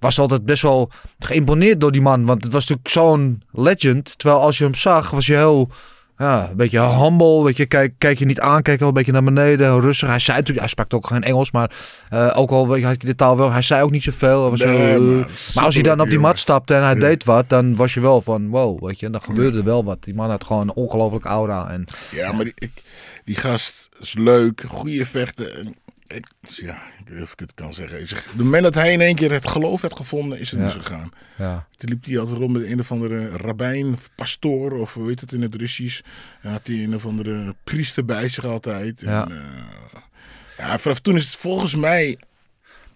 was 0.00 0.18
altijd 0.18 0.44
best 0.44 0.62
wel 0.62 0.90
geïmponeerd 1.18 1.80
door 1.80 1.92
die 1.92 2.02
man, 2.02 2.26
want 2.26 2.42
het 2.44 2.52
was 2.52 2.60
natuurlijk 2.66 2.88
zo'n 2.88 3.42
legend. 3.52 4.18
Terwijl 4.18 4.40
als 4.40 4.58
je 4.58 4.64
hem 4.64 4.74
zag, 4.74 5.10
was 5.10 5.26
je 5.26 5.34
heel 5.34 5.70
ja, 6.18 6.48
een 6.50 6.56
beetje 6.56 6.80
humble. 6.80 7.44
Weet 7.44 7.56
je, 7.56 7.66
kijk, 7.66 7.94
kijk 7.98 8.18
je 8.18 8.24
niet 8.24 8.40
aan, 8.40 8.62
kijk 8.62 8.78
wel 8.78 8.88
een 8.88 8.94
beetje 8.94 9.12
naar 9.12 9.22
beneden, 9.24 9.80
rustig. 9.80 10.08
Hij 10.08 10.18
zei 10.18 10.36
natuurlijk, 10.36 10.58
hij 10.60 10.68
sprak 10.68 10.94
ook 10.94 11.06
geen 11.06 11.22
Engels, 11.22 11.50
maar 11.50 11.70
eh, 12.08 12.32
ook 12.34 12.50
al 12.50 12.76
je, 12.76 12.86
had 12.86 13.00
je 13.00 13.06
de 13.06 13.14
taal 13.14 13.36
wel, 13.36 13.52
hij 13.52 13.62
zei 13.62 13.82
ook 13.82 13.90
niet 13.90 14.02
zoveel. 14.02 14.50
Was 14.50 14.60
Nee, 14.60 14.68
heel, 14.76 15.00
maar 15.02 15.18
eh, 15.20 15.54
maar 15.54 15.64
als 15.64 15.74
hij 15.74 15.82
dan 15.82 16.00
op 16.00 16.08
die 16.08 16.18
mat 16.18 16.38
stapte 16.38 16.74
en 16.74 16.82
hij 16.82 16.94
Ja. 16.94 17.00
deed 17.00 17.24
wat, 17.24 17.48
dan 17.48 17.76
was 17.76 17.94
je 17.94 18.00
wel 18.00 18.20
van, 18.20 18.48
wow, 18.48 18.84
weet 18.86 19.00
je, 19.00 19.10
dan 19.10 19.22
gebeurde 19.22 19.62
wel 19.62 19.84
wat. 19.84 20.02
Die 20.04 20.14
man 20.14 20.30
had 20.30 20.44
gewoon 20.44 20.62
een 20.68 20.74
ongelooflijk 20.74 21.24
aura. 21.24 21.70
En, 21.70 21.84
Ja, 22.10 22.32
maar 22.32 22.44
die, 22.44 22.54
ik, 22.58 22.70
die 23.24 23.36
gast 23.36 23.88
is 24.00 24.14
leuk, 24.18 24.64
goede 24.68 25.06
vechten. 25.06 25.54
En 25.58 25.74
ik, 26.06 26.26
ja, 26.40 26.82
ik 26.98 26.99
of 27.22 27.32
ik 27.32 27.38
het 27.38 27.54
kan 27.54 27.74
zeggen. 27.74 28.00
Is- 28.00 28.10
het 28.10 28.34
moment 28.36 28.62
dat 28.62 28.74
hij 28.74 28.92
in 28.92 29.00
één 29.00 29.14
keer 29.14 29.32
het 29.32 29.48
geloof 29.48 29.80
had 29.80 29.96
gevonden, 29.96 30.38
is 30.38 30.50
het 30.50 30.60
Ja. 30.60 30.68
gegaan. 30.68 31.10
Ja. 31.36 31.66
Toen 31.76 31.90
liep 31.90 32.04
hij 32.04 32.18
altijd 32.18 32.38
rond 32.38 32.52
met 32.52 32.62
een 32.62 32.80
of 32.80 32.90
andere 32.92 33.28
rabbijn 33.30 33.92
of 33.92 34.10
pastoor 34.14 34.72
of 34.72 34.94
hoe 34.94 35.08
heet 35.08 35.20
het 35.20 35.32
in 35.32 35.42
het 35.42 35.54
Russisch. 35.54 36.00
En 36.40 36.50
had 36.50 36.66
hij 36.66 36.76
een 36.84 36.94
of 36.94 37.06
andere 37.06 37.54
priester 37.64 38.04
bij 38.04 38.28
zich 38.28 38.44
altijd. 38.44 39.00
Ja. 39.00 39.24
En, 39.28 39.30
eh, 39.30 40.00
ja, 40.58 40.78
vanaf 40.78 41.00
toen 41.00 41.16
is 41.16 41.24
het 41.24 41.36
volgens 41.36 41.74
mij 41.74 42.18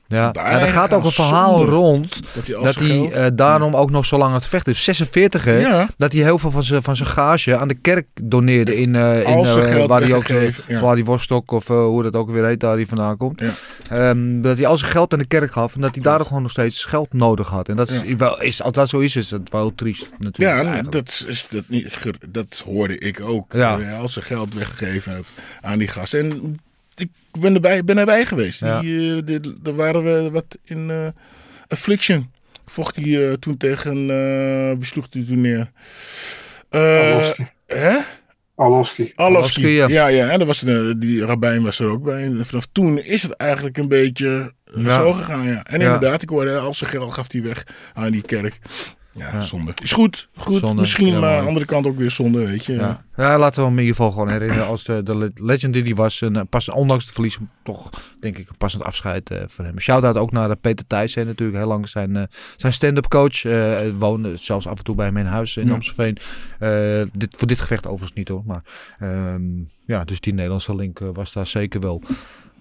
Ja, 0.06 0.30
Daar 0.30 0.50
ja, 0.50 0.66
er 0.66 0.72
gaat 0.72 0.92
ook 0.92 1.04
een 1.04 1.10
verhaal 1.10 1.56
zonde 1.58 1.70
rond 1.70 2.20
dat 2.34 2.74
hij 2.74 2.98
dat 2.98 3.12
eh, 3.12 3.26
daarom 3.34 3.76
ook 3.76 3.90
nog 3.90 4.04
zo 4.04 4.18
lang 4.18 4.30
aan 4.30 4.36
het 4.36 4.48
vechten 4.48 4.72
is. 4.72 4.84
46 4.84 5.44
hè? 5.44 5.58
Ja. 5.58 5.88
Dat 5.96 6.12
hij 6.12 6.22
heel 6.22 6.38
veel 6.38 6.50
van 6.50 6.62
zijn, 6.64 6.82
van 6.82 6.96
zijn 6.96 7.08
gage 7.08 7.56
aan 7.56 7.68
de 7.68 7.74
kerk 7.74 8.06
doneerde 8.22 8.76
in, 8.76 8.94
eh, 8.94 9.28
in 9.28 9.44
eh, 9.44 9.86
waar 9.86 10.00
hij 10.00 10.14
ook 10.14 10.26
weggegeven, 10.26 10.64
ja. 10.66 10.78
Vladivostok 10.78 11.50
of 11.50 11.66
hoe 11.66 12.02
dat 12.02 12.14
ook 12.14 12.30
weer 12.30 12.44
heet, 12.44 12.60
daar 12.60 12.74
hij 12.74 12.86
vandaan 12.86 13.16
komt. 13.16 13.42
Ehm, 13.88 14.40
dat 14.40 14.56
hij 14.56 14.66
al 14.66 14.78
zijn 14.78 14.90
geld 14.90 15.12
aan 15.12 15.18
de 15.18 15.26
kerk 15.26 15.52
gaf 15.52 15.74
en 15.74 15.80
dat 15.80 15.94
hij 15.94 16.02
daardoor 16.02 16.26
gewoon 16.26 16.42
nog 16.42 16.50
steeds 16.50 16.84
geld 16.84 17.12
nodig 17.12 17.48
had. 17.48 17.68
En 17.68 17.76
dat 17.76 17.90
is, 17.90 18.14
wel, 18.16 18.42
is 18.42 18.62
als 18.62 18.72
dat 18.72 18.88
zo 18.88 18.98
is, 18.98 19.16
is 19.16 19.30
het 19.30 19.50
wel 19.50 19.74
triest 19.74 20.08
natuurlijk. 20.18 20.56
Ja, 20.56 20.70
eigenlijk. 20.70 20.92
dat, 20.92 21.24
is, 21.26 21.46
dat, 21.50 21.64
niet, 21.66 21.96
dat 22.28 22.62
hoorde 22.64 22.98
ik 22.98 23.20
ook. 23.20 23.54
Als 24.00 24.12
ze 24.12 24.22
geld 24.22 24.54
weggegeven 24.54 25.12
hebt 25.12 25.34
aan 25.60 25.78
die 25.78 25.88
gasten. 25.88 26.24
En 26.24 26.60
ik 27.34 27.40
ben 27.40 27.54
erbij, 27.54 27.84
ben 27.84 27.98
erbij 27.98 28.26
geweest. 28.26 28.60
Ja. 28.60 28.80
Die, 28.80 29.16
eh, 29.16 29.22
die- 29.24 29.54
daar 29.62 29.74
waren 29.74 30.02
we 30.02 30.30
wat 30.30 30.58
in 30.64 30.90
eh, 30.90 31.06
Affliction. 31.68 32.32
Vocht 32.66 32.96
hij 32.96 33.26
eh, 33.28 33.32
toen 33.32 33.56
tegen, 33.56 34.10
eh 34.10 34.76
wie 34.76 34.84
sloeg 34.86 35.06
hij 35.10 35.24
toen 35.28 35.40
neer? 35.40 35.70
Eh, 36.70 36.80
Arlovski. 37.10 37.46
hè? 37.66 37.96
Arlovski. 38.56 39.12
Arlovski, 39.14 39.68
ja. 39.68 39.88
Ja, 39.88 40.06
ja. 40.06 40.28
En 40.28 40.40
er 40.40 40.46
was 40.46 40.64
die 40.98 41.24
rabbijn 41.24 41.62
was 41.62 41.78
er 41.78 41.88
ook 41.88 42.02
bij. 42.02 42.22
En 42.24 42.46
vanaf 42.46 42.66
toen 42.72 42.98
is 42.98 43.22
het 43.22 43.32
eigenlijk 43.32 43.76
een 43.76 43.88
beetje 43.88 44.52
Ja. 44.76 44.94
zo 44.94 45.12
gegaan. 45.12 45.46
Ja. 45.46 45.64
En 45.64 45.80
Ja. 45.80 45.84
inderdaad, 45.84 46.22
ik 46.22 46.28
hoorde 46.28 46.58
al 46.58 46.74
zijn 46.74 46.90
geld 46.90 47.12
gaf 47.12 47.32
hij 47.32 47.42
weg 47.42 47.66
aan 47.94 48.10
die 48.10 48.22
kerk. 48.22 48.58
Ja, 49.16 49.32
Ja. 49.32 49.40
zonde. 49.40 49.72
Is 49.82 49.92
goed, 49.92 50.28
goed. 50.36 50.58
Zonde, 50.60 50.80
Misschien, 50.80 51.14
aan 51.14 51.20
de 51.20 51.26
mooi. 51.26 51.46
andere 51.46 51.66
kant 51.66 51.86
ook 51.86 51.96
weer 51.96 52.10
zonde, 52.10 52.46
weet 52.46 52.64
je. 52.64 52.72
Ja. 52.72 53.04
ja, 53.16 53.38
laten 53.38 53.60
we 53.60 53.68
hem 53.68 53.78
in 53.78 53.84
ieder 53.84 53.96
geval 53.96 54.10
gewoon 54.12 54.28
herinneren 54.30 54.66
als 54.66 54.84
de, 54.84 55.02
de 55.02 55.16
le- 55.16 55.30
legend 55.34 55.72
die 55.72 55.82
hij 55.82 55.94
was. 55.94 56.22
En, 56.22 56.36
eh, 56.36 56.42
pas, 56.50 56.68
ondanks 56.68 57.04
het 57.04 57.12
verlies 57.12 57.38
toch, 57.62 57.90
denk 58.20 58.38
ik, 58.38 58.48
een 58.48 58.56
passend 58.56 58.82
afscheid 58.82 59.30
eh, 59.30 59.42
voor 59.46 59.64
hem. 59.64 59.80
Shout-out 59.80 60.16
ook 60.16 60.32
naar 60.32 60.50
eh, 60.50 60.56
Peter 60.60 60.86
Thijs, 60.86 61.14
hè, 61.14 61.24
natuurlijk 61.24 61.58
heel 61.58 61.66
lang 61.68 61.88
zijn, 61.88 62.16
eh, 62.16 62.22
zijn 62.56 62.72
stand-up 62.72 63.08
coach. 63.08 63.44
eh 63.44 63.78
woonde 63.98 64.36
zelfs 64.36 64.66
af 64.66 64.78
en 64.78 64.84
toe 64.84 64.94
bij 64.94 65.06
hem 65.06 65.16
in 65.16 65.26
huis 65.26 65.56
in 65.56 65.66
Ja. 65.66 65.72
Amstelveen. 65.72 66.18
Eh, 66.58 67.02
dit, 67.18 67.34
voor 67.36 67.46
dit 67.48 67.60
gevecht 67.60 67.86
overigens 67.86 68.12
niet 68.18 68.28
hoor. 68.28 68.42
Maar 68.46 68.62
ehm, 68.98 69.42
ja, 69.86 70.04
dus 70.04 70.20
die 70.20 70.32
Nederlandse 70.34 70.74
link 70.74 71.00
eh, 71.00 71.08
was 71.12 71.32
daar 71.32 71.46
zeker 71.46 71.80
wel. 71.80 72.02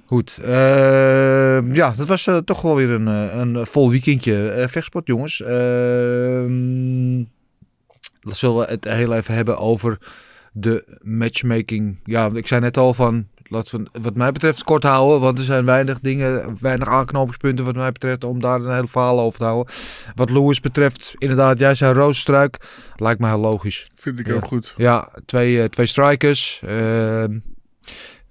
Goed, 0.06 0.38
ehm, 0.42 1.74
ja, 1.74 1.94
dat 1.98 2.08
was 2.08 2.28
eh, 2.28 2.38
toch 2.38 2.62
wel 2.62 2.76
weer 2.76 2.90
een, 2.90 3.08
eh, 3.08 3.38
een 3.40 3.66
vol 3.66 3.90
weekendje 3.90 4.50
eh 4.50 4.68
vechtsport, 4.68 5.08
jongens. 5.08 5.42
Ehm 5.42 7.24
zullen 8.22 8.58
we 8.58 8.66
het 8.72 8.84
heel 8.84 9.14
even 9.14 9.34
hebben 9.36 9.58
over 9.58 9.98
de 10.52 10.98
matchmaking. 11.02 12.00
Ja, 12.04 12.30
ik 12.34 12.48
zei 12.48 12.62
net 12.62 12.78
al 12.78 12.94
van, 12.94 13.28
laten 13.44 13.80
we 13.92 14.00
wat 14.02 14.16
mij 14.16 14.32
betreft 14.32 14.64
kort 14.64 14.84
houden, 14.84 15.20
want 15.20 15.38
er 15.38 15.44
zijn 15.44 15.66
weinig 15.66 16.00
dingen, 16.00 16.58
weinig 16.60 16.88
aanknopingspunten 16.88 17.66
wat 17.66 17.76
mij 17.76 17.92
betreft 17.92 18.24
om 18.24 18.40
daar 18.42 18.60
een 18.62 18.74
hele 18.74 18.88
verhaal 18.88 19.20
over 19.20 19.40
te 19.40 19.46
houden. 19.46 19.74
Wat 20.16 20.30
Lewis 20.30 20.60
betreft, 20.60 21.16
inderdaad, 21.18 21.60
jij 21.60 21.76
zei 21.76 21.94
roosstruik, 21.94 22.58
lijkt 22.96 23.20
me 23.20 23.28
heel 23.28 23.38
logisch. 23.40 23.88
Vind 23.96 24.20
ik 24.20 24.28
Ja. 24.28 24.34
ook 24.34 24.46
goed. 24.46 24.74
Ja, 24.78 25.10
twee, 25.26 25.70
twee 25.70 25.86
strikers. 25.88 26.62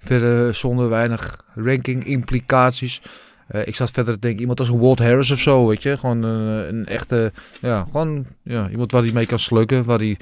Ehm, 0.03 0.07
verder 0.07 0.55
zonder 0.55 0.89
weinig 0.89 1.45
ranking 1.55 2.05
implicaties. 2.05 3.01
Eh, 3.47 3.67
ik 3.67 3.75
zat 3.75 3.91
verder 3.91 4.15
te 4.15 4.21
denken, 4.21 4.41
iemand 4.41 4.59
als 4.59 4.69
een 4.69 4.79
Walt 4.79 4.99
Harris 4.99 5.31
of 5.31 5.39
zo, 5.39 5.67
weet 5.67 5.83
je. 5.83 5.99
Gewoon 5.99 6.25
eh, 6.25 6.69
een 6.69 6.87
echte, 6.87 7.33
ja, 7.61 7.85
gewoon 7.85 8.27
ja, 8.43 8.69
iemand 8.69 8.93
waar 8.93 9.03
hij 9.03 9.13
mee 9.13 9.27
kan 9.27 9.39
slukken. 9.39 9.85
Waar 9.85 9.99
hij, 9.99 10.17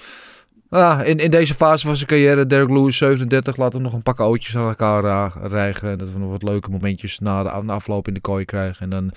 ah, 0.68 1.06
in, 1.06 1.18
in 1.18 1.30
deze 1.30 1.54
fase 1.54 1.86
van 1.86 1.96
zijn 1.96 2.08
carrière, 2.08 2.46
Derek 2.46 2.70
Lewis 2.70 2.96
37, 2.96 3.56
laten 3.56 3.78
we 3.78 3.84
nog 3.84 3.92
een 3.92 4.02
pak 4.02 4.20
ootjes 4.20 4.56
aan 4.56 4.68
elkaar 4.68 5.32
rijgen. 5.42 5.90
En 5.90 5.98
dat 5.98 6.12
we 6.12 6.18
nog 6.18 6.30
wat 6.30 6.42
leuke 6.42 6.70
momentjes 6.70 7.18
na 7.18 7.42
de, 7.42 7.62
na 7.62 7.72
afloop 7.72 8.08
in 8.08 8.14
de 8.14 8.20
kooi 8.20 8.44
krijgen. 8.44 8.82
En 8.82 8.90
dan 8.90 9.10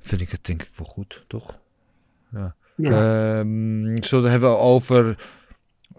vind 0.00 0.20
ik 0.20 0.30
het 0.30 0.44
denk 0.44 0.62
ik 0.62 0.70
wel 0.76 0.86
goed, 0.86 1.24
toch? 1.26 1.58
Ja. 2.30 2.54
Ehm, 2.82 4.02
zullen 4.02 4.08
we 4.10 4.16
het 4.16 4.30
hebben 4.30 4.58
over 4.58 5.16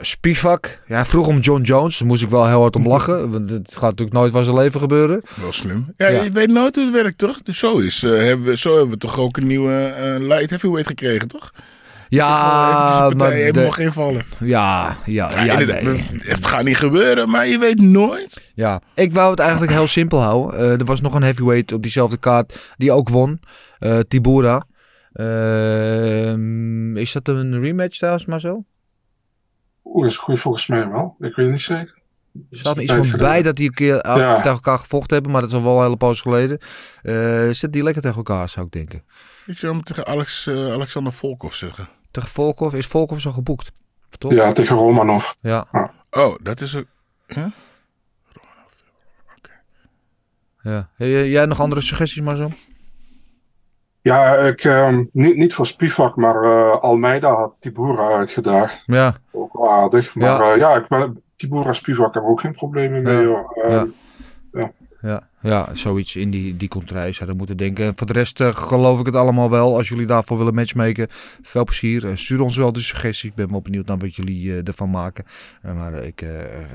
Spivak. 0.01 0.81
Ja, 0.87 0.95
hij 0.95 1.05
vroeg 1.05 1.27
om 1.27 1.39
John 1.39 1.61
Jones. 1.61 1.97
Daar 1.97 2.07
moest 2.07 2.21
ik 2.23 2.29
wel 2.29 2.47
heel 2.47 2.61
hard 2.61 2.75
om 2.75 2.87
lachen. 2.87 3.31
Want 3.31 3.49
het 3.49 3.71
gaat 3.73 3.81
natuurlijk 3.89 4.17
nooit 4.17 4.31
van 4.31 4.43
zijn 4.43 4.55
leven 4.55 4.79
gebeuren. 4.79 5.21
Wel 5.41 5.51
slim. 5.51 5.91
Ja, 5.97 6.07
Ja. 6.07 6.21
je 6.23 6.31
weet 6.31 6.51
nooit 6.51 6.75
hoe 6.75 6.83
het 6.85 6.93
werkt, 6.93 7.17
toch? 7.17 7.41
Dus 7.43 7.57
zo 7.59 7.77
is. 7.77 8.03
eh, 8.03 8.11
hebben 8.11 8.45
we, 8.45 8.57
zo 8.57 8.71
hebben 8.71 8.89
we 8.89 8.97
toch 8.97 9.19
ook 9.19 9.37
een 9.37 9.47
nieuwe 9.47 9.73
eh, 9.73 10.19
light 10.27 10.49
heavyweight 10.49 10.87
gekregen, 10.87 11.27
toch? 11.27 11.51
Ja, 12.09 13.09
maar 13.17 13.31
hij 13.31 13.51
de- 13.51 13.61
mag 13.63 13.77
invallen. 13.79 14.25
ja, 14.39 14.97
ja, 15.05 15.31
Ja, 15.31 15.59
ja, 15.59 15.81
nee. 15.81 16.03
Het 16.17 16.45
gaat 16.45 16.63
niet 16.63 16.77
gebeuren, 16.77 17.29
maar 17.29 17.47
je 17.47 17.57
weet 17.57 17.81
nooit. 17.81 18.41
ja. 18.55 18.81
Ik 18.95 19.13
wou 19.13 19.31
het 19.31 19.39
eigenlijk 19.39 19.71
heel 19.71 19.87
simpel 19.87 20.21
houden. 20.21 20.59
Eh, 20.59 20.71
er 20.79 20.85
was 20.85 21.01
nog 21.01 21.13
een 21.13 21.23
heavyweight 21.23 21.71
op 21.71 21.81
diezelfde 21.81 22.17
kaart 22.17 22.73
die 22.77 22.91
ook 22.91 23.09
won. 23.09 23.39
Eh 23.79 23.99
Tibura. 24.07 24.65
Ehm, 25.13 26.97
is 26.97 27.11
dat 27.11 27.27
een 27.27 27.59
rematch 27.61 27.97
trouwens, 27.97 28.25
maar 28.25 28.39
zo? 28.39 28.63
Oeh, 29.93 30.01
dat 30.03 30.11
is 30.11 30.17
goed 30.17 30.41
volgens 30.41 30.67
mij 30.67 30.89
wel. 30.89 31.15
Ik 31.19 31.35
weet 31.35 31.45
het 31.45 31.49
niet 31.49 31.61
zeker. 31.61 31.97
Er 32.51 32.57
staat 32.57 32.77
iets 32.77 32.93
van 32.93 33.03
geleden. 33.03 33.25
bij 33.27 33.41
dat 33.41 33.55
die 33.55 33.67
een 33.67 33.73
keer 33.73 33.95
Ja. 33.95 34.35
tegen 34.35 34.51
elkaar 34.51 34.79
gevochten 34.79 35.13
hebben, 35.13 35.31
maar 35.31 35.41
dat 35.41 35.49
is 35.49 35.55
al 35.55 35.63
wel 35.63 35.77
een 35.77 35.83
hele 35.83 35.97
poos 35.97 36.21
geleden. 36.21 36.59
Eh 37.01 37.49
zit 37.49 37.73
die 37.73 37.83
lekker 37.83 38.01
tegen 38.01 38.17
elkaar, 38.17 38.49
zou 38.49 38.65
ik 38.65 38.71
denken. 38.71 39.03
Ik 39.45 39.57
zou 39.57 39.73
hem 39.73 39.83
tegen 39.83 40.05
Alex, 40.05 40.47
eh, 40.47 40.71
Alexander 40.71 41.13
Volkov 41.13 41.53
zeggen. 41.53 41.87
Tegen 42.11 42.29
Volkov 42.29 42.73
is 42.73 42.85
Volkov 42.87 43.19
zo 43.19 43.31
geboekt. 43.31 43.71
Toch? 44.17 44.33
Ja, 44.33 44.51
tegen 44.51 44.75
Romanov. 44.75 45.31
Ja. 45.41 45.67
Oh, 46.11 46.35
dat 46.41 46.61
is 46.61 46.73
een... 46.73 46.87
Huh? 47.27 47.45
ja. 50.61 50.89
Hey, 50.95 51.29
Jij 51.29 51.45
nog 51.45 51.59
andere 51.59 51.81
suggesties, 51.81 52.21
maar 52.21 52.35
zo? 52.35 52.51
Ja, 54.13 54.35
ik, 54.35 54.63
ehm, 54.63 55.03
niet, 55.11 55.35
niet 55.35 55.53
voor 55.53 55.67
Spivak, 55.67 56.15
maar 56.15 56.43
eh, 56.43 56.79
Almeida 56.81 57.35
had 57.35 57.53
Tibura 57.59 58.07
uitgedaagd. 58.17 58.83
Ja. 58.85 59.15
Ook 59.31 59.53
wel 59.53 59.71
aardig. 59.71 60.15
Maar 60.15 60.27
Ja. 60.29 60.45
ja, 60.45 60.55
ja 60.55 60.75
ik 60.75 60.87
ben, 60.87 61.21
Tibura 61.35 61.73
Spivak 61.73 62.13
heb 62.13 62.23
ik 62.23 62.29
ook 62.29 62.39
geen 62.41 62.53
problemen 62.53 63.03
mee. 63.03 63.17
Ja. 63.17 63.25
hoor. 63.25 63.51
Ehm, 63.53 63.85
Ja. 64.51 64.71
Ja. 65.01 65.27
Ja, 65.41 65.69
zoiets 65.73 66.15
in 66.15 66.31
die, 66.31 66.57
die 66.57 66.67
contraille 66.67 67.13
zouden 67.13 67.37
moeten 67.37 67.57
denken. 67.57 67.85
En 67.85 67.93
voor 67.95 68.07
de 68.07 68.13
rest 68.13 68.41
eh, 68.41 68.55
geloof 68.55 68.99
ik 68.99 69.05
het 69.05 69.15
allemaal 69.15 69.49
wel. 69.49 69.77
Als 69.77 69.87
jullie 69.87 70.05
daarvoor 70.05 70.37
willen 70.37 70.53
matchmaken, 70.53 71.07
veel 71.41 71.63
plezier. 71.63 72.07
Eh, 72.07 72.15
stuur 72.15 72.41
ons 72.41 72.57
wel 72.57 72.71
de 72.71 72.81
suggesties. 72.81 73.29
Ik 73.29 73.35
ben 73.35 73.51
wel 73.51 73.61
benieuwd 73.61 73.85
naar 73.85 73.97
wat 73.97 74.15
jullie 74.15 74.51
eh, 74.51 74.67
ervan 74.67 74.89
maken. 74.89 75.25
Maar 75.75 76.03
ik 76.03 76.23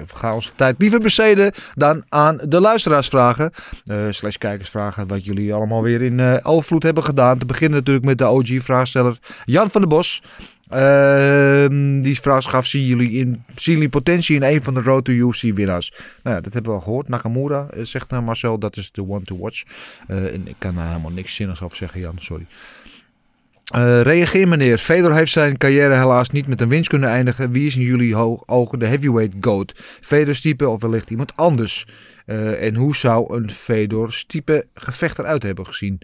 ga 0.06 0.34
onze 0.34 0.50
tijd 0.56 0.74
liever 0.78 1.00
besteden 1.00 1.52
dan 1.74 2.04
aan 2.08 2.38
de 2.48 2.60
luisteraarsvragen. 2.60 3.50
eh 3.84 4.06
slash 4.10 4.36
kijkersvragen. 4.36 5.06
Wat 5.06 5.24
jullie 5.24 5.54
allemaal 5.54 5.82
weer 5.82 6.02
in 6.02 6.44
overvloed 6.44 6.82
hebben 6.82 7.04
gedaan. 7.04 7.38
Te 7.38 7.46
beginnen 7.46 7.78
natuurlijk 7.78 8.04
met 8.04 8.18
de 8.18 8.26
OG-vraagsteller 8.26 9.18
Jan 9.44 9.70
van 9.70 9.80
der 9.80 9.90
Bos. 9.90 10.22
Ehm, 10.74 12.02
die 12.02 12.20
vraag 12.20 12.50
gaf, 12.50 12.66
zien 12.66 12.86
jullie, 12.86 13.10
in, 13.10 13.44
zien 13.54 13.74
jullie 13.74 13.88
potentie 13.88 14.36
in 14.36 14.42
een 14.42 14.62
van 14.62 14.74
de 14.74 14.82
Road 14.82 15.04
to 15.04 15.12
UFC 15.12 15.42
winnaars? 15.42 15.92
Nou 16.22 16.40
dat 16.40 16.52
hebben 16.52 16.72
we 16.72 16.78
al 16.78 16.84
gehoord. 16.84 17.08
Nakamura 17.08 17.66
eh, 17.70 17.84
zegt 17.84 18.10
naar 18.10 18.22
Marcel, 18.22 18.58
dat 18.58 18.76
is 18.76 18.92
de 18.92 19.08
one 19.08 19.24
to 19.24 19.38
watch. 19.38 19.62
Eh, 20.08 20.32
en 20.32 20.48
ik 20.48 20.56
kan 20.58 20.74
daar 20.74 20.88
helemaal 20.88 21.10
niks 21.10 21.34
zinnigs 21.34 21.62
over 21.62 21.76
zeggen, 21.76 22.00
Jan, 22.00 22.18
sorry. 22.18 22.46
Eh, 23.72 24.00
reageer 24.00 24.48
meneer. 24.48 24.78
Fedor 24.78 25.14
heeft 25.14 25.32
zijn 25.32 25.56
carrière 25.56 25.94
helaas 25.94 26.30
niet 26.30 26.46
met 26.46 26.60
een 26.60 26.68
winst 26.68 26.88
kunnen 26.88 27.08
eindigen. 27.08 27.50
Wie 27.50 27.66
is 27.66 27.76
in 27.76 27.82
jullie 27.82 28.16
ogen 28.46 28.78
de 28.78 28.86
heavyweight 28.86 29.34
goat? 29.40 29.72
Fedor 30.00 30.34
Stiepe 30.34 30.68
of 30.68 30.82
wellicht 30.82 31.10
iemand 31.10 31.36
anders? 31.36 31.86
Eh, 32.26 32.66
en 32.66 32.74
hoe 32.74 32.96
zou 32.96 33.36
een 33.36 33.50
Fedor 33.50 34.12
Stiepe 34.12 34.66
gevecht 34.74 35.18
eruit 35.18 35.42
hebben 35.42 35.66
gezien? 35.66 36.00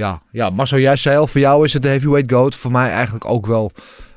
Ja, 0.00 0.22
ja, 0.30 0.50
Marcel, 0.50 0.78
jij 0.78 0.96
zei 0.96 1.16
al, 1.16 1.26
voor 1.26 1.40
jou 1.40 1.64
is 1.64 1.72
het 1.72 1.82
de 1.82 1.88
heavyweight 1.88 2.32
goat. 2.32 2.54
Voor 2.56 2.70
mij 2.70 2.90
eigenlijk 2.90 3.24
ook 3.24 3.46
wel. 3.46 3.72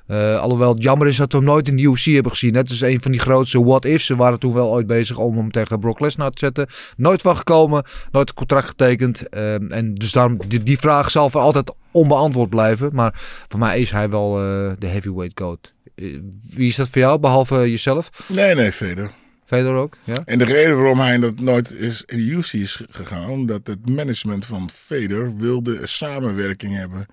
Eh, 0.07 0.39
alhoewel 0.39 0.73
het 0.73 0.83
jammer 0.83 1.07
is 1.07 1.17
dat 1.17 1.31
we 1.31 1.37
hem 1.37 1.47
nooit 1.47 1.67
in 1.67 1.75
de 1.75 1.81
UFC 1.81 2.05
hebben 2.05 2.31
gezien. 2.31 2.55
Het 2.55 2.69
is 2.69 2.81
een 2.81 3.01
van 3.01 3.11
die 3.11 3.19
grootste 3.19 3.63
what-ifs. 3.63 4.05
Ze 4.05 4.15
waren 4.15 4.39
toen 4.39 4.53
wel 4.53 4.71
ooit 4.71 4.87
bezig 4.87 5.17
om 5.17 5.37
hem 5.37 5.51
tegen 5.51 5.79
Brock 5.79 5.99
Lesnar 5.99 6.31
te 6.31 6.39
zetten. 6.39 6.67
Nooit 6.97 7.21
van 7.21 7.37
gekomen. 7.37 7.83
Nooit 8.11 8.33
contract 8.33 8.67
getekend. 8.67 9.29
Ehm, 9.29 9.71
en 9.71 9.95
dus 9.95 10.11
daarom, 10.11 10.37
die, 10.47 10.63
die 10.63 10.77
vraag 10.77 11.11
zal 11.11 11.29
voor 11.29 11.41
altijd 11.41 11.73
onbeantwoord 11.91 12.49
blijven. 12.49 12.89
Maar 12.93 13.13
voor 13.47 13.59
mij 13.59 13.79
is 13.79 13.91
hij 13.91 14.09
wel 14.09 14.37
eh, 14.37 14.71
de 14.77 14.87
heavyweight 14.87 15.39
goat. 15.39 15.73
Eh, 15.95 16.05
wie 16.53 16.67
is 16.67 16.75
dat 16.75 16.89
voor 16.89 17.01
jou, 17.01 17.19
behalve 17.19 17.55
jezelf? 17.55 18.09
Nee, 18.27 18.55
nee, 18.55 18.71
Feder. 18.71 19.11
Ook? 19.61 19.97
Ja? 20.03 20.21
En 20.25 20.37
de 20.37 20.45
reden 20.45 20.75
waarom 20.75 20.99
hij 20.99 21.17
dat 21.19 21.39
nooit 21.39 21.71
is 21.71 22.03
in 22.05 22.17
de 22.17 22.23
UFC 22.23 22.53
is 22.53 22.81
gegaan, 22.89 23.29
omdat 23.29 23.61
het 23.67 23.89
management 23.89 24.45
van 24.45 24.69
Feder 24.73 25.37
wilde 25.37 25.81
een 25.81 25.87
samenwerking 25.87 26.75
hebben. 26.75 27.05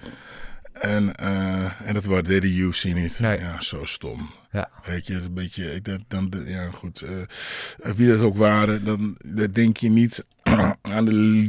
En, 0.73 1.15
eh, 1.15 1.81
en 1.85 1.95
dat 1.95 2.05
waardeerde 2.05 2.47
de 2.49 2.55
UFC 2.55 2.85
niet. 2.85 3.19
Nee. 3.19 3.39
Ja, 3.39 3.61
zo 3.61 3.85
stom. 3.85 4.31
Ja. 4.53 4.71
Weet 4.87 5.07
je, 5.07 5.13
het 5.13 5.23
is 5.23 5.29
een 5.29 5.35
beetje, 5.35 5.75
ik 5.75 5.85
denk, 5.85 6.01
dan, 6.09 6.33
ja 6.47 6.71
goed, 6.75 7.01
eh, 7.01 7.91
wie 7.97 8.09
dat 8.09 8.21
ook 8.21 8.37
waren, 8.37 8.85
dan, 8.85 9.17
dan 9.25 9.49
denk 9.53 9.77
je 9.77 9.89
niet 9.91 10.25
aan 10.95 11.05
de 11.05 11.49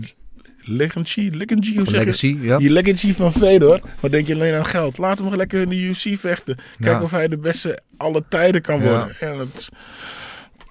legacy, 0.63 1.29
legacy, 1.33 1.75
hoe? 1.75 1.91
Legacy, 1.91 2.37
ja. 2.41 2.57
Die 2.57 2.69
legacy 2.69 3.13
van 3.13 3.33
Fedor. 3.33 3.81
Maar 4.01 4.11
denk 4.11 4.27
je 4.27 4.33
alleen 4.33 4.53
aan 4.53 4.65
geld. 4.65 4.97
Laat 4.97 5.17
hem 5.19 5.35
lekker 5.35 5.61
in 5.61 5.69
de 5.69 5.75
UFC 5.75 6.19
vechten. 6.19 6.55
Kijk 6.55 6.97
Ja. 6.97 7.01
of 7.01 7.11
hij 7.11 7.27
de 7.27 7.37
beste 7.37 7.79
alle 7.97 8.23
tijden 8.29 8.61
kan 8.61 8.79
worden. 8.81 9.07
Ja, 9.19 9.45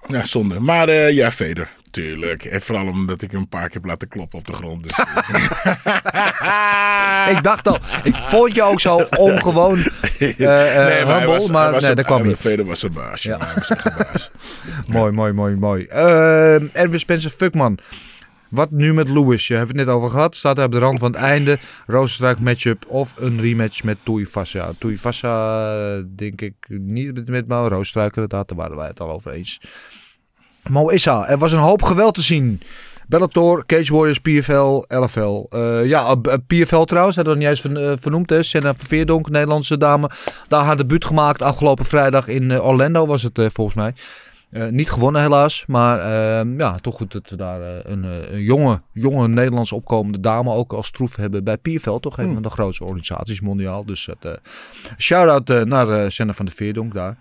ja 0.06 0.24
zonde. 0.26 0.60
Maar 0.60 0.88
eh, 0.88 1.10
ja, 1.10 1.32
Fedor. 1.32 1.68
Tuurlijk. 1.90 2.44
En 2.44 2.60
vooral 2.62 2.86
omdat 2.86 3.22
ik 3.22 3.30
hem 3.30 3.40
een 3.40 3.48
paar 3.48 3.62
keer 3.66 3.72
heb 3.72 3.84
laten 3.84 4.08
kloppen 4.08 4.38
op 4.38 4.46
de 4.46 4.52
grond. 4.52 4.82
Dus, 4.82 4.98
Ik 7.36 7.42
dacht 7.42 7.68
al, 7.68 7.78
ik 8.02 8.14
vond 8.14 8.54
je 8.54 8.62
ook 8.62 8.80
zo 8.80 9.06
ongewoon 9.16 9.76
humble, 10.18 11.26
was- 11.26 11.44
hij 11.44 11.52
maar 11.52 11.70
was 11.72 11.80
nee, 11.80 11.90
een- 11.90 11.96
dat 11.96 12.04
kwam 12.04 12.26
niet. 12.26 12.36
Fedor 12.36 12.66
was 12.66 12.82
een 12.82 12.92
baas. 12.92 13.22
Ja. 13.22 13.36
Ja. 13.40 13.44
Hij 13.46 13.54
was 13.54 13.70
echt 13.70 13.84
een 13.84 13.92
baas. 13.98 14.30
Mooi, 14.96 15.12
mooi, 15.12 15.32
mooi, 15.32 15.54
mooi. 15.56 15.84
Ehm 15.86 16.66
Erwin 16.72 17.00
Spencer 17.00 17.30
Fuckman. 17.30 17.78
Wat 18.50 18.70
nu 18.70 18.94
met 18.94 19.08
Lewis? 19.08 19.46
Je 19.46 19.54
hebt 19.54 19.68
het 19.68 19.76
net 19.76 19.88
over 19.88 20.10
gehad. 20.10 20.36
Staat 20.36 20.56
hij 20.56 20.64
op 20.66 20.72
de 20.72 20.78
rand 20.78 20.98
van 20.98 21.12
het 21.12 21.20
einde. 21.20 21.58
Rozenstruik 21.86 22.38
matchup 22.40 22.84
of 22.88 23.14
een 23.18 23.40
rematch 23.40 23.82
met 23.82 23.96
Tuivasa. 24.04 24.72
Tuivasa 24.78 26.02
denk 26.16 26.40
ik 26.40 26.54
niet 26.68 27.28
met, 27.28 27.46
maar 27.48 27.62
inderdaad. 28.14 28.48
Daar 28.48 28.56
waren 28.56 28.76
wij 28.76 28.86
het 28.86 29.00
al 29.00 29.10
over 29.10 29.32
eens. 29.32 29.60
Mo 30.68 30.88
Issa. 30.88 31.28
Er 31.28 31.38
was 31.38 31.52
een 31.52 31.58
hoop 31.58 31.82
geweld 31.82 32.14
te 32.14 32.22
zien. 32.22 32.60
Bellator, 33.08 33.66
Cage 33.66 33.92
Warriors, 33.94 34.18
PFL, 34.20 34.84
LFL. 34.88 35.46
Eh, 35.48 35.86
ja, 35.86 36.16
eh, 36.22 36.34
PFL 36.46 36.82
trouwens, 36.82 37.16
eens 37.50 37.60
ver- 37.60 37.90
eh, 37.90 37.96
vernoemd. 38.00 38.30
Hè. 38.30 38.42
Senna 38.42 38.74
Veerdonk, 38.76 39.28
Nederlandse 39.28 39.78
dame. 39.78 40.10
Daar 40.48 40.64
haar 40.64 40.76
debuut 40.76 41.04
gemaakt 41.04 41.42
afgelopen 41.42 41.84
vrijdag 41.84 42.28
in 42.28 42.50
eh, 42.50 42.66
Orlando 42.66 43.06
was 43.06 43.22
het 43.22 43.38
eh, 43.38 43.46
volgens 43.52 43.76
mij. 43.76 43.94
Eh, 44.50 44.68
niet 44.68 44.90
gewonnen 44.90 45.22
helaas, 45.22 45.64
maar 45.66 45.98
ehm, 45.98 46.58
ja, 46.58 46.78
toch 46.78 46.96
goed 46.96 47.12
dat 47.12 47.30
we 47.30 47.36
daar 47.36 47.60
eh, 47.60 47.90
een, 47.92 48.04
eh, 48.04 48.32
een 48.32 48.42
jonge, 48.42 48.80
jonge 48.92 49.28
Nederlandse 49.28 49.74
opkomende 49.74 50.20
dame 50.20 50.52
ook 50.52 50.72
als 50.72 50.90
troef 50.90 51.16
hebben 51.16 51.44
bij 51.44 51.56
PFL. 51.56 51.96
Toch 51.96 52.18
een 52.18 52.32
van 52.32 52.42
de 52.42 52.50
grootste 52.50 52.84
organisaties 52.84 53.40
mondiaal. 53.40 53.84
Dus 53.84 54.08
shout-out 54.98 55.66
naar 55.66 56.12
Senna 56.12 56.32
van 56.32 56.46
de 56.46 56.52
Veerdonk 56.52 56.94
daar. 56.94 57.16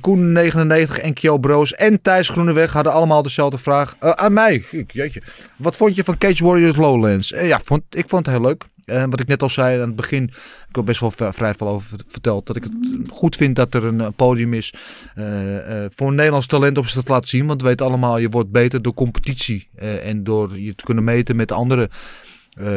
Koen 0.00 0.32
99 0.32 0.98
en 0.98 1.12
Kjell 1.12 1.38
Broos 1.38 1.74
en 1.74 2.02
Thijs 2.02 2.28
Groeneweg 2.28 2.72
hadden 2.72 2.92
allemaal 2.92 3.22
dezelfde 3.22 3.58
vraag 3.58 3.96
aan 3.98 4.32
mij. 4.32 4.64
Ik, 4.70 4.92
jeetje. 4.92 5.22
Wat 5.56 5.76
vond 5.76 5.96
je 5.96 6.04
van 6.04 6.18
Cage 6.18 6.44
Warriors 6.44 6.76
Lowlands? 6.76 7.28
Ja, 7.28 7.60
vond, 7.64 7.82
ik 7.90 8.08
vond 8.08 8.26
het 8.26 8.34
heel 8.34 8.44
leuk. 8.44 8.64
Eh, 8.86 9.04
wat 9.10 9.20
ik 9.20 9.26
net 9.26 9.42
al 9.42 9.48
zei 9.48 9.80
aan 9.80 9.86
het 9.86 9.96
begin, 9.96 10.22
ik 10.68 10.76
heb 10.76 10.84
best 10.84 11.00
wel 11.00 11.10
vrij 11.10 11.54
veel 11.54 11.68
over 11.68 11.88
vert- 11.88 12.04
verteld, 12.08 12.46
dat 12.46 12.56
ik 12.56 12.62
het 12.62 12.72
goed 13.10 13.36
vind 13.36 13.56
dat 13.56 13.74
er 13.74 13.84
een 13.84 14.00
eh, 14.00 14.08
podium 14.16 14.52
is 14.52 14.74
eh, 15.14 15.24
voor 15.94 16.08
een 16.08 16.14
Nederlands 16.14 16.46
talent 16.46 16.78
om 16.78 16.84
ze 16.84 17.02
te 17.02 17.12
laten 17.12 17.28
zien. 17.28 17.46
Want 17.46 17.60
we 17.62 17.66
weten 17.68 17.86
allemaal, 17.86 18.18
je 18.18 18.28
wordt 18.28 18.50
beter 18.50 18.82
door 18.82 18.94
competitie 18.94 19.68
en 20.02 20.24
door 20.24 20.58
je 20.58 20.74
te 20.74 20.84
kunnen 20.84 21.04
meten 21.04 21.36
met 21.36 21.52
andere 21.52 21.88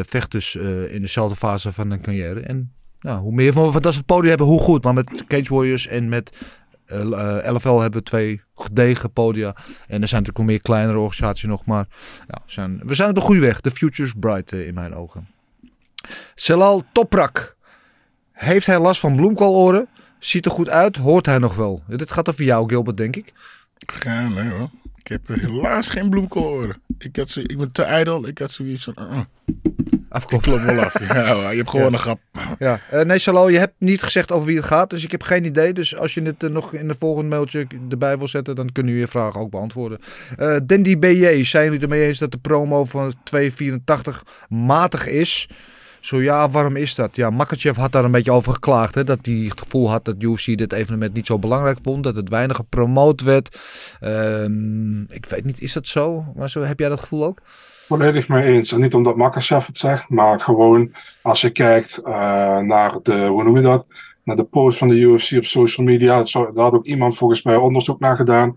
vechters 0.02 0.56
in 0.90 1.02
dezelfde 1.02 1.36
fase 1.36 1.74
van 1.74 1.92
een 1.92 2.02
carrière. 2.02 2.40
En 2.40 2.72
nou, 3.00 3.20
hoe 3.20 3.34
meer 3.34 3.54
van, 3.54 3.72
van 3.72 3.82
dat 3.82 3.96
het 3.96 4.06
podium 4.06 4.30
hebben, 4.30 4.48
hoe 4.48 4.60
goed. 4.60 4.84
Maar 4.84 4.94
met 4.94 5.24
Cage 5.28 5.54
Warriors 5.54 5.88
en 5.88 6.10
met 6.10 6.38
LFL 7.44 7.80
hebben 7.80 8.00
we 8.00 8.04
twee 8.04 8.42
gedegen 8.56 9.12
podia. 9.12 9.56
En 9.88 10.02
er 10.02 10.08
zijn 10.08 10.22
natuurlijk 10.22 10.38
nog 10.38 10.46
meer 10.46 10.62
kleinere 10.62 10.98
organisaties 10.98 11.50
nog. 11.50 11.66
Maar 11.66 11.88
ja, 12.28 12.42
we, 12.46 12.52
zijn, 12.52 12.82
we 12.86 12.94
zijn 12.94 13.10
op 13.10 13.16
de 13.16 13.22
goede 13.22 13.42
weg. 13.42 13.62
The 13.62 13.72
future's 13.72 14.14
bright 14.20 14.54
eh, 14.54 14.68
in 14.68 14.74
mijn 14.74 14.96
ogen. 14.96 15.28
Celal 16.36 16.84
Toprak. 16.94 17.56
Heeft 18.32 18.66
hij 18.66 18.80
last 18.80 19.00
van 19.00 19.16
bloemkooloren? 19.16 19.88
Ziet 20.20 20.46
er 20.46 20.52
goed 20.52 20.70
uit? 20.70 20.96
Hoort 20.98 21.26
hij 21.26 21.38
nog 21.38 21.56
wel? 21.56 21.84
Dit 21.88 22.12
gaat 22.12 22.30
over 22.30 22.44
jou, 22.44 22.70
Gilbert, 22.70 22.98
denk 22.98 23.16
ik. 23.16 23.34
Ja, 24.04 24.28
nee 24.28 24.50
hoor. 24.50 24.70
Ik 24.98 25.08
heb 25.08 25.28
helaas 25.28 25.88
geen 25.88 26.10
bloemkooloren. 26.10 26.82
Ik, 26.98 27.16
had 27.16 27.30
ze, 27.30 27.42
ik 27.42 27.58
ben 27.58 27.72
te 27.72 27.82
ijdel. 27.84 28.28
Ik 28.28 28.38
had 28.38 28.52
zoiets 28.52 28.84
van... 28.84 28.96
Uh, 29.00 29.20
Afkloppen. 30.10 30.52
klop 30.52 30.62
wel 30.62 30.84
af. 30.84 31.08
Ja, 31.14 31.50
je 31.50 31.58
hebt 31.58 31.70
gewoon 31.70 31.86
Ja. 31.86 31.92
een 31.92 32.00
grap. 32.00 32.20
Ja, 32.60 32.80
eh, 32.90 33.02
nee, 33.02 33.20
Salo, 33.20 33.50
je 33.50 33.58
hebt 33.58 33.74
niet 33.78 34.02
gezegd 34.02 34.32
over 34.32 34.48
wie 34.48 34.56
het 34.58 34.66
gaat, 34.66 34.90
dus 34.90 35.04
ik 35.04 35.12
heb 35.12 35.24
geen 35.24 35.46
idee. 35.46 35.74
Dus 35.74 35.96
als 35.98 36.14
je 36.14 36.22
het 36.22 36.44
eh, 36.44 36.50
nog 36.50 36.74
in 36.74 36.88
de 36.88 36.96
volgende 37.00 37.30
mailtje 37.30 37.68
erbij 37.90 38.18
wil 38.18 38.28
zetten, 38.28 38.56
dan 38.56 38.72
kunnen 38.72 38.94
we 38.94 39.00
je 39.00 39.08
vragen 39.08 39.40
ook 39.40 39.50
beantwoorden. 39.52 40.00
Eh 40.38 40.56
Dandy 40.64 40.98
BJ, 41.00 41.44
zijn 41.44 41.64
jullie 41.66 41.80
ermee 41.80 42.08
eens 42.08 42.18
dat 42.18 42.32
de 42.32 42.38
promo 42.38 42.86
van 42.86 43.14
284 43.24 44.24
matig 44.50 45.08
is? 45.08 45.50
Zo 46.00 46.22
ja, 46.22 46.50
waarom 46.50 46.76
is 46.76 46.96
dat? 46.96 47.16
Ja, 47.16 47.30
Makachev 47.30 47.78
had 47.78 47.92
daar 47.92 48.04
een 48.04 48.12
beetje 48.12 48.32
over 48.32 48.54
geklaagd. 48.54 48.96
Hè? 48.96 49.04
Dat 49.04 49.20
hij 49.26 49.36
het 49.36 49.60
gevoel 49.62 49.90
had 49.90 50.06
dat 50.06 50.16
UFC 50.20 50.46
dit 50.58 50.74
evenement 50.74 51.14
niet 51.14 51.26
zo 51.26 51.40
belangrijk 51.40 51.78
vond. 51.84 52.04
Dat 52.04 52.16
het 52.16 52.30
weinig 52.30 52.56
gepromoot 52.56 53.22
werd. 53.22 53.60
Ehm, 54.00 55.02
ik 55.02 55.26
weet 55.26 55.46
niet, 55.46 55.62
is 55.62 55.74
dat 55.74 55.88
zo? 55.88 56.26
Maar 56.36 56.50
zo, 56.50 56.62
heb 56.62 56.80
jij 56.80 56.90
dat 56.90 57.00
gevoel 57.00 57.26
ook? 57.26 57.42
Volledig 57.88 58.28
mee 58.28 58.44
eens. 58.44 58.72
En 58.72 58.80
niet 58.82 58.94
omdat 58.94 59.16
Makachev 59.16 59.66
het 59.68 59.78
zegt, 59.78 60.10
maar 60.10 60.40
gewoon 60.40 60.92
als 61.22 61.42
je 61.42 61.50
kijkt 61.50 61.98
eh, 61.98 62.14
naar 62.60 62.98
de, 63.04 63.26
hoe 63.26 63.44
noem 63.44 63.56
je 63.56 63.62
dat? 63.62 63.86
Naar 64.24 64.36
de 64.36 64.44
post 64.44 64.78
van 64.78 64.88
de 64.88 64.96
UFC 65.00 65.32
op 65.38 65.46
social 65.46 65.86
media. 65.88 66.24
Daar 66.24 66.52
had 66.54 66.74
ook 66.74 66.86
iemand 66.86 67.18
volgens 67.18 67.44
mij 67.44 67.56
onderzoek 67.56 68.00
naar 68.00 68.16
gedaan. 68.16 68.56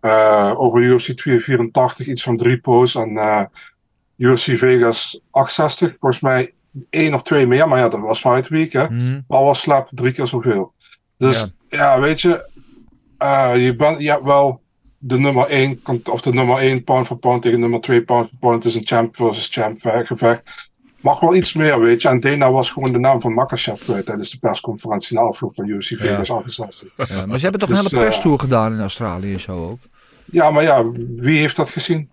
eh, 0.00 0.52
over 0.56 0.80
UFC 0.82 1.10
284, 1.12 2.06
iets 2.06 2.22
van 2.22 2.36
drie 2.36 2.58
posts. 2.60 2.94
En 2.96 3.16
eh, 3.16 3.44
UFC 4.16 4.42
Vegas 4.58 5.20
860, 5.30 5.96
volgens 6.00 6.20
mij 6.22 6.52
één 6.90 7.14
of 7.14 7.22
twee 7.22 7.46
meer. 7.46 7.68
Maar 7.68 7.78
ja, 7.78 7.88
dat 7.88 8.00
was 8.00 8.20
Fight 8.20 8.48
Week, 8.48 8.72
hè. 8.72 8.90
Mhm. 8.90 9.20
Maar 9.28 9.42
was 9.42 9.60
slap 9.60 9.88
drie 9.90 10.12
keer 10.12 10.26
zoveel. 10.26 10.74
Dus 11.18 11.40
Ja. 11.40 11.46
ja, 11.68 12.00
weet 12.00 12.20
je, 12.20 12.48
eh, 13.18 13.52
je, 13.64 13.76
bent, 13.76 13.98
je 14.00 14.10
hebt 14.10 14.24
wel 14.24 14.60
de 14.98 15.18
nummer 15.18 15.46
1, 15.50 15.80
of 16.10 16.20
de 16.20 16.32
nummer 16.32 16.58
1 16.58 16.84
pound 16.84 17.06
for 17.06 17.16
pound 17.16 17.42
tegen 17.42 17.60
nummer 17.60 17.80
2 17.80 18.04
pound 18.04 18.28
for 18.28 18.38
pound. 18.38 18.64
Het 18.64 18.72
is 18.72 18.78
een 18.78 18.86
champ 18.86 19.16
versus 19.16 19.48
champ 19.50 19.80
ve- 19.80 20.02
gevecht. 20.06 20.42
Mag 21.00 21.20
wel 21.20 21.34
iets 21.34 21.52
meer, 21.52 21.80
weet 21.80 22.02
je. 22.02 22.08
En 22.08 22.20
Dana 22.20 22.50
was 22.50 22.70
gewoon 22.70 22.92
de 22.92 22.98
naam 22.98 23.20
van 23.20 23.34
Makachev 23.34 23.80
kwijt 23.80 24.06
tijdens 24.06 24.30
de 24.30 24.38
persconferentie 24.38 25.16
na 25.16 25.22
afloop 25.22 25.54
van 25.54 25.68
UFC 25.68 25.88
Vegas 25.98 26.30
68. 26.30 26.88
Ja, 27.08 27.26
maar 27.26 27.36
ze 27.38 27.42
hebben 27.42 27.60
toch 27.60 27.68
Dus, 27.70 27.78
een 27.78 27.84
hele 27.84 27.96
eh, 28.02 28.08
perstour 28.08 28.38
gedaan 28.38 28.72
in 28.72 28.80
Australië 28.80 29.32
en 29.32 29.40
zo 29.40 29.68
ook? 29.68 29.78
Ja, 30.24 30.50
maar 30.50 30.62
ja, 30.62 30.84
wie 31.16 31.38
heeft 31.38 31.56
dat 31.56 31.70
gezien? 31.70 32.10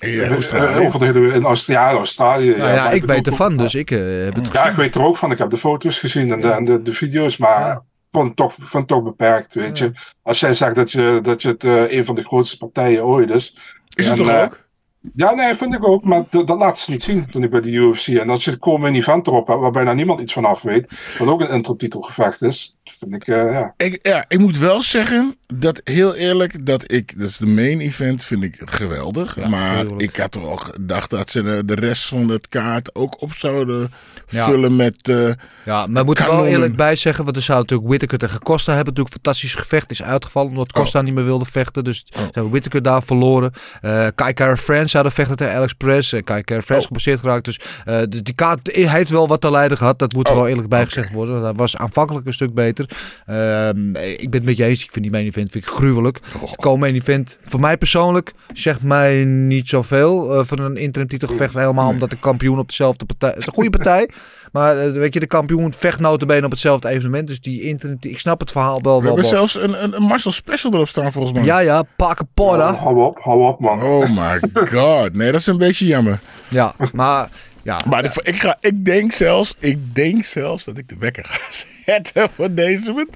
Ja, 0.00 0.22
Eh, 0.22 0.30
Australië. 0.30 0.86
Over 0.86 0.98
de 0.98 1.04
hele 1.04 1.32
in 1.34 1.44
Australië, 1.44 1.96
Australië. 1.96 2.48
Nou 2.56 2.72
ja, 2.72 2.82
maar 2.84 2.94
ik 2.94 3.04
weet 3.04 3.26
ervan, 3.26 3.48
van- 3.54 3.56
dus 3.56 3.74
ik 3.74 3.90
eh, 3.90 3.98
heb 4.24 4.34
het 4.34 4.48
Ja, 4.52 4.68
ik 4.68 4.76
weet 4.76 4.94
er 4.94 5.02
ook 5.02 5.16
van. 5.16 5.30
Ik 5.30 5.38
heb 5.38 5.50
de 5.50 5.56
foto's 5.58 5.98
gezien 5.98 6.32
en 6.32 6.40
de, 6.40 6.50
en 6.50 6.64
de, 6.64 6.82
de 6.82 6.92
video's, 6.92 7.36
maar 7.36 7.60
Ja. 7.60 7.82
vond 8.10 8.26
het 8.26 8.36
toch, 8.36 8.54
vond 8.58 8.72
het 8.72 8.86
toch 8.88 9.02
beperkt, 9.02 9.54
weet 9.54 9.78
je. 9.78 9.92
Als 10.22 10.40
jij 10.40 10.54
zegt 10.54 10.74
dat 10.74 10.92
je, 10.92 11.18
dat 11.22 11.42
je 11.42 11.48
het 11.48 11.64
eh, 11.64 11.92
een 11.92 12.04
van 12.04 12.14
de 12.14 12.22
grootste 12.24 12.56
partijen 12.56 13.04
ooit 13.04 13.30
is. 13.30 13.56
Is 13.94 14.08
het 14.08 14.18
en, 14.18 14.24
toch 14.24 14.34
eh, 14.34 14.42
ook? 14.42 14.68
Ja, 15.14 15.34
nee, 15.34 15.54
vind 15.54 15.74
ik 15.74 15.86
ook. 15.86 16.04
Maar 16.04 16.24
dat, 16.30 16.46
dat 16.46 16.58
laten 16.58 16.82
ze 16.82 16.90
niet 16.90 17.02
zien 17.02 17.30
toen 17.30 17.42
ik 17.42 17.50
bij 17.50 17.60
de 17.60 17.70
UFC. 17.70 18.06
En 18.08 18.28
als 18.30 18.44
je 18.44 18.50
het 18.50 18.60
komen 18.60 18.94
event 18.94 19.26
erop 19.26 19.46
hebt, 19.46 19.60
waar 19.60 19.70
bijna 19.70 19.92
niemand 19.92 20.20
iets 20.20 20.32
van 20.32 20.44
af 20.44 20.62
weet, 20.62 20.86
wat 21.18 21.28
ook 21.28 21.40
een 21.40 21.48
intertitelgevecht 21.50 22.42
is, 22.42 22.76
vind 22.84 23.14
ik, 23.14 23.26
eh, 23.28 23.52
ja. 23.52 23.74
Ik, 23.76 23.98
ja, 24.02 24.24
ik 24.28 24.38
moet 24.38 24.58
wel 24.58 24.82
zeggen 24.82 25.34
dat 25.54 25.80
heel 25.84 26.14
eerlijk 26.14 26.66
dat 26.66 26.92
ik 26.92 27.18
dat 27.18 27.28
is 27.28 27.36
de 27.36 27.46
main 27.46 27.80
event 27.80 28.24
vind 28.24 28.42
ik 28.42 28.62
geweldig, 28.64 29.36
Ja, 29.36 29.48
maar 29.48 29.84
ik 29.96 30.16
had 30.16 30.34
wel 30.34 30.56
gedacht 30.56 31.10
dat 31.10 31.30
ze 31.30 31.42
de, 31.42 31.62
de 31.64 31.74
rest 31.74 32.06
van 32.06 32.28
het 32.28 32.48
kaart 32.48 32.94
ook 32.94 33.20
op 33.22 33.32
zouden 33.34 33.92
Ja. 34.28 34.44
vullen 34.46 34.76
met 34.76 35.08
eh, 35.08 35.28
Ja, 35.64 35.86
maar 35.86 36.00
we 36.00 36.04
moeten 36.04 36.24
er 36.24 36.30
wel 36.30 36.46
eerlijk 36.46 36.76
bij 36.76 36.96
zeggen, 36.96 37.24
want 37.24 37.36
er 37.36 37.42
zou 37.42 37.58
natuurlijk 37.58 37.88
Whittaker 37.88 38.18
tegen 38.18 38.40
Costa 38.42 38.74
hebben 38.74 38.92
natuurlijk 38.94 39.14
een 39.16 39.20
fantastisch 39.22 39.54
gevecht. 39.54 39.90
Is 39.90 40.02
uitgevallen 40.02 40.50
omdat 40.50 40.72
Costa 40.72 41.02
niet 41.02 41.14
meer 41.14 41.24
wilde 41.24 41.44
vechten. 41.44 41.84
Dus 41.84 42.04
Oh. 42.10 42.18
ze 42.18 42.24
hebben 42.32 42.50
Whittaker 42.50 42.82
daar 42.82 43.02
verloren. 43.02 43.52
Eh 43.80 44.06
Kai 44.14 44.32
Kara 44.32 44.56
France 44.56 44.89
zouden 44.90 45.12
vechten 45.12 45.36
tegen 45.36 45.54
Alex 45.54 45.72
Perez. 45.72 46.12
Eh, 46.12 46.22
Kai 46.24 46.42
Kara 46.42 46.60
France 46.60 46.82
Oh. 46.82 46.88
gebaseerd 46.88 47.20
geraakt. 47.20 47.44
Dus 47.44 47.60
eh, 47.84 47.98
de- 48.08 48.22
die 48.22 48.34
kaart 48.34 48.70
heeft 48.72 49.10
wel 49.10 49.28
wat 49.28 49.40
te 49.40 49.50
lijden 49.50 49.76
gehad. 49.76 49.98
Dat 49.98 50.12
moet 50.12 50.26
er 50.26 50.32
Oh, 50.32 50.38
wel 50.38 50.48
eerlijk 50.48 50.68
bij 50.68 50.84
gezegd 50.86 51.12
worden. 51.12 51.42
Dat 51.42 51.56
was 51.56 51.76
aanvankelijk 51.76 52.26
een 52.26 52.32
stuk 52.34 52.54
beter. 52.54 52.88
Ehm, 53.26 53.94
ik 53.96 54.30
ben 54.30 54.40
het 54.40 54.44
met 54.44 54.56
je 54.56 54.64
eens. 54.64 54.82
Ik 54.84 54.92
vind 54.92 55.04
die 55.04 55.12
main 55.14 55.26
event 55.26 55.50
vind 55.50 55.64
ik 55.64 55.70
gruwelijk. 55.70 56.20
Oh. 56.42 56.52
Komen 56.52 56.78
main 56.80 56.94
event, 56.94 57.36
voor 57.44 57.60
mij 57.60 57.76
persoonlijk, 57.76 58.32
zegt 58.52 58.82
mij 58.82 59.24
niet 59.24 59.68
zoveel. 59.68 60.38
eh 60.38 60.44
van 60.44 60.58
een 60.58 60.76
interim 60.76 61.08
titelgevecht. 61.08 61.54
Helemaal 61.54 61.88
omdat 61.88 62.10
de 62.10 62.18
kampioen 62.18 62.58
op 62.58 62.68
dezelfde 62.68 63.04
partij... 63.04 63.28
Het 63.28 63.38
is 63.38 63.46
een 63.46 63.52
goede 63.52 63.70
partij. 63.70 64.08
Maar 64.52 64.78
eh, 64.78 64.92
weet 64.92 65.14
je, 65.14 65.20
de 65.20 65.26
kampioen 65.26 65.72
vecht 65.72 66.00
notabene 66.00 66.44
op 66.44 66.50
hetzelfde 66.50 66.88
evenement. 66.88 67.26
Dus 67.26 67.40
die 67.40 67.62
interim... 67.62 67.96
Ik 68.00 68.18
snap 68.18 68.40
het 68.40 68.52
verhaal 68.52 68.80
wel. 68.82 68.96
we 68.96 69.06
wel, 69.06 69.16
hebben 69.16 69.30
wel. 69.30 69.46
zelfs 69.46 69.54
een, 69.54 69.82
een, 69.84 69.96
een 69.96 70.02
Marcel 70.02 70.32
Special 70.32 70.72
erop 70.72 70.88
staan 70.88 71.12
volgens 71.12 71.34
mij. 71.34 71.44
Ja, 71.44 71.58
ja, 71.58 71.82
Parker 71.96 72.26
Porter. 72.34 72.64
hou 72.64 73.00
op, 73.00 73.18
hou 73.18 73.42
op, 73.42 73.60
man. 73.60 73.82
Oh 73.82 74.08
my 74.08 74.40
god, 74.74 75.12
nee, 75.12 75.32
dat 75.32 75.40
is 75.40 75.46
een 75.46 75.58
beetje 75.58 75.86
jammer. 75.86 76.20
Ja, 76.48 76.74
maar... 76.92 77.28
Ja, 77.62 77.80
Maar 77.88 78.02
de- 78.02 78.20
ik, 78.22 78.40
ga, 78.40 78.56
ik 78.60 78.84
denk 78.84 79.12
zelfs, 79.12 79.54
ik 79.60 79.94
denk 79.94 80.24
zelfs 80.24 80.64
dat 80.64 80.78
ik 80.78 80.88
de 80.88 80.96
wekker 80.98 81.24
ga 81.24 81.38
zetten 81.86 82.30
voor 82.30 82.54
deze. 82.54 83.06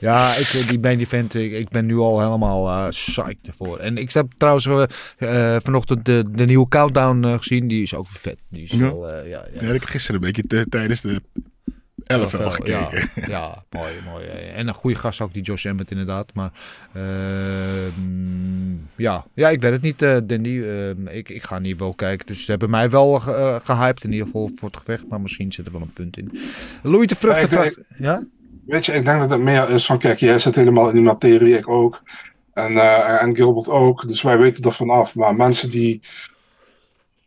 Ja, 0.00 0.34
ik, 0.34 0.46
eh, 0.62 0.68
die 0.68 0.78
ik, 1.34 1.52
ik 1.52 1.68
ben 1.68 1.86
nu 1.86 1.96
al 1.96 2.20
helemaal 2.20 2.68
eh 2.68 2.88
psyched 2.88 3.36
ervoor. 3.46 3.78
En 3.78 3.96
ik 3.96 4.12
heb 4.12 4.26
trouwens 4.38 4.66
eh, 5.18 5.56
vanochtend 5.62 6.04
de, 6.04 6.24
de 6.30 6.44
nieuwe 6.44 6.68
countdown 6.68 7.26
gezien. 7.38 7.68
Die 7.68 7.82
is 7.82 7.94
ook 7.94 8.06
vet. 8.08 8.36
Die 8.48 8.62
is 8.62 8.70
Ja. 8.70 8.78
wel, 8.78 9.24
ja, 9.26 9.44
ja. 9.52 9.72
Ik 9.72 9.82
gisteren 9.86 10.22
een 10.22 10.32
beetje 10.32 10.66
tijdens 10.68 11.00
de 11.00 11.20
11 12.10 12.32
NFL, 12.32 12.38
wel 12.38 12.50
gekeken. 12.50 13.08
Ja, 13.14 13.26
ja, 13.26 13.64
mooi, 13.70 13.92
mooi. 14.04 14.26
En 14.26 14.68
een 14.68 14.74
goede 14.74 14.96
gast 14.96 15.20
ook, 15.20 15.32
die 15.32 15.42
Josh 15.42 15.64
Emmett 15.64 15.90
inderdaad. 15.90 16.34
Maar 16.34 16.50
ehm, 16.94 18.72
ja. 18.96 19.24
ja, 19.34 19.48
ik 19.48 19.60
weet 19.60 19.72
het 19.72 19.82
niet, 19.82 20.02
eh 20.02 20.16
Dandy. 20.24 20.62
Ehm, 20.62 21.06
ik, 21.06 21.28
ik 21.28 21.42
ga 21.42 21.58
niet 21.58 21.78
wel 21.78 21.92
kijken. 21.92 22.26
Dus 22.26 22.44
ze 22.44 22.50
hebben 22.50 22.70
mij 22.70 22.90
wel 22.90 23.14
eh, 23.14 23.56
gehyped 23.62 24.04
in 24.04 24.12
ieder 24.12 24.26
geval 24.26 24.50
voor 24.56 24.68
het 24.68 24.76
gevecht. 24.76 25.08
Maar 25.08 25.20
misschien 25.20 25.52
zit 25.52 25.66
er 25.66 25.72
wel 25.72 25.80
een 25.80 25.92
punt 25.92 26.16
in. 26.16 26.38
Louis 26.82 27.06
de 27.06 27.16
Vruchten 27.16 27.62
Ja, 27.62 27.70
Ja? 27.98 28.22
Weet 28.66 28.86
je, 28.86 28.92
ik 28.92 29.04
denk 29.04 29.20
dat 29.20 29.30
het 29.30 29.40
meer 29.40 29.70
is 29.70 29.86
van, 29.86 29.98
kijk, 29.98 30.18
jij 30.18 30.38
zit 30.38 30.54
helemaal 30.54 30.88
in 30.88 30.94
die 30.94 31.02
materie, 31.02 31.58
ik 31.58 31.68
ook. 31.68 32.02
En, 32.52 32.76
eh, 32.76 33.22
en 33.22 33.36
Gilbert 33.36 33.68
ook. 33.68 34.08
Dus 34.08 34.22
wij 34.22 34.38
weten 34.38 34.64
er 34.64 34.72
vanaf. 34.72 35.14
Maar 35.14 35.34
mensen 35.36 35.70
die 35.70 36.00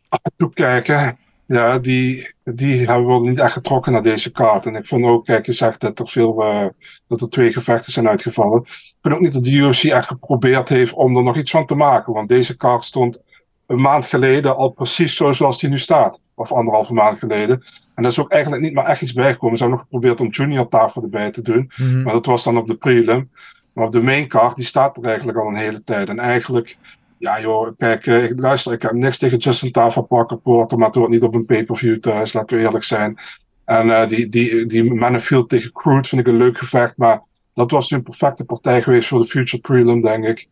af 0.08 0.22
en 0.22 0.32
toe 0.36 0.52
kijken, 0.52 1.18
ja, 1.54 1.78
die, 1.78 2.34
die 2.44 2.86
hebben 2.86 3.06
wel 3.06 3.20
niet 3.20 3.38
echt 3.38 3.52
getrokken 3.52 3.92
naar 3.92 4.02
deze 4.02 4.30
kaart. 4.32 4.66
En 4.66 4.74
ik 4.74 4.86
vind 4.86 5.04
ook, 5.04 5.24
kijk, 5.24 5.46
je 5.46 5.52
zegt 5.52 5.80
dat 5.80 5.98
er 5.98 6.08
veel, 6.08 6.42
eh, 6.42 6.66
dat 7.08 7.20
er 7.20 7.28
twee 7.28 7.52
gevechten 7.52 7.92
zijn 7.92 8.08
uitgevallen. 8.08 8.60
Ik 8.60 8.96
vind 9.00 9.14
ook 9.14 9.20
niet 9.20 9.32
dat 9.32 9.44
de 9.44 9.52
UFC 9.52 9.84
echt 9.84 10.06
geprobeerd 10.06 10.68
heeft 10.68 10.92
om 10.92 11.16
er 11.16 11.22
nog 11.22 11.36
iets 11.36 11.50
van 11.50 11.66
te 11.66 11.74
maken. 11.74 12.12
Want 12.12 12.28
deze 12.28 12.56
kaart 12.56 12.84
stond 12.84 13.20
een 13.66 13.80
maand 13.80 14.06
geleden 14.06 14.56
al 14.56 14.68
precies 14.68 15.16
zo 15.16 15.32
zoals 15.32 15.58
die 15.58 15.70
nu 15.70 15.78
staat. 15.78 16.22
Of 16.34 16.52
anderhalve 16.52 16.92
maand 16.92 17.18
geleden. 17.18 17.62
En 17.94 18.02
daar 18.02 18.10
is 18.12 18.18
ook 18.18 18.30
eigenlijk 18.30 18.62
niet 18.62 18.74
maar 18.74 18.86
echt 18.86 19.02
iets 19.02 19.12
bijgekomen. 19.12 19.56
Ze 19.56 19.62
hebben 19.62 19.80
nog 19.80 19.88
geprobeerd 19.90 20.20
om 20.20 20.30
junior 20.30 20.68
tafel 20.68 21.02
erbij 21.02 21.30
te 21.30 21.42
doen. 21.42 21.70
Mhm. 21.76 22.02
Maar 22.02 22.12
dat 22.12 22.26
was 22.26 22.44
dan 22.44 22.56
op 22.56 22.68
de 22.68 22.76
prelim. 22.76 23.30
Maar 23.72 23.84
op 23.86 23.92
de 23.92 24.02
main 24.02 24.28
card, 24.28 24.56
die 24.56 24.64
staat 24.64 24.96
er 24.96 25.04
eigenlijk 25.04 25.38
al 25.38 25.48
een 25.48 25.56
hele 25.56 25.84
tijd. 25.84 26.08
En 26.08 26.18
eigenlijk, 26.18 26.76
ja 27.18 27.40
joh, 27.40 27.68
kijk, 27.76 28.06
eh, 28.06 28.24
ik, 28.24 28.40
luister, 28.40 28.72
ik 28.72 28.82
heb 28.82 28.92
niks 28.92 29.18
tegen 29.18 29.38
Justin 29.38 29.72
Tafel 29.72 30.02
Porter, 30.02 30.78
maar 30.78 30.86
het 30.86 30.94
hoort 30.94 31.10
niet 31.10 31.22
op 31.22 31.34
een 31.34 31.44
pay-per-view 31.44 32.00
thuis, 32.00 32.32
laten 32.32 32.56
we 32.56 32.62
eerlijk 32.62 32.84
zijn. 32.84 33.18
En 33.64 33.90
eh, 33.90 34.08
die, 34.08 34.28
die, 34.28 34.66
die 34.66 34.94
Manifield 34.94 35.48
tegen 35.48 35.72
Crude 35.72 36.08
vind 36.08 36.20
ik 36.20 36.26
een 36.26 36.36
leuk 36.36 36.58
gevecht, 36.58 36.96
maar 36.96 37.22
dat 37.54 37.70
was 37.70 37.90
een 37.90 38.02
perfecte 38.02 38.44
partij 38.44 38.82
geweest 38.82 39.08
voor 39.08 39.20
de 39.20 39.26
future 39.26 39.62
prelim, 39.62 40.00
denk 40.00 40.24
ik. 40.24 40.48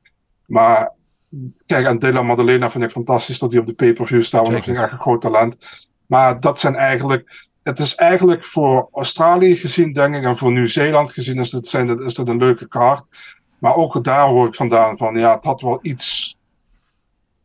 Maar 0.47 0.93
kijk, 1.67 1.87
en 1.87 1.99
Dylan 1.99 2.27
Maddalena 2.27 2.71
vind 2.71 2.85
ik 2.85 2.91
fantastisch 2.91 3.39
dat 3.39 3.51
hij 3.51 3.61
op 3.61 3.67
de 3.67 3.73
pay-per-view 3.73 4.23
staat, 4.23 4.41
want 4.41 4.53
dat 4.53 4.65
vind 4.65 4.77
ik 4.77 4.83
echt 4.83 4.93
een 4.93 4.99
groot 4.99 5.21
talent. 5.21 5.57
Maar 6.07 6.41
dat 6.41 6.61
zijn 6.61 6.77
eigenlijk, 6.77 7.49
het 7.63 7.79
is 7.79 7.95
eigenlijk 7.95 8.45
voor 8.45 8.89
Australië 8.93 9.57
gezien, 9.57 9.93
denk 9.93 10.15
ik, 10.15 10.25
en 10.25 10.37
voor 10.37 10.53
Nieuw-Zeeland 10.53 11.13
gezien, 11.13 11.39
is 11.39 11.53
het, 11.53 11.69
zijn, 11.69 12.03
is 12.03 12.15
dat 12.15 12.29
een 12.29 12.39
leuke 12.39 12.69
kaart. 12.69 13.05
Maar 13.59 13.75
ook 13.75 14.05
daar 14.05 14.27
hoor 14.27 14.47
ik 14.47 14.55
vandaan 14.55 14.99
van, 14.99 15.19
ja, 15.19 15.35
het 15.35 15.45
had 15.45 15.61
wel 15.61 15.79
iets, 15.83 16.12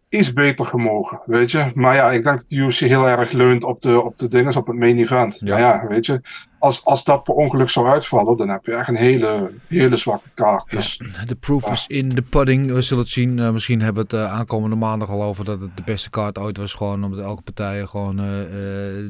iets 0.10 0.34
beter 0.34 0.66
gemogen, 0.66 1.22
weet 1.26 1.52
je. 1.52 1.72
Maar 1.74 1.96
ja, 1.96 2.12
ik 2.12 2.24
denk 2.24 2.38
dat 2.38 2.50
de 2.50 2.56
UFC 2.56 2.80
heel 2.80 3.08
erg 3.08 3.32
leunt 3.32 3.64
op 3.64 3.82
de, 3.82 4.02
op 4.02 4.18
de 4.18 4.28
dingen, 4.28 4.56
op 4.56 4.68
het 4.68 4.78
main 4.78 4.98
event. 4.98 5.40
Ja, 5.40 5.58
ja 5.58 5.88
weet 5.88 6.06
je. 6.06 6.22
Als, 6.60 6.86
als 6.86 7.04
dat 7.04 7.24
per 7.24 7.34
ongeluk 7.34 7.70
zou 7.70 7.88
uitvallen, 7.88 8.38
dan 8.38 8.50
heb 8.50 8.66
je 8.66 8.76
echt 8.76 8.88
een 8.88 8.96
hele, 8.96 9.52
hele 9.68 9.98
zwakke 9.98 10.30
kaart. 10.34 10.72
Dus 10.72 11.02
De 11.26 11.36
proof 11.36 11.72
is 11.72 11.86
in 11.88 12.16
the 12.16 12.22
pudding. 12.22 12.72
We 12.72 12.82
zullen 12.82 13.04
het 13.04 13.14
zien. 13.14 13.40
Eh, 13.40 13.50
misschien 13.52 13.82
hebben 13.82 14.08
we 14.08 14.16
het 14.16 14.26
eh, 14.26 14.34
aankomende 14.34 14.76
maandag 14.76 15.10
al 15.10 15.24
over 15.24 15.46
dat 15.46 15.62
het 15.62 15.78
de 15.78 15.84
beste 15.86 16.10
kaart 16.10 16.38
ooit 16.38 16.58
was. 16.58 16.74
Gewoon 16.74 17.04
omdat 17.04 17.20
elke 17.20 17.42
partij 17.42 17.86
gewoon 17.86 18.20
eh, 18.20 18.26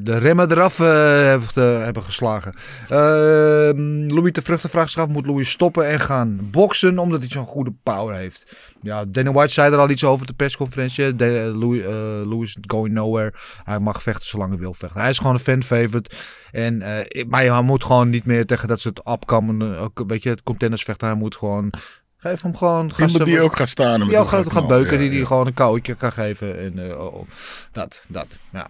de 0.02 0.18
remmen 0.18 0.52
eraf 0.52 0.78
heeft, 0.78 1.56
hebben 1.56 2.04
geslagen. 2.04 2.58
Ehm, 2.90 4.14
Louis 4.14 4.34
de 4.34 4.42
Vruchten 4.42 4.70
vraagt 4.70 4.92
zich 4.92 5.02
af, 5.02 5.08
moet 5.08 5.26
Louis 5.26 5.50
stoppen 5.50 5.88
en 5.88 6.00
gaan 6.00 6.50
boksen 6.52 7.00
omdat 7.00 7.20
hij 7.20 7.30
zo'n 7.30 7.46
goede 7.46 7.74
power 7.84 8.16
heeft? 8.16 8.56
Ja, 8.82 9.06
Dana 9.06 9.32
White 9.32 9.54
zei 9.54 9.74
er 9.74 9.80
al 9.80 9.90
iets 9.90 10.04
over 10.04 10.22
op 10.22 10.28
de 10.28 10.34
persconferentie. 10.34 11.16
De, 11.16 11.52
Louis, 11.56 11.84
Louis 12.26 12.56
is 12.56 12.58
going 12.68 12.94
nowhere. 12.94 13.34
Hij 13.64 13.80
mag 13.80 14.04
vechten 14.04 14.28
zolang 14.28 14.50
hij 14.50 14.60
wil 14.60 14.74
vechten. 14.74 15.02
Hij 15.02 15.10
is 15.10 15.18
gewoon 15.18 15.34
een 15.34 15.40
fan 15.40 15.64
favorite. 15.64 16.10
En, 16.52 16.82
eh, 16.82 17.24
maar 17.46 17.56
hij 17.56 17.64
moet 17.64 17.84
gewoon 17.84 18.10
niet 18.10 18.26
meer 18.26 18.46
tegen 18.46 18.68
dat 18.68 18.80
soort 18.80 19.02
upcoming, 19.08 19.78
ook, 19.78 20.04
weet 20.08 20.24
je, 20.24 20.30
het 20.30 20.44
contenders 20.44 20.84
vechten. 20.84 21.08
Hij 21.08 21.18
moet 21.18 21.36
gewoon, 21.36 21.74
geef 22.18 22.42
hem 22.42 22.56
gewoon 22.56 22.92
Iemand 22.98 23.26
die 23.26 23.42
ook 23.42 23.56
gaat 23.56 23.70
staan 23.70 24.06
Die 24.08 24.18
ook 24.18 24.28
gaat, 24.28 24.68
beuken, 24.68 24.94
ja, 24.94 25.00
die, 25.00 25.10
die 25.10 25.20
ja. 25.20 25.26
gewoon 25.26 25.48
een 25.48 25.54
kouwtje 25.54 25.96
kan 25.96 26.12
geven. 26.12 26.60
En, 26.60 26.90
eh, 26.90 27.00
oh, 27.00 27.14
oh. 27.14 27.28
Dat, 27.72 28.02
dat, 28.08 28.28
ja. 28.52 28.68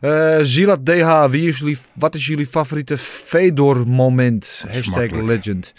Eh 0.00 0.38
Zilat 0.42 0.86
DH, 0.86 1.24
wie 1.30 1.48
is 1.48 1.58
jullie, 1.58 1.78
wat 1.92 2.14
is 2.14 2.26
jullie 2.26 2.46
favoriete 2.46 2.98
Fedor 2.98 3.88
moment? 3.88 4.64
Hashtag 4.68 5.10
legend. 5.10 5.72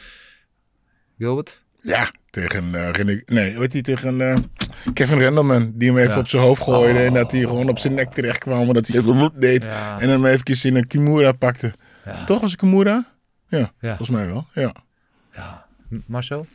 Gilbert? 1.17 1.61
Ja, 1.81 2.11
tegen 2.29 2.63
uh, 2.73 2.89
René, 2.91 3.21
nee, 3.25 3.59
heet 3.59 3.71
die 3.71 3.81
tegen 3.81 4.21
eh, 4.21 4.37
Kevin 4.93 5.17
Rendelman, 5.17 5.71
die 5.75 5.89
hem 5.89 5.97
even 5.97 6.13
Ja. 6.13 6.19
op 6.19 6.27
zijn 6.27 6.43
hoofd 6.43 6.63
gooide 6.63 6.99
en 6.99 7.13
dat 7.13 7.31
hij 7.31 7.39
gewoon 7.39 7.69
op 7.69 7.79
zijn 7.79 7.93
nek 7.93 8.13
terecht 8.13 8.37
kwam 8.37 8.67
en 8.67 8.73
dat 8.73 8.87
hij 8.87 8.99
even 8.99 9.31
deed 9.35 9.63
Ja. 9.63 9.99
en 9.99 10.09
hem 10.09 10.25
eventjes 10.25 10.65
in 10.65 10.75
een 10.75 10.87
Kimura 10.87 11.31
pakte. 11.31 11.73
Toch 12.25 12.41
was 12.41 12.51
het 12.51 12.59
Kimura? 12.59 13.05
Ja, 13.47 13.57
Ja. 13.57 13.95
volgens 13.95 14.09
mij 14.09 14.25
wel. 14.27 14.45
Ja. 14.53 14.73
M- 15.89 15.95
Marcel? 16.05 16.45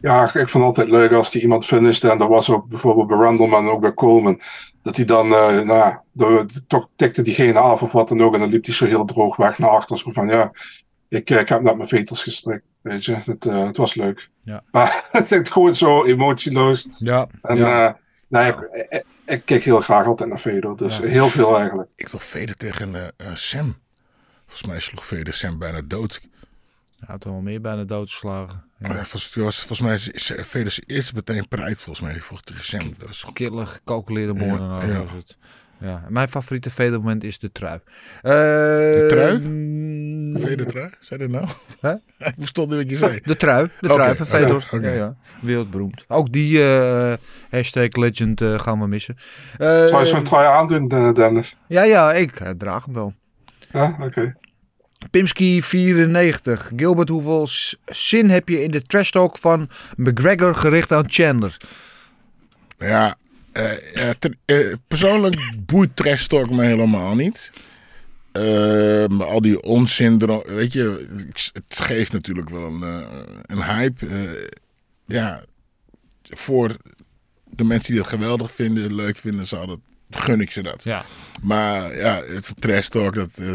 Ja, 0.00 0.24
ik 0.26 0.48
vond 0.48 0.52
het 0.52 0.62
altijd 0.62 0.88
leuk 0.88 1.12
als 1.12 1.30
die 1.30 1.42
iemand 1.42 1.64
finishte. 1.66 2.10
En 2.10 2.18
dat 2.18 2.28
was 2.28 2.50
ook 2.50 2.68
bijvoorbeeld 2.68 3.06
bij 3.08 3.16
Randleman 3.16 3.64
en 3.64 3.70
ook 3.70 3.80
bij 3.80 3.94
Coleman. 3.94 4.40
Dat 4.82 4.96
hij 4.96 5.04
dan, 5.04 5.26
eh, 5.26 5.46
nou 5.48 5.66
ja, 5.66 6.02
door- 6.12 6.46
toch 6.66 6.88
tikte 6.96 7.22
diegene 7.22 7.58
af 7.58 7.82
of 7.82 7.92
wat 7.92 8.08
dan 8.08 8.22
ook. 8.22 8.34
En 8.34 8.40
dan 8.40 8.48
liep 8.50 8.64
hij 8.64 8.74
zo 8.74 8.86
heel 8.86 9.04
droog 9.04 9.36
weg 9.36 9.58
naar 9.58 9.70
achter. 9.70 9.98
Zo 9.98 10.10
van, 10.12 10.28
ja, 10.28 10.50
ik, 11.08 11.30
eh, 11.30 11.38
ik 11.40 11.48
heb 11.48 11.60
net 11.62 11.76
mijn 11.76 11.88
veters 11.88 12.22
gestrikt. 12.22 12.64
Weet 12.80 13.04
je, 13.04 13.14
het, 13.24 13.46
eh, 13.46 13.66
het 13.66 13.76
was 13.76 13.94
leuk. 13.94 14.30
Ja. 14.40 14.62
Maar 14.72 15.08
het 15.10 15.32
is 15.32 15.48
gewoon 15.48 15.74
zo 15.74 16.04
emotieloos. 16.04 16.88
Ja. 16.96 17.26
En 17.42 17.56
ja. 17.56 17.86
eh, 17.88 17.94
nee, 18.28 18.48
ik, 18.52 18.58
ik, 18.88 19.04
ik 19.24 19.42
kijk 19.44 19.62
heel 19.64 19.80
graag 19.80 20.06
altijd 20.06 20.28
naar 20.28 20.38
Fedor. 20.38 20.76
Dus 20.76 20.98
heel 20.98 21.28
veel 21.28 21.58
eigenlijk. 21.58 21.88
Ik 21.96 22.08
zag 22.08 22.24
Veder 22.24 22.54
tegen 22.56 22.94
eh, 22.94 23.02
eh, 23.16 23.34
Sam. 23.34 23.74
Volgens 24.54 24.72
mij 24.72 24.82
sloeg 24.82 25.06
Veder 25.06 25.34
Sam 25.34 25.58
bijna 25.58 25.80
dood. 25.84 26.20
Hij 26.98 27.08
had 27.08 27.24
er 27.24 27.30
wel 27.30 27.40
meer 27.40 27.60
bijna 27.60 27.84
doodgeslagen. 27.84 28.64
Ja. 28.78 28.94
Volgens, 28.94 29.34
was, 29.34 29.58
volgens 29.58 29.80
mij 29.80 29.94
is 29.94 30.08
is 30.10 30.32
Veder 30.36 30.72
zijn 30.72 30.86
eerste 30.86 31.14
meteen 31.14 31.48
prijs 31.48 31.82
volgens 31.82 32.06
mij. 32.06 32.20
Sam. 32.60 32.94
Dat 32.98 33.08
is 33.08 33.24
Killer, 33.32 33.66
gecalculeerde 33.66 34.32
moordenaar 34.32 34.86
ja. 34.86 35.02
was 35.02 35.12
het. 35.12 35.36
Ja, 35.78 36.04
mijn 36.08 36.28
favoriete 36.28 36.70
Fedor 36.70 36.98
moment 36.98 37.24
is 37.24 37.38
de 37.38 37.52
trui. 37.52 37.80
de 38.22 39.04
trui? 39.08 39.38
Mm, 39.38 40.38
Veder 40.38 40.66
trui? 40.66 40.90
Zei 41.00 41.20
dat 41.20 41.30
nou? 41.30 41.48
Hè? 41.80 41.92
Ik 42.28 42.34
verstond 42.38 42.68
niet 42.68 42.78
wat 42.78 42.90
je 42.90 42.96
zei. 42.96 43.20
De 43.22 43.36
trui, 43.36 43.68
de 43.80 43.88
trui 43.88 44.14
van 44.14 44.26
oké, 44.26 44.36
Fedor. 44.36 44.82
Ja, 44.82 44.90
ja. 44.90 45.16
Wereldberoemd. 45.40 46.04
Ook 46.08 46.32
die 46.32 46.64
eh, 46.64 47.12
hashtag 47.50 47.88
legend 47.92 48.40
eh, 48.40 48.58
gaan 48.58 48.80
we 48.80 48.86
missen. 48.86 49.16
Eh, 49.58 49.84
Zou 49.84 50.00
je 50.00 50.06
zo'n 50.06 50.24
trui 50.24 50.46
aandoen, 50.46 50.88
eh, 50.88 51.12
Dennis? 51.12 51.56
Ja, 51.66 51.82
ja, 51.82 52.12
ik 52.12 52.40
eh, 52.40 52.50
draag 52.50 52.84
hem 52.84 52.94
wel. 52.94 53.14
Ja, 53.74 53.96
oké. 54.00 54.36
Pimski 55.10 55.62
94. 55.62 56.70
Gilbert, 56.76 57.08
hoeveel 57.08 57.48
zin 57.86 58.30
heb 58.30 58.48
je 58.48 58.62
in 58.62 58.70
de 58.70 58.82
trash 58.82 59.10
talk 59.10 59.38
van 59.38 59.70
McGregor 59.96 60.54
gericht 60.54 60.92
aan 60.92 61.10
Chandler? 61.10 61.56
Ja, 62.78 63.14
eh, 63.52 64.10
eh, 64.44 64.74
persoonlijk 64.88 65.36
boeit 65.66 65.96
trash 65.96 66.26
talk 66.26 66.50
me 66.50 66.64
helemaal 66.64 67.14
niet. 67.14 67.52
Eh, 68.34 69.06
maar 69.06 69.26
al 69.26 69.40
die 69.40 69.62
onzin, 69.62 70.18
weet 70.46 70.72
je, 70.72 71.06
het 71.52 71.80
geeft 71.80 72.12
natuurlijk 72.12 72.48
wel 72.50 72.64
een, 72.64 72.82
eh, 72.82 73.00
een 73.42 73.62
hype. 73.62 74.06
Eh, 74.06 74.48
ja, 75.06 75.44
voor 76.22 76.76
de 77.50 77.64
mensen 77.64 77.92
die 77.92 78.02
dat 78.02 78.10
geweldig 78.10 78.52
vinden, 78.52 78.94
leuk 78.94 79.16
vinden, 79.16 79.46
zou 79.46 79.66
dat, 79.66 79.78
gun 80.14 80.40
ik 80.40 80.50
ze 80.50 80.62
dat. 80.62 80.84
Ja. 80.84 81.04
Maar 81.42 81.96
ja, 81.96 82.22
het 82.26 82.52
trash 82.58 82.86
talk, 82.88 83.14
dat, 83.14 83.30
eh, 83.34 83.46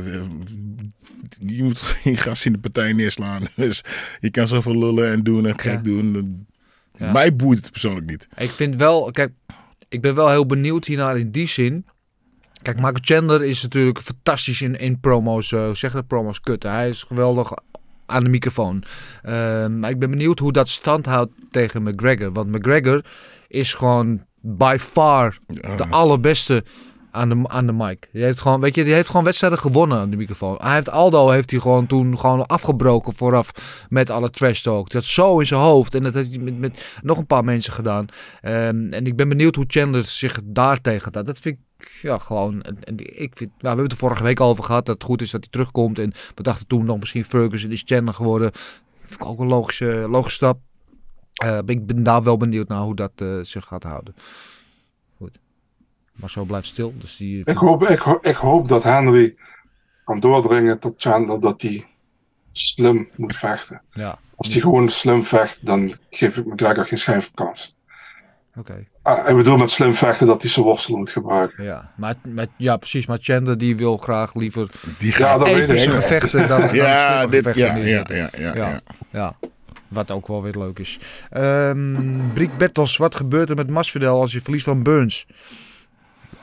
je 1.39 1.63
moet 1.63 1.81
geen 1.81 2.17
gas 2.17 2.45
in 2.45 2.51
de 2.51 2.59
partij 2.59 2.93
neerslaan. 2.93 3.43
Dus 3.55 3.81
je 4.19 4.29
kan 4.31 4.47
zoveel 4.47 4.77
lullen 4.77 5.11
en 5.11 5.23
doen 5.23 5.45
en 5.45 5.59
gek 5.59 5.73
Ja. 5.73 5.81
doen. 5.81 6.47
Ja. 6.97 7.11
Mij 7.11 7.35
boeit 7.35 7.59
het 7.59 7.71
persoonlijk 7.71 8.05
niet. 8.07 8.27
Ik 8.37 8.49
vind 8.49 8.75
wel, 8.75 9.11
kijk, 9.11 9.31
ik 9.89 10.01
ben 10.01 10.15
wel 10.15 10.29
heel 10.29 10.45
benieuwd 10.45 10.85
hiernaar 10.85 11.17
in 11.19 11.31
die 11.31 11.47
zin. 11.47 11.85
Kijk, 12.61 12.75
Michael 12.77 12.99
Chandler 13.01 13.43
is 13.43 13.61
natuurlijk 13.61 14.01
fantastisch 14.01 14.61
in, 14.61 14.75
in 14.79 14.99
promo's, 14.99 15.51
eh, 15.51 15.73
zeg 15.73 15.91
dat, 15.91 16.07
promo's 16.07 16.41
kutten. 16.41 16.71
Hij 16.71 16.89
is 16.89 17.03
geweldig 17.03 17.51
aan 18.05 18.23
de 18.23 18.29
microfoon. 18.29 18.83
Ehm, 19.21 19.79
maar 19.79 19.89
ik 19.89 19.99
ben 19.99 20.09
benieuwd 20.09 20.39
hoe 20.39 20.51
dat 20.51 20.69
stand 20.69 21.05
houdt 21.05 21.31
tegen 21.51 21.83
McGregor. 21.83 22.31
Want 22.31 22.51
McGregor 22.51 23.05
is 23.47 23.73
gewoon 23.73 24.25
by 24.41 24.77
far 24.79 25.37
de 25.47 25.85
allerbeste 25.89 26.63
aan 27.11 27.29
de, 27.29 27.41
aan 27.47 27.65
de 27.65 27.73
mic. 27.73 28.09
Die 28.11 28.23
heeft 28.23 28.41
gewoon, 28.41 28.61
weet 28.61 28.75
je, 28.75 28.83
die 28.83 28.93
heeft 28.93 29.07
gewoon 29.07 29.23
wedstrijden 29.23 29.59
gewonnen 29.59 29.97
aan 29.97 30.09
de 30.09 30.17
microfoon. 30.17 30.57
Hij 30.61 30.73
heeft 30.73 30.89
Aldo 30.89 31.29
heeft 31.29 31.51
hij 31.51 31.59
gewoon 31.59 31.85
toen 31.85 32.17
gewoon 32.17 32.45
afgebroken 32.45 33.15
vooraf 33.15 33.51
met 33.89 34.09
alle 34.09 34.29
trash 34.29 34.61
talk. 34.61 34.89
Dat 34.89 35.03
zo 35.03 35.39
in 35.39 35.45
zijn 35.45 35.61
hoofd 35.61 35.95
en 35.95 36.03
dat 36.03 36.13
heeft 36.13 36.29
hij 36.29 36.39
met, 36.39 36.59
met 36.59 36.99
nog 37.01 37.17
een 37.17 37.25
paar 37.25 37.43
mensen 37.43 37.73
gedaan. 37.73 38.05
Ehm, 38.41 38.91
en 38.91 39.05
ik 39.05 39.15
ben 39.15 39.29
benieuwd 39.29 39.55
hoe 39.55 39.65
Chandler 39.67 40.03
zich 40.03 40.39
daar 40.45 40.81
tegen 40.81 41.11
dat. 41.11 41.25
Dat 41.25 41.39
vind 41.39 41.57
ik 41.77 41.99
ja, 42.01 42.17
gewoon. 42.17 42.61
En, 42.61 42.77
en 42.83 42.95
ik 42.97 43.31
vind, 43.35 43.49
nou, 43.49 43.57
we 43.59 43.67
hebben 43.67 43.83
het 43.83 43.93
er 43.93 43.99
vorige 43.99 44.23
week 44.23 44.39
al 44.39 44.49
over 44.49 44.63
gehad 44.63 44.85
dat 44.85 44.95
het 44.95 45.03
goed 45.03 45.21
is 45.21 45.31
dat 45.31 45.41
hij 45.41 45.49
terugkomt. 45.51 45.99
En 45.99 46.13
we 46.35 46.43
dachten 46.43 46.67
toen 46.67 46.85
nog 46.85 46.99
misschien 46.99 47.25
Ferguson 47.25 47.71
is 47.71 47.83
Chandler 47.85 48.13
geworden. 48.13 48.51
Vind 48.99 49.21
ik 49.21 49.27
ook 49.27 49.39
een 49.39 49.47
logische, 49.47 50.07
logische 50.09 50.35
stap. 50.35 50.59
Eh, 51.39 51.57
ik 51.65 51.85
ben 51.85 52.03
daar 52.03 52.23
wel 52.23 52.37
benieuwd 52.37 52.67
naar 52.67 52.81
hoe 52.81 52.95
dat 52.95 53.11
eh, 53.15 53.27
zich 53.41 53.65
gaat 53.65 53.83
houden. 53.83 54.15
Goed. 55.17 55.39
Maar 56.13 56.29
zo 56.29 56.43
blijft 56.43 56.67
stil. 56.67 56.93
Dus 56.99 57.15
die, 57.17 57.41
Ik 57.45 57.57
hoop, 57.57 57.83
ik, 57.83 57.99
ho- 57.99 58.19
ik 58.21 58.35
hoop 58.35 58.67
dat 58.67 58.83
Henry 58.83 59.35
kan 60.03 60.19
doordringen 60.19 60.79
tot 60.79 60.93
Chandler 60.97 61.39
dat 61.39 61.61
hij 61.61 61.85
slim 62.51 63.09
moet 63.15 63.35
vechten. 63.35 63.81
Ja, 63.91 64.19
Als 64.35 64.51
hij 64.51 64.61
gewoon 64.61 64.89
slim 64.89 65.23
vecht, 65.23 65.65
dan 65.65 65.93
geef 66.09 66.37
ik 66.37 66.45
McGregor 66.45 66.85
geen 66.85 66.97
schijf 66.97 67.27
op 67.27 67.35
kans. 67.35 67.77
oké. 68.57 68.87
Ah, 69.01 69.29
ik 69.29 69.35
bedoel 69.35 69.57
met 69.57 69.69
slim 69.69 69.93
vechten 69.93 70.27
dat 70.27 70.41
hij 70.41 70.51
zijn 70.51 70.65
worstel 70.65 70.97
moet 70.97 71.11
gebruiken. 71.11 71.63
Ja, 71.63 71.91
maar, 71.97 72.15
maar, 72.33 72.47
ja, 72.57 72.77
precies. 72.77 73.05
Maar 73.07 73.17
Chandler 73.21 73.57
die 73.57 73.75
wil 73.75 73.97
graag 73.97 74.33
liever 74.35 74.69
Die 74.97 75.09
Ja, 75.09 75.15
gaat 75.15 75.39
dat 75.39 75.47
weet 75.47 75.69
ik. 75.69 75.79
gevechten 75.91 76.47
dan, 76.47 76.61
dan 76.61 76.73
Ja, 76.75 77.25
dit, 77.27 77.55
ja, 77.55 77.75
ja, 77.75 78.03
ja, 78.07 78.29
ja, 78.37 78.53
Ja. 78.55 78.79
ja. 79.11 79.35
Wat 79.89 80.11
ook 80.11 80.27
wel 80.27 80.43
weer 80.43 80.57
leuk 80.57 80.79
is. 80.79 80.99
Ehm 81.29 82.33
Briek 82.33 82.57
Bertels, 82.57 82.97
wat 82.97 83.15
gebeurt 83.15 83.49
er 83.49 83.55
met 83.55 83.69
Masvidal 83.69 84.21
als 84.21 84.31
je 84.31 84.41
verliest 84.41 84.65
van 84.65 84.83
Burns? 84.83 85.25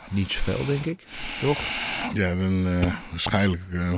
Niet 0.09 0.32
zoveel, 0.32 0.66
denk 0.66 0.84
ik. 0.84 1.05
Toch? 1.40 1.59
Ja, 2.14 2.34
dan 2.34 2.66
eh, 2.66 2.92
waarschijnlijk 3.11 3.62
eh, 3.72 3.92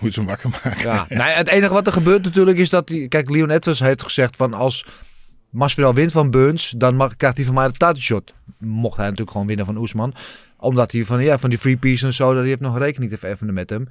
moet 0.00 0.12
ze 0.12 0.20
hem 0.20 0.28
wakker 0.28 0.50
maken. 0.50 0.82
Ja. 0.82 1.06
nee, 1.24 1.32
het 1.32 1.48
enige 1.48 1.72
wat 1.72 1.86
er 1.86 1.92
gebeurt 1.92 2.22
natuurlijk 2.22 2.58
is 2.58 2.70
dat... 2.70 2.86
Die, 2.86 3.08
kijk, 3.08 3.30
Leon 3.30 3.50
Edwards 3.50 3.80
heeft 3.80 4.02
gezegd 4.02 4.36
van 4.36 4.54
als 4.54 4.86
Masvidal 5.50 5.94
wint 5.94 6.12
van 6.12 6.30
Burns... 6.30 6.74
dan 6.76 6.96
mag, 6.96 7.16
krijgt 7.16 7.36
hij 7.36 7.46
van 7.46 7.54
mij 7.54 7.66
de 7.66 7.72
title 7.72 8.00
shot. 8.00 8.32
Mocht 8.58 8.96
hij 8.96 9.04
natuurlijk 9.04 9.30
gewoon 9.30 9.46
winnen 9.46 9.66
van 9.66 9.76
Oesman. 9.76 10.14
Omdat 10.56 10.92
hij 10.92 11.04
van, 11.04 11.22
ja, 11.22 11.38
van 11.38 11.50
die 11.50 11.58
free 11.58 11.76
piece 11.76 12.06
en 12.06 12.14
zo... 12.14 12.28
dat 12.28 12.38
hij 12.38 12.48
heeft 12.48 12.60
nog 12.60 12.78
rekening 12.78 13.10
te 13.10 13.18
vereffenen 13.18 13.54
met 13.54 13.70
hem. 13.70 13.88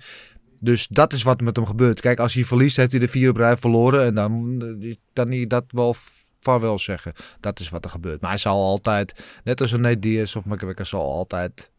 Dus 0.63 0.87
dat 0.87 1.13
is 1.13 1.23
wat 1.23 1.41
met 1.41 1.55
hem 1.55 1.65
gebeurt. 1.65 1.99
Kijk, 1.99 2.19
als 2.19 2.33
hij 2.33 2.45
verliest, 2.45 2.75
heeft 2.75 2.91
hij 2.91 2.99
de 2.99 3.07
vier 3.07 3.29
op 3.29 3.37
rij 3.37 3.57
verloren. 3.57 4.05
En 4.05 4.15
dan 4.15 4.61
eh, 4.81 4.95
kan 5.13 5.31
hij 5.31 5.47
dat 5.47 5.63
wel 5.67 5.95
vaarwel 6.39 6.79
zeggen. 6.79 7.13
Dat 7.39 7.59
is 7.59 7.69
wat 7.69 7.83
er 7.83 7.89
gebeurt. 7.89 8.21
Maar 8.21 8.29
hij 8.29 8.39
zal 8.39 8.61
altijd, 8.61 9.23
net 9.43 9.61
als 9.61 9.71
een 9.71 9.81
Nate 9.81 9.99
Diaz 9.99 10.35
of 10.35 10.45
McGregor, 10.45 10.85
zal 10.85 11.11
altijd 11.11 11.71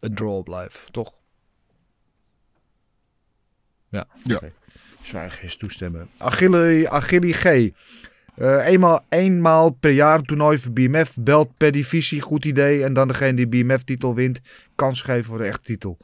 een 0.00 0.14
draw 0.14 0.42
blijven. 0.42 0.92
Toch? 0.92 1.12
Ja. 3.88 4.06
Ja. 4.22 4.34
oké. 4.34 4.52
Zwijgen 5.02 5.44
is 5.44 5.56
toestemmen. 5.56 6.08
Achille, 6.16 6.90
Achille 6.90 7.32
G. 7.32 7.44
Eh, 7.44 8.66
eenmaal, 8.66 9.04
eenmaal 9.08 9.70
per 9.70 9.90
jaar 9.90 10.18
een 10.18 10.24
toernooi 10.24 10.58
voor 10.58 10.72
BMF. 10.72 11.16
Belt 11.20 11.56
per 11.56 11.72
divisie. 11.72 12.20
Goed 12.20 12.44
idee. 12.44 12.84
En 12.84 12.92
dan 12.92 13.08
degene 13.08 13.34
die 13.34 13.46
BMF-titel 13.46 14.14
wint. 14.14 14.40
Kans 14.74 15.00
geven 15.00 15.24
voor 15.24 15.38
de 15.38 15.44
echte 15.44 15.62
titel. 15.62 15.98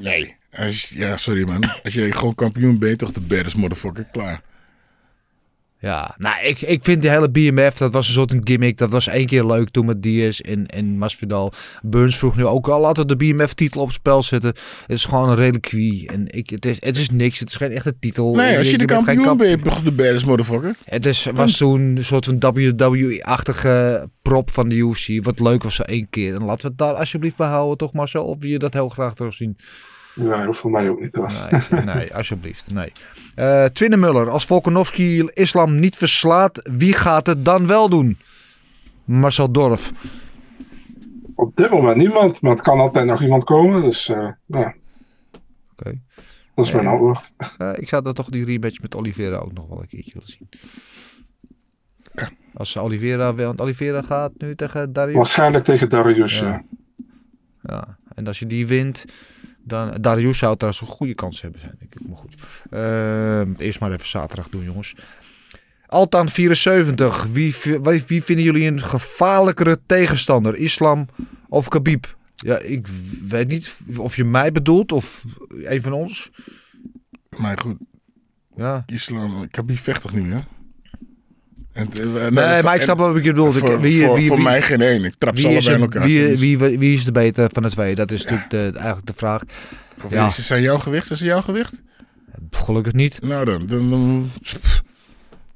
Nee. 0.00 0.36
Als, 0.56 0.88
ja, 0.94 1.16
sorry 1.16 1.46
man. 1.46 1.64
Als 1.84 1.94
je 1.94 2.12
gewoon 2.12 2.34
kampioen 2.34 2.78
bent, 2.78 2.98
toch 2.98 3.12
de 3.12 3.20
baddest 3.20 3.56
motherfucker. 3.56 4.04
Klaar. 4.12 4.40
Ja, 5.78 6.14
nou, 6.18 6.44
ik, 6.44 6.60
ik 6.60 6.84
vind 6.84 7.02
die 7.02 7.10
hele 7.10 7.30
BMF, 7.30 7.74
dat 7.76 7.92
was 7.92 8.06
een 8.06 8.12
soort 8.12 8.32
een 8.32 8.40
gimmick. 8.44 8.78
Dat 8.78 8.90
was 8.90 9.06
één 9.06 9.26
keer 9.26 9.44
leuk 9.44 9.68
toen 9.68 9.86
met 9.86 10.02
Diaz 10.02 10.40
en, 10.40 10.66
en 10.66 10.98
Masvidal. 10.98 11.52
Burns 11.82 12.16
vroeg 12.16 12.36
nu 12.36 12.44
ook 12.44 12.68
al, 12.68 12.80
laten 12.80 13.06
we 13.06 13.16
de 13.16 13.24
BMF-titel 13.24 13.80
op 13.80 13.86
het 13.86 13.96
spel 13.96 14.22
zetten. 14.22 14.48
Het 14.50 14.96
is 14.96 15.04
gewoon 15.04 15.28
een 15.28 15.36
reliquie. 15.36 16.08
En 16.08 16.26
ik, 16.26 16.50
het, 16.50 16.64
is, 16.64 16.76
het 16.80 16.96
is 16.96 17.10
niks, 17.10 17.38
het 17.38 17.48
is 17.48 17.56
geen 17.56 17.72
echte 17.72 17.98
titel. 17.98 18.34
Nee, 18.34 18.58
als 18.58 18.70
je 18.70 18.78
de 18.78 18.84
kampioen 18.84 19.24
kamp- 19.24 19.38
bent, 19.38 19.62
ben 19.62 19.72
toch 19.72 19.82
de 19.82 19.92
baddest 19.92 20.26
motherfucker. 20.26 20.76
Het 20.84 21.06
is, 21.06 21.26
was 21.34 21.56
toen 21.56 21.80
een 21.80 22.04
soort 22.04 22.24
van 22.24 22.38
WWE-achtige 22.38 24.08
prop 24.22 24.50
van 24.50 24.68
de 24.68 24.74
UFC. 24.74 25.24
Wat 25.24 25.40
leuk 25.40 25.62
was 25.62 25.74
zo 25.74 25.82
één 25.82 26.08
keer. 26.10 26.34
En 26.34 26.44
laten 26.44 26.62
we 26.62 26.68
het 26.68 26.78
daar 26.78 26.94
alsjeblieft 26.94 27.36
bij 27.36 27.48
houden, 27.48 27.76
toch 27.76 27.92
Marcel? 27.92 28.24
Of 28.24 28.36
wil 28.38 28.50
je 28.50 28.58
dat 28.58 28.72
heel 28.72 28.88
graag 28.88 29.14
terugzien? 29.14 29.56
Nee, 30.16 30.44
hoeft 30.46 30.58
voor 30.58 30.70
mij 30.70 30.88
ook 30.90 31.00
niet. 31.00 31.14
Hoor. 31.14 31.32
Nee, 31.70 31.80
nee 31.84 32.14
alsjeblieft. 32.14 32.72
Nee. 32.72 32.92
Muller, 33.98 34.30
als 34.30 34.46
Volkanovski 34.46 35.28
islam 35.34 35.78
niet 35.78 35.96
verslaat, 35.96 36.60
wie 36.62 36.92
gaat 36.92 37.26
het 37.26 37.44
dan 37.44 37.66
wel 37.66 37.88
doen? 37.88 38.18
Marcel 39.04 39.50
Dorf. 39.52 39.92
Op 41.34 41.56
dit 41.56 41.70
moment 41.70 41.96
niemand, 41.96 42.40
maar 42.40 42.50
het 42.50 42.60
kan 42.62 42.78
altijd 42.78 43.06
nog 43.06 43.22
iemand 43.22 43.44
komen. 43.44 43.82
Dus 43.82 44.08
eh, 44.08 44.28
ja, 44.46 44.74
Oké. 45.78 46.00
dat 46.54 46.64
is 46.66 46.72
mijn 46.72 46.84
Eh, 46.84 46.90
antwoord. 46.90 47.30
Ik 47.74 47.88
zou 47.88 48.02
dan 48.02 48.14
toch 48.14 48.28
die 48.28 48.44
rematch 48.44 48.80
met 48.82 48.94
Oliveira 48.94 49.36
ook 49.36 49.52
nog 49.52 49.68
wel 49.68 49.80
een 49.80 49.86
keertje 49.88 50.12
willen 50.12 50.28
zien. 50.28 50.48
Als 52.54 52.78
Oliveira, 52.78 53.34
want 53.34 53.60
Oliveira 53.60 54.02
gaat 54.02 54.32
nu 54.38 54.54
tegen 54.54 54.92
Darius. 54.92 55.16
Waarschijnlijk 55.16 55.64
tegen 55.64 55.88
Darius. 55.88 56.38
Ja. 56.38 56.46
Ja. 56.46 56.64
Ja. 57.62 57.98
En 58.14 58.26
als 58.26 58.38
je 58.38 58.46
die 58.46 58.66
wint, 58.66 59.04
dan... 59.66 60.00
Darius 60.00 60.38
zou 60.38 60.56
trouwens 60.56 60.82
een 60.82 60.88
goede 60.88 61.14
kans 61.14 61.42
hebben 61.42 61.60
zijn, 61.60 61.74
denk 61.78 61.94
ik. 61.94 62.08
Maar 62.08 62.16
goed. 62.16 62.34
Ehm, 62.70 63.54
eerst 63.64 63.80
maar 63.80 63.92
even 63.92 64.06
zaterdag 64.08 64.48
doen, 64.48 64.64
jongens. 64.64 64.94
Altan 65.86 66.28
74. 66.28 67.24
Wie, 67.32 67.54
wie, 67.82 68.02
wie 68.06 68.22
vinden 68.22 68.44
jullie 68.44 68.66
een 68.66 68.80
gevaarlijkere 68.80 69.80
tegenstander? 69.86 70.56
Islam 70.56 71.06
of 71.48 71.68
Khabib? 71.68 72.16
Ja, 72.34 72.58
ik 72.58 72.86
weet 73.28 73.48
niet 73.48 73.76
of 73.96 74.16
je 74.16 74.24
mij 74.24 74.52
bedoelt 74.52 74.92
of 74.92 75.24
een 75.48 75.82
van 75.82 75.92
ons. 75.92 76.30
Maar 77.38 77.58
goed, 77.58 77.76
Ja. 78.56 78.82
islam, 78.86 79.48
Khabib 79.50 79.78
vecht 79.78 80.02
toch 80.02 80.12
nu, 80.12 80.32
hè? 80.32 80.38
En, 81.76 81.88
eh, 81.92 82.04
Nee, 82.30 82.44
en- 82.44 82.64
maar 82.64 82.74
ik 82.76 82.82
snap 82.82 82.98
wel 82.98 83.12
wat 83.12 83.24
je 83.24 83.30
bedoelt. 83.30 83.54
Ik- 83.54 83.60
Voor, 83.60 83.80
wie- 83.80 84.04
voor, 84.04 84.14
wie- 84.16 84.26
voor 84.26 84.36
wie- 84.36 84.44
mij 84.44 84.62
geen 84.62 84.80
één. 84.80 85.04
Ik 85.04 85.14
trap 85.18 85.36
ze 85.38 85.48
Wie 85.48 85.56
is, 85.56 85.66
allebei 85.68 85.84
in 85.84 85.92
elkaar. 85.92 86.08
wie, 86.08 86.38
wie, 86.38 86.58
wie, 86.58 86.78
wie 86.78 86.96
is 86.96 87.04
de 87.04 87.12
beter 87.12 87.50
van 87.52 87.62
de 87.62 87.70
twee? 87.70 87.94
Dat 87.94 88.10
is 88.10 88.22
natuurlijk 88.22 88.50
de, 88.50 88.70
eigenlijk 88.74 89.06
de 89.06 89.12
vraag. 89.16 89.42
Of 90.04 90.10
ja. 90.10 90.26
is, 90.26 90.46
zijn 90.46 90.62
jouw 90.62 90.78
gewicht? 90.78 91.10
Is 91.10 91.18
het 91.18 91.28
jouw 91.28 91.40
gewicht? 91.40 91.82
Gelukkig 92.50 92.92
niet. 92.92 93.22
Nou 93.22 93.44
dan, 93.44 93.66
dan, 93.66 94.30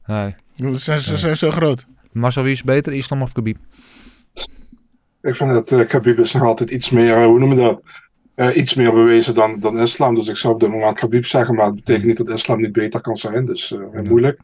Nee. 0.06 0.34
ze 0.56 0.78
zijn, 0.78 0.98
ze 1.00 1.16
zijn 1.16 1.36
zo 1.36 1.50
groot. 1.50 1.86
Marcel, 2.12 2.42
wie 2.42 2.52
is 2.52 2.62
beter? 2.62 2.92
Islam 2.92 3.22
of 3.22 3.32
Khabib? 3.32 3.56
Ik 5.22 5.36
vind 5.36 5.50
dat 5.52 5.72
eh 5.72 5.86
Khabib 5.86 6.18
is 6.18 6.32
nog 6.32 6.42
altijd 6.42 6.70
iets 6.70 6.90
meer, 6.90 7.16
eh, 7.16 7.24
hoe 7.24 7.38
noem 7.38 7.50
je 7.52 7.56
dat? 7.60 7.80
Eh, 8.34 8.56
iets 8.56 8.74
meer 8.74 8.92
bewezen 8.92 9.34
dan, 9.34 9.60
dan 9.60 9.78
islam. 9.78 10.14
Dus 10.14 10.28
ik 10.28 10.36
zou 10.36 10.54
op 10.54 10.60
dit 10.60 10.68
moment 10.70 10.96
Khabib 10.96 11.24
zeggen, 11.26 11.54
maar 11.54 11.66
het 11.66 11.74
betekent 11.74 12.04
niet 12.04 12.16
dat 12.16 12.30
islam 12.30 12.60
niet 12.60 12.72
beter 12.72 13.00
kan 13.00 13.16
zijn. 13.16 13.46
Dus 13.46 13.72
eh, 13.72 14.02
moeilijk. 14.02 14.40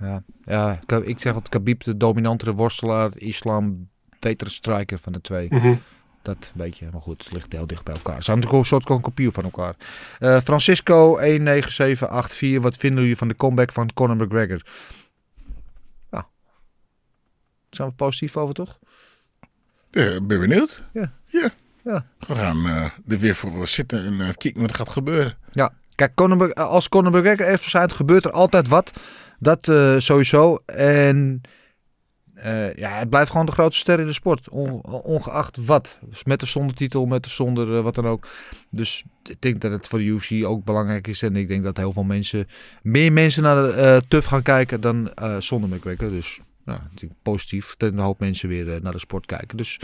Ja, 0.00 0.22
ja 0.44 0.80
ik 1.04 1.18
zeg 1.18 1.32
dat 1.32 1.48
Khabib 1.48 1.82
de 1.82 1.96
dominantere 1.96 2.52
worstelaar, 2.52 3.10
Islam 3.14 3.88
betere 4.18 4.50
striker 4.50 4.98
van 4.98 5.12
de 5.12 5.20
twee. 5.20 5.46
Mhm. 5.50 5.74
Dat 6.22 6.52
weet 6.54 6.78
je, 6.78 6.88
maar 6.92 7.00
goed, 7.00 7.24
het 7.24 7.32
ligt 7.32 7.52
heel 7.52 7.66
dicht 7.66 7.84
bij 7.84 7.94
elkaar. 7.94 8.16
Ze 8.16 8.22
zijn 8.22 8.36
natuurlijk 8.36 8.62
een 8.62 8.70
soort 8.70 8.86
van 8.86 9.00
kopie 9.00 9.30
van 9.30 9.44
elkaar. 9.44 9.74
Eh, 10.18 10.40
Francisco 10.40 11.16
19784, 11.16 12.62
wat 12.62 12.76
vinden 12.76 13.00
jullie 13.00 13.16
van 13.16 13.28
de 13.28 13.36
comeback 13.36 13.72
van 13.72 13.92
Conor 13.94 14.16
McGregor? 14.16 14.62
Ja. 16.10 16.26
Zijn 17.70 17.88
we 17.88 17.94
positief 17.94 18.36
over, 18.36 18.54
toch? 18.54 18.78
Ja, 19.90 20.20
ben 20.20 20.40
benieuwd. 20.40 20.82
Ja. 20.92 21.12
Ja. 21.24 21.50
Ja. 21.84 22.06
We 22.26 22.34
gaan 22.34 22.66
eh, 22.66 22.84
er 23.08 23.18
weer 23.18 23.34
voor 23.34 23.68
zitten 23.68 24.04
en 24.04 24.20
eh, 24.20 24.34
kijken 24.36 24.60
wat 24.60 24.70
er 24.70 24.76
gaat 24.76 24.90
gebeuren. 24.90 25.34
Ja, 25.52 25.72
kijk, 25.94 26.14
Conor, 26.14 26.54
als 26.54 26.88
Conor 26.88 27.10
McGregor 27.10 27.46
even 27.46 27.58
verschijnt, 27.58 27.92
gebeurt 27.92 28.24
er 28.24 28.30
altijd 28.30 28.68
wat. 28.68 28.90
Dat 29.38 29.68
eh, 29.68 29.98
sowieso. 29.98 30.56
En 30.66 31.40
eh, 32.34 32.74
ja, 32.74 32.98
het 32.98 33.10
blijft 33.10 33.30
gewoon 33.30 33.46
de 33.46 33.52
grootste 33.52 33.80
ster 33.80 34.00
in 34.00 34.06
de 34.06 34.12
sport. 34.12 34.48
On- 34.48 34.84
ongeacht 34.84 35.56
wat. 35.56 35.98
Dus 36.08 36.24
met 36.24 36.42
of 36.42 36.48
zonder 36.48 36.76
titel, 36.76 37.06
met 37.06 37.26
of 37.26 37.32
zonder 37.32 37.76
eh, 37.76 37.82
wat 37.82 37.94
dan 37.94 38.06
ook. 38.06 38.28
Dus 38.70 39.04
ik 39.22 39.40
denk 39.40 39.60
dat 39.60 39.72
het 39.72 39.86
voor 39.86 39.98
de 39.98 40.04
UFC 40.04 40.44
ook 40.44 40.64
belangrijk 40.64 41.06
is. 41.06 41.22
En 41.22 41.36
ik 41.36 41.48
denk 41.48 41.64
dat 41.64 41.76
heel 41.76 41.92
veel 41.92 42.02
mensen, 42.04 42.46
meer 42.82 43.12
mensen 43.12 43.42
naar 43.42 43.56
de 43.56 44.02
TUF 44.08 44.24
gaan 44.24 44.42
kijken 44.42 44.80
dan 44.80 45.10
zonder 45.38 45.70
McGregor. 45.70 46.08
Dus 46.08 46.40
nou, 46.64 46.80
positief. 47.22 47.74
Dat 47.76 47.92
een 47.92 47.98
hoop 47.98 48.20
mensen 48.20 48.48
weer 48.48 48.82
naar 48.82 48.92
de 48.92 48.98
sport 48.98 49.26
kijken. 49.26 49.56
Dus 49.56 49.80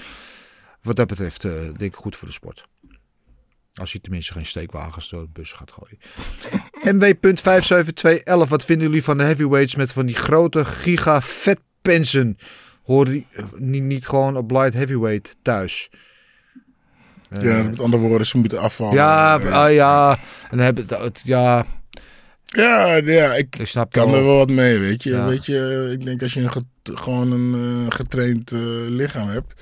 wat 0.83 0.97
dat 0.97 1.07
betreft, 1.07 1.43
denk 1.43 1.81
ik 1.81 1.95
goed 1.95 2.17
voor 2.17 2.29
de 2.29 2.35
sport. 2.35 2.65
Als 3.75 3.93
je 3.93 4.01
tenminste 4.01 4.33
geen 4.33 4.47
steekwagens 4.47 5.11
door 5.11 5.23
de 5.23 5.29
bus 5.33 5.53
gaat 5.53 5.73
gooien. 5.73 5.99
MW.57211. 6.85 8.49
Wat 8.49 8.65
vinden 8.65 8.87
jullie 8.87 9.05
van 9.05 9.19
de 9.19 9.25
heavyweights 9.25 9.75
met 9.75 9.93
van 9.93 10.07
die 10.07 10.15
grote 10.17 10.65
giga 10.65 11.23
vetpensen? 11.23 12.39
Horen 12.83 13.13
die 13.13 13.27
eh, 13.33 13.45
niet, 13.57 13.83
niet 13.83 14.07
gewoon 14.07 14.37
op 14.37 14.51
light 14.51 14.75
heavyweight 14.75 15.37
thuis? 15.43 15.91
Eh, 17.29 17.43
ja, 17.43 17.63
met 17.63 17.81
andere 17.81 18.03
woorden, 18.03 18.27
ze 18.27 18.39
moeten 18.39 18.61
afvallen. 18.61 18.95
ja, 18.95 19.41
Eh, 19.41 19.53
ah, 19.53 19.73
ja. 19.73 20.19
En 20.51 20.59
hebben 20.59 20.87
het, 20.89 21.21
ja, 21.25 21.67
ja, 22.45 22.95
ja, 22.95 23.35
ik 23.35 23.57
ik 23.59 23.67
snap 23.67 23.93
kan 23.93 24.11
wel. 24.11 24.19
er 24.19 24.25
wel 24.25 24.37
wat 24.37 24.51
mee, 24.51 24.79
weet 24.79 25.03
je. 25.03 25.11
Ja. 25.11 25.27
Weet 25.27 25.47
je 25.47 25.89
ik 25.93 26.05
denk 26.05 26.23
als 26.23 26.35
je 26.35 26.41
een 26.41 26.51
gewoon 26.99 27.33
een 27.33 27.55
eh, 27.55 27.97
getraind 27.97 28.53
eh, 28.53 28.61
lichaam 28.89 29.29
hebt. 29.29 29.53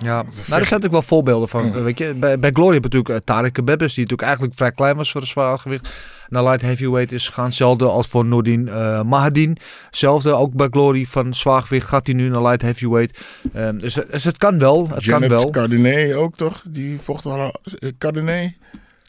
Ja, 0.00 0.22
nou, 0.22 0.26
er 0.26 0.44
zijn 0.44 0.60
natuurlijk 0.60 0.92
wel 0.92 1.02
voorbeelden 1.02 1.48
van. 1.48 1.74
eh, 1.74 1.82
Weet 1.82 1.98
je, 1.98 2.14
bij, 2.14 2.38
bij 2.38 2.50
Glory 2.50 2.74
heb 2.74 2.82
je 2.84 2.88
natuurlijk 2.98 3.08
uh, 3.30 3.34
Tarek 3.36 3.52
Kebebes, 3.52 3.94
die 3.94 4.02
natuurlijk 4.02 4.22
eigenlijk 4.22 4.54
vrij 4.56 4.72
klein 4.72 4.96
was 4.96 5.10
voor 5.12 5.20
de 5.20 5.26
zwaargewicht. 5.26 5.88
Naar 6.28 6.42
light 6.44 6.62
heavyweight 6.62 7.12
is 7.12 7.26
gegaan. 7.26 7.44
Hetzelfde 7.44 7.84
als 7.84 8.06
voor 8.06 8.24
Nordin 8.24 8.68
eh 8.68 9.02
Mahadin. 9.02 9.56
Hetzelfde 9.86 10.32
ook 10.32 10.52
bij 10.54 10.66
Glory 10.70 11.04
van 11.04 11.34
zwaargewicht 11.34 11.88
gaat 11.88 12.06
hij 12.06 12.14
nu 12.16 12.28
naar 12.28 12.42
light 12.42 12.62
heavyweight. 12.62 13.18
Ehm, 13.54 13.78
dus, 13.78 13.94
het- 13.94 14.12
dus 14.12 14.24
het 14.24 14.36
kan 14.38 14.58
wel. 14.58 14.88
Het 14.94 15.06
kan 15.06 15.28
wel. 15.28 15.50
Cardinet 15.50 16.14
ook 16.14 16.36
toch? 16.36 16.62
Die 16.68 17.00
vocht 17.00 17.24
wel. 17.24 17.60
eh, 17.78 17.90
Cardinet? 17.98 18.52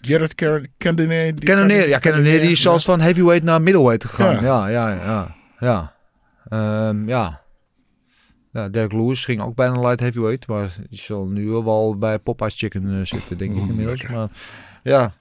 Jared 0.02 0.36
Car- 0.36 0.66
Cardinet? 0.78 1.44
ja, 1.88 2.00
Cannoneer 2.00 2.40
die 2.42 2.52
is 2.52 2.58
ja. 2.58 2.64
zelfs 2.70 2.86
van 2.86 3.02
heavyweight 3.02 3.44
naar 3.46 3.62
middleweight 3.62 4.06
gegaan. 4.06 4.34
Ja. 4.44 4.68
Ja, 4.68 4.68
ja, 4.68 4.90
ja. 5.04 5.36
Ja. 5.60 5.94
ja. 6.50 6.88
Ehm, 6.90 7.08
ja. 7.10 7.42
Ja, 8.52 8.70
Derek 8.70 8.92
Lewis 8.92 9.26
ging 9.26 9.42
ook 9.42 9.56
bijna 9.56 9.80
light 9.80 10.00
heavyweight. 10.00 10.48
Maar 10.48 10.76
die 10.90 11.00
zal 11.00 11.28
nu 11.28 11.50
wel 11.50 11.98
bij 11.98 12.20
Popeye's 12.20 12.58
Chicken 12.58 13.00
eh, 13.00 13.06
zitten, 13.06 13.38
denk 13.38 13.52
ik 13.56 13.68
inmiddels. 13.68 14.08
Maar 14.08 14.30
ja. 14.84 15.14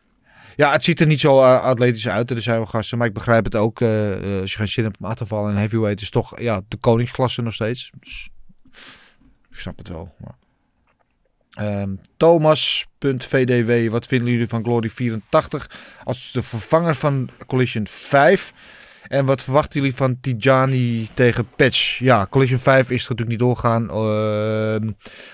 ja, 0.57 0.72
het 0.72 0.85
ziet 0.85 1.01
er 1.01 1.07
niet 1.07 1.20
zo 1.20 1.39
eh, 1.43 1.62
atletisch 1.62 2.09
uit. 2.09 2.31
Er 2.31 2.43
zijn 2.43 2.57
wel 2.57 2.66
gasten. 2.66 2.99
Maar 2.99 3.07
ik 3.07 3.14
begrijp 3.14 3.45
het 3.45 3.55
ook. 3.55 3.81
eh, 3.81 4.41
als 4.41 4.53
je 4.53 4.59
geen 4.59 4.68
zin 4.68 4.85
hebt 4.85 4.97
om 5.01 5.14
te 5.14 5.26
vallen. 5.26 5.51
En 5.51 5.57
heavyweight 5.57 6.01
is 6.01 6.11
toch 6.11 6.41
ja, 6.41 6.61
de 6.68 6.76
koningsklasse 6.76 7.43
nog 7.43 7.55
steeds. 7.55 7.91
Dus, 8.01 8.29
ik 9.51 9.59
snap 9.59 9.79
het 9.79 9.89
wel. 9.89 10.14
Maar. 10.18 10.37
Ehm, 11.59 11.95
Thomas.vdw, 12.16 13.91
wat 13.91 14.07
vinden 14.07 14.33
jullie 14.33 14.49
van 14.49 14.64
Glory 14.64 14.91
84 14.91 15.70
als 16.05 16.33
de 16.33 16.43
vervanger 16.43 16.95
van 16.95 17.31
Collision 17.47 17.87
5? 17.87 18.53
En 19.09 19.25
wat 19.25 19.43
verwachten 19.43 19.81
jullie 19.81 19.97
van 19.97 20.21
Tijani 20.21 21.09
tegen 21.15 21.49
Patch? 21.57 21.99
Ja, 21.99 22.27
Collision 22.31 22.59
5 22.59 22.91
is 22.91 23.03
er 23.05 23.11
natuurlijk 23.11 23.29
niet 23.29 23.39
doorgaan. 23.39 23.91
ehm, 23.91 24.91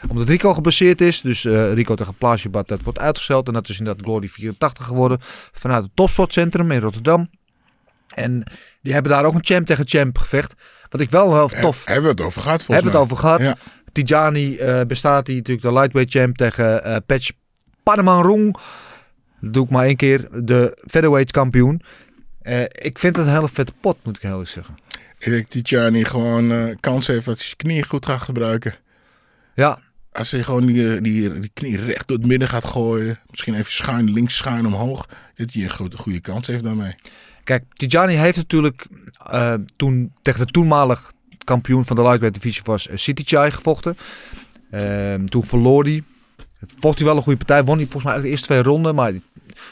omdat 0.09 0.29
Rico 0.29 0.55
geblesseerd 0.55 1.01
is. 1.01 1.21
Dus 1.21 1.45
eh, 1.45 1.73
Rico 1.73 1.95
tegen 1.95 2.15
Plaasjebat, 2.15 2.69
dat 2.69 2.83
wordt 2.83 2.99
uitgesteld. 2.99 3.47
En 3.47 3.53
dat 3.53 3.69
is 3.69 3.79
inderdaad 3.79 4.05
Glory 4.05 4.29
84 4.29 4.87
geworden. 4.87 5.19
Vanuit 5.53 5.83
het 5.85 5.97
Topsportcentrum 5.97 6.71
in 6.71 6.81
Rotterdam. 6.81 7.31
En 8.15 8.53
die 8.83 8.93
hebben 8.93 9.13
daar 9.13 9.25
ook 9.25 9.35
een 9.35 9.45
champ 9.45 9.67
tegen 9.67 9.89
champ 9.89 10.19
gevecht. 10.19 10.55
Wat 10.89 11.01
ik 11.01 11.11
wel 11.11 11.35
heel 11.35 11.49
tof... 11.61 11.85
Hebben 11.85 12.05
we 12.05 12.11
het 12.11 12.21
over 12.21 12.43
gehad 12.43 12.65
volgens 12.65 12.85
Hebben 12.85 12.93
we 12.93 12.99
het 12.99 13.07
over 13.07 13.17
gehad. 13.17 13.41
Ja. 13.41 13.57
Tijani 13.93 14.57
eh, 14.57 14.81
bestaat 14.87 15.27
die 15.27 15.37
natuurlijk 15.37 15.67
de 15.67 15.73
lightweight 15.73 16.13
champ 16.13 16.37
tegen 16.37 16.85
eh 16.85 16.97
Patch 17.07 17.31
Panamanrong. 17.83 18.57
Dat 19.41 19.53
doe 19.53 19.65
ik 19.65 19.71
maar 19.71 19.85
één 19.85 19.97
keer. 19.97 20.29
De 20.45 20.79
featherweight 20.87 21.31
kampioen. 21.31 21.83
Eh, 22.45 22.63
ik 22.63 22.99
vind 22.99 23.17
het 23.17 23.27
een 23.27 23.33
hele 23.33 23.49
vette 23.49 23.73
pot, 23.81 23.97
moet 24.03 24.17
ik 24.17 24.23
heel 24.23 24.31
eerlijk 24.31 24.51
zeggen. 24.51 24.75
Ik 25.19 25.31
denk 25.31 25.53
dat 25.53 25.65
Tijani 25.65 26.05
gewoon 26.05 26.53
eh, 26.53 26.75
kans 26.81 27.07
heeft 27.07 27.25
dat 27.25 27.37
hij 27.37 27.45
zijn 27.45 27.57
knieën 27.57 27.85
goed 27.85 28.07
gaat 28.07 28.23
gebruiken. 28.23 28.75
Ja. 29.55 29.79
Als 30.13 30.31
hij 30.31 30.43
gewoon 30.43 30.67
die, 30.67 31.01
die, 31.01 31.41
die 31.41 31.51
knie 31.55 31.85
recht 31.85 32.09
door 32.09 32.17
het 32.17 32.27
midden 32.27 32.49
gaat 32.49 32.65
gooien. 32.65 33.19
Misschien 33.31 33.55
even 33.55 33.73
schuin 33.73 34.13
links, 34.13 34.37
schuin 34.37 34.67
omhoog. 34.67 35.09
Dat 35.35 35.53
hij 35.53 35.63
een 35.63 35.71
goede, 35.71 35.97
goede 35.97 36.21
kans 36.21 36.47
heeft 36.47 36.65
daarmee. 36.65 36.95
Kijk, 37.45 37.65
Tijani 37.73 38.15
heeft 38.15 38.37
natuurlijk 38.37 38.87
eh, 39.27 39.55
toen 39.77 40.13
tegen 40.23 40.47
de 40.47 40.53
toenmalig 40.53 41.13
kampioen 41.45 41.85
van 41.85 41.97
de 41.97 42.03
lightweight 42.03 42.43
divisie 42.43 42.63
was 42.65 42.89
City 42.93 43.23
Chai 43.25 43.51
gevochten. 43.51 43.97
Ehm, 44.71 45.25
toen 45.25 45.45
verloor 45.45 45.85
hij. 45.85 46.03
Vocht 46.77 46.99
hij 46.99 47.07
wel 47.07 47.17
een 47.17 47.23
goede 47.23 47.45
partij. 47.45 47.65
Won 47.65 47.77
hij 47.77 47.87
volgens 47.87 48.13
mij 48.13 48.23
de 48.23 48.29
eerste 48.29 48.47
twee 48.47 48.63
ronden. 48.63 48.95
Maar 48.95 49.13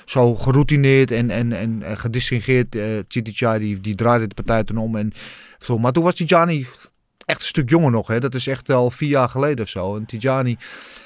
zo 0.04 0.34
geroutineerd 0.34 1.10
en, 1.10 1.30
en, 1.30 1.52
en, 1.52 1.82
en 1.82 1.98
gedistingeerd. 1.98 2.74
eh 2.74 3.58
die, 3.58 3.80
die 3.80 3.94
draaide 3.94 4.26
de 4.26 4.34
partij 4.34 4.64
toen 4.64 4.76
om. 4.78 4.96
En 4.96 5.12
zo. 5.58 5.78
Maar 5.78 5.92
toen 5.92 6.04
was 6.04 6.14
Tijani 6.14 6.66
echt 7.26 7.40
een 7.40 7.46
stuk 7.46 7.70
jonger 7.70 7.90
nog. 7.90 8.06
Hè. 8.06 8.20
Dat 8.20 8.34
is 8.34 8.46
echt 8.46 8.70
al 8.70 8.90
vier 8.90 9.08
jaar 9.08 9.28
geleden 9.28 9.64
of 9.64 9.70
zo. 9.70 9.96
En 9.96 10.06
Tijani, 10.06 10.56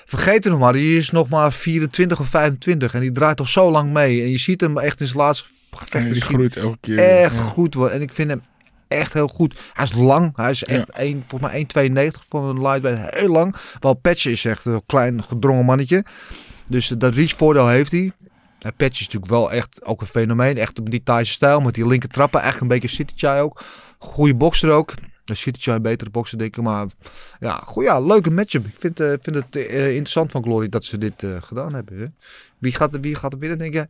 vergeet 0.04 0.44
het 0.44 0.52
nog 0.52 0.58
maar. 0.58 0.72
Die 0.72 0.98
is 0.98 1.10
nog 1.10 1.28
maar 1.28 1.52
24 1.52 2.20
of 2.20 2.28
25. 2.28 2.94
En 2.94 3.00
die 3.00 3.12
draait 3.12 3.40
al 3.40 3.46
zo 3.46 3.70
lang 3.70 3.92
mee. 3.92 4.22
En 4.22 4.30
je 4.30 4.38
ziet 4.38 4.60
hem 4.60 4.78
echt 4.78 5.00
in 5.00 5.06
zijn 5.06 5.18
laatste 5.18 5.48
Hij 5.88 6.08
is 6.10 6.22
groeit 6.22 6.56
elke 6.56 6.78
keer. 6.80 6.98
echt 6.98 7.34
Ja. 7.34 7.40
goed. 7.42 7.74
En 7.76 8.02
ik 8.02 8.12
vind 8.12 8.28
hem 8.30 8.42
echt 8.88 9.12
heel 9.12 9.28
goed. 9.28 9.58
Hij 9.72 9.84
is 9.84 9.92
lang. 9.92 10.36
Hij 10.36 10.50
is 10.50 10.64
echt 10.64 10.90
één, 10.90 11.24
volgens 11.26 11.52
mij 11.52 11.66
1,92 12.12 12.28
van 12.28 12.44
een 12.44 12.60
lightweight. 12.62 13.14
Heel 13.14 13.28
lang. 13.30 13.54
Wel 13.80 13.94
Patch 13.94 14.26
is 14.26 14.44
echt 14.44 14.64
een 14.64 14.82
klein 14.86 15.22
gedrongen 15.22 15.64
mannetje. 15.64 16.04
Dus 16.66 16.88
dat 16.88 17.14
reach 17.14 17.30
voordeel 17.36 17.68
heeft 17.68 17.90
hij. 17.90 18.12
Patch 18.58 19.00
is 19.00 19.00
natuurlijk 19.00 19.30
wel 19.32 19.52
echt 19.52 19.84
ook 19.84 20.00
een 20.00 20.06
fenomeen. 20.06 20.58
Echt 20.58 20.78
op 20.78 20.90
die 20.90 21.02
Thaise 21.02 21.32
stijl. 21.32 21.60
Met 21.60 21.74
die 21.74 21.86
linker 21.86 22.08
trappen. 22.08 22.42
Echt 22.42 22.60
een 22.60 22.68
beetje 22.68 22.88
City 22.88 23.12
Chai 23.16 23.40
ook. 23.40 23.62
Goede 23.98 24.34
bokser 24.34 24.70
ook. 24.70 24.94
De 25.24 25.34
City 25.34 25.60
Chai 25.60 25.76
een 25.76 25.82
betere 25.82 26.10
bokser 26.10 26.38
denk 26.38 26.56
ik. 26.56 26.62
Maar 26.62 26.86
ja, 27.40 27.62
goed, 27.66 27.84
ja 27.84 28.00
leuke 28.00 28.30
matchup. 28.30 28.66
Ik 28.66 28.74
vind, 28.78 29.00
eh, 29.00 29.12
vind 29.20 29.36
het 29.36 29.56
eh, 29.56 29.86
interessant 29.88 30.30
van 30.30 30.42
Glory 30.42 30.68
dat 30.68 30.84
ze 30.84 30.98
dit 30.98 31.22
eh, 31.22 31.30
gedaan 31.42 31.74
hebben. 31.74 31.98
Hè. 31.98 32.06
Wie, 32.58 32.72
gaat 32.72 32.94
er, 32.94 33.00
wie 33.00 33.14
gaat 33.14 33.32
er 33.32 33.38
winnen 33.38 33.58
denk 33.58 33.72
je? 33.74 33.88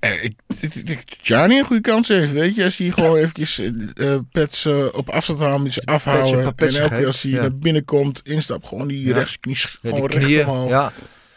Eh, 0.00 0.24
ik 0.24 0.34
ik- 0.60 1.28
dat 1.28 1.50
een 1.50 1.64
goede 1.64 1.82
kans 1.82 2.08
heeft. 2.08 2.32
Weet 2.32 2.54
je, 2.54 2.64
als 2.64 2.76
hij 2.76 2.90
gewoon 2.90 3.16
eventjes 3.16 3.58
eh, 3.94 4.16
pets 4.32 4.66
op 4.92 5.08
afstand 5.08 5.38
houden, 5.38 5.66
iets 5.66 5.86
afhouden. 5.86 6.54
En 6.56 6.74
elke 6.76 6.94
keer 6.96 7.06
als 7.06 7.22
hij 7.22 7.30
ja. 7.32 7.40
naar 7.40 7.56
binnen 7.56 7.84
komt, 7.84 8.20
instapt, 8.24 8.66
gewoon 8.66 8.88
die 8.88 9.06
Ja. 9.06 9.14
rechtsknie 9.14 9.56
Ja, 9.82 9.90
gewoon 9.90 10.10
recht 10.10 10.46
omhoog. 10.46 10.68
ja. 10.70 10.92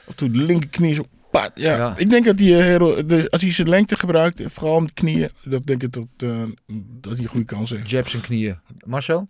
Of 0.05 0.13
toen 0.15 0.31
de 0.31 0.37
linkerknie 0.37 0.93
zo. 0.93 1.03
Pat, 1.31 1.51
ja. 1.55 1.75
Ja. 1.75 1.93
Ik 1.97 2.09
denk 2.09 2.25
dat 2.25 2.39
hij, 2.39 2.73
eh, 2.73 3.07
de, 3.07 3.27
als 3.29 3.41
hij 3.41 3.51
zijn 3.51 3.69
lengte 3.69 3.95
gebruikt, 3.95 4.41
vooral 4.45 4.75
om 4.75 4.85
de 4.85 4.93
knieën, 4.93 5.29
dat 5.43 5.65
denk 5.65 5.83
ik 5.83 5.91
dat, 5.91 6.07
eh, 6.17 6.43
dat 6.77 7.13
hij 7.13 7.21
een 7.21 7.29
goede 7.29 7.45
kans 7.45 7.69
heeft. 7.69 7.89
Jabs 7.89 8.13
en 8.13 8.21
knieën. 8.21 8.59
Marcel? 8.85 9.27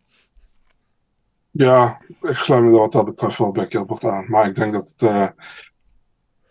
Ja, 1.52 2.02
ik 2.22 2.36
sluit 2.36 2.64
me 2.64 2.70
er 2.72 2.80
wat 2.80 2.92
dat 2.92 3.06
betreft 3.06 3.38
wel 3.38 3.52
bij 3.52 3.66
Gilbert 3.70 4.04
aan. 4.04 4.26
Maar 4.28 4.48
ik 4.48 4.56
denk 4.56 4.74
dat 4.74 4.94
het, 4.98 5.10
eh, 5.10 5.28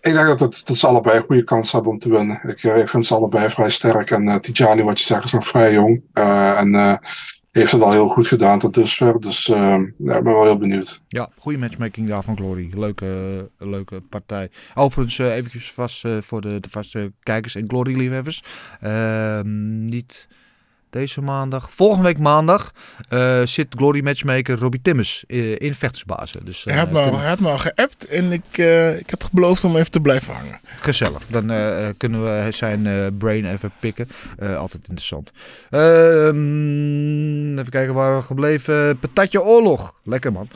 ik 0.00 0.12
denk 0.12 0.26
dat, 0.26 0.40
het, 0.40 0.66
dat 0.66 0.76
ze 0.76 0.86
allebei 0.86 1.16
een 1.16 1.24
goede 1.24 1.44
kans 1.44 1.72
hebben 1.72 1.92
om 1.92 1.98
te 1.98 2.08
winnen. 2.08 2.40
Ik, 2.48 2.62
ik 2.62 2.88
vind 2.88 3.06
ze 3.06 3.14
allebei 3.14 3.50
vrij 3.50 3.70
sterk. 3.70 4.10
En 4.10 4.28
eh 4.28 4.36
Tijani, 4.36 4.82
wat 4.82 4.98
je 4.98 5.04
zegt, 5.04 5.24
is 5.24 5.32
nog 5.32 5.48
vrij 5.48 5.72
jong. 5.72 6.02
Eh, 6.12 6.58
en 6.58 6.74
eh, 6.74 6.96
heeft 7.50 7.72
het 7.72 7.82
al 7.82 7.92
heel 7.92 8.08
goed 8.08 8.26
gedaan 8.26 8.58
tot 8.58 8.74
dusver. 8.74 9.20
Dus 9.20 9.48
eh, 9.48 9.56
ja, 9.98 10.16
ik 10.16 10.22
ben 10.22 10.32
wel 10.32 10.44
heel 10.44 10.58
benieuwd. 10.58 11.02
Ja, 11.08 11.28
goede 11.38 11.58
matchmaking 11.58 12.08
daar 12.08 12.22
van 12.22 12.36
Glory. 12.36 12.70
Leuke, 12.74 13.50
leuke 13.58 14.00
partij. 14.00 14.50
Overigens, 14.74 15.18
eh 15.18 15.34
eventjes 15.36 15.72
vast 15.72 16.04
eh, 16.04 16.16
voor 16.20 16.40
de, 16.40 16.60
de 16.60 16.68
vaste 16.70 17.12
kijkers 17.22 17.54
en 17.54 17.68
Glory-liefhebbers. 17.68 18.42
Ehm, 18.80 19.84
niet 19.84 20.28
deze 20.90 21.20
maandag. 21.20 21.70
Volgende 21.72 22.04
week 22.04 22.18
maandag 22.18 22.72
eh, 23.08 23.42
zit 23.44 23.66
Glory 23.76 24.02
matchmaker 24.02 24.58
Robbie 24.58 24.82
Timmers 24.82 25.24
eh, 25.26 25.58
in 25.58 25.74
vechtersbazen. 25.74 26.44
Dus, 26.44 26.64
Hij 26.64 26.76
had, 26.76 26.90
me, 26.90 26.96
al- 26.96 27.02
kunnen- 27.02 27.20
hij 27.20 27.28
had 27.28 27.40
me 27.40 27.48
al 27.48 27.58
geappt 27.58 28.06
en 28.06 28.32
ik, 28.32 28.42
eh, 28.58 28.98
ik 28.98 29.10
had 29.10 29.28
beloofd 29.32 29.64
om 29.64 29.76
even 29.76 29.90
te 29.90 30.00
blijven 30.00 30.34
hangen. 30.34 30.60
Gezellig. 30.64 31.22
Dan 31.26 31.46
kunnen 31.96 32.22
we 32.24 32.52
zijn 32.52 33.16
brain 33.18 33.44
even 33.52 33.72
pikken. 33.80 34.08
Altijd 34.40 34.82
interessant. 34.82 35.30
Ehm, 35.70 37.58
even 37.58 37.70
kijken 37.70 37.94
waar 37.94 38.16
we 38.16 38.22
gebleven. 38.22 38.98
Patatje 38.98 39.42
oorlog. 39.42 39.94
Lekker 40.04 40.32
man. 40.32 40.48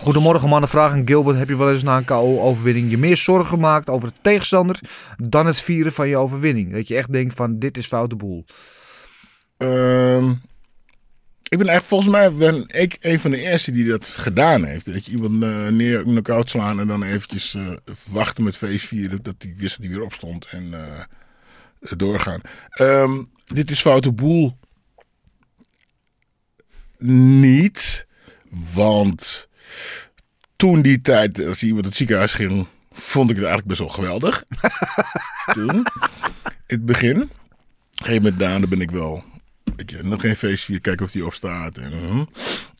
Goedemorgen 0.00 0.48
mannen. 0.48 0.68
Vraag 0.68 0.92
aan 0.92 1.02
Gilbert. 1.06 1.38
Heb 1.38 1.48
je 1.48 1.56
wel 1.56 1.72
eens 1.72 1.82
na 1.82 1.96
een 1.96 2.04
KO-overwinning 2.04 2.90
je 2.90 2.98
meer 2.98 3.16
zorgen 3.16 3.46
gemaakt 3.46 3.88
over 3.88 4.08
de 4.08 4.14
tegenstander 4.22 4.78
dan 5.16 5.46
het 5.46 5.60
vieren 5.60 5.92
van 5.92 6.08
je 6.08 6.16
overwinning? 6.16 6.72
Dat 6.72 6.88
je 6.88 6.96
echt 6.96 7.12
denkt 7.12 7.34
van 7.34 7.58
dit 7.58 7.76
is 7.78 7.86
foute 7.86 8.16
boel. 8.16 8.44
Ehm, 9.58 10.30
ik 11.48 11.58
ben 11.58 11.68
echt, 11.68 11.84
volgens 11.84 12.10
mij 12.10 12.32
ben 12.32 12.64
ik 12.66 12.96
een 13.00 13.20
van 13.20 13.30
de 13.30 13.40
eerste 13.40 13.72
die 13.72 13.84
dat 13.88 14.06
gedaan 14.06 14.64
heeft. 14.64 14.92
Dat 14.92 15.06
je 15.06 15.12
iemand 15.12 15.42
eh, 15.42 15.68
neer, 15.68 16.02
knock-out 16.02 16.50
slaan 16.50 16.80
en 16.80 16.86
dan 16.86 17.02
eventjes 17.02 17.54
eh, 17.54 17.70
wachten 18.10 18.44
met 18.44 18.56
feest 18.56 18.86
vieren 18.86 19.22
dat 19.22 19.34
hij 19.38 19.54
wist 19.56 19.76
dat 19.76 19.86
hij 19.86 19.94
weer 19.94 20.04
opstond 20.04 20.46
en 20.46 20.74
eh, 20.74 21.92
doorgaan. 21.96 22.40
Ehm, 22.68 23.22
dit 23.46 23.70
is 23.70 23.80
foute 23.80 24.12
boel. 24.12 24.58
Niet, 26.98 28.06
want 28.74 29.48
toen 30.56 30.82
die 30.82 31.00
tijd, 31.00 31.46
als 31.46 31.62
iemand 31.62 31.84
het 31.84 31.96
ziekenhuis 31.96 32.32
ging, 32.32 32.66
vond 32.92 33.30
ik 33.30 33.36
het 33.36 33.44
eigenlijk 33.44 33.66
best 33.66 33.80
wel 33.80 33.88
geweldig. 33.88 34.44
toen, 35.54 35.76
in 36.66 36.76
het 36.76 36.86
begin. 36.86 37.22
Op 37.22 37.28
een 37.28 38.06
gegeven 38.06 38.22
moment 38.22 38.40
daarna 38.40 38.66
ben 38.66 38.80
ik 38.80 38.90
wel 38.90 39.24
Weet 39.78 39.90
je, 39.90 39.98
nog 40.02 40.20
geen 40.20 40.36
feest 40.36 40.64
vieren, 40.64 40.82
kijken 40.82 41.04
of 41.04 41.10
die 41.12 41.26
opstaat. 41.26 41.76
En, 41.76 41.92
mhm. 42.04 42.24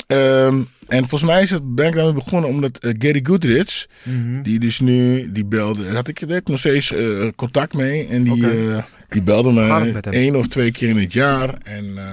Ehm, 0.07 0.63
en 0.89 0.99
volgens 1.09 1.31
mij 1.31 1.43
is 1.43 1.51
het, 1.51 1.75
ben 1.75 1.87
ik 1.89 1.95
daarmee 1.95 2.13
begonnen 2.13 2.51
omdat 2.51 2.79
eh, 2.79 2.95
Gary 2.99 3.21
Goodrich, 3.23 3.87
Mhm. 4.03 4.43
die 4.43 4.59
dus 4.59 4.81
nu, 4.81 5.33
die 5.33 5.45
belde, 5.45 5.85
daar 5.85 5.95
had 5.95 6.09
ik, 6.09 6.21
daar 6.21 6.29
heb 6.29 6.41
ik 6.41 6.49
nog 6.49 6.59
steeds 6.59 6.93
eh, 6.93 7.29
contact 7.37 7.75
mee. 7.75 8.07
En 8.09 8.23
die, 8.23 8.51
eh, 8.73 8.83
die 9.09 9.23
belde 9.23 9.53
me 9.53 9.61
hem? 9.61 9.97
één 10.01 10.37
of 10.37 10.49
twee 10.49 10.71
keer 10.71 10.89
in 10.89 10.97
het 10.97 11.13
jaar. 11.13 11.55
En, 11.63 11.99
eh, 11.99 12.05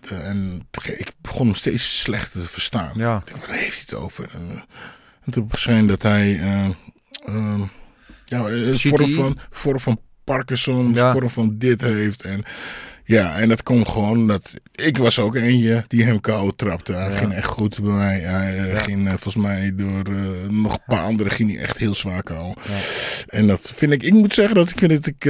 de- 0.00 0.14
en 0.14 0.66
ik 0.82 1.12
begon 1.20 1.46
hem 1.46 1.54
steeds 1.54 2.00
slechter 2.00 2.42
te 2.42 2.48
verstaan. 2.48 2.92
Ja. 2.96 3.16
Ik 3.26 3.32
dacht, 3.32 3.46
waar 3.46 3.56
heeft 3.56 3.74
hij 3.76 3.84
het 3.86 3.94
over? 3.94 4.28
En, 4.34 4.48
eh, 4.50 4.60
en 5.24 5.32
toen 5.32 5.86
dat 5.86 6.02
hij 6.02 6.38
eh, 6.40 6.64
ehm, 7.26 7.60
ja, 8.24 8.38
een 8.48 8.78
vorm 8.78 9.10
van, 9.12 9.38
vorm 9.50 9.80
van 9.80 10.00
Parkinson, 10.24 10.94
Ja. 10.94 11.12
vorm 11.12 11.30
van 11.30 11.54
dit 11.56 11.80
heeft. 11.80 12.22
En 12.22 12.42
ja, 13.04 13.38
en 13.38 13.48
dat 13.48 13.62
komt 13.62 13.88
gewoon 13.88 14.26
dat 14.26 14.50
ik 14.72 14.96
was 14.96 15.18
ook 15.18 15.34
eentje 15.34 15.84
die 15.88 16.04
hem 16.04 16.20
kou 16.20 16.52
trapte. 16.56 16.92
Hij 16.92 17.10
Ja. 17.10 17.16
ging 17.16 17.32
echt 17.32 17.46
goed 17.46 17.80
bij 17.80 17.92
mij. 17.92 18.18
Hij 18.20 18.58
eh, 18.58 18.72
Ja. 18.72 18.78
ging 18.78 19.02
eh, 19.06 19.08
volgens 19.12 19.44
mij 19.44 19.72
door 19.74 20.04
eh, 20.04 20.48
nog 20.50 20.72
een 20.72 20.82
paar 20.86 21.04
anderen 21.04 21.32
ging 21.32 21.50
hij 21.52 21.60
echt 21.62 21.76
heel 21.78 21.94
zwaar 21.94 22.22
kou. 22.22 22.54
En 23.26 23.46
dat 23.46 23.70
vind 23.74 23.92
ik, 23.92 24.02
ik 24.02 24.12
moet 24.12 24.34
zeggen 24.34 24.54
dat 24.54 24.70
ik 24.70 24.78
vind 24.78 24.90
dat 25.04 25.06
ik, 25.06 25.24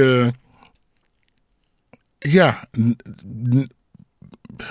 ja, 2.19 2.67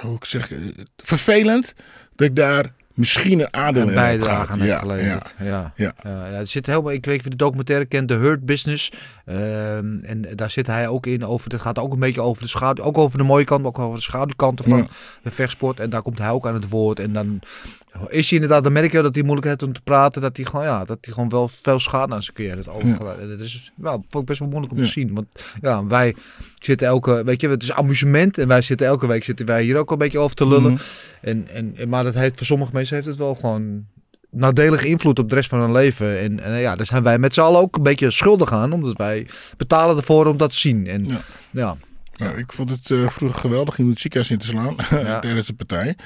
hoe 0.01 0.15
ik 0.17 0.25
zeg, 0.25 0.51
vervelend 0.97 1.75
dat 2.15 2.27
ik 2.29 2.37
daar 2.37 2.75
misschien 2.95 3.41
een 3.41 3.55
aandeel 3.55 3.89
een 3.89 3.95
bijdrage 3.95 4.53
aan 4.53 4.63
Ja, 4.63 4.79
geleverd. 4.79 5.35
ja. 5.39 5.45
Ja. 5.47 5.73
Ja. 5.77 5.93
Ja, 6.03 6.27
ja, 6.29 6.33
het 6.37 6.49
zit 6.49 6.67
helemaal, 6.67 6.93
ik 6.93 7.05
weet 7.05 7.19
of 7.19 7.25
je 7.25 7.31
de 7.31 7.37
documentaire 7.37 7.85
kent, 7.85 8.09
The 8.09 8.15
Hurt 8.15 8.47
Business. 8.47 8.93
Ehm, 9.25 9.99
en 10.03 10.27
daar 10.35 10.51
zit 10.51 10.67
hij 10.67 10.89
ook 10.89 11.07
in. 11.07 11.25
Over, 11.27 11.51
het 11.53 11.61
gaat 11.61 11.79
ook 11.79 11.93
een 11.93 11.99
beetje 11.99 12.21
over 12.23 12.43
de 12.43 12.49
schaduw. 12.49 12.85
Ook 12.85 12.99
over 12.99 13.19
de 13.19 13.25
mooie 13.25 13.45
kant, 13.45 13.61
maar 13.63 13.71
ook 13.71 13.79
over 13.79 13.97
de 13.97 14.03
schaduwkanten 14.03 14.65
van 14.65 14.89
de 15.23 15.31
vechtsport. 15.31 15.81
En 15.81 15.91
daar 15.91 16.03
komt 16.03 16.19
hij 16.19 16.31
ook 16.31 16.47
aan 16.47 16.55
het 16.55 16.69
woord. 16.69 16.99
En 17.01 17.13
dan 17.13 17.41
is 18.09 18.29
hij 18.31 18.39
inderdaad, 18.39 18.63
dan 18.65 18.73
merk 18.73 18.93
je 18.93 19.03
dat 19.03 19.15
hij 19.15 19.23
moeilijk 19.23 19.47
heeft 19.47 19.63
om 19.63 19.73
te 19.73 19.81
praten. 19.81 20.23
Dat 20.23 20.37
hij 20.37 20.45
gewoon, 20.47 20.65
ja, 20.65 20.85
dat 20.85 20.99
hij 21.01 21.15
gewoon 21.15 21.29
wel 21.29 21.51
veel 21.63 21.81
schade 21.81 22.15
aan 22.15 22.23
zijn 22.23 22.37
keer 22.37 22.55
heeft. 22.55 22.67
En 23.21 23.29
dat 23.29 23.41
is 23.41 23.73
wel, 23.75 23.93
vond 23.93 24.15
ik 24.23 24.25
best 24.25 24.39
wel 24.39 24.49
moeilijk 24.49 24.73
om 24.73 24.79
te 24.79 24.85
zien. 24.85 25.15
Want 25.15 25.27
ja, 25.61 25.85
wij 25.87 26.15
zitten 26.59 26.87
elke, 26.87 27.25
weet 27.25 27.41
je, 27.41 27.49
het 27.49 27.63
is 27.63 27.73
amusement. 27.73 28.39
En 28.39 28.49
wij 28.49 28.63
zitten 28.63 28.87
elke 28.87 29.07
week 29.07 29.25
zitten 29.25 29.47
wij 29.47 29.63
hier 29.63 29.77
ook 29.77 29.91
een 29.91 29.99
beetje 29.99 30.19
over 30.19 30.37
te 30.37 30.49
lullen. 30.49 30.73
Mhm. 30.73 30.83
En, 31.21 31.49
en, 31.49 31.73
en- 31.77 31.89
maar 31.89 32.05
dat 32.05 32.15
heeft 32.15 32.37
voor 32.37 32.47
sommige 32.47 32.73
mensen 32.73 32.95
heeft 32.97 33.07
het 33.09 33.17
wel 33.17 33.35
gewoon 33.35 33.85
nadelige 34.31 34.89
invloed 34.89 35.19
op 35.19 35.29
de 35.29 35.35
rest 35.35 35.49
van 35.49 35.61
hun 35.61 35.73
leven. 35.73 36.19
En, 36.19 36.41
en 36.41 36.59
ja, 36.61 36.77
daar 36.77 36.87
zijn 36.87 37.03
wij 37.03 37.19
met 37.19 37.35
z'n 37.35 37.41
allen 37.41 37.61
ook 37.61 37.77
een 37.77 37.83
beetje 37.83 38.11
schuldig 38.11 38.53
aan. 38.53 38.73
Omdat 38.73 38.97
wij 38.97 39.27
betalen 39.57 39.97
ervoor 39.97 40.27
om 40.27 40.37
dat 40.37 40.51
te 40.51 40.57
zien. 40.59 40.87
En 40.87 41.05
Ja. 41.07 41.19
ja, 41.51 41.77
Ja, 42.13 42.31
ik 42.31 42.53
vond 42.53 42.71
het 42.71 42.91
eh, 42.91 43.09
vroeger 43.09 43.41
geweldig 43.41 43.79
om 43.79 43.89
het 43.89 44.01
ziekenhuis 44.01 44.31
in 44.33 44.39
te 44.39 44.47
slaan 44.47 44.77
Ja. 44.91 45.19
tijdens 45.27 45.47
de 45.47 45.53
partij. 45.55 45.97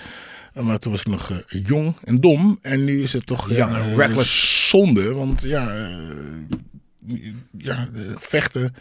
Maar 0.62 0.78
toen 0.78 0.92
was 0.92 1.00
ik 1.00 1.06
nog 1.06 1.30
eh, 1.30 1.36
jong 1.66 1.94
en 2.04 2.20
dom. 2.20 2.58
En 2.62 2.84
nu 2.84 3.02
is 3.02 3.12
het 3.12 3.26
toch 3.26 3.50
ja, 3.50 3.68
eh, 3.78 3.96
reckless. 3.96 4.68
zonde. 4.68 5.12
Want 5.14 5.42
ja, 5.42 5.68
eh, 5.68 7.32
ja 7.58 7.88
vechten 8.18 8.74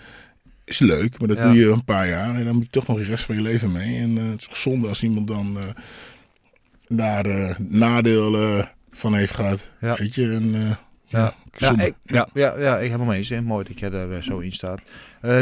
is 0.65 0.79
leuk. 0.79 1.19
Maar 1.19 1.27
dat 1.27 1.37
Ja. 1.37 1.43
doe 1.43 1.55
je 1.55 1.69
een 1.69 1.83
paar 1.85 2.07
jaar. 2.09 2.35
En 2.35 2.45
dan 2.45 2.53
moet 2.55 2.63
je 2.63 2.69
toch 2.69 2.87
nog 2.87 2.97
de 2.97 3.03
rest 3.03 3.23
van 3.25 3.35
je 3.35 3.41
leven 3.41 3.71
mee. 3.71 3.97
En 3.97 4.15
het 4.15 4.41
is 4.41 4.47
toch 4.47 4.57
zonde 4.57 4.87
als 4.87 5.03
iemand 5.03 5.27
dan 5.27 5.57
daar 6.87 7.25
eh, 7.25 7.55
nadelen 7.59 8.71
van 8.91 9.13
heeft 9.15 9.33
gehad. 9.33 9.71
Ja. 9.81 9.95
Weet 9.97 10.15
je, 10.15 10.31
en, 10.33 10.77
Ja. 11.07 11.33
Ja, 11.57 11.79
ik, 11.79 11.93
ja, 12.03 12.27
ja, 12.33 12.59
ja, 12.59 12.79
ik 12.79 12.89
heb 12.91 12.99
hem 12.99 13.11
eens. 13.11 13.29
hè. 13.29 13.41
Mooi 13.41 13.65
dat 13.67 13.79
jij 13.79 13.89
daar 13.89 14.23
zo 14.23 14.39
in 14.39 14.51
staat. 14.51 14.79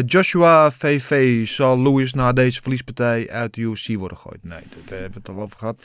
Joshua 0.06 0.72
VV 0.72 1.48
zal 1.48 1.80
Louis 1.80 2.14
na 2.14 2.34
deze 2.34 2.62
verliespartij 2.62 3.30
uit 3.30 3.54
de 3.54 3.62
UFC 3.62 3.88
worden 3.96 4.18
gegooid. 4.18 4.44
Nee, 4.44 4.60
dat 4.70 4.90
hebben 5.00 5.12
we 5.12 5.18
het 5.18 5.30
al 5.30 5.42
over 5.42 5.58
gehad. 5.58 5.82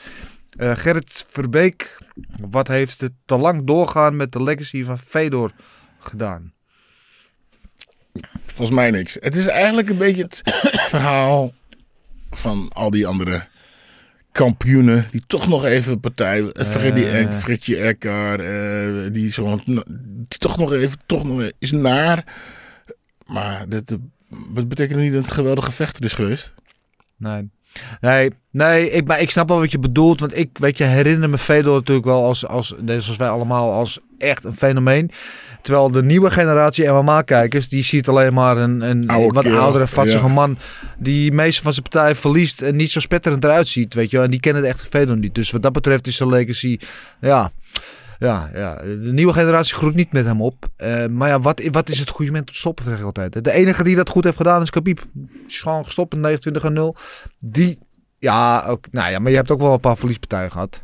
Eh, 0.49 0.75
Gerrit 0.75 1.25
Verbeek, 1.29 1.97
wat 2.49 2.67
heeft 2.67 3.01
het 3.01 3.11
te 3.25 3.37
lang 3.37 3.67
doorgaan 3.67 4.15
met 4.15 4.31
de 4.31 4.43
legacy 4.43 4.83
van 4.83 4.99
Fedor 4.99 5.51
gedaan? 5.99 6.53
Volgens 8.45 8.77
mij 8.77 8.91
niks. 8.91 9.17
Het 9.19 9.35
is 9.35 9.47
eigenlijk 9.47 9.89
een 9.89 9.97
beetje 9.97 10.23
het 10.23 10.41
verhaal 10.93 11.53
van 12.29 12.69
al 12.73 12.89
die 12.89 13.07
andere 13.07 13.47
kampioenen 14.31 15.07
die 15.11 15.23
toch 15.27 15.47
nog 15.47 15.65
even 15.65 15.99
partij, 15.99 16.41
uh, 16.41 16.49
Freddy. 16.53 17.01
Eck, 17.01 17.33
Fritje 17.33 17.77
Eckar, 17.77 18.37
die 19.11 19.31
zo, 19.31 19.59
die 19.65 20.39
toch 20.39 20.57
nog 20.57 20.73
even, 20.73 20.97
toch 21.05 21.23
nog 21.23 21.51
is 21.59 21.71
naar. 21.71 22.23
Maar 23.25 23.69
dat, 23.69 23.97
dat 24.29 24.67
betekent 24.67 24.99
niet 24.99 25.11
dat 25.11 25.21
het 25.21 25.29
een 25.29 25.37
geweldige 25.37 25.71
vechter 25.71 26.03
is 26.03 26.13
geweest. 26.13 26.53
Nee. 27.17 27.49
Nee, 28.01 28.31
nee 28.51 28.91
ik, 28.91 29.07
maar 29.07 29.21
ik 29.21 29.31
snap 29.31 29.49
wel 29.49 29.59
wat 29.59 29.71
je 29.71 29.79
bedoelt. 29.79 30.19
Want 30.19 30.37
ik 30.37 30.49
weet 30.53 30.77
je, 30.77 30.83
herinner 30.83 31.29
me 31.29 31.37
Fedor 31.37 31.73
natuurlijk 31.73 32.07
wel 32.07 32.23
als, 32.23 32.45
als, 32.47 32.75
zoals 32.85 33.15
wij 33.17 33.29
allemaal, 33.29 33.71
als 33.71 33.99
echt 34.17 34.43
een 34.43 34.55
fenomeen. 34.55 35.11
Terwijl 35.61 35.91
de 35.91 36.03
nieuwe 36.03 36.31
generatie 36.31 36.89
MMA-kijkers, 36.89 37.69
die 37.69 37.83
ziet 37.83 38.07
alleen 38.07 38.33
maar 38.33 38.57
een, 38.57 38.81
een 38.81 39.07
Oude 39.07 39.33
wat 39.33 39.43
kerel, 39.43 39.59
oudere, 39.59 39.87
vatsige 39.87 40.27
ja. 40.27 40.33
man. 40.33 40.57
Die 40.97 41.31
meeste 41.31 41.61
van 41.61 41.73
zijn 41.73 41.87
partij 41.89 42.15
verliest 42.15 42.61
en 42.61 42.75
niet 42.75 42.91
zo 42.91 42.99
spetterend 42.99 43.43
eruit 43.43 43.67
ziet. 43.67 43.93
Weet 43.93 44.09
je 44.09 44.15
wel. 44.15 44.25
En 44.25 44.31
die 44.31 44.39
kennen 44.39 44.61
de 44.61 44.67
echte 44.67 44.85
Fedor 44.85 45.17
niet. 45.17 45.35
Dus 45.35 45.51
wat 45.51 45.61
dat 45.61 45.73
betreft 45.73 46.07
is 46.07 46.15
zijn 46.15 46.29
legacy, 46.29 46.79
ja... 47.21 47.51
Ja, 48.19 48.49
ja, 48.53 48.75
de 48.75 49.11
nieuwe 49.11 49.33
generatie 49.33 49.75
groeit 49.75 49.95
niet 49.95 50.11
met 50.11 50.25
hem 50.25 50.41
op. 50.41 50.67
Eh, 50.75 51.05
maar 51.05 51.29
ja, 51.29 51.39
wat, 51.39 51.61
wat 51.71 51.89
is 51.89 51.99
het 51.99 52.09
goede 52.09 52.31
moment 52.31 52.47
om 52.47 52.53
te 52.53 52.59
stoppen, 52.59 52.85
zeg 52.85 52.97
ik 52.97 53.03
altijd. 53.03 53.43
De 53.43 53.51
enige 53.51 53.83
die 53.83 53.95
dat 53.95 54.09
goed 54.09 54.23
heeft 54.23 54.37
gedaan 54.37 54.61
is 54.61 54.69
Khabib. 54.69 54.99
Is 55.47 55.61
gewoon 55.61 55.85
gestopt 55.85 56.13
in 56.13 56.19
29 56.19 56.93
Die, 57.39 57.79
ja, 58.17 58.65
ook, 58.65 58.85
nou 58.91 59.11
ja, 59.11 59.19
maar 59.19 59.31
je 59.31 59.37
hebt 59.37 59.51
ook 59.51 59.61
wel 59.61 59.73
een 59.73 59.79
paar 59.79 59.97
verliespartijen 59.97 60.51
gehad. 60.51 60.81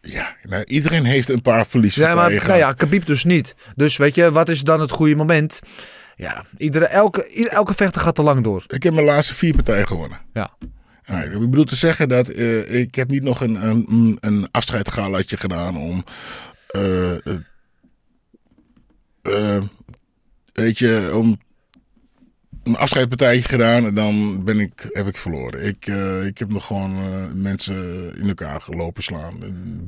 Ja, 0.00 0.36
nou, 0.42 0.64
iedereen 0.64 1.04
heeft 1.04 1.28
een 1.28 1.42
paar 1.42 1.58
Ja, 1.58 1.64
verliespartijen 1.64 2.16
maar 2.16 2.30
gehad. 2.30 2.46
nou 2.46 2.58
ja, 2.58 2.98
dus 3.04 3.24
niet. 3.24 3.54
Dus 3.76 3.96
weet 3.96 4.14
je, 4.14 4.32
wat 4.32 4.48
is 4.48 4.62
dan 4.62 4.80
het 4.80 4.90
goede 4.90 5.16
moment? 5.16 5.60
Ja, 6.16 6.44
iedere, 6.56 6.86
elke, 6.86 7.48
elke 7.50 7.74
vechter 7.74 8.00
gaat 8.00 8.14
te 8.14 8.22
lang 8.22 8.44
door. 8.44 8.64
Ik 8.66 8.82
heb 8.82 8.94
mijn 8.94 9.06
laatste 9.06 9.34
vier 9.34 9.54
partijen 9.54 9.86
gewonnen. 9.86 10.18
Ja. 10.32 10.50
Nou, 11.08 11.42
ik 11.42 11.50
bedoel 11.50 11.64
te 11.64 11.76
zeggen 11.76 12.08
dat 12.08 12.28
eh, 12.28 12.80
ik 12.80 12.94
heb 12.94 13.08
niet 13.08 13.22
nog 13.22 13.40
een, 13.40 13.68
een, 13.68 14.16
een 14.20 14.48
afscheidgalaatje 14.50 15.36
gedaan 15.36 15.76
om... 15.76 16.04
eh, 16.68 17.26
eh, 17.26 17.34
eh, 19.22 19.62
weet 20.52 20.78
je, 20.78 21.10
om 21.14 21.36
een 22.62 22.76
afscheidpartijtje 22.76 23.48
gedaan 23.48 23.84
en 23.84 23.94
dan 23.94 24.44
ben 24.44 24.60
ik, 24.60 24.88
heb 24.92 25.06
ik 25.06 25.16
verloren. 25.16 25.66
Ik, 25.66 25.86
ik 26.26 26.38
heb 26.38 26.48
nog 26.48 26.66
gewoon 26.66 26.92
mensen 27.42 27.76
in 28.16 28.28
elkaar 28.28 28.60
gelopen 28.60 29.02
slaan. 29.02 29.34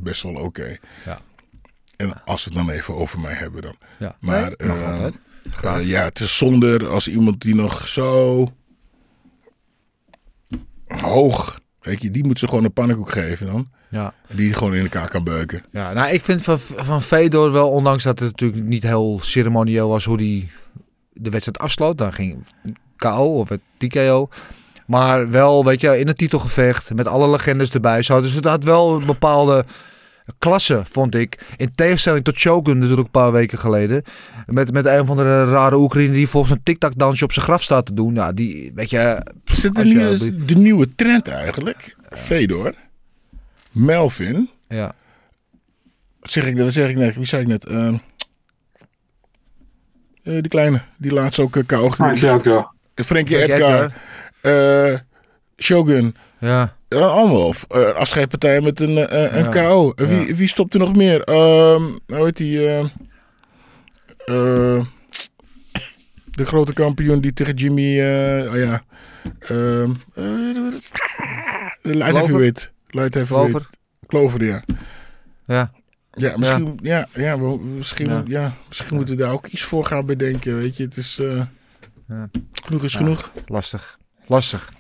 Best 0.02 0.22
wel 0.22 0.34
oké. 0.34 0.76
Ja. 1.04 1.20
En 1.96 2.24
als 2.24 2.42
ze 2.42 2.48
het 2.48 2.58
dan 2.58 2.70
even 2.70 2.94
over 2.94 3.20
mij 3.20 3.34
hebben 3.34 3.62
dan. 3.62 3.76
Ja. 3.98 4.16
Maar 4.20 4.54
Nee, 4.56 4.68
mag 4.68 4.76
eh, 4.78 4.92
altijd. 4.92 5.14
eh, 5.62 5.86
ja, 5.88 6.04
het 6.04 6.20
is 6.20 6.36
zonde 6.36 6.86
als 6.86 7.08
iemand 7.08 7.40
die 7.40 7.54
nog 7.54 7.88
zo 7.88 8.46
hoog, 10.86 11.60
weet 11.80 12.02
je, 12.02 12.10
die 12.10 12.24
moet 12.26 12.38
ze 12.38 12.48
gewoon 12.48 12.64
een 12.64 12.72
pannenkoek 12.72 13.10
geven 13.10 13.46
dan. 13.46 13.70
Ja. 13.91 14.14
Die 14.34 14.53
gewoon 14.53 14.74
in 14.74 14.82
elkaar 14.82 15.09
kan 15.09 15.24
beuken. 15.24 15.62
Ja, 15.70 15.93
nou, 15.93 16.12
ik 16.12 16.22
vind 16.22 16.43
van, 16.43 16.59
van 16.59 17.03
Fedor 17.03 17.53
wel, 17.53 17.70
ondanks 17.70 18.03
dat 18.03 18.18
het 18.18 18.30
natuurlijk 18.30 18.62
niet 18.64 18.82
heel 18.82 19.18
ceremonieel 19.22 19.88
was 19.88 20.05
hoe 20.05 20.16
hij 20.16 20.49
de 21.12 21.30
wedstrijd 21.30 21.59
afsloot. 21.59 21.99
Dan 21.99 22.12
ging 22.12 22.47
KO 22.97 23.38
of 23.38 23.49
het 23.49 23.61
TKO. 23.78 24.28
Maar 24.86 25.30
wel, 25.30 25.64
weet 25.64 25.80
je, 25.80 25.99
in 25.99 26.07
het 26.07 26.18
titelgevecht 26.18 26.95
met 26.95 27.07
alle 27.07 27.30
legendes 27.30 27.70
erbij. 27.70 28.03
Zo. 28.03 28.20
Dus 28.20 28.32
het 28.32 28.45
had 28.45 28.64
wel 28.64 28.97
een 29.01 29.07
bepaalde 29.07 29.64
klasse, 30.38 30.82
vond 30.91 31.14
ik. 31.14 31.45
In 31.57 31.72
tegenstelling 31.74 32.24
tot 32.24 32.36
Shogun 32.38 32.74
natuurlijk 32.78 33.05
een 33.07 33.11
paar 33.11 33.32
weken 33.32 33.59
geleden. 33.59 34.03
Met, 34.47 34.72
met 34.72 34.86
een 34.86 35.07
van 35.07 35.16
de 35.16 35.45
rare 35.45 35.76
Oekraïne 35.76 36.12
die 36.12 36.28
volgens 36.28 36.53
een 36.53 36.62
tic-tac-dansje 36.62 37.24
op 37.24 37.32
zijn 37.32 37.45
graf 37.45 37.62
staat 37.62 37.86
te 37.86 37.95
doen. 37.95 38.14
Ja, 38.14 38.32
die, 38.32 38.72
weet 38.74 38.91
je... 38.91 39.26
Is 39.45 39.62
het 39.62 39.76
je- 39.78 39.84
nieuwe, 39.84 40.45
de 40.45 40.55
nieuwe 40.55 40.95
trend 40.95 41.28
eigenlijk? 41.28 41.97
Fedor, 42.11 42.72
Melvin, 43.70 44.50
Ja. 44.68 44.92
zeg 46.22 46.44
ik, 46.46 46.58
wat 46.58 46.72
zeg 46.72 46.88
ik 46.90 46.96
net? 46.96 47.14
Wie 47.14 47.26
zei 47.26 47.42
ik 47.42 47.48
net? 47.48 47.66
Ehm, 47.66 47.94
eh, 50.22 50.32
die 50.32 50.48
kleine, 50.48 50.80
die 50.98 51.12
laatst 51.12 51.38
ook 51.40 51.56
uh, 51.56 51.62
KO 51.66 51.90
Frankie 51.90 52.28
Edgar. 52.30 52.72
Frankie 52.94 53.36
Edgar. 53.52 53.92
eh, 54.42 54.98
Shogun. 55.56 56.14
Ja. 56.40 56.76
Uh, 56.88 57.00
allemaal 57.12 57.52
uh, 57.74 57.88
afscheidpartij 57.90 58.60
met 58.60 58.80
een, 58.80 58.90
uh, 58.90 59.32
een 59.36 59.44
Ja. 59.44 59.48
KO. 59.50 59.92
Uh, 59.96 60.08
wie, 60.08 60.26
Ja. 60.26 60.34
wie 60.34 60.48
stopt 60.48 60.74
er 60.74 60.80
nog 60.80 60.96
meer? 60.96 61.22
Ehm 61.24 61.82
hoe 62.06 62.24
heet 62.24 62.36
die? 62.36 62.68
ehm, 62.68 62.84
eh, 64.26 64.84
de 66.30 66.44
grote 66.46 66.72
kampioen 66.72 67.20
die 67.20 67.32
tegen 67.32 67.54
Jimmy. 67.54 68.00
eh, 68.00 68.50
oh 68.52 68.58
ja. 68.58 68.82
Ehm, 69.38 69.90
eh, 70.14 70.24
de 71.82 71.94
light 71.96 72.16
Glover? 72.16 72.72
Light 72.91 73.14
heavyweight. 73.14 73.51
Glover? 73.51 73.68
Clover, 74.07 74.45
ja. 74.45 74.62
Ja. 75.47 75.70
Ja, 76.11 76.36
misschien, 76.38 76.78
ja. 76.82 77.09
Ja, 77.12 77.38
we- 77.38 77.59
misschien, 77.61 78.09
Ja. 78.11 78.22
ja. 78.26 78.55
misschien 78.68 78.95
moeten 78.97 79.16
we 79.16 79.22
daar 79.22 79.32
ook 79.32 79.47
iets 79.47 79.62
voor 79.62 79.84
gaan 79.84 80.07
bedenken. 80.07 80.57
Weet 80.57 80.76
je, 80.76 80.82
het 80.84 80.97
is. 80.97 81.18
eh, 81.18 81.43
Ja. 82.09 82.30
Genoeg 82.53 82.84
is 82.84 82.95
genoeg. 82.95 83.32
Lastig. 83.47 83.99
Lastig. 84.26 84.72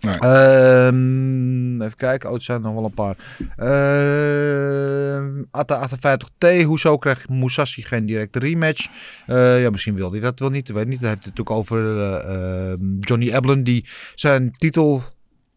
Nee. 0.00 0.14
Ehm, 0.18 1.82
even 1.82 1.96
kijken. 1.96 2.28
Oh, 2.28 2.34
het 2.34 2.42
zijn 2.42 2.58
er 2.58 2.64
nog 2.64 2.74
wel 2.74 2.84
een 2.84 2.94
paar. 2.94 3.16
Ehm 3.56 5.42
Atta 5.50 5.88
58T. 5.88 6.62
Hoezo 6.62 6.98
krijgt 6.98 7.28
Musashi 7.28 7.82
geen 7.82 8.06
directe 8.06 8.38
rematch? 8.38 8.86
Eh, 9.26 9.62
ja, 9.62 9.70
misschien 9.70 9.94
wil 9.94 10.10
hij 10.10 10.20
dat 10.20 10.38
wel 10.38 10.50
niet. 10.50 10.68
Weet 10.68 10.86
niet. 10.86 11.00
Hij 11.00 11.08
heeft 11.08 11.24
het 11.24 11.36
natuurlijk 11.38 11.56
over 11.56 12.00
eh, 12.02 12.70
ehm, 12.72 12.98
Johnny 13.00 13.30
Eblen. 13.32 13.64
Die 13.64 13.88
zijn 14.14 14.52
titel... 14.58 15.02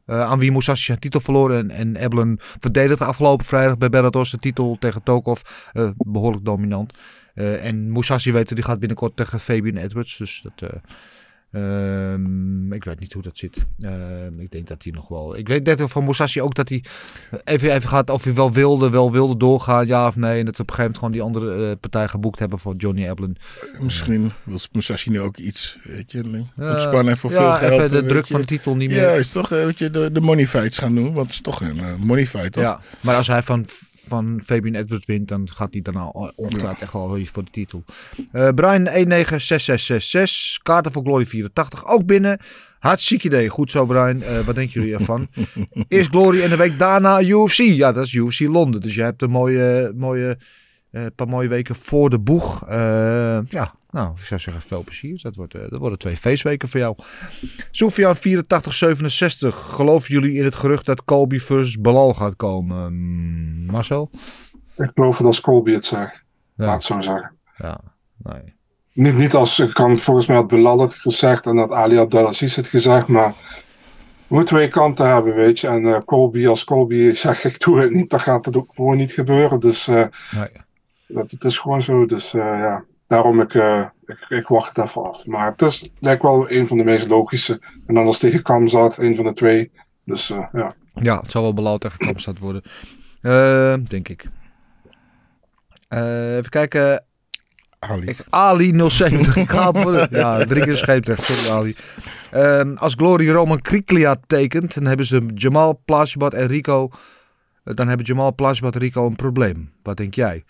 eh, 0.08 0.22
aan 0.22 0.40
wie 0.40 0.52
Musashi 0.52 0.84
zijn 0.84 1.00
titel 1.00 1.20
verloren. 1.20 1.72
En, 1.72 1.72
en 1.72 1.96
Eblen 1.96 2.38
verdedigde 2.40 3.06
afgelopen 3.06 3.46
vrijdag 3.46 3.78
bij 3.78 3.90
Bellator 3.90 4.26
zijn 4.26 4.42
titel 4.42 4.78
tegen 4.80 5.04
Tokov. 5.04 5.42
Eh, 5.74 5.90
behoorlijk 5.98 6.46
dominant. 6.46 6.94
Eh, 7.34 7.66
en 7.66 7.92
Musashi 7.92 8.32
weten 8.32 8.56
die 8.56 8.64
gaat 8.64 8.80
binnenkort 8.80 9.16
tegen 9.16 9.40
Fabian 9.40 9.76
Edwards. 9.76 10.18
Dus 10.18 10.46
dat... 10.56 10.72
eh, 11.52 11.66
Ehm, 12.14 12.74
ik 12.74 12.84
weet 12.84 13.00
niet 13.00 13.14
hoe 13.14 13.22
dat 13.22 13.38
zit. 13.38 13.58
Ehm, 13.80 14.40
ik 14.40 14.52
denk 14.52 14.68
dat 14.68 14.84
hij 14.84 14.92
nog 14.94 15.08
wel. 15.08 15.38
Ik 15.38 15.48
weet 15.48 15.64
net 15.64 15.82
van 15.86 16.04
Musashi 16.06 16.42
ook 16.42 16.56
dat 16.56 16.70
hij 16.70 16.84
even, 17.44 17.72
even 17.74 17.90
gaat 17.90 18.10
of 18.10 18.24
hij 18.24 18.34
wel 18.34 18.52
wilde, 18.52 18.90
wel 18.90 19.12
wilde 19.12 19.38
doorgaan, 19.38 19.88
ja 19.88 20.08
of 20.08 20.16
nee. 20.16 20.40
En 20.40 20.46
dat 20.46 20.56
ze 20.56 20.62
op 20.62 20.70
een 20.70 20.76
gegeven 20.76 21.00
moment 21.02 21.18
gewoon 21.22 21.34
die 21.34 21.42
andere 21.50 21.70
eh, 21.70 21.76
partij 21.80 22.08
geboekt 22.08 22.40
hebben 22.40 22.60
voor 22.60 22.76
Johnny 22.76 23.08
Eblen. 23.08 23.36
Misschien 23.80 24.32
wil 24.44 24.60
Musashi 24.72 25.10
nu 25.10 25.20
ook 25.22 25.38
iets. 25.38 25.78
Weet 25.84 26.12
je, 26.12 26.44
ontspannen 26.58 27.18
voor 27.18 27.32
Ja, 27.32 27.38
veel 27.60 27.70
geld. 27.70 27.82
even 27.82 28.02
de 28.04 28.08
druk 28.10 28.26
je- 28.26 28.32
van 28.32 28.42
de 28.42 28.48
titel 28.48 28.76
niet 28.76 28.90
meer. 28.90 29.02
Ja, 29.02 29.10
is 29.12 29.30
toch, 29.32 29.52
eh, 29.52 29.64
weet 29.64 29.78
je, 29.80 29.90
de, 29.90 30.12
de 30.12 30.22
money 30.22 30.48
fights 30.48 30.78
gaan 30.78 30.96
doen. 30.96 31.14
Want 31.14 31.26
het 31.26 31.30
is 31.36 31.42
toch 31.42 31.62
een 31.62 31.80
eh, 31.80 31.96
money 32.00 32.26
fight, 32.28 32.52
toch? 32.52 32.64
Ja, 32.64 32.80
maar 33.02 33.16
als 33.16 33.28
hij 33.28 33.44
van 33.44 33.66
van 34.08 34.42
Fabian 34.44 34.76
Edwards 34.76 35.06
wint, 35.06 35.28
dan 35.28 35.50
gaat 35.54 35.74
hij 35.74 35.82
daarna 35.82 36.06
ongetwijfeld 36.36 36.82
echt 36.82 36.94
wel 36.94 37.20
voor 37.26 37.44
de 37.44 37.52
titel. 37.52 37.84
Uh, 38.18 38.24
Brian 38.32 38.84
196666, 38.84 40.60
kaarten 40.64 40.92
voor 40.92 41.04
Glory 41.04 41.26
84 41.26 41.88
ook 41.88 42.06
binnen. 42.06 42.40
Hartstikke 42.80 43.26
idee. 43.26 43.50
Goed 43.50 43.72
zo, 43.72 43.86
Brian. 43.86 44.18
Uh, 44.18 44.40
wat 44.40 44.56
denken 44.56 44.82
jullie 44.82 44.96
ervan? 44.96 45.28
Eerst 45.88 46.10
Glory 46.10 46.42
en 46.42 46.50
de 46.50 46.56
week 46.56 46.80
daarna 46.80 47.22
UFC. 47.22 47.58
Ja, 47.58 47.92
dat 47.92 48.06
is 48.06 48.14
UFC 48.14 48.40
Londen. 48.40 48.82
Dus 48.82 48.96
je 48.96 49.02
hebt 49.02 49.22
een 49.22 49.30
mooie, 49.30 49.94
mooie 49.96 50.38
een 50.98 51.04
uh, 51.04 51.10
paar 51.16 51.28
mooie 51.28 51.48
weken 51.48 51.76
voor 51.76 52.10
de 52.10 52.20
boeg. 52.20 52.70
Uh, 52.70 53.40
ja, 53.50 53.74
nou, 53.92 54.12
ik 54.18 54.24
zou 54.24 54.40
zeggen, 54.40 54.62
veel 54.62 54.84
plezier. 54.84 55.20
Dat, 55.22 55.36
wordt, 55.36 55.56
uh, 55.56 55.62
dat 55.70 55.80
worden 55.80 55.98
twee 55.98 56.18
feestweken 56.18 56.70
voor 56.70 56.80
jou. 56.80 56.96
Sofian 57.72 58.16
8467. 58.16 59.56
Geloven 59.56 60.14
jullie 60.14 60.34
in 60.34 60.44
het 60.44 60.56
gerucht 60.56 60.86
dat 60.86 61.04
Colby 61.04 61.40
versus 61.40 61.80
Balal 61.80 62.14
gaat 62.14 62.36
komen? 62.36 62.86
Um, 62.86 63.66
Marcel? 63.66 64.10
Ik 64.78 64.92
geloof 64.94 65.18
dat 65.18 65.28
als 65.28 65.42
Colby 65.42 65.72
het 65.72 65.86
zegt. 65.86 66.26
Ja. 66.56 66.66
Laat 66.66 66.74
het 66.74 66.84
zo 66.84 67.02
zeggen. 67.02 67.32
Ja, 67.58 67.82
nee. 68.18 68.56
Niet, 68.94 69.18
niet 69.18 69.34
als, 69.34 69.60
ik 69.60 69.74
kan 69.74 69.98
volgens 69.98 70.26
mij 70.26 70.36
had 70.36 70.48
Belal 70.48 70.80
het 70.80 70.94
gezegd 70.94 71.46
en 71.46 71.56
dat 71.56 71.72
Ali 71.72 71.98
Abdelaziz 71.98 72.56
het 72.56 72.68
gezegd, 72.68 73.08
maar 73.08 73.34
we 74.28 74.36
moeten 74.36 74.56
twee 74.56 74.70
kanten 74.70 75.14
hebben, 75.14 75.36
weet 75.36 75.60
je. 75.60 75.68
En 75.68 75.84
uh, 75.84 76.00
Colby, 76.06 76.48
als 76.48 76.64
Colby 76.64 77.14
zegt 77.14 77.44
ik 77.44 77.60
doe 77.60 77.80
het 77.80 77.92
niet, 77.92 78.10
dan 78.10 78.20
gaat 78.20 78.46
het 78.46 78.58
ook 78.58 78.72
gewoon 78.76 78.98
niet 78.98 79.12
gebeuren. 79.12 79.60
Dus 79.60 79.88
uh, 79.88 79.96
nee. 80.36 80.66
Dat, 81.08 81.32
het 81.32 81.44
is 81.44 81.58
gewoon 81.58 81.82
zo. 81.82 82.06
Dus 82.06 82.34
uh, 82.34 82.42
ja, 82.42 82.84
daarom 83.08 83.42
ik, 83.42 83.54
ik, 84.06 84.26
ik, 84.30 84.48
wacht 84.48 84.76
het 84.76 84.86
even 84.86 85.04
af. 85.04 85.26
Maar 85.26 85.46
het 85.46 85.62
is, 85.62 85.92
lijkt 86.00 86.22
wel 86.22 86.52
een 86.52 86.68
van 86.68 86.78
de 86.78 86.84
meest 86.84 87.08
logische. 87.08 87.62
En 87.88 87.94
dan 87.94 88.06
als 88.06 88.20
tegen 88.20 88.44
Kamzat, 88.44 88.98
een 88.98 89.16
van 89.16 89.26
de 89.26 89.34
twee. 89.34 89.72
Dus 90.04 90.28
ja. 90.52 90.76
Ja, 90.94 91.20
het 91.20 91.32
zal 91.32 91.42
wel 91.42 91.54
Belal 91.54 91.78
tegen 91.78 91.98
Kamzat 91.98 92.40
worden. 92.40 92.64
denk 93.88 94.10
ik. 94.10 94.26
even 95.90 96.50
kijken. 96.50 97.06
Ali. 97.80 98.06
Ik, 98.06 98.18
Ali 98.30 98.90
070. 98.90 99.36
ik 99.44 99.50
ga 99.50 99.72
voor 99.72 99.92
de, 99.92 100.08
ja, 100.12 100.46
drie 100.46 100.64
keer 100.64 100.78
scheepterecht. 100.78 101.24
Sorry 101.24 101.58
Ali. 101.58 101.76
Um, 102.60 102.78
als 102.78 102.94
Glory 102.94 103.30
Roman 103.30 103.62
Kriklia 103.62 104.16
tekent, 104.28 104.74
dan 104.74 104.86
hebben 104.86 105.06
ze 105.06 105.26
Jamal 105.36 105.82
Plasjebat 105.86 106.34
en 106.34 106.48
Rico. 106.48 106.90
Dan 107.64 107.88
hebben 107.88 108.06
Jamal 108.06 108.36
Plasjebat 108.36 108.74
en 108.74 108.80
Rico 108.80 109.06
een 109.06 109.16
probleem. 109.16 109.72
Wat 109.82 109.98
denk 109.98 110.14
jij? 110.14 110.44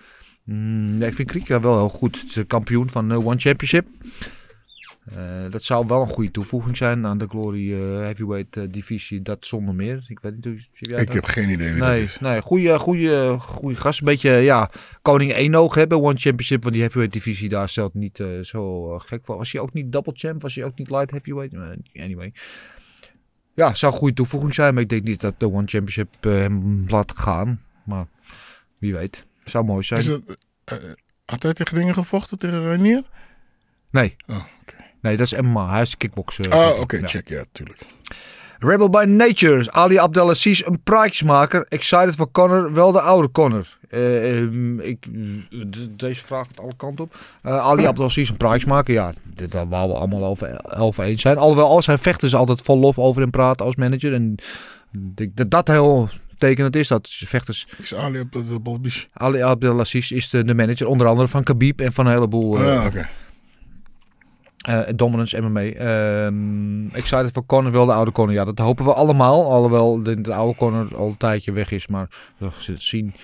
Mm, 0.48 1.02
ik 1.02 1.14
vind 1.14 1.28
Kriklia 1.28 1.60
wel 1.60 1.78
heel 1.78 1.90
goed. 1.90 2.22
Het 2.22 2.36
is 2.36 2.44
kampioen 2.48 2.90
van 2.90 3.12
uh, 3.12 3.26
One 3.26 3.40
Championship. 3.40 3.88
Uh, 5.14 5.50
dat 5.50 5.64
zou 5.64 5.88
wel 5.88 6.02
een 6.02 6.08
goede 6.08 6.32
toevoeging 6.32 6.78
zijn 6.78 7.06
aan 7.06 7.18
de 7.18 7.28
Glory 7.28 7.72
uh, 7.72 7.80
Heavyweight 7.80 8.56
uh, 8.56 8.64
divisie. 8.70 9.22
Dat 9.22 9.46
zonder 9.46 9.76
meer. 9.76 10.06
Ik 10.08 10.20
weet 10.20 10.36
niet 10.36 10.44
hoe 10.44 10.58
jij 10.72 11.00
Ik 11.00 11.06
dat? 11.06 11.16
heb 11.16 11.26
geen 11.26 11.50
idee 11.50 11.72
wie 11.74 11.82
nee, 11.82 12.00
dat 12.00 12.10
is. 12.10 12.20
Nee, 12.20 12.42
goede, 12.42 12.80
goede, 12.80 13.36
goede 13.40 13.76
gast. 13.76 14.00
Een 14.00 14.06
beetje, 14.06 14.32
ja, 14.32 14.70
koning 15.02 15.34
Enoog 15.34 15.76
hebben. 15.76 16.02
One 16.02 16.18
Championship 16.18 16.64
van 16.64 16.72
die 16.72 16.82
Heavyweight 16.82 17.14
divisie. 17.16 17.50
Daar 17.50 17.70
stelt 17.70 17.94
niet 17.94 18.24
zo 18.42 18.90
gek 19.00 19.26
voor. 19.26 19.38
Was 19.38 19.52
hij 19.52 19.62
ook 19.62 19.74
niet 19.74 19.92
double 19.92 20.14
champ? 20.16 20.42
Was 20.42 20.56
hij 20.56 20.64
ook 20.64 20.78
niet 20.78 20.90
light 20.90 21.12
heavyweight? 21.12 21.56
Anyway. 21.94 22.34
Ja, 23.54 23.74
zou 23.74 23.92
een 23.92 23.98
goede 23.98 24.14
toevoeging 24.14 24.54
zijn. 24.54 24.74
Maar 24.74 24.84
ik 24.84 24.90
denk 24.90 25.04
niet 25.04 25.22
dat 25.22 25.40
de 25.40 25.46
One 25.46 25.68
Championship 25.68 26.24
hem 26.24 26.86
laat 26.88 27.12
gaan. 27.12 27.62
Maar 27.86 28.08
wie 28.78 28.94
weet. 28.94 29.26
Zou 29.50 29.66
mooi 29.66 29.84
zijn. 29.84 30.00
Is 30.00 30.08
het, 30.08 30.38
had 31.26 31.44
hij 31.44 31.54
tegen 31.54 31.76
dingen 31.76 31.94
gevochten 31.94 32.40
tegen 32.40 32.66
Rainier? 32.66 33.04
Nee. 33.92 34.16
Oh. 34.28 34.44
Nee, 35.02 35.18
dat 35.18 35.26
is 35.26 35.42
MMA. 35.42 35.70
Hij 35.70 35.82
is 35.82 35.98
kickbokser. 35.98 36.54
Oh, 36.54 36.70
oké. 36.70 36.80
Okay, 36.80 37.00
ja. 37.00 37.08
Check. 37.08 37.30
Ja, 37.30 37.44
tuurlijk. 37.52 37.80
Rebel 38.60 38.90
by 38.90 39.04
Nature. 39.08 39.72
Ali 39.72 39.98
Abdelaziz, 39.98 40.62
een 40.66 40.84
praatjesmaker. 40.84 41.66
Excited 41.70 42.16
voor 42.16 42.32
Connor. 42.32 42.74
Wel 42.74 42.92
de 42.92 43.02
oude 43.02 43.32
Connor. 43.32 43.78
Uh, 43.90 44.38
um, 44.38 44.80
ik, 44.80 45.06
deze 45.98 46.24
vraag 46.24 46.48
gaat 46.48 46.60
alle 46.60 46.76
kanten 46.78 47.04
op. 47.04 47.16
Uh, 47.44 47.60
Ali 47.60 47.86
Abdelaziz, 47.86 48.30
een 48.30 48.38
praatjesmaker. 48.38 48.94
Ja, 48.94 49.14
dit 49.24 49.54
waar 49.54 49.68
we 49.68 49.94
allemaal 49.94 50.26
over, 50.26 50.76
over 50.78 51.04
eens 51.04 51.22
zijn. 51.22 51.38
Alhoewel, 51.38 51.68
al 51.68 51.82
zijn 51.82 52.00
vechters 52.00 52.36
altijd 52.36 52.62
vol 52.62 52.78
lof 52.78 53.00
over 53.00 53.22
hem 53.22 53.30
praten 53.30 53.66
als 53.66 53.76
manager. 53.76 54.14
En 54.14 54.36
dat 55.34 55.52
dat 55.52 55.68
heel 55.68 56.10
tekenend 56.38 56.76
is. 56.76 56.88
Dat 56.88 57.10
vechters... 57.10 57.68
Is 57.78 57.96
Ali 57.96 58.20
Abdelaziz? 58.20 59.08
Ali 59.14 59.42
Abdelaziz 59.42 60.12
is 60.12 60.30
de, 60.30 60.44
de, 60.44 60.56
manager. 60.56 60.88
Onder 60.88 61.08
andere 61.08 61.28
van 61.28 61.44
Khabib 61.44 61.82
en 61.82 61.94
van 61.94 62.06
een 62.06 62.14
heleboel... 62.14 62.62
Uh, 62.62 62.78
ah, 62.78 62.86
oké. 62.86 62.88
Okay. 62.88 63.10
Uh, 64.70 64.94
Dominance 64.96 65.42
MMA. 65.42 65.62
Um, 66.26 66.90
excited 66.94 67.32
voor 67.34 67.46
Conor, 67.46 67.72
wel 67.72 67.86
de 67.86 67.94
oude 67.94 68.12
Conor. 68.12 68.34
Ja, 68.34 68.46
dat 68.46 68.58
hopen 68.58 68.86
we 68.86 68.94
allemaal. 68.94 69.52
Alhoewel 69.52 70.04
de, 70.04 70.22
de 70.22 70.34
oude 70.34 70.58
Conor 70.58 70.98
al 70.98 71.08
een 71.08 71.18
tijdje 71.18 71.52
weg 71.52 71.72
is. 71.72 71.88
Maar 71.88 72.08
we 72.38 72.50
zullen 72.58 72.80
het 72.80 72.90
zien. 72.90 73.16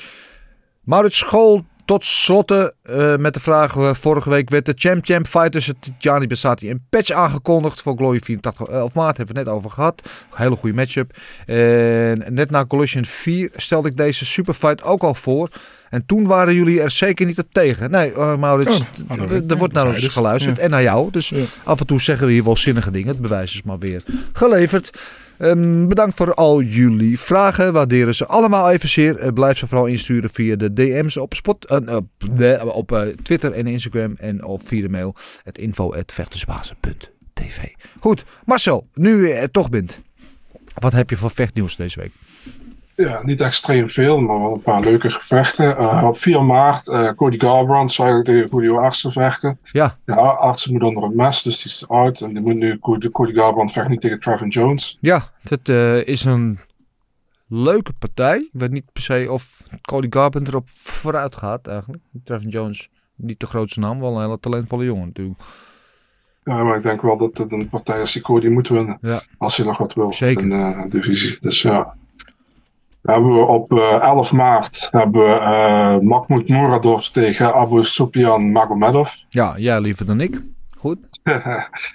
Maurits 0.84 1.18
School 1.18 1.66
tot 1.86 2.06
slotte 2.06 2.74
uh, 2.90 3.16
met 3.16 3.34
de 3.34 3.40
vraag. 3.40 3.76
Uh, 3.76 3.94
vorige 3.94 4.30
week 4.30 4.50
werd 4.50 4.66
de 4.66 4.74
Champ 4.76 5.06
Champ 5.06 5.28
fight 5.28 5.52
tussen 5.52 5.76
Gianni 6.00 6.28
Bessati 6.28 6.70
en 6.70 6.86
Patch 6.90 7.12
aangekondigd. 7.12 7.82
Voor 7.82 7.96
Glory 7.98 8.20
84 8.20 8.68
11 8.68 8.94
maart. 8.94 9.18
Hebben 9.18 9.36
we 9.36 9.42
het 9.42 9.50
net 9.50 9.58
over 9.58 9.70
gehad. 9.70 10.02
Hele 10.34 10.56
goede 10.56 10.76
matchup. 10.76 11.18
En 11.46 12.26
net 12.30 12.50
na 12.50 12.66
Collision 12.66 13.06
4 13.06 13.52
stelde 13.56 13.90
ik 13.90 13.98
deze 13.98 14.26
superfight 14.26 14.84
ook 14.84 15.02
al 15.02 15.14
voor. 15.14 15.50
En 15.90 16.06
toen 16.06 16.28
waren 16.28 16.54
jullie 16.54 16.82
er 16.82 16.92
zeker 16.92 17.26
niet 17.26 17.40
op 17.40 17.48
tegen. 17.52 17.92
Nee, 17.92 18.12
uh, 18.12 18.36
Maurits, 18.36 18.80
oh, 19.10 19.20
er 19.20 19.44
nee, 19.44 19.58
wordt 19.58 19.74
naar 19.74 19.88
ons 19.88 20.00
dus. 20.00 20.14
geluisterd. 20.14 20.58
Ja. 20.58 20.64
En 20.64 20.70
naar 20.70 20.82
jou. 20.82 21.12
Dus 21.12 21.30
ja. 21.30 21.44
af 21.64 21.80
en 21.80 21.86
toe 21.86 22.02
zeggen 22.02 22.28
we 22.28 22.34
hier 22.34 22.44
wel 22.44 22.58
zinnige 22.58 22.92
dingen. 22.92 23.08
Het 23.08 23.22
bewijs 23.22 23.54
is 23.54 23.64
maar 23.64 23.80
weer 23.80 24.04
geleverd. 24.34 25.00
Um, 25.44 25.88
bedankt 25.88 26.16
voor 26.16 26.34
al 26.34 26.62
jullie 26.62 27.20
vragen. 27.20 27.74
Waarderen 27.74 28.16
ze 28.16 28.26
allemaal 28.26 28.72
even 28.72 28.90
zeer. 28.90 29.24
Uh, 29.24 29.34
blijf 29.34 29.58
ze 29.58 29.68
vooral 29.68 29.86
insturen 29.86 30.30
via 30.30 30.56
de 30.56 30.74
DM's 30.74 31.18
op, 31.18 31.34
spot, 31.34 31.70
op, 31.70 32.12
de, 32.36 32.60
op 32.74 32.92
uh, 32.92 33.02
Twitter 33.02 33.52
en 33.52 33.68
Instagram. 33.68 34.16
En 34.18 34.44
op 34.44 34.68
via 34.68 34.82
de 34.82 34.90
mail. 34.90 35.16
Het 35.44 35.58
Goed, 38.00 38.26
Marcel, 38.46 38.88
nu 38.94 39.28
je 39.28 39.34
er 39.34 39.52
toch 39.52 39.70
bent. 39.70 40.00
Wat 40.74 40.92
heb 40.92 41.10
je 41.10 41.18
voor 41.18 41.32
vechtnieuws 41.32 41.76
deze 41.76 42.00
week? 42.00 42.12
Ja, 42.96 43.22
niet 43.24 43.42
extreem 43.42 43.90
veel, 43.90 44.22
maar 44.22 44.40
wel 44.40 44.54
een 44.54 44.62
paar 44.62 44.82
leuke 44.82 45.10
gevechten. 45.10 45.82
Uh, 45.82 46.04
op 46.08 46.18
4 46.18 46.44
maart, 46.44 46.88
uh, 46.88 47.10
Cody 47.10 47.40
Garbrandt 47.40 47.94
zou 47.94 48.20
ik 48.20 48.26
tegen 48.26 48.48
Julio 48.48 48.78
Artsen 48.78 49.12
vechten. 49.12 49.60
Ja. 49.64 49.98
Ja, 50.06 50.16
Artsen 50.16 50.74
moet 50.74 50.84
onder 50.84 51.04
een 51.04 51.16
mes, 51.16 51.42
dus 51.42 51.62
die 51.62 51.72
is 51.72 51.90
uit. 51.90 52.22
En 52.22 52.34
die 52.34 52.42
moet 52.42 52.56
nu, 52.56 52.80
Cody, 52.80 53.10
Cody 53.10 53.34
Garbrandt 53.34 53.72
vecht 53.72 53.88
niet 53.88 54.02
tegen 54.02 54.20
Trevin 54.20 54.48
Jones. 54.48 54.98
Ja, 55.02 55.30
dat 55.44 55.68
uh, 55.68 56.08
is 56.08 56.26
een 56.26 56.60
leuke 57.48 57.94
partij. 57.94 58.38
Ik 58.38 58.60
weet 58.60 58.72
niet 58.72 58.92
per 58.94 59.04
se 59.04 59.28
of 59.30 59.64
Cody 59.82 60.08
Garbrandt 60.10 60.48
erop 60.48 60.70
vooruit 60.74 61.36
gaat 61.36 61.68
eigenlijk. 61.68 62.04
Trevin 62.24 62.50
Jones, 62.50 62.90
niet 63.16 63.40
de 63.40 63.46
grootste 63.46 63.80
naam, 63.80 64.00
wel 64.00 64.16
een 64.16 64.22
hele 64.22 64.40
talentvolle 64.40 64.86
jongen 64.86 65.08
natuurlijk. 65.08 65.40
Ja, 66.44 66.64
maar 66.64 66.78
ik 66.78 66.84
denk 66.84 67.02
wel 67.02 67.18
dat 67.18 67.38
het 67.38 67.52
een 67.52 67.70
partij 67.70 68.02
is 68.02 68.12
die 68.12 68.22
Cody 68.22 68.48
moet 68.48 68.68
winnen. 68.68 68.98
Ja. 69.02 69.22
Als 69.38 69.58
hij 69.58 69.66
nog 69.66 69.78
wat 69.78 69.94
wil 69.94 70.14
Zeker. 70.14 70.44
in 70.44 70.50
de 70.50 70.86
divisie. 70.90 71.38
Dus 71.42 71.62
ja. 71.62 71.96
Hebben 73.04 73.34
we 73.34 73.46
op 73.46 73.72
uh, 73.72 74.02
11 74.02 74.32
maart 74.32 74.88
hebben 74.92 75.22
we 75.22 75.40
uh, 75.40 76.10
Mahmoud 76.10 76.48
Muradov 76.48 77.06
tegen 77.06 77.54
Abu 77.54 77.84
Sufyan 77.84 78.52
Magomedov. 78.52 79.14
Ja, 79.30 79.54
jij 79.58 79.82
liever 79.82 80.06
dan 80.06 80.22
ik. 80.22 80.42
Goed. 80.78 80.98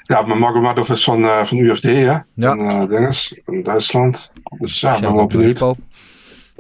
ja, 0.02 0.22
maar 0.22 0.38
Magomedov 0.38 0.90
is 0.90 1.04
van, 1.04 1.22
uh, 1.22 1.44
van 1.44 1.59
UFD, 1.59 1.82
hè? 1.82 2.00
Ja. 2.00 2.24
Van, 2.34 2.61
uh, 2.61 2.88
dinges, 2.88 3.40
in 3.46 3.62
Duitsland. 3.62 4.32
Dus 4.59 4.80
ja, 4.80 4.90
Shout 4.90 5.00
ben 5.00 5.14
wel 5.14 5.26
benieuwd. 5.26 5.59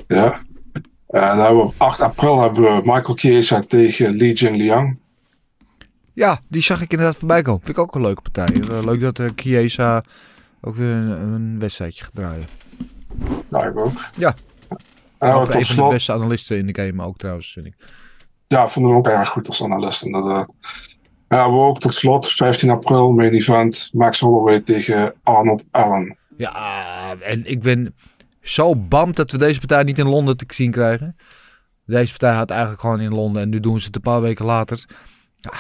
Ja. 0.06 0.40
En 1.08 1.20
dan 1.20 1.38
hebben 1.38 1.56
we 1.56 1.62
op 1.62 1.74
8 1.76 2.00
april 2.00 2.40
hebben 2.40 2.62
we 2.62 2.82
Michael 2.84 3.14
Chiesa 3.14 3.62
tegen 3.68 4.10
Li 4.10 4.32
Jingliang. 4.32 4.98
Ja, 6.12 6.40
die 6.48 6.62
zag 6.62 6.80
ik 6.80 6.90
inderdaad 6.90 7.16
voorbij 7.16 7.42
komen. 7.42 7.60
Vind 7.64 7.76
ik 7.76 7.82
ook 7.82 7.94
een 7.94 8.00
leuke 8.00 8.22
partij. 8.30 8.82
Leuk 8.84 9.00
dat 9.00 9.32
Chiesa 9.36 10.02
ook 10.60 10.76
weer 10.76 10.88
een, 10.88 11.10
een 11.10 11.58
wedstrijdje 11.58 12.04
gaat 12.04 12.14
draaien. 12.14 12.57
Nou, 13.48 13.68
ik 13.68 13.78
ook. 13.78 14.04
Ja. 14.16 14.34
Over 15.18 15.44
tot 15.44 15.54
een 15.54 15.66
van 15.66 15.84
de 15.88 15.94
beste 15.94 16.12
analisten 16.12 16.56
in 16.56 16.66
de 16.66 16.82
game 16.82 17.04
ook 17.04 17.16
trouwens, 17.16 17.52
vind 17.52 17.66
ik. 17.66 17.74
ja, 18.46 18.68
vond 18.68 18.86
hem 18.86 18.96
ook 18.96 19.06
erg 19.06 19.28
goed 19.28 19.48
als 19.48 19.62
analist, 19.62 20.02
inderdaad. 20.02 20.52
Hebben 21.28 21.52
we 21.52 21.64
ook 21.64 21.80
tot 21.80 21.94
slot, 21.94 22.28
15 22.28 22.70
april, 22.70 23.10
main 23.10 23.32
event, 23.32 23.90
Max 23.92 24.20
Holloway 24.20 24.60
tegen 24.60 25.14
Arnold 25.22 25.64
Allen. 25.70 26.16
Ja, 26.36 27.16
en 27.20 27.50
ik 27.50 27.60
ben 27.60 27.94
zo 28.40 28.76
bamd 28.76 29.16
dat 29.16 29.30
we 29.30 29.38
deze 29.38 29.58
partij 29.58 29.82
niet 29.82 29.98
in 29.98 30.08
Londen 30.08 30.36
te 30.36 30.44
zien 30.48 30.70
krijgen. 30.70 31.16
Deze 31.86 32.10
partij 32.10 32.34
had 32.34 32.50
eigenlijk 32.50 32.80
gewoon 32.80 33.00
in 33.00 33.14
Londen 33.14 33.42
en 33.42 33.48
nu 33.48 33.60
doen 33.60 33.80
ze 33.80 33.86
het 33.86 33.96
een 33.96 34.02
paar 34.02 34.20
weken 34.20 34.44
later. 34.44 34.84
Ja, 35.36 35.52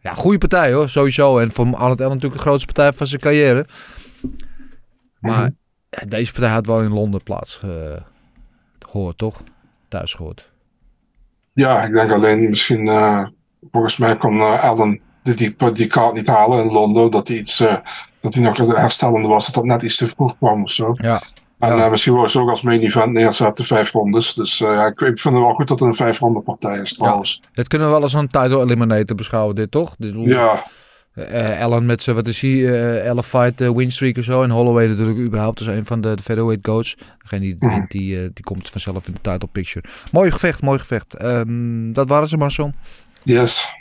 ja 0.00 0.14
goede 0.14 0.38
partij 0.38 0.72
hoor, 0.72 0.88
sowieso. 0.88 1.38
En 1.38 1.52
voor 1.52 1.64
Arnold 1.64 2.00
Allen 2.00 2.14
natuurlijk 2.14 2.34
de 2.42 2.46
grootste 2.46 2.66
partij 2.66 2.92
van 2.92 3.06
zijn 3.06 3.20
carrière. 3.20 3.66
Maar 5.20 5.50
ja, 6.00 6.06
deze 6.08 6.32
partij 6.32 6.50
had 6.50 6.66
wel 6.66 6.80
in 6.82 6.92
Londen 6.92 7.22
plaats 7.22 7.54
ge- 7.56 8.02
gehoord, 8.78 9.18
toch? 9.18 9.42
Thuis 9.88 10.14
gehoord. 10.14 10.50
Ja, 11.52 11.82
ik 11.82 11.92
denk 11.92 12.10
alleen 12.10 12.48
misschien, 12.48 12.88
eh, 12.88 13.26
volgens 13.70 13.96
mij 13.96 14.16
kon 14.16 14.38
eh, 14.40 14.64
Allen 14.64 15.00
die, 15.22 15.34
die, 15.34 15.72
die 15.72 15.86
kaart 15.86 16.14
niet 16.14 16.26
halen 16.26 16.64
in 16.64 16.72
Londen, 16.72 17.10
dat 17.10 17.28
hij 17.28 17.36
iets, 17.36 17.60
eh, 17.60 17.76
dat 18.20 18.34
hij 18.34 18.42
nog 18.42 18.56
herstellende 18.56 19.28
was, 19.28 19.44
dat 19.46 19.54
dat 19.54 19.64
net 19.64 19.82
iets 19.82 19.96
te 19.96 20.08
vroeg 20.08 20.36
kwam 20.36 20.62
of 20.62 20.70
zo. 20.70 20.94
Ja. 20.96 21.22
En 21.58 21.76
Ja. 21.76 21.84
eh, 21.84 21.90
misschien 21.90 22.14
wil 22.14 22.28
ze 22.28 22.40
ook 22.40 22.50
als 22.50 22.62
main 22.62 22.80
event 22.80 23.12
neerzetten, 23.12 23.64
vijf 23.64 23.92
rondes. 23.92 24.34
Dus 24.34 24.60
eh, 24.60 24.68
ja, 24.68 24.86
ik, 24.86 25.00
ik 25.00 25.20
vind 25.20 25.34
het 25.34 25.44
wel 25.44 25.54
goed 25.54 25.68
dat 25.68 25.78
het 25.78 25.88
een 25.88 25.94
vijf 25.94 26.18
ronde 26.18 26.40
partij 26.40 26.78
is 26.78 26.94
trouwens. 26.94 27.42
Het 27.52 27.68
kunnen 27.68 27.86
we 27.88 27.92
wel 27.94 28.02
als 28.02 28.12
een 28.12 28.28
title 28.30 28.60
eliminator 28.62 29.16
beschouwen, 29.16 29.54
dit 29.54 29.70
toch? 29.70 29.94
Dit, 29.98 30.12
Ja, 30.16 30.64
Eh, 31.14 31.60
Allen 31.60 31.86
met 31.86 32.02
zijn, 32.02 32.16
wat 32.16 32.28
is 32.28 32.40
hij, 32.40 32.50
eh 32.50 33.06
11 33.06 33.26
fight 33.26 33.60
eh, 33.60 33.70
winstreak 33.70 34.18
of 34.18 34.24
zo. 34.24 34.42
En 34.42 34.50
Holloway 34.50 34.86
natuurlijk 34.86 35.18
überhaupt 35.18 35.58
als 35.58 35.68
een 35.68 35.84
van 35.84 36.00
de, 36.00 36.14
de 36.14 36.22
featherweight 36.22 36.62
coach. 36.64 36.94
Degene 37.22 37.40
die 37.40 37.56
wint, 37.58 37.90
die, 37.90 38.16
eh, 38.22 38.28
die 38.32 38.44
komt 38.44 38.70
vanzelf 38.70 39.06
in 39.06 39.12
de 39.12 39.30
title 39.30 39.48
picture. 39.52 39.84
Mooi 40.12 40.30
gevecht, 40.30 40.62
mooi 40.62 40.78
gevecht. 40.78 41.14
Ehm, 41.14 41.92
dat 41.92 42.08
waren 42.08 42.28
ze 42.28 42.36
Marcel. 42.36 42.72
yes. 43.22 43.72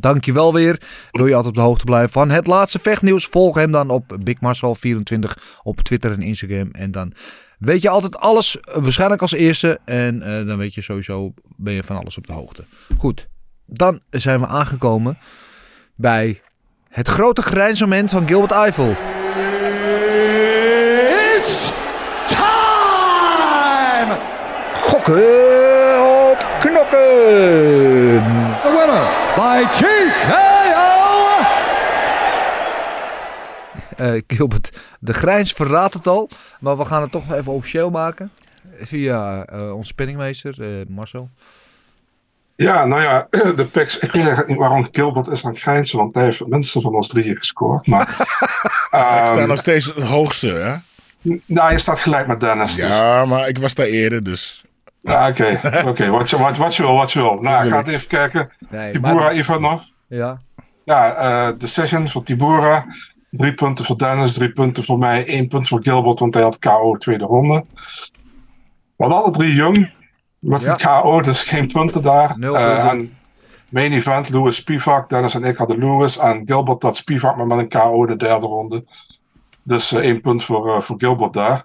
Dankjewel 0.00 0.52
weer. 0.52 0.80
Wil 1.10 1.26
je 1.26 1.34
altijd 1.34 1.52
op 1.52 1.58
de 1.60 1.66
hoogte 1.66 1.84
blijven 1.84 2.12
van 2.12 2.30
het 2.30 2.46
laatste 2.46 2.78
vechtnieuws? 2.78 3.26
Volg 3.26 3.54
hem 3.54 3.72
dan 3.72 3.90
op 3.90 4.16
Big 4.20 4.36
Marcel24 4.36 5.42
op 5.62 5.80
Twitter 5.80 6.12
en 6.12 6.22
Instagram. 6.22 6.68
En 6.70 6.90
dan 6.90 7.12
weet 7.58 7.82
je 7.82 7.88
altijd 7.88 8.16
alles, 8.16 8.60
eh, 8.60 8.82
waarschijnlijk 8.82 9.22
als 9.22 9.32
eerste. 9.32 9.78
En 9.84 10.22
eh, 10.22 10.46
dan 10.46 10.56
weet 10.56 10.74
je 10.74 10.82
sowieso, 10.82 11.34
ben 11.56 11.74
je 11.74 11.82
van 11.82 11.96
alles 11.96 12.16
op 12.18 12.26
de 12.26 12.32
hoogte. 12.32 12.64
Goed, 12.98 13.28
dan 13.66 14.00
zijn 14.10 14.40
we 14.40 14.46
aangekomen 14.46 15.18
bij 15.94 16.40
het 16.94 17.08
grote 17.08 17.42
grijnsmoment 17.42 18.10
van 18.10 18.26
Gilbert 18.26 18.50
Eiffel. 18.52 18.90
It's 21.36 21.72
time! 22.28 24.16
Gokken 24.74 25.22
op 26.30 26.46
knokken. 26.60 26.98
The 28.62 28.70
winner 28.76 29.06
by 29.36 29.64
TKO! 29.72 30.42
Eh, 33.96 34.22
Gilbert, 34.26 34.78
de 35.00 35.14
grijns 35.14 35.52
verraadt 35.52 35.94
het 35.94 36.06
al. 36.06 36.30
Maar 36.60 36.78
we 36.78 36.84
gaan 36.84 37.02
het 37.02 37.10
toch 37.10 37.32
even 37.32 37.52
officieel 37.52 37.90
maken. 37.90 38.30
Via 38.78 39.44
eh 39.44 39.74
onze 39.74 39.94
penningmeester 39.94 40.62
eh, 40.62 40.86
Marcel. 40.88 41.30
Ja, 42.56 42.84
nou 42.84 43.02
ja, 43.02 43.26
de 43.56 43.64
picks. 43.64 43.98
Ik 43.98 44.10
weet 44.10 44.14
eigenlijk 44.14 44.48
niet 44.48 44.58
waarom 44.58 44.88
Gilbert 44.92 45.26
is 45.26 45.44
aan 45.44 45.50
het 45.50 45.60
grijnzen, 45.60 45.98
want 45.98 46.14
hij 46.14 46.24
heeft 46.24 46.38
het 46.38 46.48
minste 46.48 46.80
van 46.80 46.94
ons 46.94 47.08
drieën 47.08 47.36
gescoord. 47.36 47.86
Maar, 47.86 48.08
Ik 48.10 48.86
ehm, 48.90 49.34
sta 49.34 49.46
nog 49.46 49.58
steeds 49.58 49.86
het 49.94 50.04
hoogste, 50.04 50.46
hè? 50.46 50.74
nou, 51.46 51.72
je 51.72 51.78
staat 51.78 52.00
gelijk 52.00 52.26
met 52.26 52.40
Dennis. 52.40 52.74
Dus. 52.74 52.88
Ja, 52.88 53.24
maar 53.24 53.48
ik 53.48 53.58
was 53.58 53.74
daar 53.74 53.86
eerder, 53.86 54.24
dus... 54.24 54.64
Ja, 55.00 55.28
Oké, 55.28 55.60
oké, 55.90 56.08
wat, 56.10 56.30
je, 56.30 56.38
wat, 56.38 56.56
wat 56.56 56.76
je 56.76 56.82
wil, 56.82 56.94
wat 56.94 57.12
je 57.12 57.20
wil. 57.20 57.34
Nou, 57.40 57.66
ik 57.66 57.72
ga 57.72 57.78
het 57.78 57.88
even 57.88 58.08
kijken. 58.08 58.50
Nee, 58.70 58.92
Tibura 58.92 59.14
maar- 59.14 59.36
Ivanov. 59.36 59.82
Ja. 60.08 60.40
Ja, 60.84 61.14
eh 61.14 61.58
decision 61.58 62.08
voor 62.08 62.22
Tibura. 62.22 62.86
Drie 63.30 63.54
punten 63.54 63.84
voor 63.84 63.98
Dennis, 63.98 64.34
drie 64.34 64.52
punten 64.52 64.84
voor 64.84 64.98
mij, 64.98 65.26
één 65.26 65.48
punt 65.48 65.68
voor 65.68 65.82
Gilbert, 65.82 66.18
want 66.18 66.34
hij 66.34 66.42
had 66.42 66.58
KO 66.58 66.96
tweede 66.96 67.24
ronde. 67.24 67.64
Hadden 68.96 69.18
alle 69.18 69.30
drie 69.30 69.54
jong 69.54 69.92
met 70.44 70.62
Ja. 70.62 70.70
een 70.72 71.02
KO, 71.02 71.20
dus 71.22 71.42
geen 71.42 71.66
punten 71.72 72.02
daar. 72.02 72.38
Nul 72.38 72.52
punten. 72.54 72.88
en 72.90 73.16
main 73.68 73.92
event, 73.92 74.30
Louis 74.30 74.56
Spivak, 74.56 75.08
Dennis 75.08 75.34
en 75.34 75.44
ik 75.44 75.56
hadden 75.56 75.78
Louis. 75.78 76.18
En 76.18 76.42
Gilbert 76.46 76.82
had 76.82 76.96
Spivak, 76.96 77.36
maar 77.36 77.46
met 77.46 77.58
een 77.58 77.68
KO 77.68 78.06
de 78.06 78.16
derde 78.16 78.46
ronde. 78.46 78.84
Dus 79.62 79.92
eh, 79.92 80.00
één 80.00 80.20
punt 80.20 80.44
voor, 80.44 80.74
eh, 80.76 80.80
voor 80.80 80.96
Gilbert 80.98 81.32
daar. 81.32 81.64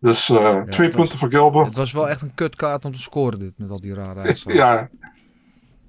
Dus 0.00 0.24
twee 0.24 0.86
was- 0.86 0.96
punten 0.96 1.18
voor 1.18 1.28
Gilbert. 1.28 1.66
Het 1.66 1.76
was 1.76 1.92
wel 1.92 2.08
echt 2.08 2.22
een 2.22 2.34
kutkaart 2.34 2.84
om 2.84 2.92
te 2.92 2.98
scoren 3.00 3.38
dit, 3.38 3.52
met 3.56 3.70
al 3.70 3.80
die 3.80 3.94
rare 3.94 4.20
uitslagen. 4.28 4.60
Ja. 4.60 4.88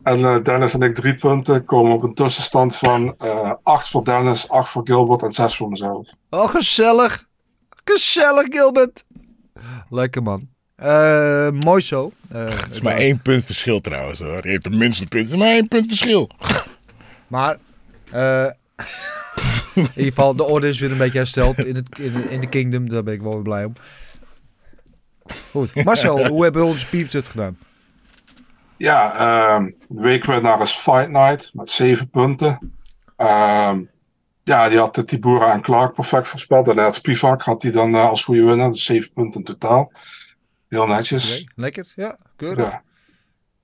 En 0.03 0.44
Dennis 0.44 0.74
en 0.74 0.82
ik 0.82 0.95
drie 0.95 1.16
punten 1.16 1.66
komen 1.66 1.91
op 1.91 2.03
een 2.03 2.14
tussenstand 2.14 2.76
van 2.76 3.16
acht 3.64 3.90
voor 3.90 4.03
Dennis, 4.03 4.49
acht 4.49 4.70
voor 4.70 4.82
Gilbert 4.86 5.22
en 5.24 5.32
zes 5.32 5.56
voor 5.57 5.70
mezelf. 5.70 6.07
Oh, 6.30 6.48
gezellig. 6.48 7.28
Gezellig, 7.84 8.45
Gilbert. 8.49 9.03
Lekker 9.90 10.24
man. 10.24 10.48
Eh, 10.80 11.49
mooi 11.49 11.81
zo. 11.81 12.11
Eh, 12.31 12.45
Het 12.64 12.72
is 12.72 12.81
maar 12.81 12.95
één 12.95 13.22
punt 13.22 13.43
verschil 13.45 13.81
trouwens, 13.81 14.19
hoor. 14.19 14.43
Je 14.43 14.49
heeft 14.49 14.64
de 14.64 14.77
minste 14.77 15.06
punt. 15.06 15.23
Het 15.23 15.34
is 15.34 15.39
maar 15.39 15.49
één 15.49 15.68
punt 15.68 15.88
verschil. 15.88 16.30
Maar, 17.27 17.57
eh, 18.11 18.45
in 19.76 19.88
ieder 19.95 20.03
geval, 20.03 20.35
de 20.35 20.43
orde 20.43 20.68
is 20.68 20.80
weer 20.80 20.91
een 20.91 20.97
beetje 20.97 21.18
hersteld 21.18 21.64
in, 21.64 21.76
het, 21.76 21.99
in, 21.99 22.30
in 22.30 22.41
de 22.41 22.49
kingdom. 22.49 22.89
Daar 22.89 23.03
ben 23.03 23.14
ik 23.14 23.22
wel 23.22 23.34
weer 23.34 23.41
blij 23.41 23.65
om. 23.65 23.73
Goed. 25.51 25.84
Marcel, 25.84 26.26
hoe 26.31 26.43
hebben 26.43 26.65
onze 26.65 26.88
pieps 26.88 27.14
het 27.14 27.26
gedaan? 27.26 27.57
Ja, 28.77 29.14
ehm 29.15 29.69
de 29.89 30.01
weekwinnaar 30.01 30.61
is 30.61 30.72
Fight 30.72 31.10
Night 31.10 31.51
met 31.53 31.69
zeven 31.69 32.10
punten. 32.10 32.73
Ehm, 33.18 33.81
ja, 34.43 34.69
die 34.69 34.77
had 34.77 34.95
de 34.95 35.03
Tibura 35.03 35.53
en 35.53 35.61
Clark 35.61 35.93
perfect 35.93 36.27
voorspeld. 36.27 36.68
En 36.68 36.77
had 36.77 36.95
Spivak 36.95 37.41
had 37.41 37.61
hij 37.61 37.72
dan 37.72 37.95
als 37.95 38.23
goede 38.23 38.43
winnaar, 38.43 38.72
dus 38.72 38.84
zeven 38.84 39.11
punten 39.14 39.39
in 39.39 39.45
totaal. 39.45 39.91
Heel 40.70 40.88
netjes. 40.88 41.41
Oké, 41.41 41.52
Lekker, 41.56 41.94
ja, 41.96 42.18
keurig. 42.36 42.70
Ja. 42.70 42.82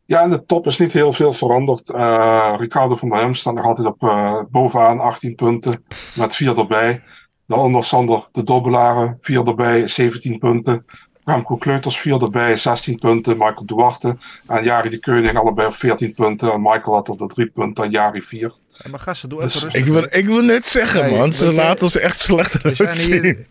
Ja, 0.07 0.21
en 0.21 0.29
de 0.29 0.45
top 0.45 0.67
is 0.67 0.77
niet 0.77 0.91
heel 0.91 1.13
veel 1.13 1.33
veranderd. 1.33 1.89
Eh, 1.89 2.55
Ricardo 2.57 2.95
van 2.95 3.09
der 3.09 3.19
Hem 3.19 3.33
staat 3.33 3.53
nog 3.53 3.65
altijd 3.65 3.87
op 3.87 4.03
eh, 4.03 4.41
bovenaan 4.49 4.99
18 4.99 5.35
punten 5.35 5.85
met 6.15 6.35
vier 6.35 6.57
erbij. 6.57 7.03
Daaronder 7.47 7.83
Sander 7.83 8.27
de 8.31 8.43
Dobbelaren, 8.43 9.15
vier 9.19 9.47
erbij, 9.47 9.87
17 9.87 10.39
punten. 10.39 10.85
Remco 11.23 11.55
Kleuters, 11.55 11.97
vier 11.99 12.21
erbij, 12.21 12.57
16 12.57 12.95
punten. 12.95 13.37
Michael 13.37 13.65
Duarte 13.65 14.17
en 14.47 14.63
Jari 14.63 14.89
de 14.89 14.99
Keuning, 14.99 15.37
allebei 15.37 15.67
op 15.67 15.73
14 15.73 16.13
punten. 16.13 16.51
En 16.51 16.61
Michael 16.61 16.93
had 16.93 17.07
er 17.07 17.17
de 17.17 17.27
drie 17.27 17.47
punten 17.47 17.83
en 17.83 17.91
Jari 17.91 18.21
4. 18.21 18.51
Hey, 18.71 18.91
maar 18.91 18.99
gasten, 18.99 19.29
doe 19.29 19.41
Dus 19.41 19.55
even 19.55 19.69
rustig. 19.69 19.85
Ik 19.85 19.93
wil, 19.93 20.19
ik 20.19 20.25
wil 20.25 20.41
net 20.41 20.67
zeggen, 20.67 21.01
Nee, 21.05 21.17
man. 21.17 21.33
Ze 21.33 21.53
laten 21.53 21.83
ons 21.83 21.97
echt 21.97 22.19
slecht 22.19 22.63
uitzien. 22.63 23.45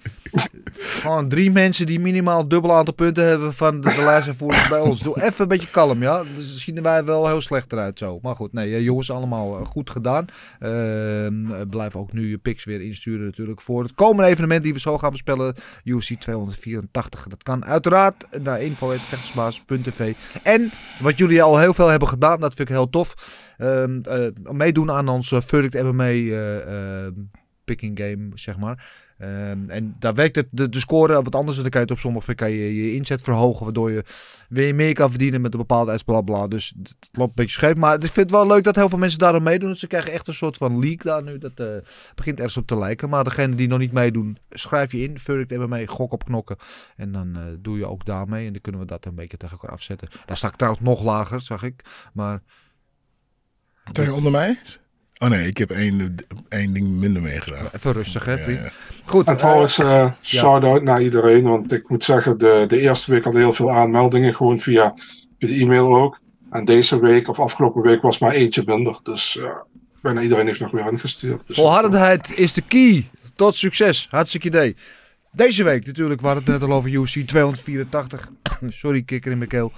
Gewoon 0.76 1.28
drie 1.28 1.50
mensen 1.50 1.86
die 1.86 2.00
minimaal 2.00 2.48
dubbel 2.48 2.72
aantal 2.72 2.94
punten 2.94 3.24
hebben 3.24 3.54
van 3.54 3.80
de, 3.80 3.88
de 3.88 4.66
bij 4.68 4.80
ons. 4.80 5.00
Doe 5.00 5.22
even 5.22 5.42
een 5.42 5.48
beetje 5.48 5.70
kalm, 5.70 6.02
ja. 6.02 6.22
Dus 6.36 6.56
zien 6.64 6.82
wij 6.82 7.04
wel 7.04 7.28
heel 7.28 7.40
slecht 7.40 7.72
eruit 7.72 7.98
zo. 7.98 8.18
Maar 8.22 8.36
goed, 8.36 8.52
nee, 8.52 8.74
eh, 8.74 8.82
jongens, 8.82 9.10
allemaal 9.10 9.58
eh, 9.58 9.66
goed 9.66 9.90
gedaan. 9.90 10.26
Ehm, 10.60 11.52
eh, 11.52 11.60
blijf 11.70 11.96
ook 11.96 12.12
nu 12.12 12.30
je 12.30 12.38
picks 12.38 12.64
weer 12.64 12.80
insturen 12.80 13.24
natuurlijk 13.24 13.60
voor 13.60 13.82
het 13.82 13.94
komende 13.94 14.30
evenement 14.30 14.62
die 14.62 14.72
we 14.72 14.80
zo 14.80 14.98
gaan 14.98 15.10
bespellen. 15.10 15.54
UFC 15.84 16.14
284. 16.14 17.26
Dat 17.28 17.42
kan 17.42 17.64
uiteraard 17.64 18.42
naar 18.42 18.62
info.vechtersbaas.tv. 18.62 20.14
En 20.42 20.70
wat 21.00 21.18
jullie 21.18 21.42
al 21.42 21.58
heel 21.58 21.74
veel 21.74 21.88
hebben 21.88 22.08
gedaan, 22.08 22.40
dat 22.40 22.54
vind 22.54 22.68
ik 22.68 22.74
heel 22.74 22.90
tof. 22.90 23.14
Ehm, 23.58 24.00
eh, 24.00 24.52
meedoen 24.52 24.90
aan 24.90 25.08
uh, 25.08 25.40
Verdict 25.40 25.82
MMA 25.82 26.12
picking 27.64 27.98
game, 27.98 28.30
zeg 28.34 28.58
maar. 28.58 29.03
Ehm, 29.18 29.70
en 29.70 29.96
daar 29.98 30.14
werkt 30.14 30.36
het, 30.36 30.46
de, 30.50 30.68
de 30.68 30.80
score 30.80 31.22
wat 31.22 31.34
anders. 31.34 31.56
Dan 31.56 31.70
kan 31.70 31.80
je 31.80 31.86
het 31.86 31.90
op 31.90 31.98
sommige 31.98 32.34
kan 32.34 32.50
je 32.50 32.74
je 32.74 32.94
inzet 32.94 33.22
verhogen, 33.22 33.64
waardoor 33.64 33.90
je 33.90 34.04
weer 34.48 34.74
meer 34.74 34.94
kan 34.94 35.10
verdienen 35.10 35.40
met 35.40 35.52
een 35.52 35.58
bepaalde 35.58 35.90
ijs, 35.90 36.02
bla 36.02 36.20
bla. 36.20 36.48
Dus 36.48 36.74
het 36.78 36.96
loopt 37.12 37.28
een 37.28 37.34
beetje 37.34 37.50
scheef. 37.52 37.74
Maar 37.74 37.94
ik 37.94 38.00
vind 38.00 38.16
het 38.16 38.30
wel 38.30 38.46
leuk 38.46 38.64
dat 38.64 38.74
heel 38.74 38.88
veel 38.88 38.98
mensen 38.98 39.18
daarom 39.18 39.42
meedoen. 39.42 39.70
Dus 39.70 39.80
ze 39.80 39.86
krijgen 39.86 40.12
echt 40.12 40.28
een 40.28 40.34
soort 40.34 40.56
van 40.56 40.78
leak 40.78 41.02
daar 41.02 41.22
nu. 41.22 41.38
Dat 41.38 41.52
eh, 41.54 41.66
begint 42.14 42.38
ergens 42.38 42.56
op 42.56 42.66
te 42.66 42.78
lijken. 42.78 43.08
Maar 43.08 43.24
degene 43.24 43.54
die 43.54 43.68
nog 43.68 43.78
niet 43.78 43.92
meedoen, 43.92 44.38
schrijf 44.50 44.92
je 44.92 45.02
in. 45.02 45.18
Verdict 45.18 45.60
MMA, 45.60 45.86
gok 45.86 46.12
op 46.12 46.24
knokken. 46.24 46.56
En 46.96 47.12
dan 47.12 47.36
eh, 47.36 47.42
doe 47.58 47.78
je 47.78 47.86
ook 47.86 48.06
daarmee. 48.06 48.46
En 48.46 48.52
dan 48.52 48.62
kunnen 48.62 48.80
we 48.80 48.86
dat 48.86 49.06
een 49.06 49.14
beetje 49.14 49.36
tegen 49.36 49.58
elkaar 49.58 49.74
afzetten. 49.74 50.08
Daar 50.26 50.36
sta 50.36 50.48
ik 50.48 50.56
trouwens 50.56 50.84
nog 50.84 51.02
lager, 51.02 51.40
zag 51.40 51.62
ik. 51.62 51.84
Maar 52.12 52.42
je 53.92 54.12
onder 54.12 54.32
mij? 54.32 54.58
Oh 55.18 55.28
nee, 55.28 55.46
ik 55.46 55.58
heb 55.58 55.70
één, 55.70 56.14
één 56.48 56.72
ding 56.72 56.88
minder 56.88 57.22
meegedaan. 57.22 57.68
even 57.72 57.92
rustig, 57.92 58.24
hè, 58.24 58.32
Ja. 58.32 58.70
Goed. 59.04 59.26
En 59.26 59.36
trouwens, 59.36 59.78
eh, 59.78 60.00
eh 60.00 60.12
shout-out 60.22 60.82
naar 60.82 61.02
iedereen. 61.02 61.42
Want 61.42 61.72
ik 61.72 61.88
moet 61.88 62.04
zeggen, 62.04 62.38
de, 62.38 62.64
de 62.68 62.80
eerste 62.80 63.10
week 63.10 63.24
hadden 63.24 63.42
heel 63.42 63.52
veel 63.52 63.70
aanmeldingen. 63.70 64.34
Gewoon 64.34 64.58
via, 64.58 64.94
via 65.38 65.48
de 65.48 65.54
e-mail 65.54 65.94
ook. 65.94 66.20
En 66.50 66.64
deze 66.64 67.00
week, 67.00 67.28
of 67.28 67.38
afgelopen 67.38 67.82
week, 67.82 68.02
was 68.02 68.18
maar 68.18 68.32
eentje 68.32 68.62
minder. 68.66 68.98
Dus 69.02 69.38
eh, 69.38 69.50
bijna 70.02 70.20
iedereen 70.20 70.46
heeft 70.46 70.60
nog 70.60 70.70
weer 70.70 70.92
ingestuurd. 70.92 71.42
Dus, 71.46 71.56
Volhardendheid 71.56 72.38
is 72.38 72.52
de 72.52 72.62
key 72.62 73.10
tot 73.34 73.54
succes. 73.56 74.06
Hartstikke 74.10 74.46
idee. 74.46 74.76
Deze 75.32 75.62
week 75.62 75.86
natuurlijk, 75.86 76.20
we 76.20 76.26
hadden 76.26 76.44
het 76.44 76.52
net 76.60 76.70
al 76.70 76.76
over 76.76 76.90
UFC 76.90 77.18
284. 77.26 78.28
Sorry, 78.68 79.02
kikker 79.02 79.32
in 79.32 79.38
mijn 79.38 79.50
keel. 79.50 79.72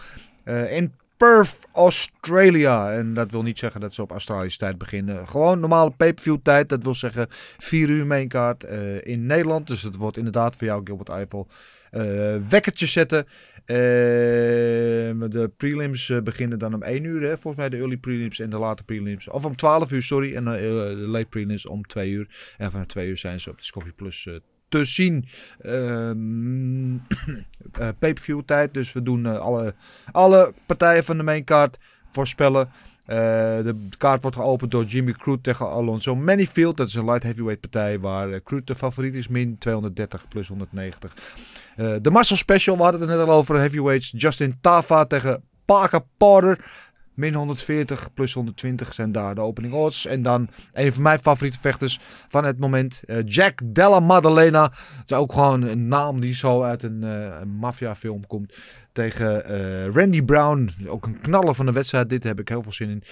Eh, 0.45 0.77
in 0.77 0.93
Perth, 1.17 1.59
Australia. 1.73 2.93
En 2.93 3.15
dat 3.15 3.31
wil 3.31 3.43
niet 3.43 3.59
zeggen 3.59 3.81
dat 3.81 3.95
ze 3.95 4.03
op 4.03 4.11
Australische 4.11 4.59
tijd 4.59 4.79
beginnen. 4.79 5.29
Gewoon 5.29 5.61
normale 5.61 5.91
pay-per-view 5.91 6.37
tijd. 6.43 6.69
Dat 6.69 6.83
wil 6.83 6.95
zeggen 6.95 7.27
4 7.59 7.89
uur 7.89 8.07
mainkaart 8.07 8.65
uh, 8.65 9.05
in 9.05 9.27
Nederland. 9.27 9.67
Dus 9.67 9.83
het 9.83 9.97
wordt 9.97 10.17
inderdaad 10.17 10.57
voor 10.57 10.67
jou, 10.67 10.81
Gilbert 10.85 11.09
Eiffel, 11.09 11.49
uh, 11.93 12.37
wekkertje 12.49 12.87
zetten. 12.87 13.27
Uh, 13.67 13.77
de 15.29 15.51
prelims 15.57 16.13
beginnen 16.25 16.59
dan 16.59 16.75
om 16.75 16.83
1 16.83 17.05
uur. 17.05 17.23
Hè? 17.23 17.29
Volgens 17.29 17.57
mij 17.57 17.69
de 17.69 17.77
early 17.77 17.97
prelims 17.97 18.41
en 18.41 18.51
de 18.51 18.59
late 18.59 18.85
prelims. 18.85 19.29
Of 19.29 19.45
om 19.45 19.57
12 19.57 19.93
uur, 19.93 20.03
sorry. 20.03 20.35
En 20.35 20.45
de 20.45 21.05
late 21.07 21.27
prelims 21.29 21.67
om 21.67 21.87
2 21.87 22.11
uur. 22.11 22.55
En 22.57 22.71
vanaf 22.71 22.87
2 22.87 23.09
uur 23.09 23.17
zijn 23.17 23.41
ze 23.41 23.51
op 23.51 23.57
Discovery 23.57 23.93
Plus 23.93 24.29
te 24.69 24.85
zien. 24.85 25.29
Um, 25.67 26.93
uh, 26.95 27.01
pay-per-view 27.99 28.41
tijd. 28.47 28.75
Dus 28.75 28.93
we 28.93 29.03
doen 29.03 29.25
uh, 29.25 29.39
alle, 29.39 29.75
alle 30.13 30.53
partijen 30.67 31.05
van 31.05 31.17
de 31.17 31.23
maincard 31.23 31.79
voorspellen. 32.11 32.69
Eh, 33.07 33.17
de 33.63 33.89
kaart 33.99 34.23
wordt 34.23 34.37
geopend 34.37 34.71
door 34.71 34.85
Jimmy 34.85 35.13
Crute 35.13 35.41
tegen 35.41 35.71
Alonso 35.71 36.17
Manifield. 36.17 36.77
Dat 36.77 36.89
is 36.89 36.95
een 36.95 37.05
light 37.05 37.23
heavyweight 37.23 37.61
partij 37.61 38.01
waar 38.01 38.29
uh, 38.29 38.37
Crute 38.45 38.73
de 38.73 38.75
favoriet 38.75 39.15
is. 39.15 39.29
Min 39.29 39.59
230 39.59 40.29
plus 40.29 40.49
190. 40.49 41.15
Uh, 41.77 41.95
de 42.03 42.11
Marcel 42.11 42.37
Special, 42.37 42.77
we 42.77 42.83
hadden 42.83 43.01
het 43.01 43.11
net 43.11 43.19
al 43.19 43.35
over. 43.35 43.57
Heavyweights 43.57 44.13
Justin 44.17 44.59
Tava 44.61 45.05
tegen 45.05 45.43
Parker 45.65 46.03
Porter. 46.17 46.65
Min 47.17 47.35
140 47.35 48.13
plus 48.15 48.33
120 48.33 48.95
zijn 48.95 49.13
daar 49.13 49.35
de 49.35 49.41
opening 49.41 49.75
odds. 49.75 50.07
En 50.07 50.23
dan 50.23 50.49
een 50.73 50.93
van 50.93 51.03
mijn 51.03 51.19
favoriete 51.19 51.61
vechters 51.61 52.01
van 52.29 52.45
het 52.45 52.59
moment. 52.59 53.01
Uh, 53.07 53.17
Jack 53.25 53.61
Della 53.65 54.01
Maddalena. 54.01 54.63
Het 54.63 55.11
is 55.11 55.17
ook 55.17 55.33
gewoon 55.33 55.63
een 55.63 55.89
naam 55.89 56.21
die 56.21 56.35
zo 56.35 56.63
uit 56.63 56.83
een, 56.83 57.03
uh, 57.03 57.37
een 57.41 57.51
maffiafilm 57.51 58.27
komt. 58.27 58.53
Tegen 58.97 59.43
uh, 59.51 59.95
Randy 59.95 60.23
Brown. 60.23 60.69
Ook 60.87 61.07
een 61.07 61.21
knaller 61.21 61.55
van 61.55 61.67
de 61.67 61.73
wedstrijd. 61.73 62.09
Dit 62.09 62.23
heb 62.23 62.41
ik 62.41 62.49
heel 62.49 62.63
veel 62.63 62.73
zin 62.73 62.91
in. 62.91 63.03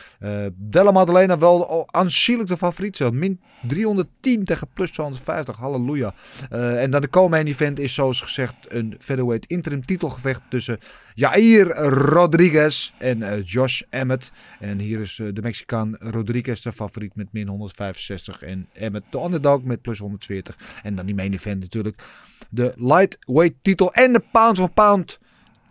Della 0.56 0.90
Maddalena 0.90 1.38
wel 1.38 1.88
aanzienlijk 1.90 2.48
de 2.48 2.56
favoriet. 2.56 2.96
Zo. 2.96 3.10
Min 3.10 3.40
310 3.68 4.44
tegen 4.44 4.68
plus 4.72 4.90
250. 4.90 5.56
Halleluja. 5.56 6.14
en 6.50 6.90
dan 6.90 7.00
de 7.00 7.10
co-main 7.10 7.46
event 7.46 7.78
is 7.78 7.94
zoals 7.94 8.20
gezegd 8.20 8.54
een 8.68 8.94
featherweight 8.98 9.46
interim 9.46 9.84
titelgevecht 9.84 10.40
tussen 10.48 10.78
Jair 11.14 11.66
Rodriguez 11.86 12.92
en 12.98 13.42
Josh 13.42 13.82
Emmett. 13.90 14.32
En 14.60 14.78
hier 14.78 15.00
is 15.00 15.20
de 15.32 15.42
Mexicaan 15.42 15.96
Rodriguez 15.98 16.62
de 16.62 16.72
favoriet 16.72 17.14
met 17.14 17.28
min 17.32 17.48
165. 17.48 18.42
En 18.42 18.68
Emmett 18.72 19.04
de 19.10 19.18
underdog 19.18 19.62
met 19.62 19.82
plus 19.82 19.98
140. 19.98 20.56
En 20.82 20.94
dan 20.94 21.06
die 21.06 21.14
main 21.14 21.32
event 21.32 21.60
natuurlijk. 21.60 22.02
De 22.50 22.72
lightweight 22.76 23.56
titel 23.62 23.92
en 23.92 24.12
de 24.12 24.22
pound 24.32 24.56
for 24.56 24.70
pound 24.70 25.18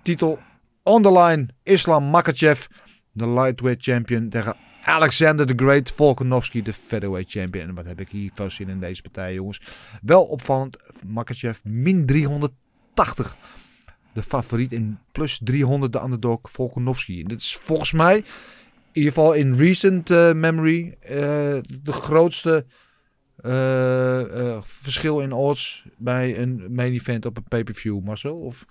titel 0.04 0.40
on 0.84 1.02
the 1.02 1.12
line. 1.12 1.48
Islam 1.64 2.04
Makachev, 2.04 2.66
de 3.12 3.28
lightweight 3.28 3.84
champion 3.84 4.30
tegen 4.30 4.56
Alexander 4.84 5.46
the 5.46 5.54
Great 5.56 5.92
Volkanovski, 5.92 6.62
de 6.62 6.74
featherweight 6.74 7.32
champion. 7.32 7.68
En 7.68 7.76
wat 7.76 7.86
heb 7.86 8.00
ik 8.00 8.10
hier 8.10 8.32
veel 8.34 8.52
zin 8.52 8.70
in 8.70 8.80
deze 8.80 9.02
partij, 9.02 9.34
jongens. 9.34 9.62
Wel 10.02 10.24
opvallend, 10.24 10.78
Makachev 11.06 11.60
min 11.64 12.06
380. 12.06 13.36
De 14.14 14.24
favoriet 14.24 14.72
in 14.72 15.00
plus 15.12 15.40
300 15.44 15.94
de 15.94 16.02
underdog 16.02 16.40
Volkanovski. 16.42 17.24
Dit 17.24 17.42
is 17.42 17.60
volgens 17.64 17.92
mij, 17.92 18.16
in 18.16 18.24
ieder 18.92 19.12
geval 19.12 19.34
in 19.34 19.56
recent 19.56 20.10
uh, 20.10 20.34
memory, 20.34 20.98
uh, 21.04 21.10
de 21.82 21.92
grootste 21.92 22.66
uh, 23.46 24.58
verschil 24.62 25.20
in 25.20 25.32
odds 25.32 25.86
bij 25.98 26.38
een 26.38 26.66
main 26.70 26.94
event 26.94 27.26
op 27.26 27.38
een 27.38 27.44
pay-per-view, 27.44 28.04
Marcel? 28.04 28.38
Of... 28.38 28.66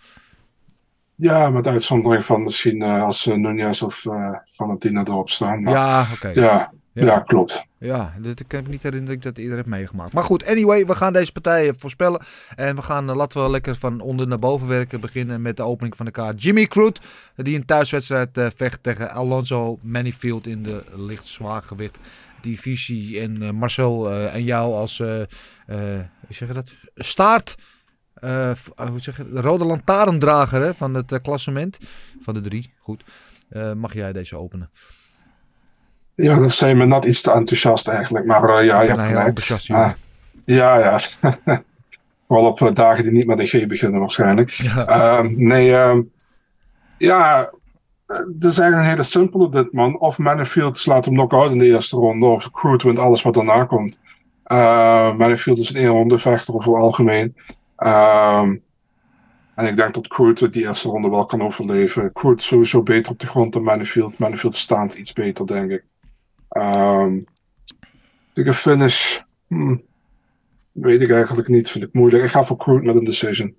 Ja, 1.14 1.50
met 1.50 1.66
uitzondering 1.66 2.24
van 2.24 2.42
misschien 2.42 2.82
als 2.82 3.26
Nunez 3.26 3.82
of 3.82 4.06
Valentina 4.44 5.04
erop 5.04 5.30
staan. 5.30 5.62
Maar, 5.62 5.72
ja, 5.72 6.00
oké. 6.02 6.12
Okay. 6.12 6.34
Ja, 6.34 6.72
ja. 6.92 7.04
ja, 7.04 7.20
klopt. 7.20 7.66
Ja, 7.78 8.14
dit, 8.20 8.40
ik 8.40 8.52
heb 8.52 8.68
niet 8.68 8.82
herinnerd 8.82 9.08
dat 9.08 9.16
ik 9.16 9.22
dat 9.22 9.44
eerder 9.44 9.56
heb 9.56 9.66
meegemaakt. 9.66 10.12
Maar 10.12 10.24
goed, 10.24 10.46
anyway, 10.46 10.86
we 10.86 10.94
gaan 10.94 11.12
deze 11.12 11.32
partijen 11.32 11.78
voorspellen. 11.78 12.20
En 12.56 12.76
we 12.76 12.82
gaan, 12.82 13.04
laten 13.04 13.42
we 13.42 13.50
lekker 13.50 13.76
van 13.76 14.00
onder 14.00 14.28
naar 14.28 14.38
boven 14.38 14.68
werken. 14.68 15.00
Beginnen 15.00 15.42
met 15.42 15.56
de 15.56 15.62
opening 15.62 15.96
van 15.96 16.06
de 16.06 16.12
kaart. 16.12 16.42
Jimmy 16.42 16.66
Crute, 16.66 17.00
die 17.36 17.56
een 17.56 17.64
thuiswedstrijd 17.64 18.38
uh, 18.38 18.46
vecht 18.56 18.82
tegen 18.82 19.10
Alonso 19.10 19.78
Manifield 19.82 20.46
in 20.46 20.62
de 20.62 20.82
licht 20.96 21.26
zwaargewicht 21.26 21.98
divisie. 22.40 23.20
En 23.20 23.42
uh, 23.42 23.50
Marcel 23.50 24.10
uh, 24.10 24.34
en 24.34 24.44
jou 24.44 24.74
als, 24.74 24.98
hoe 24.98 26.08
zeg 26.28 26.48
je 26.48 26.54
dat, 26.54 26.70
staart... 26.96 27.54
hoe 28.76 29.00
zeg 29.00 29.16
je, 29.16 29.32
de 29.32 29.40
rode 29.40 29.64
lantaarndrager 29.64 30.60
hè, 30.60 30.74
van 30.74 30.94
het 30.94 31.20
klassement. 31.22 31.78
Van 32.20 32.34
de 32.34 32.40
drie, 32.40 32.72
goed. 32.78 33.04
mag 33.74 33.94
jij 33.94 34.12
deze 34.12 34.36
openen? 34.36 34.70
Ja, 36.14 36.38
dat 36.38 36.52
zijn 36.52 36.76
me 36.76 36.86
net 36.86 37.04
iets 37.04 37.22
te 37.22 37.30
enthousiast 37.30 37.88
eigenlijk. 37.88 38.26
Maar 38.26 38.60
uh, 38.60 38.66
ja, 38.66 38.86
ben 38.86 39.06
heel 39.06 39.18
enthousiast. 39.18 39.66
Ja, 39.66 39.96
ja. 40.78 41.00
Vooral 42.26 42.46
op 42.46 42.70
dagen 42.74 43.02
die 43.02 43.12
niet 43.12 43.26
met 43.26 43.38
een 43.38 43.46
G 43.46 43.66
beginnen 43.66 44.00
waarschijnlijk. 44.00 44.50
Ja. 44.74 45.22
nee, 45.22 45.70
uh, 45.70 45.98
ja. 46.98 47.50
Het 48.06 48.44
is 48.44 48.58
eigenlijk 48.58 48.76
een 48.76 48.88
hele 48.88 49.02
simpele 49.02 49.48
dit 49.48 49.72
man. 49.72 49.98
Of 49.98 50.18
Manifield 50.18 50.78
slaat 50.78 51.04
hem 51.04 51.14
knock-out 51.14 51.50
in 51.50 51.58
de 51.58 51.64
eerste 51.64 51.96
ronde. 51.96 52.26
Of 52.26 52.50
Crude 52.50 52.84
wint 52.84 52.98
alles 52.98 53.22
wat 53.22 53.34
daarna 53.34 53.64
komt. 53.64 53.98
Manifield 55.16 55.58
is 55.58 55.70
een 55.70 55.76
één 55.76 55.88
ronde 55.88 56.18
vechter 56.18 56.54
over 56.54 56.72
het 56.72 56.82
algemeen. 56.82 57.36
En 59.54 59.66
ik 59.66 59.76
denk 59.76 59.94
dat 59.94 60.08
Crude 60.08 60.48
die 60.48 60.66
eerste 60.66 60.88
ronde 60.88 61.08
wel 61.08 61.24
kan 61.24 61.42
overleven. 61.42 62.12
Crude 62.12 62.42
sowieso 62.42 62.82
beter 62.82 63.12
op 63.12 63.18
de 63.18 63.26
grond 63.26 63.52
dan 63.52 63.62
Manifield. 63.62 64.18
Manifield 64.18 64.56
staat 64.56 64.94
iets 64.94 65.12
beter, 65.12 65.46
denk 65.46 65.70
ik. 65.70 65.84
Um, 66.50 67.24
de 68.32 68.54
finish. 68.54 69.20
Hmm, 69.46 69.82
weet 70.72 71.00
ik 71.00 71.10
eigenlijk 71.10 71.48
niet. 71.48 71.70
Vind 71.70 71.84
ik 71.84 71.92
moeilijk. 71.92 72.24
Ik 72.24 72.30
ga 72.30 72.44
voor 72.44 72.56
Crude 72.56 72.86
met 72.86 72.96
een 72.96 73.04
decision. 73.04 73.54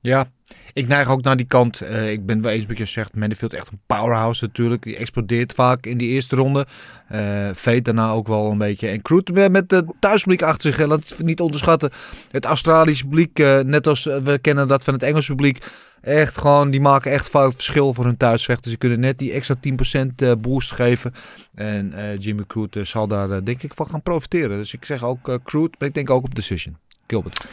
Ja, 0.00 0.30
ik 0.72 0.88
neig 0.88 1.08
ook 1.08 1.22
naar 1.22 1.36
die 1.36 1.46
kant. 1.46 1.82
Uh, 1.82 2.10
ik 2.10 2.26
ben 2.26 2.42
wel 2.42 2.52
eens 2.52 2.66
wat 2.66 2.78
je 2.78 2.84
zegt. 2.84 3.10
Echt 3.14 3.68
een 3.70 3.80
powerhouse 3.86 4.44
natuurlijk. 4.44 4.82
Die 4.82 4.96
explodeert 4.96 5.52
vaak 5.52 5.86
in 5.86 5.98
die 5.98 6.08
eerste 6.08 6.36
ronde. 6.36 6.66
Uh, 7.12 7.48
Fate 7.54 7.82
daarna 7.82 8.10
ook 8.10 8.26
wel 8.26 8.50
een 8.50 8.58
beetje. 8.58 8.88
En 8.88 9.02
Crude 9.02 9.50
met 9.50 9.70
het 9.70 9.84
thuispubliek 9.98 10.42
achter 10.42 10.72
zich. 10.72 10.86
Laat 10.86 11.08
het 11.08 11.22
niet 11.22 11.40
onderschatten. 11.40 11.90
Het 12.30 12.44
Australische 12.44 13.04
publiek, 13.04 13.38
uh, 13.38 13.60
net 13.60 13.86
als 13.86 14.04
we 14.04 14.38
kennen 14.40 14.68
dat 14.68 14.84
van 14.84 14.94
het 14.94 15.02
Engelse 15.02 15.30
publiek. 15.30 15.64
Echt 16.00 16.38
gewoon, 16.38 16.70
die 16.70 16.80
maken 16.80 17.10
echt 17.10 17.30
vaak 17.30 17.52
verschil 17.52 17.94
voor 17.94 18.04
hun 18.04 18.16
thuisvechters. 18.16 18.72
Ze 18.72 18.78
kunnen 18.78 19.00
net 19.00 19.18
die 19.18 19.32
extra 19.32 19.54
10% 19.60 20.38
boost 20.40 20.72
geven. 20.72 21.14
En 21.54 21.94
Jimmy 22.18 22.42
Crude 22.46 22.84
zal 22.84 23.06
daar 23.06 23.44
denk 23.44 23.62
ik 23.62 23.74
van 23.74 23.86
gaan 23.86 24.02
profiteren. 24.02 24.56
Dus 24.56 24.72
ik 24.72 24.84
zeg 24.84 25.04
ook 25.04 25.38
Crude, 25.44 25.76
maar 25.78 25.88
ik 25.88 25.94
denk 25.94 26.10
ook 26.10 26.24
op 26.24 26.34
decision. 26.34 26.76
Gilbert. 27.12 27.44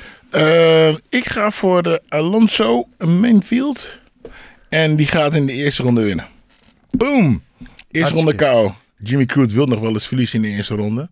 ik 1.09 1.29
ga 1.29 1.51
voor 1.51 1.83
de 1.83 2.01
Alonso 2.09 2.87
Mainfield. 2.97 3.91
En 4.69 4.95
die 4.95 5.07
gaat 5.07 5.35
in 5.35 5.45
de 5.45 5.53
eerste 5.53 5.83
ronde 5.83 6.03
winnen. 6.03 6.27
Boom! 6.91 7.43
Eerste 7.91 8.13
ronde 8.13 8.35
KO. 8.35 8.75
Jimmy 8.97 9.25
Crude 9.25 9.53
wil 9.53 9.65
nog 9.65 9.79
wel 9.79 9.93
eens 9.93 10.07
verliezen 10.07 10.35
in 10.35 10.49
de 10.49 10.57
eerste 10.57 10.75
ronde. 10.75 11.09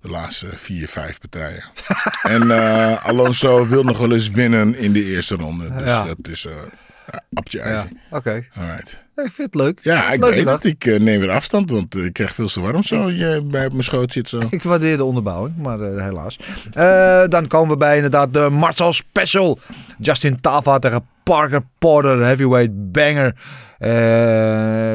De 0.00 0.08
laatste 0.08 0.46
vier, 0.46 0.88
vijf 0.88 1.20
partijen. 1.20 1.64
en 2.36 2.50
Alonso 3.02 3.66
wil 3.66 3.82
nog 3.82 3.98
wel 3.98 4.12
eens 4.12 4.28
winnen 4.28 4.78
in 4.78 4.92
de 4.92 5.04
eerste 5.04 5.34
ronde. 5.34 5.72
Dus 5.72 5.84
ja. 5.84 6.04
dat 6.04 6.28
is... 6.28 6.46
Appje 7.32 7.58
ja, 7.58 7.86
Oké. 8.10 8.16
Okay. 8.16 8.48
Alright. 8.54 9.00
Ik 9.14 9.32
vind 9.32 9.36
het 9.36 9.54
leuk. 9.54 9.80
Ja, 9.82 10.12
ik 10.12 10.20
leuk 10.20 10.34
weet 10.34 10.48
het. 10.48 10.64
Ik 10.64 10.84
uh, 10.84 10.98
neem 10.98 11.20
weer 11.20 11.30
afstand, 11.30 11.70
want 11.70 11.94
uh, 11.94 12.04
ik 12.04 12.12
krijg 12.12 12.34
veel 12.34 12.46
te 12.46 12.60
warm 12.60 12.82
zo. 12.82 13.10
Je 13.10 13.48
bij 13.50 13.68
mijn 13.68 13.82
schoot 13.82 14.12
zit 14.12 14.28
zo. 14.28 14.40
Ik 14.50 14.62
waardeer 14.62 14.96
de 14.96 15.04
onderbouwing, 15.04 15.56
maar 15.56 15.80
uh, 15.80 16.02
helaas. 16.02 16.38
Dan 17.30 17.46
komen 17.46 17.68
we 17.68 17.76
bij 17.76 17.96
inderdaad 17.96 18.32
de 18.32 18.48
Marcel 18.48 18.92
Special. 18.92 19.58
Justin 19.98 20.40
Tava 20.40 20.78
tegen 20.78 21.06
Parker 21.22 21.62
Porter, 21.78 22.24
heavyweight 22.24 22.92
banger. 22.92 23.34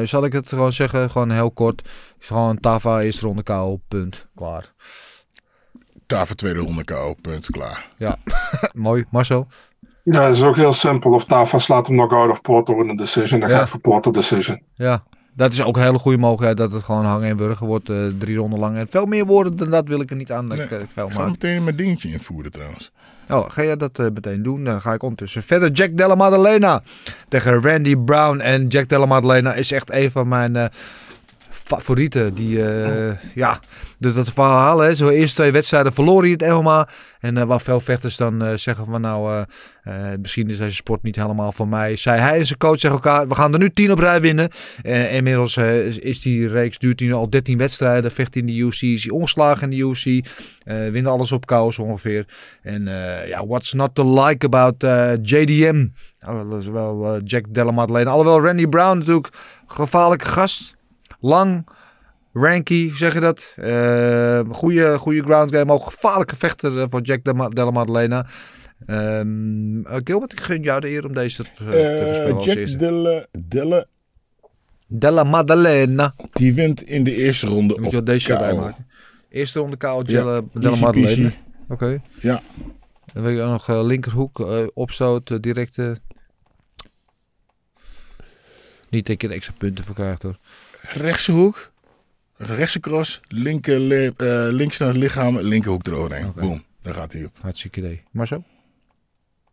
zal 0.06 0.24
ik 0.24 0.32
het 0.32 0.48
gewoon 0.48 0.72
zeggen, 0.72 1.10
gewoon 1.10 1.30
heel 1.30 1.50
kort. 1.50 1.88
Is 2.20 2.26
gewoon 2.26 2.60
Tava 2.60 3.00
eerste 3.00 3.26
ronde 3.26 3.42
KO, 3.42 3.80
punt, 3.88 4.26
klaar. 4.34 4.72
Tava 6.06 6.34
tweede 6.34 6.60
ronde 6.60 6.84
KO, 6.84 7.14
punt, 7.20 7.46
klaar. 7.50 7.88
Ja, 7.96 8.16
mooi. 8.74 9.04
Marcel? 9.10 9.48
Ja, 10.12 10.26
dat 10.26 10.36
is 10.36 10.42
ook 10.42 10.56
heel 10.56 10.72
simpel. 10.72 11.12
Of 11.12 11.24
Tava 11.24 11.58
slaat 11.58 11.86
hem 11.86 11.96
knock-out 11.96 12.30
of 12.30 12.40
Porter 12.40 12.78
in 12.78 12.88
een 12.88 12.96
decision. 12.96 13.40
Dan 13.40 13.48
ja. 13.48 13.56
ga 13.56 13.62
ik 13.62 13.68
voor 13.68 13.80
Porter 13.80 14.12
decision. 14.12 14.62
Ja, 14.74 15.02
dat 15.34 15.52
is 15.52 15.62
ook 15.62 15.76
een 15.76 15.82
hele 15.82 15.98
goede 15.98 16.18
mogelijkheid 16.18 16.56
dat 16.56 16.72
het 16.72 16.84
gewoon 16.84 17.04
hangen 17.04 17.28
en 17.28 17.36
wurgen 17.36 17.66
wordt. 17.66 17.88
Uh, 17.88 18.06
drie 18.18 18.36
ronden 18.36 18.58
lang. 18.58 18.76
En 18.76 18.86
veel 18.90 19.06
meer 19.06 19.26
woorden 19.26 19.56
dan 19.56 19.70
dat 19.70 19.88
wil 19.88 20.00
ik 20.00 20.10
er 20.10 20.16
niet 20.16 20.32
aan. 20.32 20.46
Nee, 20.46 20.58
ik, 20.58 20.70
ik 20.70 20.88
ga 21.08 21.26
meteen 21.26 21.64
mijn 21.64 21.76
dingetje 21.76 22.08
invoeren 22.08 22.52
trouwens. 22.52 22.92
Oh, 23.28 23.44
ga 23.48 23.62
jij 23.62 23.76
dat 23.76 23.98
uh, 23.98 24.06
meteen 24.14 24.42
doen? 24.42 24.64
Dan 24.64 24.80
ga 24.80 24.92
ik 24.92 25.02
ondertussen 25.02 25.42
verder. 25.42 25.70
Jack 25.70 25.96
Della 25.96 26.14
Maddalena 26.14 26.82
tegen 27.28 27.62
Randy 27.62 27.96
Brown. 27.96 28.38
En 28.38 28.66
Jack 28.66 28.88
Della 28.88 29.06
Maddalena 29.06 29.54
is 29.54 29.72
echt 29.72 29.92
een 29.92 30.10
van 30.10 30.28
mijn... 30.28 30.54
Uh, 30.54 30.64
favorieten. 31.66 32.34
Die, 32.34 32.58
uh, 32.58 33.34
ja, 33.34 33.60
dat, 33.98 34.14
dat 34.14 34.32
verhaal, 34.32 34.78
hè. 34.78 34.94
Zo 34.94 35.08
eerste 35.08 35.34
twee 35.34 35.52
wedstrijden 35.52 35.92
verloor 35.92 36.22
hij 36.22 36.30
het 36.30 36.40
helemaal. 36.40 36.88
En 37.20 37.36
uh, 37.36 37.42
waar 37.42 37.60
veel 37.60 37.80
vechters 37.80 38.16
dan 38.16 38.42
uh, 38.42 38.54
zeggen 38.54 38.86
van 38.86 39.00
nou, 39.00 39.44
misschien 40.20 40.50
is 40.50 40.58
deze 40.58 40.74
sport 40.74 41.02
niet 41.02 41.16
helemaal 41.16 41.52
voor 41.52 41.68
mij. 41.68 41.96
Zij 41.96 42.18
hij 42.18 42.38
en 42.38 42.46
zijn 42.46 42.58
coach 42.58 42.78
zeggen 42.78 43.02
elkaar, 43.02 43.28
we 43.28 43.34
gaan 43.34 43.52
er 43.52 43.58
nu 43.58 43.70
tien 43.70 43.90
op 43.90 43.98
rij 43.98 44.20
winnen. 44.20 44.48
inmiddels 45.10 45.56
is 46.00 46.20
die 46.20 46.48
reeks, 46.48 46.78
duurt 46.78 47.00
hij 47.00 47.12
al 47.12 47.30
13 47.30 47.58
wedstrijden. 47.58 48.10
Vecht 48.10 48.36
in 48.36 48.46
de 48.46 48.56
UFC, 48.56 48.82
is 48.82 49.04
hij 49.04 49.12
ongeslagen 49.12 49.70
in 49.70 49.78
de 49.78 49.86
UFC. 49.86 50.26
wint 50.92 51.06
alles 51.06 51.32
op 51.32 51.46
kous 51.46 51.78
ongeveer. 51.78 52.26
En 52.62 52.84
ja, 53.26 53.46
what's 53.46 53.72
not 53.72 53.94
to 53.94 54.24
like 54.24 54.46
about 54.46 54.76
JDM? 55.28 55.86
Oh, 56.26 56.50
dat 56.50 56.64
wel 56.64 57.20
Jack 57.20 57.44
Della 57.48 57.70
Maddalena. 57.70 58.10
Alhoewel 58.10 58.44
Randy 58.44 58.66
Brown 58.66 58.98
natuurlijk 58.98 59.28
gevaarlijke 59.66 60.26
gast 60.28 60.75
lang, 61.20 61.66
ranky, 62.32 62.94
zeg 62.94 63.14
je 63.14 63.20
dat. 63.20 63.54
Uh, 63.56 64.40
goede, 64.50 64.98
goede 64.98 65.22
ground 65.22 65.56
game. 65.56 65.72
Ook 65.72 65.84
gevaarlijke 65.84 66.36
vechter 66.36 66.80
eh, 66.80 66.86
voor 66.90 67.00
Jack 67.00 67.24
Della 67.54 67.70
Maddalena. 67.70 68.26
Um, 68.86 69.76
uh, 69.78 69.96
Gilbert, 70.04 70.32
ik 70.32 70.40
gun 70.40 70.62
jou 70.62 70.80
de 70.80 70.88
eer 70.88 71.06
om 71.06 71.14
deze 71.14 71.42
te, 71.42 71.50
te 71.54 72.02
voorspellen 72.04 72.42
Jack 72.42 72.78
Della, 72.78 73.26
Della 73.48 73.86
Della 74.86 75.24
Maddalena. 75.24 76.14
Die 76.32 76.54
wint 76.54 76.82
in 76.82 77.04
de 77.04 77.14
eerste 77.14 77.46
ronde 77.46 77.74
Moet 77.74 77.78
je 77.78 77.86
op 77.86 77.92
wel 77.92 78.04
deze 78.04 78.32
erbij 78.32 78.54
maken. 78.54 78.86
Eerste 79.28 79.58
ronde 79.58 79.76
KO, 79.76 79.98
Ja, 79.98 80.02
Della, 80.02 80.42
Della 80.52 80.68
easy 80.70 80.82
Maddalena. 80.82 81.30
Oké. 81.68 82.02
Ja. 82.20 82.42
Dan 83.12 83.22
wil 83.22 83.32
je 83.32 83.42
nog 83.42 83.68
eh, 83.68 83.84
linkerhoek, 83.84 84.40
eh, 84.40 84.66
opstoot, 84.74 85.30
eh, 85.30 85.36
directe. 85.40 85.96
Niet 88.88 89.06
dat 89.06 89.22
je 89.22 89.28
er 89.28 89.34
extra 89.34 89.54
punten 89.58 89.84
voor 89.84 89.94
krijgt 89.94 90.22
hoor. 90.22 90.38
Rechtse 90.94 91.32
hoek, 91.32 91.70
rechtse 92.36 92.80
cross, 92.80 93.20
linker, 93.28 93.78
li- 93.78 94.06
eh, 94.16 94.46
links 94.50 94.78
naar 94.78 94.88
het 94.88 94.96
lichaam, 94.96 95.38
linkerhoek 95.38 95.86
eroverheen. 95.86 96.32
Boom, 96.34 96.62
daar 96.82 96.94
gaat 96.94 97.12
hij 97.12 97.24
op. 97.24 97.30
Hartstikke 97.40 97.78
idee. 97.78 98.02
Maar 98.10 98.26
zo? 98.26 98.42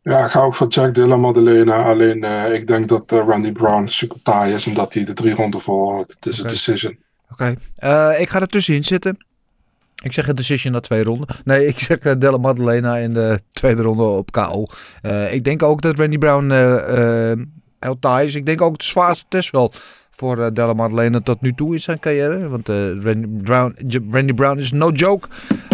Ja, 0.01 0.25
ik 0.25 0.31
ga 0.31 0.39
ook 0.41 0.53
voor 0.53 0.67
Jack 0.67 0.95
Della 0.95 1.15
Maddalena. 1.15 1.83
Alleen 1.83 2.23
eh, 2.23 2.53
ik 2.53 2.67
denk 2.67 2.87
dat 2.89 3.11
eh, 3.11 3.17
Randy 3.27 3.51
Brown 3.51 3.87
super 3.87 4.21
taai 4.23 4.53
is 4.53 4.65
en 4.65 4.73
dat 4.73 4.93
hij 4.93 5.05
de 5.05 5.13
drie 5.13 5.33
ronden 5.33 5.61
volhoudt. 5.61 6.17
Dus 6.19 6.37
een 6.37 6.43
Oké. 6.43 6.53
decision. 6.53 6.97
Oké. 7.31 7.55
Eh, 7.75 8.15
ik 8.19 8.29
ga 8.29 8.41
er 8.41 8.47
tussenin 8.47 8.83
zitten. 8.83 9.25
Ik 10.03 10.13
zeg 10.13 10.27
een 10.27 10.35
decision 10.35 10.73
na 10.73 10.79
twee 10.79 11.03
ronden. 11.03 11.27
Nee, 11.43 11.65
ik 11.67 11.79
zeg 11.79 11.99
Della 11.99 12.37
Maddalena 12.37 12.95
in 12.97 13.13
de 13.13 13.39
tweede 13.51 13.81
ronde 13.81 14.03
op 14.03 14.31
KO. 14.31 14.65
Eh, 15.01 15.33
ik 15.33 15.43
denk 15.43 15.63
ook 15.63 15.81
dat 15.81 15.99
Randy 15.99 16.17
Brown 16.17 16.49
heel 17.79 17.99
taai 17.99 18.27
is. 18.27 18.35
Ik 18.35 18.45
denk 18.45 18.61
ook 18.61 18.77
de 18.77 18.83
zwaarste 18.83 19.25
test 19.29 19.51
wel 19.51 19.73
voor 20.15 20.39
eh, 20.39 20.51
Della 20.53 21.19
tot 21.19 21.41
nu 21.41 21.53
toe 21.53 21.73
in 21.73 21.79
zijn 21.79 21.99
carrière. 21.99 22.47
Want 22.47 22.69
eh, 22.69 22.91
Randy, 22.99 23.27
Brown, 23.43 23.75
Randy 24.11 24.33
Brown 24.33 24.57
is 24.59 24.71
no 24.71 24.89
joke. 24.89 25.27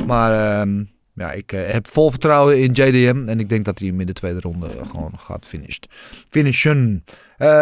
Maar 0.06 0.60
ehm, 0.62 0.84
ja, 1.14 1.32
ik 1.32 1.52
eh, 1.52 1.70
heb 1.72 1.88
vol 1.88 2.10
vertrouwen 2.10 2.60
in 2.60 2.72
JDM. 2.72 3.24
En 3.28 3.40
ik 3.40 3.50
denk 3.50 3.66
dat 3.66 3.80
hij 3.80 3.88
hem 3.88 4.00
in 4.00 4.08
de 4.08 4.14
tweede 4.14 4.40
ronde 4.40 4.68
gewoon 4.92 5.14
gaat 5.18 5.46
finished. 5.46 5.88
finishen. 6.30 7.04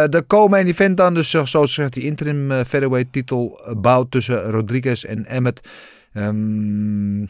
De 0.09 0.23
co-main 0.27 0.67
event 0.67 0.97
dan, 0.97 1.13
dus 1.13 1.29
zo- 1.29 1.45
gezegd, 1.45 1.93
die 1.93 2.03
interim 2.03 2.49
featherweight 2.49 3.11
titel 3.13 3.59
bouwt 3.77 4.11
tussen 4.11 4.41
Rodriguez 4.51 5.03
en 5.03 5.25
Emmet. 5.25 5.59
Ehm, 6.13 7.25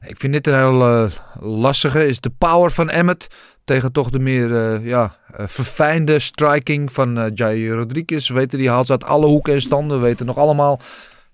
ik 0.00 0.16
vind 0.18 0.32
dit 0.32 0.46
een 0.46 0.54
heel 0.54 0.80
eh, 0.86 1.10
lastige. 1.40 2.06
Is 2.06 2.20
de 2.20 2.30
power 2.38 2.70
van 2.70 2.90
Emmet 2.90 3.26
tegen 3.64 3.92
toch 3.92 4.10
de 4.10 4.18
meer 4.18 4.56
eh, 4.56 4.84
ja, 4.84 5.16
eh, 5.36 5.46
verfijnde 5.46 6.18
striking 6.18 6.92
van 6.92 7.18
eh 7.18 7.30
Jai 7.34 7.72
Rodriguez. 7.72 8.28
We 8.28 8.34
weten, 8.34 8.58
die 8.58 8.70
haalt 8.70 8.86
ze 8.86 8.92
uit 8.92 9.04
alle 9.04 9.26
hoeken 9.26 9.52
en 9.52 9.60
standen. 9.60 10.00
We 10.00 10.06
weten 10.06 10.26
nog 10.26 10.36
allemaal 10.36 10.80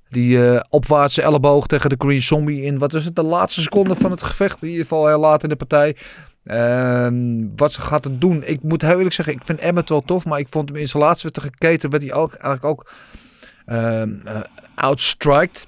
die 0.08 0.38
opwaartse 0.70 1.22
elleboog 1.22 1.66
tegen 1.66 1.90
de 1.90 1.96
Green 1.98 2.22
Zombie 2.22 2.62
in. 2.62 2.78
Wat 2.78 2.94
is 2.94 3.04
het? 3.04 3.16
De 3.16 3.22
laatste 3.22 3.62
seconde 3.62 3.94
van 3.94 4.10
het 4.10 4.22
gevecht. 4.22 4.62
In 4.62 4.68
ieder 4.68 4.82
geval 4.82 5.06
heel 5.06 5.18
laat 5.18 5.42
in 5.42 5.48
de 5.48 5.56
partij. 5.56 5.96
Ehm, 6.44 7.46
wat 7.56 7.72
ze 7.72 7.80
gaat 7.80 8.04
het 8.04 8.20
doen. 8.20 8.42
Ik 8.44 8.62
moet 8.62 8.82
heel 8.82 8.96
eerlijk 8.96 9.14
zeggen, 9.14 9.34
ik 9.34 9.44
vind 9.44 9.58
Emmet 9.58 9.88
wel 9.88 10.00
tof. 10.00 10.24
Maar 10.24 10.38
ik 10.38 10.48
vond 10.50 10.68
hem 10.68 10.78
in 10.78 10.88
zijn 10.88 11.02
laatste 11.02 11.30
geketen. 11.32 11.90
Werd 11.90 12.02
hij 12.02 12.12
ook, 12.12 12.32
eigenlijk 12.32 12.64
ook 12.64 12.90
ehm 13.66 14.10
eh, 14.24 14.40
outstriked. 14.74 15.66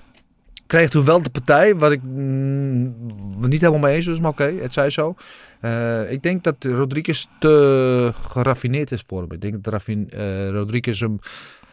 Kreeg 0.66 0.90
toen 0.90 1.05
wel 1.05 1.22
de 1.22 1.30
partij, 1.30 1.76
wat 1.76 1.93
ik 1.93 2.02
mm, 2.02 2.94
niet 3.38 3.60
helemaal 3.60 3.80
mee 3.80 3.97
eens 3.97 4.06
was, 4.06 4.20
maar 4.20 4.30
oké, 4.30 4.55
het 4.60 4.72
zij 4.72 4.90
zo. 4.90 5.14
Eh, 5.60 6.12
ik 6.12 6.22
denk 6.22 6.44
dat 6.44 6.64
Rodriguez 6.64 7.26
te 7.38 8.12
geraffineerd 8.28 8.93
is 8.93 9.02
voor 9.06 9.20
hem. 9.20 9.32
Ik 9.32 9.40
denk 9.40 9.64
dat 9.64 9.84
eh, 9.84 10.48
Rodriguez 10.48 11.01
hem 11.01 11.18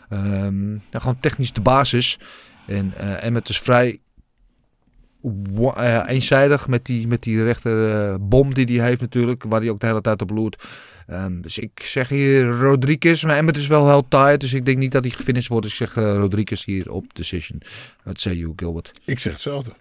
ehm, 0.10 0.78
gewoon 0.90 1.20
technisch 1.20 1.53
de 1.53 1.61
basis. 1.61 2.20
En 2.65 2.94
uh, 2.98 3.24
Emmet 3.24 3.49
is 3.49 3.60
vrij 3.60 3.99
eh, 5.76 6.03
eenzijdig 6.07 6.68
met 6.68 6.86
die, 6.86 7.07
met 7.07 7.24
die 7.24 7.44
rechter 7.44 7.90
eh, 7.90 8.15
bom 8.20 8.53
die 8.53 8.80
hij 8.80 8.88
heeft 8.88 9.02
natuurlijk, 9.02 9.44
waar 9.48 9.60
hij 9.61 9.70
ook 9.70 9.80
de 9.80 9.86
hele 9.86 10.02
tijd 10.02 10.22
op 10.22 10.30
loert. 10.30 10.64
Ehm, 11.08 11.42
dus 11.42 11.58
ik 11.58 11.82
zeg 11.84 12.10
hier 12.10 12.50
Rodriguez, 12.50 13.24
maar 13.24 13.38
Emmet 13.38 13.58
is 13.58 13.68
wel 13.68 13.90
heel 13.90 14.08
tired, 14.08 14.40
dus 14.40 14.54
ik 14.54 14.66
denk 14.66 14.78
niet 14.78 14.92
dat 14.92 15.04
hij 15.04 15.14
gefinished 15.14 15.50
wordt. 15.50 15.66
Dus 15.66 15.80
ik 15.80 15.88
zeg 15.88 16.04
eh, 16.04 16.16
Rodriguez 16.16 16.66
hier 16.66 16.92
op 16.92 17.16
decision. 17.16 17.62
Wat 18.04 18.20
zeg 18.20 18.34
je, 18.34 18.54
Gilbert? 18.56 18.92
Ik 19.06 19.20
zeg 19.20 19.34
hetzelfde. 19.34 19.72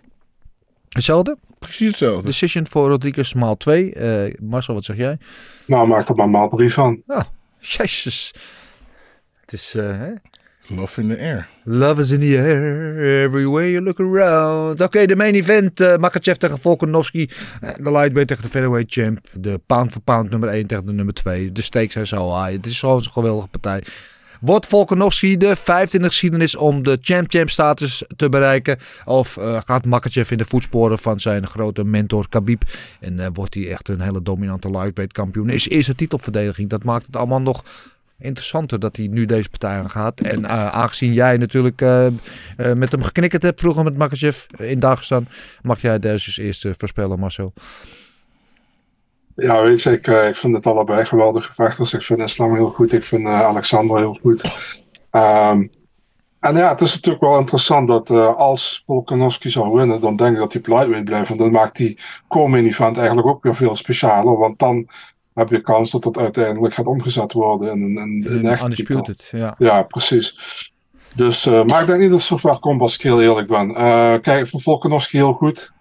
Hetzelfde? 0.88 1.38
Precies 1.58 1.86
hetzelfde. 1.86 2.26
Decision 2.26 2.66
voor 2.66 2.88
Rodriguez 2.88 3.32
maal 3.32 3.56
2. 3.56 3.92
Eh, 3.92 4.34
Marcel, 4.40 4.74
wat 4.74 4.84
zeg 4.84 4.96
jij? 4.96 5.18
Nou, 5.66 5.88
maak 5.88 6.08
er 6.08 6.14
maar 6.14 6.30
maal 6.30 6.48
drie 6.48 6.72
van. 6.72 7.02
Oh, 7.06 7.22
jezus. 7.60 8.34
Het 9.40 9.52
is, 9.52 9.74
eh, 9.74 9.98
hè? 9.98 10.12
Love 10.76 11.00
in 11.00 11.08
the 11.08 11.16
air. 11.18 11.48
Love 11.64 12.00
is 12.00 12.10
in 12.10 12.20
the 12.20 12.36
air, 12.36 13.24
everywhere 13.24 13.70
you 13.70 13.82
look 13.82 14.00
around. 14.00 14.80
Oké, 14.80 15.06
de 15.06 15.16
main 15.16 15.34
event. 15.34 15.80
eh 15.80 15.96
Makachev 15.96 16.36
tegen 16.36 16.58
Volkanovski. 16.58 17.28
Eh, 17.60 17.70
De 17.76 17.90
lightweight 17.92 18.28
tegen 18.28 18.42
de 18.42 18.48
featherweight 18.48 18.92
champ. 18.92 19.18
De 19.32 19.60
pound 19.66 19.92
for 19.92 20.00
pound 20.00 20.30
nummer 20.30 20.48
1 20.48 20.66
tegen 20.66 20.86
de 20.86 20.92
nummer 20.92 21.14
2. 21.14 21.52
De 21.52 21.62
stakes 21.62 21.92
zijn 21.92 22.06
zo 22.06 22.36
high. 22.36 22.52
Het 22.56 22.66
is 22.66 22.78
gewoon 22.80 23.02
zo'n 23.02 23.12
geweldige 23.12 23.48
partij. 23.48 23.82
Wordt 24.40 24.66
Volkanovski 24.66 25.36
de 25.36 25.56
25 25.56 26.10
geschiedenis 26.10 26.56
om 26.56 26.82
de 26.82 26.98
champ-champ 27.00 27.50
status 27.50 28.04
te 28.16 28.28
bereiken? 28.28 28.78
Of 29.04 29.36
eh, 29.36 29.60
gaat 29.66 29.84
Makachev 29.84 30.30
in 30.30 30.38
de 30.38 30.44
voetsporen 30.44 30.98
van 30.98 31.20
zijn 31.20 31.46
grote 31.46 31.84
mentor 31.84 32.28
Khabib? 32.28 32.62
En 33.00 33.32
wordt 33.32 33.54
hij 33.54 33.70
echt 33.70 33.88
een 33.88 34.00
hele 34.00 34.22
dominante 34.22 34.70
lightweight 34.70 35.12
kampioen? 35.12 35.48
Is 35.48 35.68
eerste 35.68 35.94
titelverdediging. 35.94 36.68
Dat 36.70 36.84
maakt 36.84 37.06
het 37.06 37.16
allemaal 37.16 37.40
nog 37.40 37.64
interessanter 38.22 38.78
dat 38.78 38.96
hij 38.96 39.06
nu 39.06 39.26
deze 39.26 39.48
partij 39.48 39.78
aangaat. 39.78 40.20
En 40.20 40.44
eh, 40.44 40.66
aangezien 40.68 41.12
jij 41.12 41.36
natuurlijk 41.36 41.80
eh, 41.80 42.06
eh, 42.06 42.12
met 42.56 42.92
hem 42.92 43.02
geknikkerd 43.02 43.42
hebt 43.42 43.60
vroeger 43.60 43.84
met 43.84 43.96
Makachev 43.96 44.46
in 44.58 44.80
Dagestan, 44.80 45.26
mag 45.62 45.80
jij 45.80 45.98
deze 45.98 46.26
als 46.26 46.38
eerste 46.38 46.74
voorspellen, 46.78 47.18
Marcel. 47.18 47.52
Ja, 49.36 49.62
weet 49.62 49.82
je, 49.82 49.92
ik, 49.92 50.06
ik 50.06 50.36
vind 50.36 50.54
het 50.54 50.66
allebei 50.66 51.04
geweldige 51.04 51.52
vechters. 51.52 51.92
Ik 51.92 52.02
vind 52.02 52.20
Islam 52.20 52.54
heel 52.54 52.70
goed. 52.70 52.92
Ik 52.92 53.04
vind 53.04 53.26
Alexander 53.26 53.98
heel 53.98 54.18
goed. 54.22 54.42
Ehm, 55.10 55.66
en 56.40 56.56
ja, 56.56 56.68
het 56.68 56.80
is 56.80 56.94
natuurlijk 56.94 57.24
wel 57.24 57.38
interessant 57.38 57.88
dat 57.88 58.10
als 58.36 58.82
Volkanovski 58.86 59.50
zou 59.50 59.72
winnen, 59.72 60.00
dan 60.00 60.16
denk 60.16 60.32
ik 60.32 60.38
dat 60.38 60.52
hij 60.52 60.62
lightweight 60.64 61.04
blijft. 61.04 61.30
En 61.30 61.36
dan 61.36 61.50
maakt 61.50 61.76
die 61.76 61.98
co-main 62.28 62.66
event 62.66 62.96
eigenlijk 62.96 63.26
ook 63.26 63.42
weer 63.42 63.54
veel 63.54 63.76
specialer. 63.76 64.36
Want 64.36 64.58
dan 64.58 64.88
heb 65.34 65.48
je 65.48 65.60
kans 65.60 65.90
dat 65.90 66.04
het 66.04 66.18
uiteindelijk 66.18 66.74
gaat 66.74 66.86
omgezet 66.86 67.32
worden 67.32 67.72
in 67.72 67.82
een, 67.82 67.96
in, 67.96 68.24
in 68.24 68.32
een 68.44 68.46
echt. 68.46 68.62
Undisputed, 68.62 69.28
ja. 69.30 69.54
Ja, 69.58 69.82
precies. 69.82 70.36
Dus, 71.14 71.46
eh, 71.46 71.64
maar 71.64 71.80
ik 71.80 71.86
denk 71.86 72.00
niet 72.00 72.10
dat 72.10 72.42
het 72.42 72.58
komt 72.60 72.80
als 72.80 72.94
ik 72.94 73.00
heel 73.02 73.22
eerlijk 73.22 73.46
ben. 73.48 73.74
Eh, 73.74 74.14
kijk, 74.20 74.48
voor 74.48 74.60
Volkanovski 74.60 75.16
heel 75.16 75.32
goed. 75.32 75.72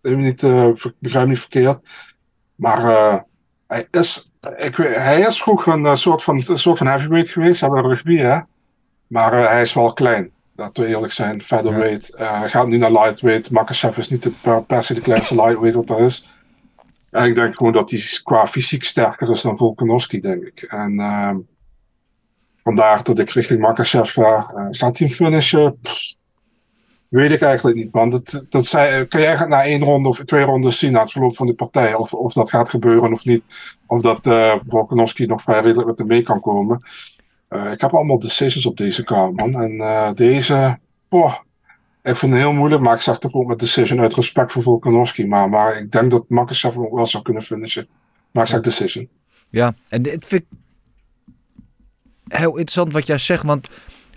Me 0.00 0.16
niet, 0.16 0.42
eh, 0.42 0.68
begrijp 0.98 1.28
niet 1.28 1.38
verkeerd. 1.38 1.78
Maar 2.54 2.80
hij, 3.66 3.86
is, 3.90 4.30
ik, 4.56 4.76
weet- 4.76 4.96
hij 4.96 5.20
is 5.20 5.42
vroeger 5.42 5.72
een 5.72 5.96
soort 5.96 6.22
van, 6.22 6.42
een 6.46 6.58
soort 6.58 6.78
van 6.78 6.86
heavyweight 6.86 7.30
geweest, 7.30 7.60
bij 7.60 7.82
de 7.82 7.88
rugby, 7.88 8.16
hè. 8.16 8.38
Maar 9.06 9.32
hij 9.50 9.62
is 9.62 9.72
wel 9.72 9.92
klein. 9.92 10.30
Laten 10.56 10.82
we 10.82 10.88
eerlijk 10.88 11.12
zijn. 11.12 11.42
Featherweight. 11.42 12.10
Hij 12.16 12.48
gaat 12.48 12.66
nu 12.66 12.76
naar 12.76 12.92
lightweight. 12.92 13.50
Makachev 13.50 13.98
is 13.98 14.08
niet 14.08 14.22
de, 14.22 14.30
per, 14.30 14.62
per 14.62 14.84
se 14.84 14.94
de 14.94 15.00
kleinste 15.00 15.34
lightweight 15.34 15.86
wat 15.86 15.98
er 15.98 16.04
is. 16.04 16.28
Ik 17.22 17.34
denk 17.34 17.56
gewoon 17.56 17.72
dat 17.72 17.90
hij 17.90 18.00
qua 18.22 18.46
fysiek 18.46 18.84
sterker 18.84 19.30
is 19.30 19.42
dan 19.42 19.56
Volkanovski, 19.56 20.20
denk 20.20 20.42
ik. 20.44 20.62
En 20.62 21.00
ehm, 21.00 21.36
vandaar 22.62 23.02
dat 23.02 23.18
ik 23.18 23.30
richting 23.30 23.60
Makachev. 23.60 24.16
Eh, 24.16 24.48
gaat 24.70 24.98
hij 24.98 25.06
hem 25.06 25.16
finishen? 25.16 25.80
Weet 27.08 27.30
ik 27.30 27.40
eigenlijk 27.40 27.76
niet, 27.76 27.92
man. 27.92 28.10
Dat, 28.10 28.44
dat 28.48 28.66
zei, 28.66 29.06
kan 29.06 29.20
jij 29.20 29.46
na 29.46 29.64
één 29.64 29.82
ronde 29.82 30.08
of 30.08 30.24
twee 30.24 30.44
rondes 30.44 30.78
zien 30.78 30.96
aan 30.96 31.02
het 31.02 31.12
verloop 31.12 31.36
van 31.36 31.46
de 31.46 31.54
partij 31.54 31.94
of, 31.94 32.14
of 32.14 32.32
dat 32.32 32.50
gaat 32.50 32.68
gebeuren 32.68 33.12
of 33.12 33.24
niet. 33.24 33.42
Of 33.86 34.00
dat 34.00 34.26
eh 34.26 34.54
Volkanovski 34.68 35.26
nog 35.26 35.42
vrij 35.42 35.60
redelijk 35.60 35.88
met 35.88 35.98
hem 35.98 36.06
mee 36.06 36.22
kan 36.22 36.40
komen. 36.40 36.86
Eh, 37.48 37.72
ik 37.72 37.80
heb 37.80 37.94
allemaal 37.94 38.18
decisions 38.18 38.66
op 38.66 38.76
deze 38.76 39.04
kaart, 39.04 39.36
man. 39.36 39.54
En 39.54 40.14
deze, 40.14 40.78
boah, 41.08 41.34
ik 42.04 42.16
vind 42.16 42.32
het 42.32 42.40
heel 42.40 42.52
moeilijk, 42.52 42.82
maar 42.82 42.94
ik 42.94 43.00
zeg 43.00 43.18
toch 43.18 43.32
ook 43.32 43.46
met 43.46 43.58
decision 43.58 44.00
uit 44.00 44.14
respect 44.14 44.52
voor 44.52 44.62
Volkanovski. 44.62 45.26
Maar, 45.26 45.48
maar 45.48 45.78
ik 45.78 45.92
denk 45.92 46.10
dat 46.10 46.24
hem 46.28 46.38
ook 46.38 46.94
wel 46.94 47.06
zou 47.06 47.22
kunnen 47.22 47.42
finishen. 47.42 47.88
Maar 48.30 48.42
ik 48.42 48.48
zeg 48.48 48.60
decision. 48.60 49.08
Ja, 49.50 49.74
en 49.88 50.02
dit 50.02 50.26
vind 50.26 50.42
ik 50.42 50.58
heel 52.28 52.50
interessant 52.50 52.92
wat 52.92 53.06
jij 53.06 53.18
zegt, 53.18 53.42
want 53.42 53.68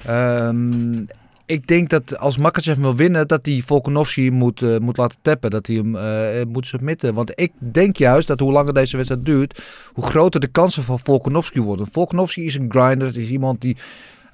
ehm, 0.05 1.05
ik 1.45 1.67
denk 1.67 1.89
dat 1.89 2.17
als 2.17 2.37
Makachev 2.37 2.77
wil 2.77 2.95
winnen, 2.95 3.27
dat 3.27 3.45
hij 3.45 3.63
Volkanovski 3.65 4.31
moet, 4.31 4.61
eh, 4.61 4.77
moet 4.77 4.97
laten 4.97 5.17
tappen, 5.21 5.49
dat 5.49 5.67
hij 5.67 5.75
hem 5.75 5.95
eh, 5.95 6.45
moet 6.47 6.67
submitten. 6.67 7.13
Want 7.13 7.31
ik 7.35 7.51
denk 7.57 7.97
juist 7.97 8.27
dat 8.27 8.39
hoe 8.39 8.51
langer 8.51 8.73
deze 8.73 8.95
wedstrijd 8.95 9.25
duurt, 9.25 9.63
hoe 9.93 10.05
groter 10.05 10.39
de 10.39 10.47
kansen 10.47 10.83
van 10.83 10.99
Volkanovski 10.99 11.61
worden. 11.61 11.87
Volkanovski 11.91 12.45
is 12.45 12.55
een 12.55 12.71
grinder, 12.71 13.07
het 13.07 13.15
is 13.15 13.29
iemand 13.29 13.61
die 13.61 13.77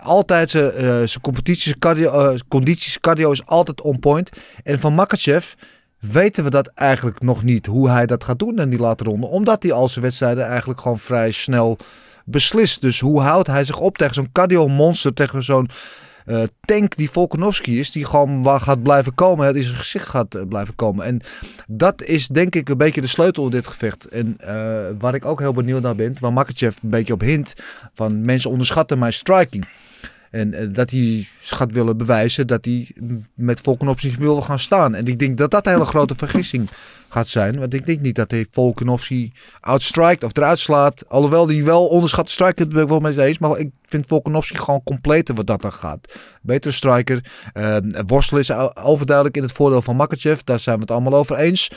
altijd 0.03 0.49
zijn, 0.49 0.71
eh, 0.71 1.03
competities, 1.21 1.73
eh, 1.79 2.33
condities, 2.47 2.99
cardio 2.99 3.31
is 3.31 3.45
altijd 3.45 3.81
on 3.81 3.99
point. 3.99 4.29
En 4.63 4.79
van 4.79 4.93
Makachev 4.93 5.53
weten 5.99 6.43
we 6.43 6.49
dat 6.49 6.67
eigenlijk 6.67 7.21
nog 7.21 7.43
niet, 7.43 7.65
hoe 7.65 7.89
hij 7.89 8.05
dat 8.05 8.23
gaat 8.23 8.39
doen 8.39 8.59
in 8.59 8.69
die 8.69 8.79
late 8.79 9.03
ronde. 9.03 9.27
Omdat 9.27 9.63
hij 9.63 9.71
al 9.71 9.89
zijn 9.89 10.05
wedstrijden 10.05 10.45
eigenlijk 10.45 10.81
gewoon 10.81 10.99
vrij 10.99 11.31
snel 11.31 11.77
beslist. 12.25 12.81
Dus 12.81 12.99
hoe 12.99 13.21
houdt 13.21 13.47
hij 13.47 13.65
zich 13.65 13.79
op 13.79 13.97
tegen 13.97 14.13
zo'n 14.13 14.31
cardio 14.31 14.67
monster, 14.67 15.13
tegen 15.13 15.43
zo'n 15.43 15.69
eh, 16.25 16.43
tank 16.65 16.95
die 16.95 17.09
Volkanovski 17.09 17.79
is, 17.79 17.91
die 17.91 18.05
gewoon 18.05 18.43
waar 18.43 18.59
gaat 18.59 18.83
blijven 18.83 19.15
komen, 19.15 19.45
hè, 19.45 19.53
die 19.53 19.63
zijn 19.63 19.75
gezicht 19.75 20.07
gaat 20.07 20.35
eh, 20.35 20.41
blijven 20.47 20.75
komen. 20.75 21.05
En 21.05 21.21
dat 21.67 22.03
is 22.03 22.27
denk 22.27 22.55
ik 22.55 22.69
een 22.69 22.77
beetje 22.77 23.01
de 23.01 23.07
sleutel 23.07 23.43
in 23.43 23.49
dit 23.49 23.67
gevecht. 23.67 24.07
En 24.07 24.35
eh, 24.37 24.85
waar 24.99 25.15
ik 25.15 25.25
ook 25.25 25.39
heel 25.39 25.53
benieuwd 25.53 25.81
naar 25.81 25.95
ben, 25.95 26.15
waar 26.19 26.33
Makachev 26.33 26.77
een 26.83 26.89
beetje 26.89 27.13
op 27.13 27.21
hint, 27.21 27.53
van 27.93 28.25
mensen 28.25 28.49
onderschatten 28.49 28.99
mijn 28.99 29.13
striking. 29.13 29.67
En 30.33 30.53
eh, 30.53 30.67
dat 30.71 30.89
hij 30.89 31.27
gaat 31.39 31.71
willen 31.71 31.97
bewijzen 31.97 32.47
dat 32.47 32.65
hij 32.65 32.87
met 33.33 33.61
Volkanovski 33.61 34.15
wil 34.17 34.41
gaan 34.41 34.59
staan. 34.59 34.95
En 34.95 35.05
ik 35.05 35.19
denk 35.19 35.37
dat 35.37 35.51
dat 35.51 35.65
een 35.65 35.71
hele 35.71 35.85
grote 35.85 36.13
vergissing 36.17 36.69
gaat 37.09 37.27
zijn. 37.27 37.59
Want 37.59 37.73
ik 37.73 37.85
denk 37.85 37.99
niet 37.99 38.15
dat 38.15 38.31
hij 38.31 38.45
Volkanovski 38.51 39.31
outstrikt 39.59 40.23
of 40.23 40.37
eruit 40.37 40.59
slaat. 40.59 41.09
Alhoewel 41.09 41.45
die 41.45 41.63
wel 41.63 41.87
onderschatte 41.87 42.31
striker, 42.31 42.67
ben 42.67 42.83
ik 42.83 42.89
wel 42.89 42.99
mee 42.99 43.21
eens. 43.21 43.37
Maar 43.37 43.57
ik 43.57 43.69
vind 43.85 44.07
Volkanovski 44.07 44.57
gewoon 44.57 44.83
completer 44.83 45.35
wat 45.35 45.47
dat 45.47 45.61
dan 45.61 45.73
gaat. 45.73 46.13
Betere 46.41 46.73
striker. 46.73 47.25
Uh, 47.53 47.77
is 48.39 48.51
overduidelijk 48.73 49.37
in 49.37 49.43
het 49.43 49.51
voordeel 49.51 49.81
van 49.81 49.95
Makachev. 49.95 50.39
Daar 50.39 50.59
zijn 50.59 50.75
we 50.75 50.81
het 50.81 50.91
allemaal 50.91 51.13
over 51.13 51.37
eens. 51.37 51.69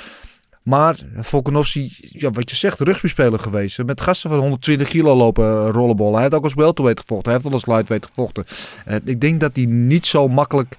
Maar 0.67 0.97
Volkanovski, 1.15 1.93
ja, 1.97 2.31
wat 2.31 2.51
je 2.51 2.57
zegt, 2.57 2.81
rugbyspeler 2.81 3.39
geweest. 3.39 3.85
Met 3.85 4.01
gasten 4.01 4.31
van 4.31 4.39
120 4.39 4.89
kilo 4.89 5.15
lopen 5.15 5.71
rollenbollen. 5.71 6.13
Hij 6.13 6.23
heeft 6.23 6.35
ook 6.35 6.45
als 6.45 6.55
welterweight 6.55 7.01
gevochten. 7.01 7.33
Hij 7.33 7.35
heeft 7.35 7.47
al 7.47 7.53
als 7.53 7.67
lightweight 7.67 8.07
gevochten. 8.07 8.45
Eh, 8.85 8.97
ik 9.05 9.21
denk 9.21 9.41
dat 9.41 9.57
hij 9.57 9.65
niet 9.65 10.07
zo 10.07 10.29
makkelijk 10.29 10.77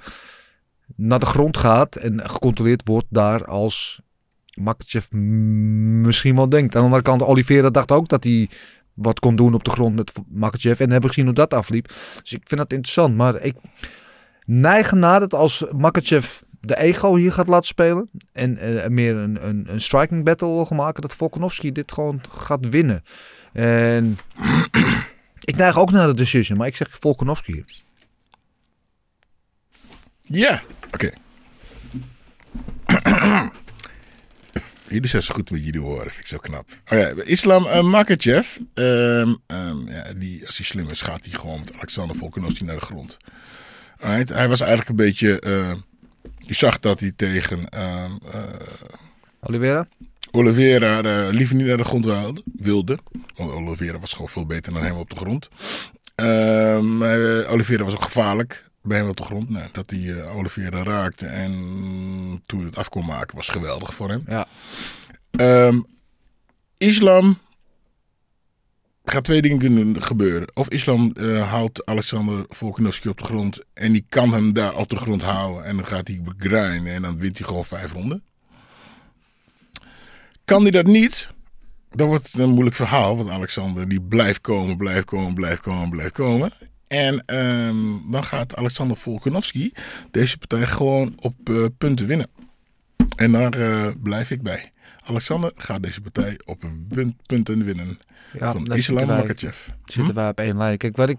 naar 0.95 1.19
de 1.19 1.25
grond 1.25 1.57
gaat 1.57 1.95
en 1.95 2.29
gecontroleerd 2.29 2.81
wordt 2.85 3.05
daar 3.09 3.45
als 3.45 4.01
Makachev 4.53 5.11
misschien 5.11 6.35
wel 6.35 6.49
denkt. 6.49 6.75
Aan 6.75 6.81
de 6.81 6.87
andere 6.87 7.03
kant, 7.03 7.21
Oliveira 7.21 7.69
dacht 7.69 7.91
ook 7.91 8.07
dat 8.07 8.23
hij 8.23 8.49
wat 8.93 9.19
kon 9.19 9.35
doen 9.35 9.53
op 9.53 9.63
de 9.63 9.71
grond 9.71 9.95
met 9.95 10.11
Makachev. 10.29 10.79
En 10.79 10.91
hebben 10.91 11.09
gezien 11.09 11.25
hoe 11.25 11.33
dat 11.33 11.53
afliep. 11.53 11.87
Dus 12.21 12.33
ik 12.33 12.41
vind 12.43 12.59
dat 12.59 12.71
interessant. 12.71 13.15
Maar 13.15 13.41
ik 13.41 13.55
neig 14.45 14.91
ernaar 14.91 15.19
dat 15.19 15.33
als 15.33 15.65
Makachev 15.77 16.41
de 16.59 16.77
ego 16.77 17.15
hier 17.15 17.31
gaat 17.31 17.47
laten 17.47 17.67
spelen. 17.67 18.09
En 18.31 18.57
eh, 18.57 18.87
meer 18.89 19.15
een, 19.15 19.47
een, 19.47 19.65
een 19.69 19.81
striking 19.81 20.23
battle 20.23 20.47
wil 20.47 20.67
maken. 20.75 21.01
Dat 21.01 21.15
Volkanovski 21.15 21.71
dit 21.71 21.91
gewoon 21.91 22.21
gaat 22.31 22.69
winnen. 22.69 23.03
En 23.53 24.19
ik 25.43 25.55
neig 25.55 25.79
ook 25.79 25.91
naar 25.91 26.07
de 26.07 26.13
decision. 26.13 26.57
Maar 26.57 26.67
ik 26.67 26.75
zeg 26.75 26.97
Volkanovski 26.99 27.53
hier. 27.53 27.65
Ja, 30.21 30.61
oké. 30.91 31.09
Jullie 34.89 35.07
zijn 35.07 35.23
zo 35.23 35.33
goed 35.33 35.51
met 35.51 35.65
jullie 35.65 35.81
horen, 35.81 36.09
vind 36.09 36.19
ik 36.19 36.27
zo 36.27 36.37
knap. 36.37 36.69
Oh 36.91 37.27
Islam 37.27 37.63
uh, 37.63 37.81
Makachev, 37.81 38.57
ehm, 38.73 39.35
ehm, 39.45 39.89
ja, 39.89 40.13
die, 40.13 40.45
als 40.45 40.57
hij 40.57 40.65
slim 40.65 40.89
is, 40.89 41.01
gaat 41.01 41.25
hij 41.25 41.39
gewoon 41.39 41.59
met 41.59 41.73
Alexander 41.73 42.15
Volkanovski 42.15 42.63
naar 42.63 42.75
de 42.75 42.81
grond. 42.81 43.17
Hij 43.97 44.47
was 44.47 44.59
eigenlijk 44.59 44.89
een 44.89 44.95
beetje, 44.95 45.39
eh, 45.39 45.71
je 46.37 46.53
zag 46.53 46.79
dat 46.79 46.99
hij 46.99 47.11
tegen 47.15 47.69
ehm, 47.69 48.11
eh, 48.31 48.43
Oliveira? 49.39 49.87
Oliveira 50.31 51.01
eh, 51.01 51.33
liever 51.33 51.55
niet 51.55 51.67
naar 51.67 51.77
de 51.77 51.83
grond 51.83 52.05
wilde, 52.05 52.43
wilde. 52.53 52.99
Want 53.35 53.51
Oliveira 53.51 53.99
was 53.99 54.11
gewoon 54.13 54.29
veel 54.29 54.45
beter 54.45 54.73
dan 54.73 54.81
hem 54.81 54.95
op 54.95 55.09
de 55.09 55.15
grond. 55.15 55.47
Ehm, 56.15 57.03
eh, 57.03 57.51
Oliveira 57.51 57.83
was 57.83 57.93
ook 57.93 58.03
gevaarlijk 58.03 58.69
bij 58.81 58.97
hem 58.97 59.07
op 59.07 59.17
de 59.17 59.23
grond. 59.23 59.49
Nou, 59.49 59.69
dat 59.71 59.89
hij 59.89 60.25
Oliveira 60.29 60.83
raakte 60.83 61.25
en 61.25 61.53
toen 62.45 62.65
het 62.65 62.77
af 62.77 62.89
kon 62.89 63.05
maken 63.05 63.35
was 63.35 63.47
geweldig 63.47 63.93
voor 63.93 64.09
hem. 64.09 64.23
Ja. 64.27 64.47
Ehm, 65.31 65.79
Islam 66.77 67.37
gaat 69.11 69.23
twee 69.23 69.41
dingen 69.41 70.01
gebeuren. 70.01 70.47
Of 70.53 70.69
Islam 70.69 71.11
eh, 71.11 71.51
houdt 71.51 71.85
Alexander 71.85 72.45
Volkanovski 72.47 73.09
op 73.09 73.17
de 73.17 73.23
grond 73.23 73.61
en 73.73 73.91
die 73.91 74.05
kan 74.09 74.33
hem 74.33 74.53
daar 74.53 74.75
op 74.75 74.89
de 74.89 74.95
grond 74.95 75.21
houden 75.21 75.65
en 75.65 75.75
dan 75.75 75.87
gaat 75.87 76.07
hij 76.07 76.21
begrijnen 76.23 76.93
en 76.93 77.01
dan 77.01 77.17
wint 77.17 77.37
hij 77.37 77.47
gewoon 77.47 77.65
vijf 77.65 77.93
ronden. 77.93 78.23
Kan 80.45 80.61
hij 80.61 80.71
dat 80.71 80.85
niet, 80.85 81.31
dan 81.89 82.07
wordt 82.07 82.31
het 82.31 82.41
een 82.41 82.49
moeilijk 82.49 82.75
verhaal. 82.75 83.17
Want 83.17 83.29
Alexander 83.29 83.89
die 83.89 84.01
blijft 84.01 84.41
komen, 84.41 84.77
blijft 84.77 85.05
komen, 85.05 85.33
blijft 85.33 85.61
komen, 85.61 85.89
blijft 85.89 86.13
komen. 86.13 86.51
En 86.87 87.23
ehm, 87.25 88.11
dan 88.11 88.23
gaat 88.23 88.55
Alexander 88.55 88.97
Volkanovski 88.97 89.73
deze 90.11 90.37
partij 90.37 90.67
gewoon 90.67 91.13
op 91.15 91.35
eh, 91.43 91.65
punten 91.77 92.07
winnen. 92.07 92.27
En 93.15 93.31
daar 93.31 93.53
eh, 93.53 93.91
blijf 94.03 94.31
ik 94.31 94.41
bij. 94.41 94.71
Alexander 95.07 95.51
gaat 95.55 95.83
deze 95.83 96.01
partij 96.01 96.39
op 96.45 96.63
win- 96.89 97.17
punten 97.25 97.65
winnen. 97.65 97.99
Ja, 98.39 98.51
van 98.51 98.73
Islam 98.75 99.07
Makachev. 99.07 99.67
Zitten 99.85 100.13
wij 100.13 100.29
op 100.29 100.39
één 100.39 100.57
lijn. 100.57 100.77
Kijk, 100.77 100.95
wat 100.97 101.09
ik 101.09 101.17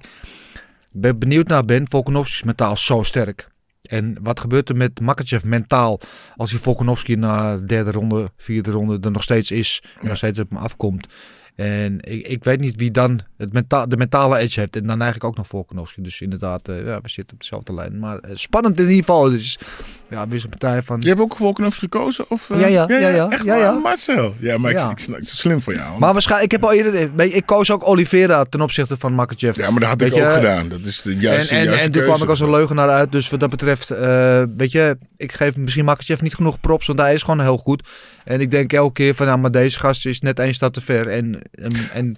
ben 0.93 1.19
benieuwd 1.19 1.49
naar 1.49 1.65
ben, 1.65 1.89
Volkanovski 1.89 2.35
is 2.37 2.43
mentaal 2.43 2.77
zo 2.77 3.03
sterk. 3.03 3.49
En 3.83 4.17
wat 4.23 4.41
gebeurt 4.41 4.69
er 4.69 4.77
met 4.77 5.01
Makachev 5.01 5.45
mentaal 5.45 6.01
als 6.37 6.51
hij 6.51 6.61
Volkanovski 6.61 7.15
na 7.17 7.57
de 7.57 7.65
derde 7.65 7.91
ronde, 7.91 8.31
vierde 8.37 8.71
ronde 8.71 8.99
er 9.01 9.11
nog 9.11 9.23
steeds 9.23 9.51
is. 9.51 9.83
En 10.01 10.09
nog 10.09 10.17
steeds 10.17 10.39
op 10.39 10.49
hem 10.51 10.59
afkomt. 10.59 11.07
En 11.55 12.01
ik, 12.01 12.27
ik 12.27 12.45
weet 12.45 12.61
niet 12.61 12.77
wie 12.77 12.91
dan 12.91 13.21
het 13.37 13.53
menta 13.53 13.87
de 13.87 13.97
mentale 13.97 14.37
edge 14.39 14.61
heeft. 14.61 14.77
En 14.77 14.87
dan 14.87 15.01
eigenlijk 15.01 15.25
ook 15.25 15.37
nog 15.37 15.47
Volkanovski. 15.47 16.03
Dus 16.03 16.21
inderdaad, 16.21 16.69
eh, 16.69 16.85
ja, 16.85 17.01
we 17.01 17.09
zitten 17.09 17.35
op 17.35 17.41
dezelfde 17.41 17.75
lijn. 17.75 17.99
Maar 17.99 18.19
eh, 18.19 18.31
spannend 18.35 18.77
in 18.79 18.83
ieder 18.89 18.97
geval. 19.05 19.31
Dus 19.31 19.59
ja, 20.11 20.29
weer 20.29 20.41
een 20.45 20.51
partij 20.51 20.83
van... 20.83 21.01
Je 21.01 21.09
hebt 21.09 21.21
ook 21.21 21.37
Volkanovski 21.37 21.81
gekozen? 21.81 22.25
Of, 22.29 22.51
eh? 22.51 22.61
Ja, 22.61 22.67
ja, 22.67 22.85
ja, 22.89 23.09
ja, 23.09 23.31
Echt 23.31 23.45
ja, 23.45 23.57
ja. 23.57 23.73
Marcel? 23.73 24.35
Ja, 24.39 24.59
maar 24.59 24.71
ik, 24.71 24.79
snap- 24.79 25.17
het 25.17 25.25
is 25.27 25.39
slim 25.39 25.61
van 25.61 25.75
jou. 25.75 25.99
Maar 25.99 26.13
waarschijnlijk, 26.13 26.53
ik 26.53 26.61
heb 26.61 26.71
al 26.71 26.77
eerder, 26.77 27.25
ik 27.35 27.47
koos 27.47 27.71
ook 27.71 27.89
Oliveira 27.89 28.45
ten 28.45 28.61
opzichte 28.61 28.97
van 28.97 29.15
Makachev. 29.15 29.57
ja, 29.57 29.71
maar 29.71 29.81
dat 29.81 29.89
had 29.89 30.01
Weet 30.01 30.11
ik 30.11 30.17
je, 30.17 30.25
ook 30.27 30.33
gedaan. 30.33 30.69
Dat 30.69 30.81
is 30.85 31.03
de 31.03 31.17
juiste, 31.17 31.55
en, 31.55 31.61
en, 31.61 31.67
juiste 31.67 31.87
en 31.87 31.93
toen 31.93 32.03
kwam 32.03 32.23
ik 32.23 32.29
als 32.29 32.41
een 32.41 32.51
leugenaar 32.51 32.89
uit. 32.89 33.13
Dus 33.13 33.29
wat 33.31 33.41
dat 33.41 33.51
betreft, 33.51 33.91
eh, 33.91 34.43
weet 34.57 34.73
je, 34.73 34.99
ik 35.17 35.33
geef 35.33 35.57
misschien 35.57 35.85
Makachev 35.85 36.21
niet 36.21 36.35
genoeg 36.35 36.61
props, 36.61 36.87
want 36.87 36.99
hij 36.99 37.15
is 37.15 37.23
gewoon 37.23 37.41
heel 37.41 37.59
goed. 37.59 37.89
En 38.25 38.41
ik 38.41 38.51
denk 38.51 38.73
elke 38.73 38.93
keer 38.93 39.15
van, 39.15 39.27
nou, 39.27 39.39
maar 39.39 39.51
deze 39.51 39.79
gast 39.79 40.07
is 40.07 40.21
net 40.21 40.39
één 40.39 40.55
stap 40.55 40.73
te 40.73 40.81
ver. 40.81 41.09
En, 41.09 41.41
en, 41.53 41.73
en 41.93 42.17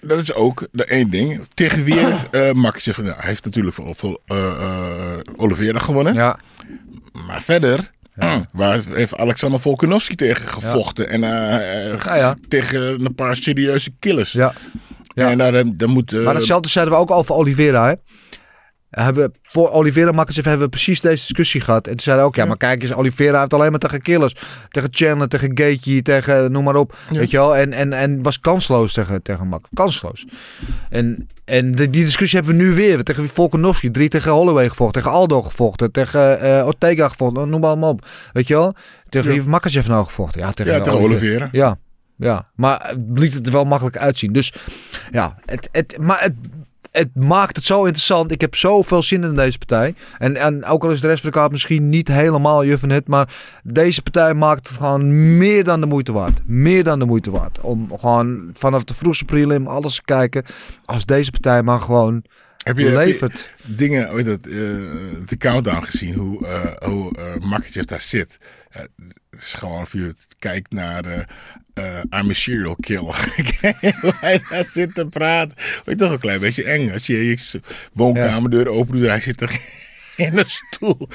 Dat 0.00 0.18
is 0.18 0.34
ook 0.34 0.66
de 0.72 0.84
één 0.84 1.10
ding. 1.10 1.40
Tegen 1.54 1.84
wie 1.84 1.98
heeft 1.98 2.26
uh, 2.30 2.52
Makachev... 2.52 2.98
Nou, 2.98 3.14
hij 3.16 3.28
heeft 3.28 3.44
natuurlijk 3.44 3.74
voor, 3.74 3.94
voor 3.94 4.20
uh, 4.26 4.36
uh, 4.38 5.16
Oliveira 5.36 5.78
gewonnen. 5.78 6.14
ja, 6.14 6.38
Maar 7.28 7.42
verder... 7.42 7.90
Waar 8.52 8.80
heeft 8.88 9.16
Alexander 9.16 9.60
Volkanovski 9.60 10.14
tegen 10.14 10.48
gevochten? 10.48 11.08
En 11.08 11.22
uh, 11.22 11.28
Ja, 12.04 12.14
ja. 12.16 12.36
tegen 12.48 13.04
een 13.04 13.14
paar 13.14 13.36
serieuze 13.36 13.90
killers. 13.98 14.32
ja. 14.32 14.52
Ja. 15.14 15.30
En 15.30 15.38
daar, 15.38 15.52
daar 15.76 15.88
moet... 15.88 16.12
uh, 16.12 16.24
Maar 16.24 16.34
hetzelfde 16.34 16.68
zeiden 16.68 16.94
we 16.94 17.00
ook 17.00 17.10
al 17.10 17.24
voor 17.24 17.36
Oliveira, 17.36 17.86
hè. 17.86 17.92
Hebben 18.90 19.24
we, 19.24 19.38
voor 19.42 19.70
Oliveira 19.70 20.12
Makachev 20.12 20.44
hebben 20.44 20.64
we 20.64 20.68
precies 20.68 21.00
deze 21.00 21.26
discussie 21.26 21.60
gehad. 21.60 21.86
En 21.86 21.92
toen 21.92 22.00
zeiden 22.00 22.24
ook, 22.26 22.36
ja, 22.36 22.44
maar 22.44 22.56
kijk 22.56 22.82
eens, 22.82 22.94
Oliveira 22.94 23.38
heeft 23.38 23.54
alleen 23.54 23.70
maar 23.70 23.80
tegen 23.80 24.02
killers. 24.02 24.34
Tegen 24.68 24.88
Chandler, 24.92 25.28
tegen 25.28 25.50
Gaethje, 25.54 26.02
tegen 26.02 26.52
noem 26.52 26.64
maar 26.64 26.76
op. 26.76 26.96
Ja. 27.10 27.18
Weet 27.18 27.30
je 27.30 27.36
wel? 27.36 27.56
En, 27.56 27.72
en, 27.72 27.92
en 27.92 28.22
was 28.22 28.40
kansloos 28.40 28.92
tegen, 28.92 29.22
tegen 29.22 29.48
Mak. 29.48 29.66
Kansloos. 29.74 30.26
En, 30.90 31.28
en 31.44 31.72
die, 31.72 31.90
die 31.90 32.04
discussie 32.04 32.38
hebben 32.38 32.56
we 32.56 32.62
nu 32.62 32.74
weer. 32.74 33.02
Tegen 33.02 33.28
Volkanovski, 33.28 33.90
drie 33.90 34.08
tegen 34.08 34.32
Holloway 34.32 34.68
gevochten. 34.68 35.02
Tegen 35.02 35.16
Aldo 35.16 35.42
gevochten. 35.42 35.92
Tegen 35.92 36.40
eh, 36.40 36.66
Ortega 36.66 37.08
gevochten. 37.08 37.48
Noem 37.48 37.60
maar 37.60 37.70
allemaal 37.70 37.90
op. 37.90 38.06
Weet 38.32 38.46
je 38.46 38.54
wel? 38.54 38.74
Tegen 39.08 39.34
Ja. 39.34 39.42
Makachev 39.46 39.88
nou 39.88 40.04
gevochten? 40.04 40.40
Ja, 40.40 40.52
tegen, 40.52 40.72
ja, 40.72 40.80
tegen 40.80 41.00
Oliveira. 41.00 41.48
Ja, 41.52 41.76
ja. 42.16 42.46
Maar 42.54 42.88
het 42.88 43.18
liet 43.18 43.34
het 43.34 43.46
er 43.46 43.52
wel 43.52 43.64
makkelijk 43.64 43.96
uitzien. 43.96 44.32
Dus 44.32 44.52
ja, 45.10 45.38
het, 45.44 45.68
het, 45.72 45.98
maar 46.00 46.20
het, 46.20 46.34
het 46.98 47.14
maakt 47.14 47.56
het 47.56 47.64
zo 47.64 47.84
interessant. 47.84 48.30
Ik 48.32 48.40
heb 48.40 48.54
zoveel 48.54 49.02
zin 49.02 49.22
in 49.22 49.34
deze 49.34 49.58
partij. 49.58 49.94
En, 50.18 50.36
en 50.36 50.64
ook 50.64 50.84
al 50.84 50.90
is 50.90 51.00
de 51.00 51.06
rest 51.06 51.20
van 51.20 51.30
de 51.30 51.36
kaart 51.36 51.52
misschien 51.52 51.88
niet 51.88 52.08
helemaal 52.08 52.78
van 52.78 52.90
het. 52.90 53.08
Maar 53.08 53.34
deze 53.62 54.02
partij 54.02 54.34
maakt 54.34 54.68
het 54.68 54.76
gewoon 54.76 55.36
meer 55.38 55.64
dan 55.64 55.80
de 55.80 55.86
moeite 55.86 56.12
waard. 56.12 56.40
Meer 56.46 56.84
dan 56.84 56.98
de 56.98 57.04
moeite 57.04 57.30
waard. 57.30 57.60
Om 57.60 57.98
gewoon 57.98 58.50
vanaf 58.54 58.84
de 58.84 58.94
vroegste 58.94 59.24
prelim 59.24 59.66
alles 59.66 59.94
te 59.94 60.02
kijken. 60.04 60.44
Als 60.84 61.06
deze 61.06 61.30
partij 61.30 61.62
maar 61.62 61.80
gewoon 61.80 62.24
Heb 62.56 62.78
je, 62.78 62.84
heb 62.84 62.92
je 62.92 62.98
levert. 62.98 63.54
dingen, 63.66 64.14
weet 64.14 64.24
dat, 64.24 64.46
uh, 64.46 64.54
de 65.26 65.36
countdown 65.38 65.82
gezien, 65.82 66.14
hoe, 66.14 66.42
uh, 66.42 66.88
hoe 66.88 67.12
uh, 67.74 67.84
daar 67.84 68.00
zit? 68.00 68.38
Uh, 68.76 68.82
het 69.38 69.46
is 69.46 69.54
gewoon 69.54 69.82
of 69.82 69.92
je 69.92 70.14
kijkt 70.38 70.72
naar 70.72 71.06
uh, 71.06 71.12
uh, 71.74 72.20
I'm 72.20 72.30
a 72.30 72.32
serial 72.32 72.76
killer. 72.80 73.34
hoe 74.00 74.12
hij 74.20 74.42
daar 74.50 74.64
zit 74.64 74.94
te 74.94 75.06
praten. 75.06 75.56
Weet 75.56 75.82
je 75.84 75.94
toch 75.94 76.12
een 76.12 76.18
klein 76.18 76.40
beetje 76.40 76.64
eng. 76.64 76.92
Als 76.92 77.06
je 77.06 77.28
je 77.28 77.60
woonkamerdeur 77.92 78.68
open 78.68 78.98
doet, 78.98 79.06
hij 79.06 79.20
zit 79.20 79.40
er 79.40 79.60
in 80.26 80.38
een 80.38 80.44
stoel. 80.46 81.08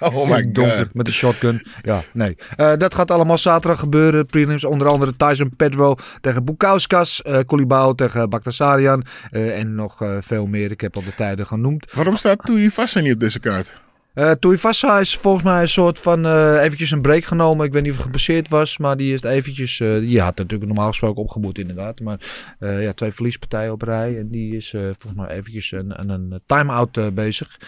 Oh 0.00 0.28
my 0.28 0.42
god. 0.42 0.54
Donker, 0.54 0.88
met 0.92 1.06
een 1.06 1.12
shotgun. 1.12 1.66
Ja, 1.82 2.02
nee. 2.12 2.36
Uh, 2.56 2.76
dat 2.76 2.94
gaat 2.94 3.10
allemaal 3.10 3.38
zaterdag 3.38 3.78
gebeuren. 3.78 4.26
Prelims 4.26 4.64
onder 4.64 4.88
andere 4.88 5.16
Tyson 5.16 5.56
Pedro 5.56 5.96
tegen 6.20 6.44
Bukauskas. 6.44 7.22
Uh, 7.26 7.92
tegen 7.94 8.28
Baktasarian. 8.28 9.04
Uh, 9.30 9.58
en 9.58 9.74
nog 9.74 10.04
veel 10.20 10.46
meer. 10.46 10.70
Ik 10.70 10.80
heb 10.80 10.96
al 10.96 11.04
de 11.04 11.14
tijden 11.14 11.46
genoemd. 11.46 11.92
Waarom 11.92 12.16
staat 12.16 12.44
Toei 12.44 12.70
Vassa 12.70 13.00
niet 13.00 13.14
op 13.14 13.20
deze 13.20 13.40
kaart? 13.40 13.80
Uh, 14.14 14.30
Tuivasa 14.30 14.98
is 14.98 15.16
volgens 15.16 15.44
mij 15.44 15.62
een 15.62 15.68
soort 15.68 15.98
van 15.98 16.26
uh, 16.26 16.62
eventjes 16.62 16.90
een 16.90 17.02
break 17.02 17.24
genomen. 17.24 17.66
Ik 17.66 17.72
weet 17.72 17.82
niet 17.82 17.90
of 17.90 17.96
het 17.96 18.06
gebaseerd 18.06 18.48
was, 18.48 18.78
maar 18.78 18.96
die 18.96 19.14
is 19.14 19.22
eventjes... 19.22 19.78
Uh, 19.78 19.98
die 19.98 20.20
had 20.20 20.36
natuurlijk 20.36 20.70
normaal 20.70 20.88
gesproken 20.88 21.22
opgeboet 21.22 21.58
inderdaad. 21.58 22.00
Maar 22.00 22.20
ja, 22.58 22.92
twee 22.92 23.12
verliespartijen 23.12 23.72
op 23.72 23.82
rij. 23.82 24.18
En 24.18 24.28
die 24.28 24.56
is 24.56 24.70
volgens 24.70 25.14
mij 25.14 25.28
eventjes 25.28 25.72
een, 25.72 26.00
een, 26.00 26.08
een 26.08 26.40
time-out 26.46 27.14
bezig. 27.14 27.58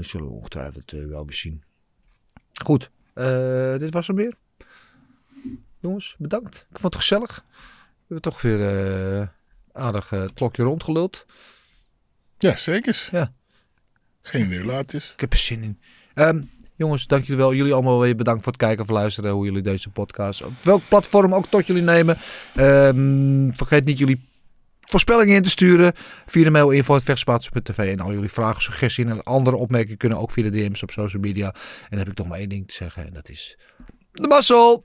zullen 0.00 0.26
we 0.26 0.32
ongetwijfeld 0.32 0.90
wel 0.90 1.26
weer 1.26 1.36
zien. 1.36 1.62
Goed, 2.64 2.90
dit 3.78 3.92
was 3.92 4.06
hem 4.06 4.16
weer. 4.16 4.34
Jongens, 5.80 6.14
bedankt. 6.18 6.66
Ik 6.70 6.78
vond 6.78 6.94
het 6.94 7.02
gezellig. 7.02 7.44
We 7.48 8.14
hebben 8.14 8.32
toch 8.32 8.42
weer 8.42 9.32
aardig 9.72 10.10
het 10.10 10.32
klokje 10.32 10.62
rondgeluld. 10.62 11.26
Ja, 12.38 12.56
zeker. 12.56 13.08
Ja. 13.12 13.32
Geen 14.22 14.44
idee, 14.44 14.64
laat 14.64 14.92
eens. 14.92 15.12
Ik 15.12 15.20
heb 15.20 15.32
er 15.32 15.38
zin 15.38 15.62
in. 15.62 15.78
Ehm, 16.14 16.42
jongens, 16.76 17.06
dank 17.06 17.24
jullie 17.24 17.40
wel. 17.40 17.54
Jullie 17.54 17.72
allemaal 17.72 18.00
weer 18.00 18.16
bedankt 18.16 18.42
voor 18.42 18.52
het 18.52 18.60
kijken 18.60 18.84
of 18.84 18.90
luisteren. 18.90 19.32
Hoe 19.32 19.44
jullie 19.44 19.62
deze 19.62 19.90
podcast 19.90 20.42
op 20.42 20.52
welk 20.62 20.82
platform 20.88 21.34
ook 21.34 21.46
tot 21.46 21.66
jullie 21.66 21.82
nemen. 21.82 22.16
Ehm, 22.54 23.50
vergeet 23.56 23.84
niet 23.84 23.98
jullie 23.98 24.30
voorspellingen 24.80 25.36
in 25.36 25.42
te 25.42 25.50
sturen. 25.50 25.92
Via 26.26 26.44
de 26.44 26.50
mail 26.50 26.70
info.vechtsports.tv. 26.70 27.78
En 27.78 28.00
al 28.00 28.12
jullie 28.12 28.30
vragen, 28.30 28.62
suggesties 28.62 29.04
en 29.04 29.22
andere 29.22 29.56
opmerkingen 29.56 29.98
kunnen 29.98 30.18
ook 30.18 30.30
via 30.30 30.42
de 30.42 30.50
DM's 30.50 30.82
op 30.82 30.90
social 30.90 31.22
media. 31.22 31.46
En 31.54 31.86
dan 31.88 31.98
heb 31.98 32.08
ik 32.08 32.18
nog 32.18 32.28
maar 32.28 32.38
één 32.38 32.48
ding 32.48 32.68
te 32.68 32.74
zeggen. 32.74 33.06
En 33.06 33.12
dat 33.12 33.28
is... 33.28 33.58
De 34.12 34.28
mazzel! 34.28 34.84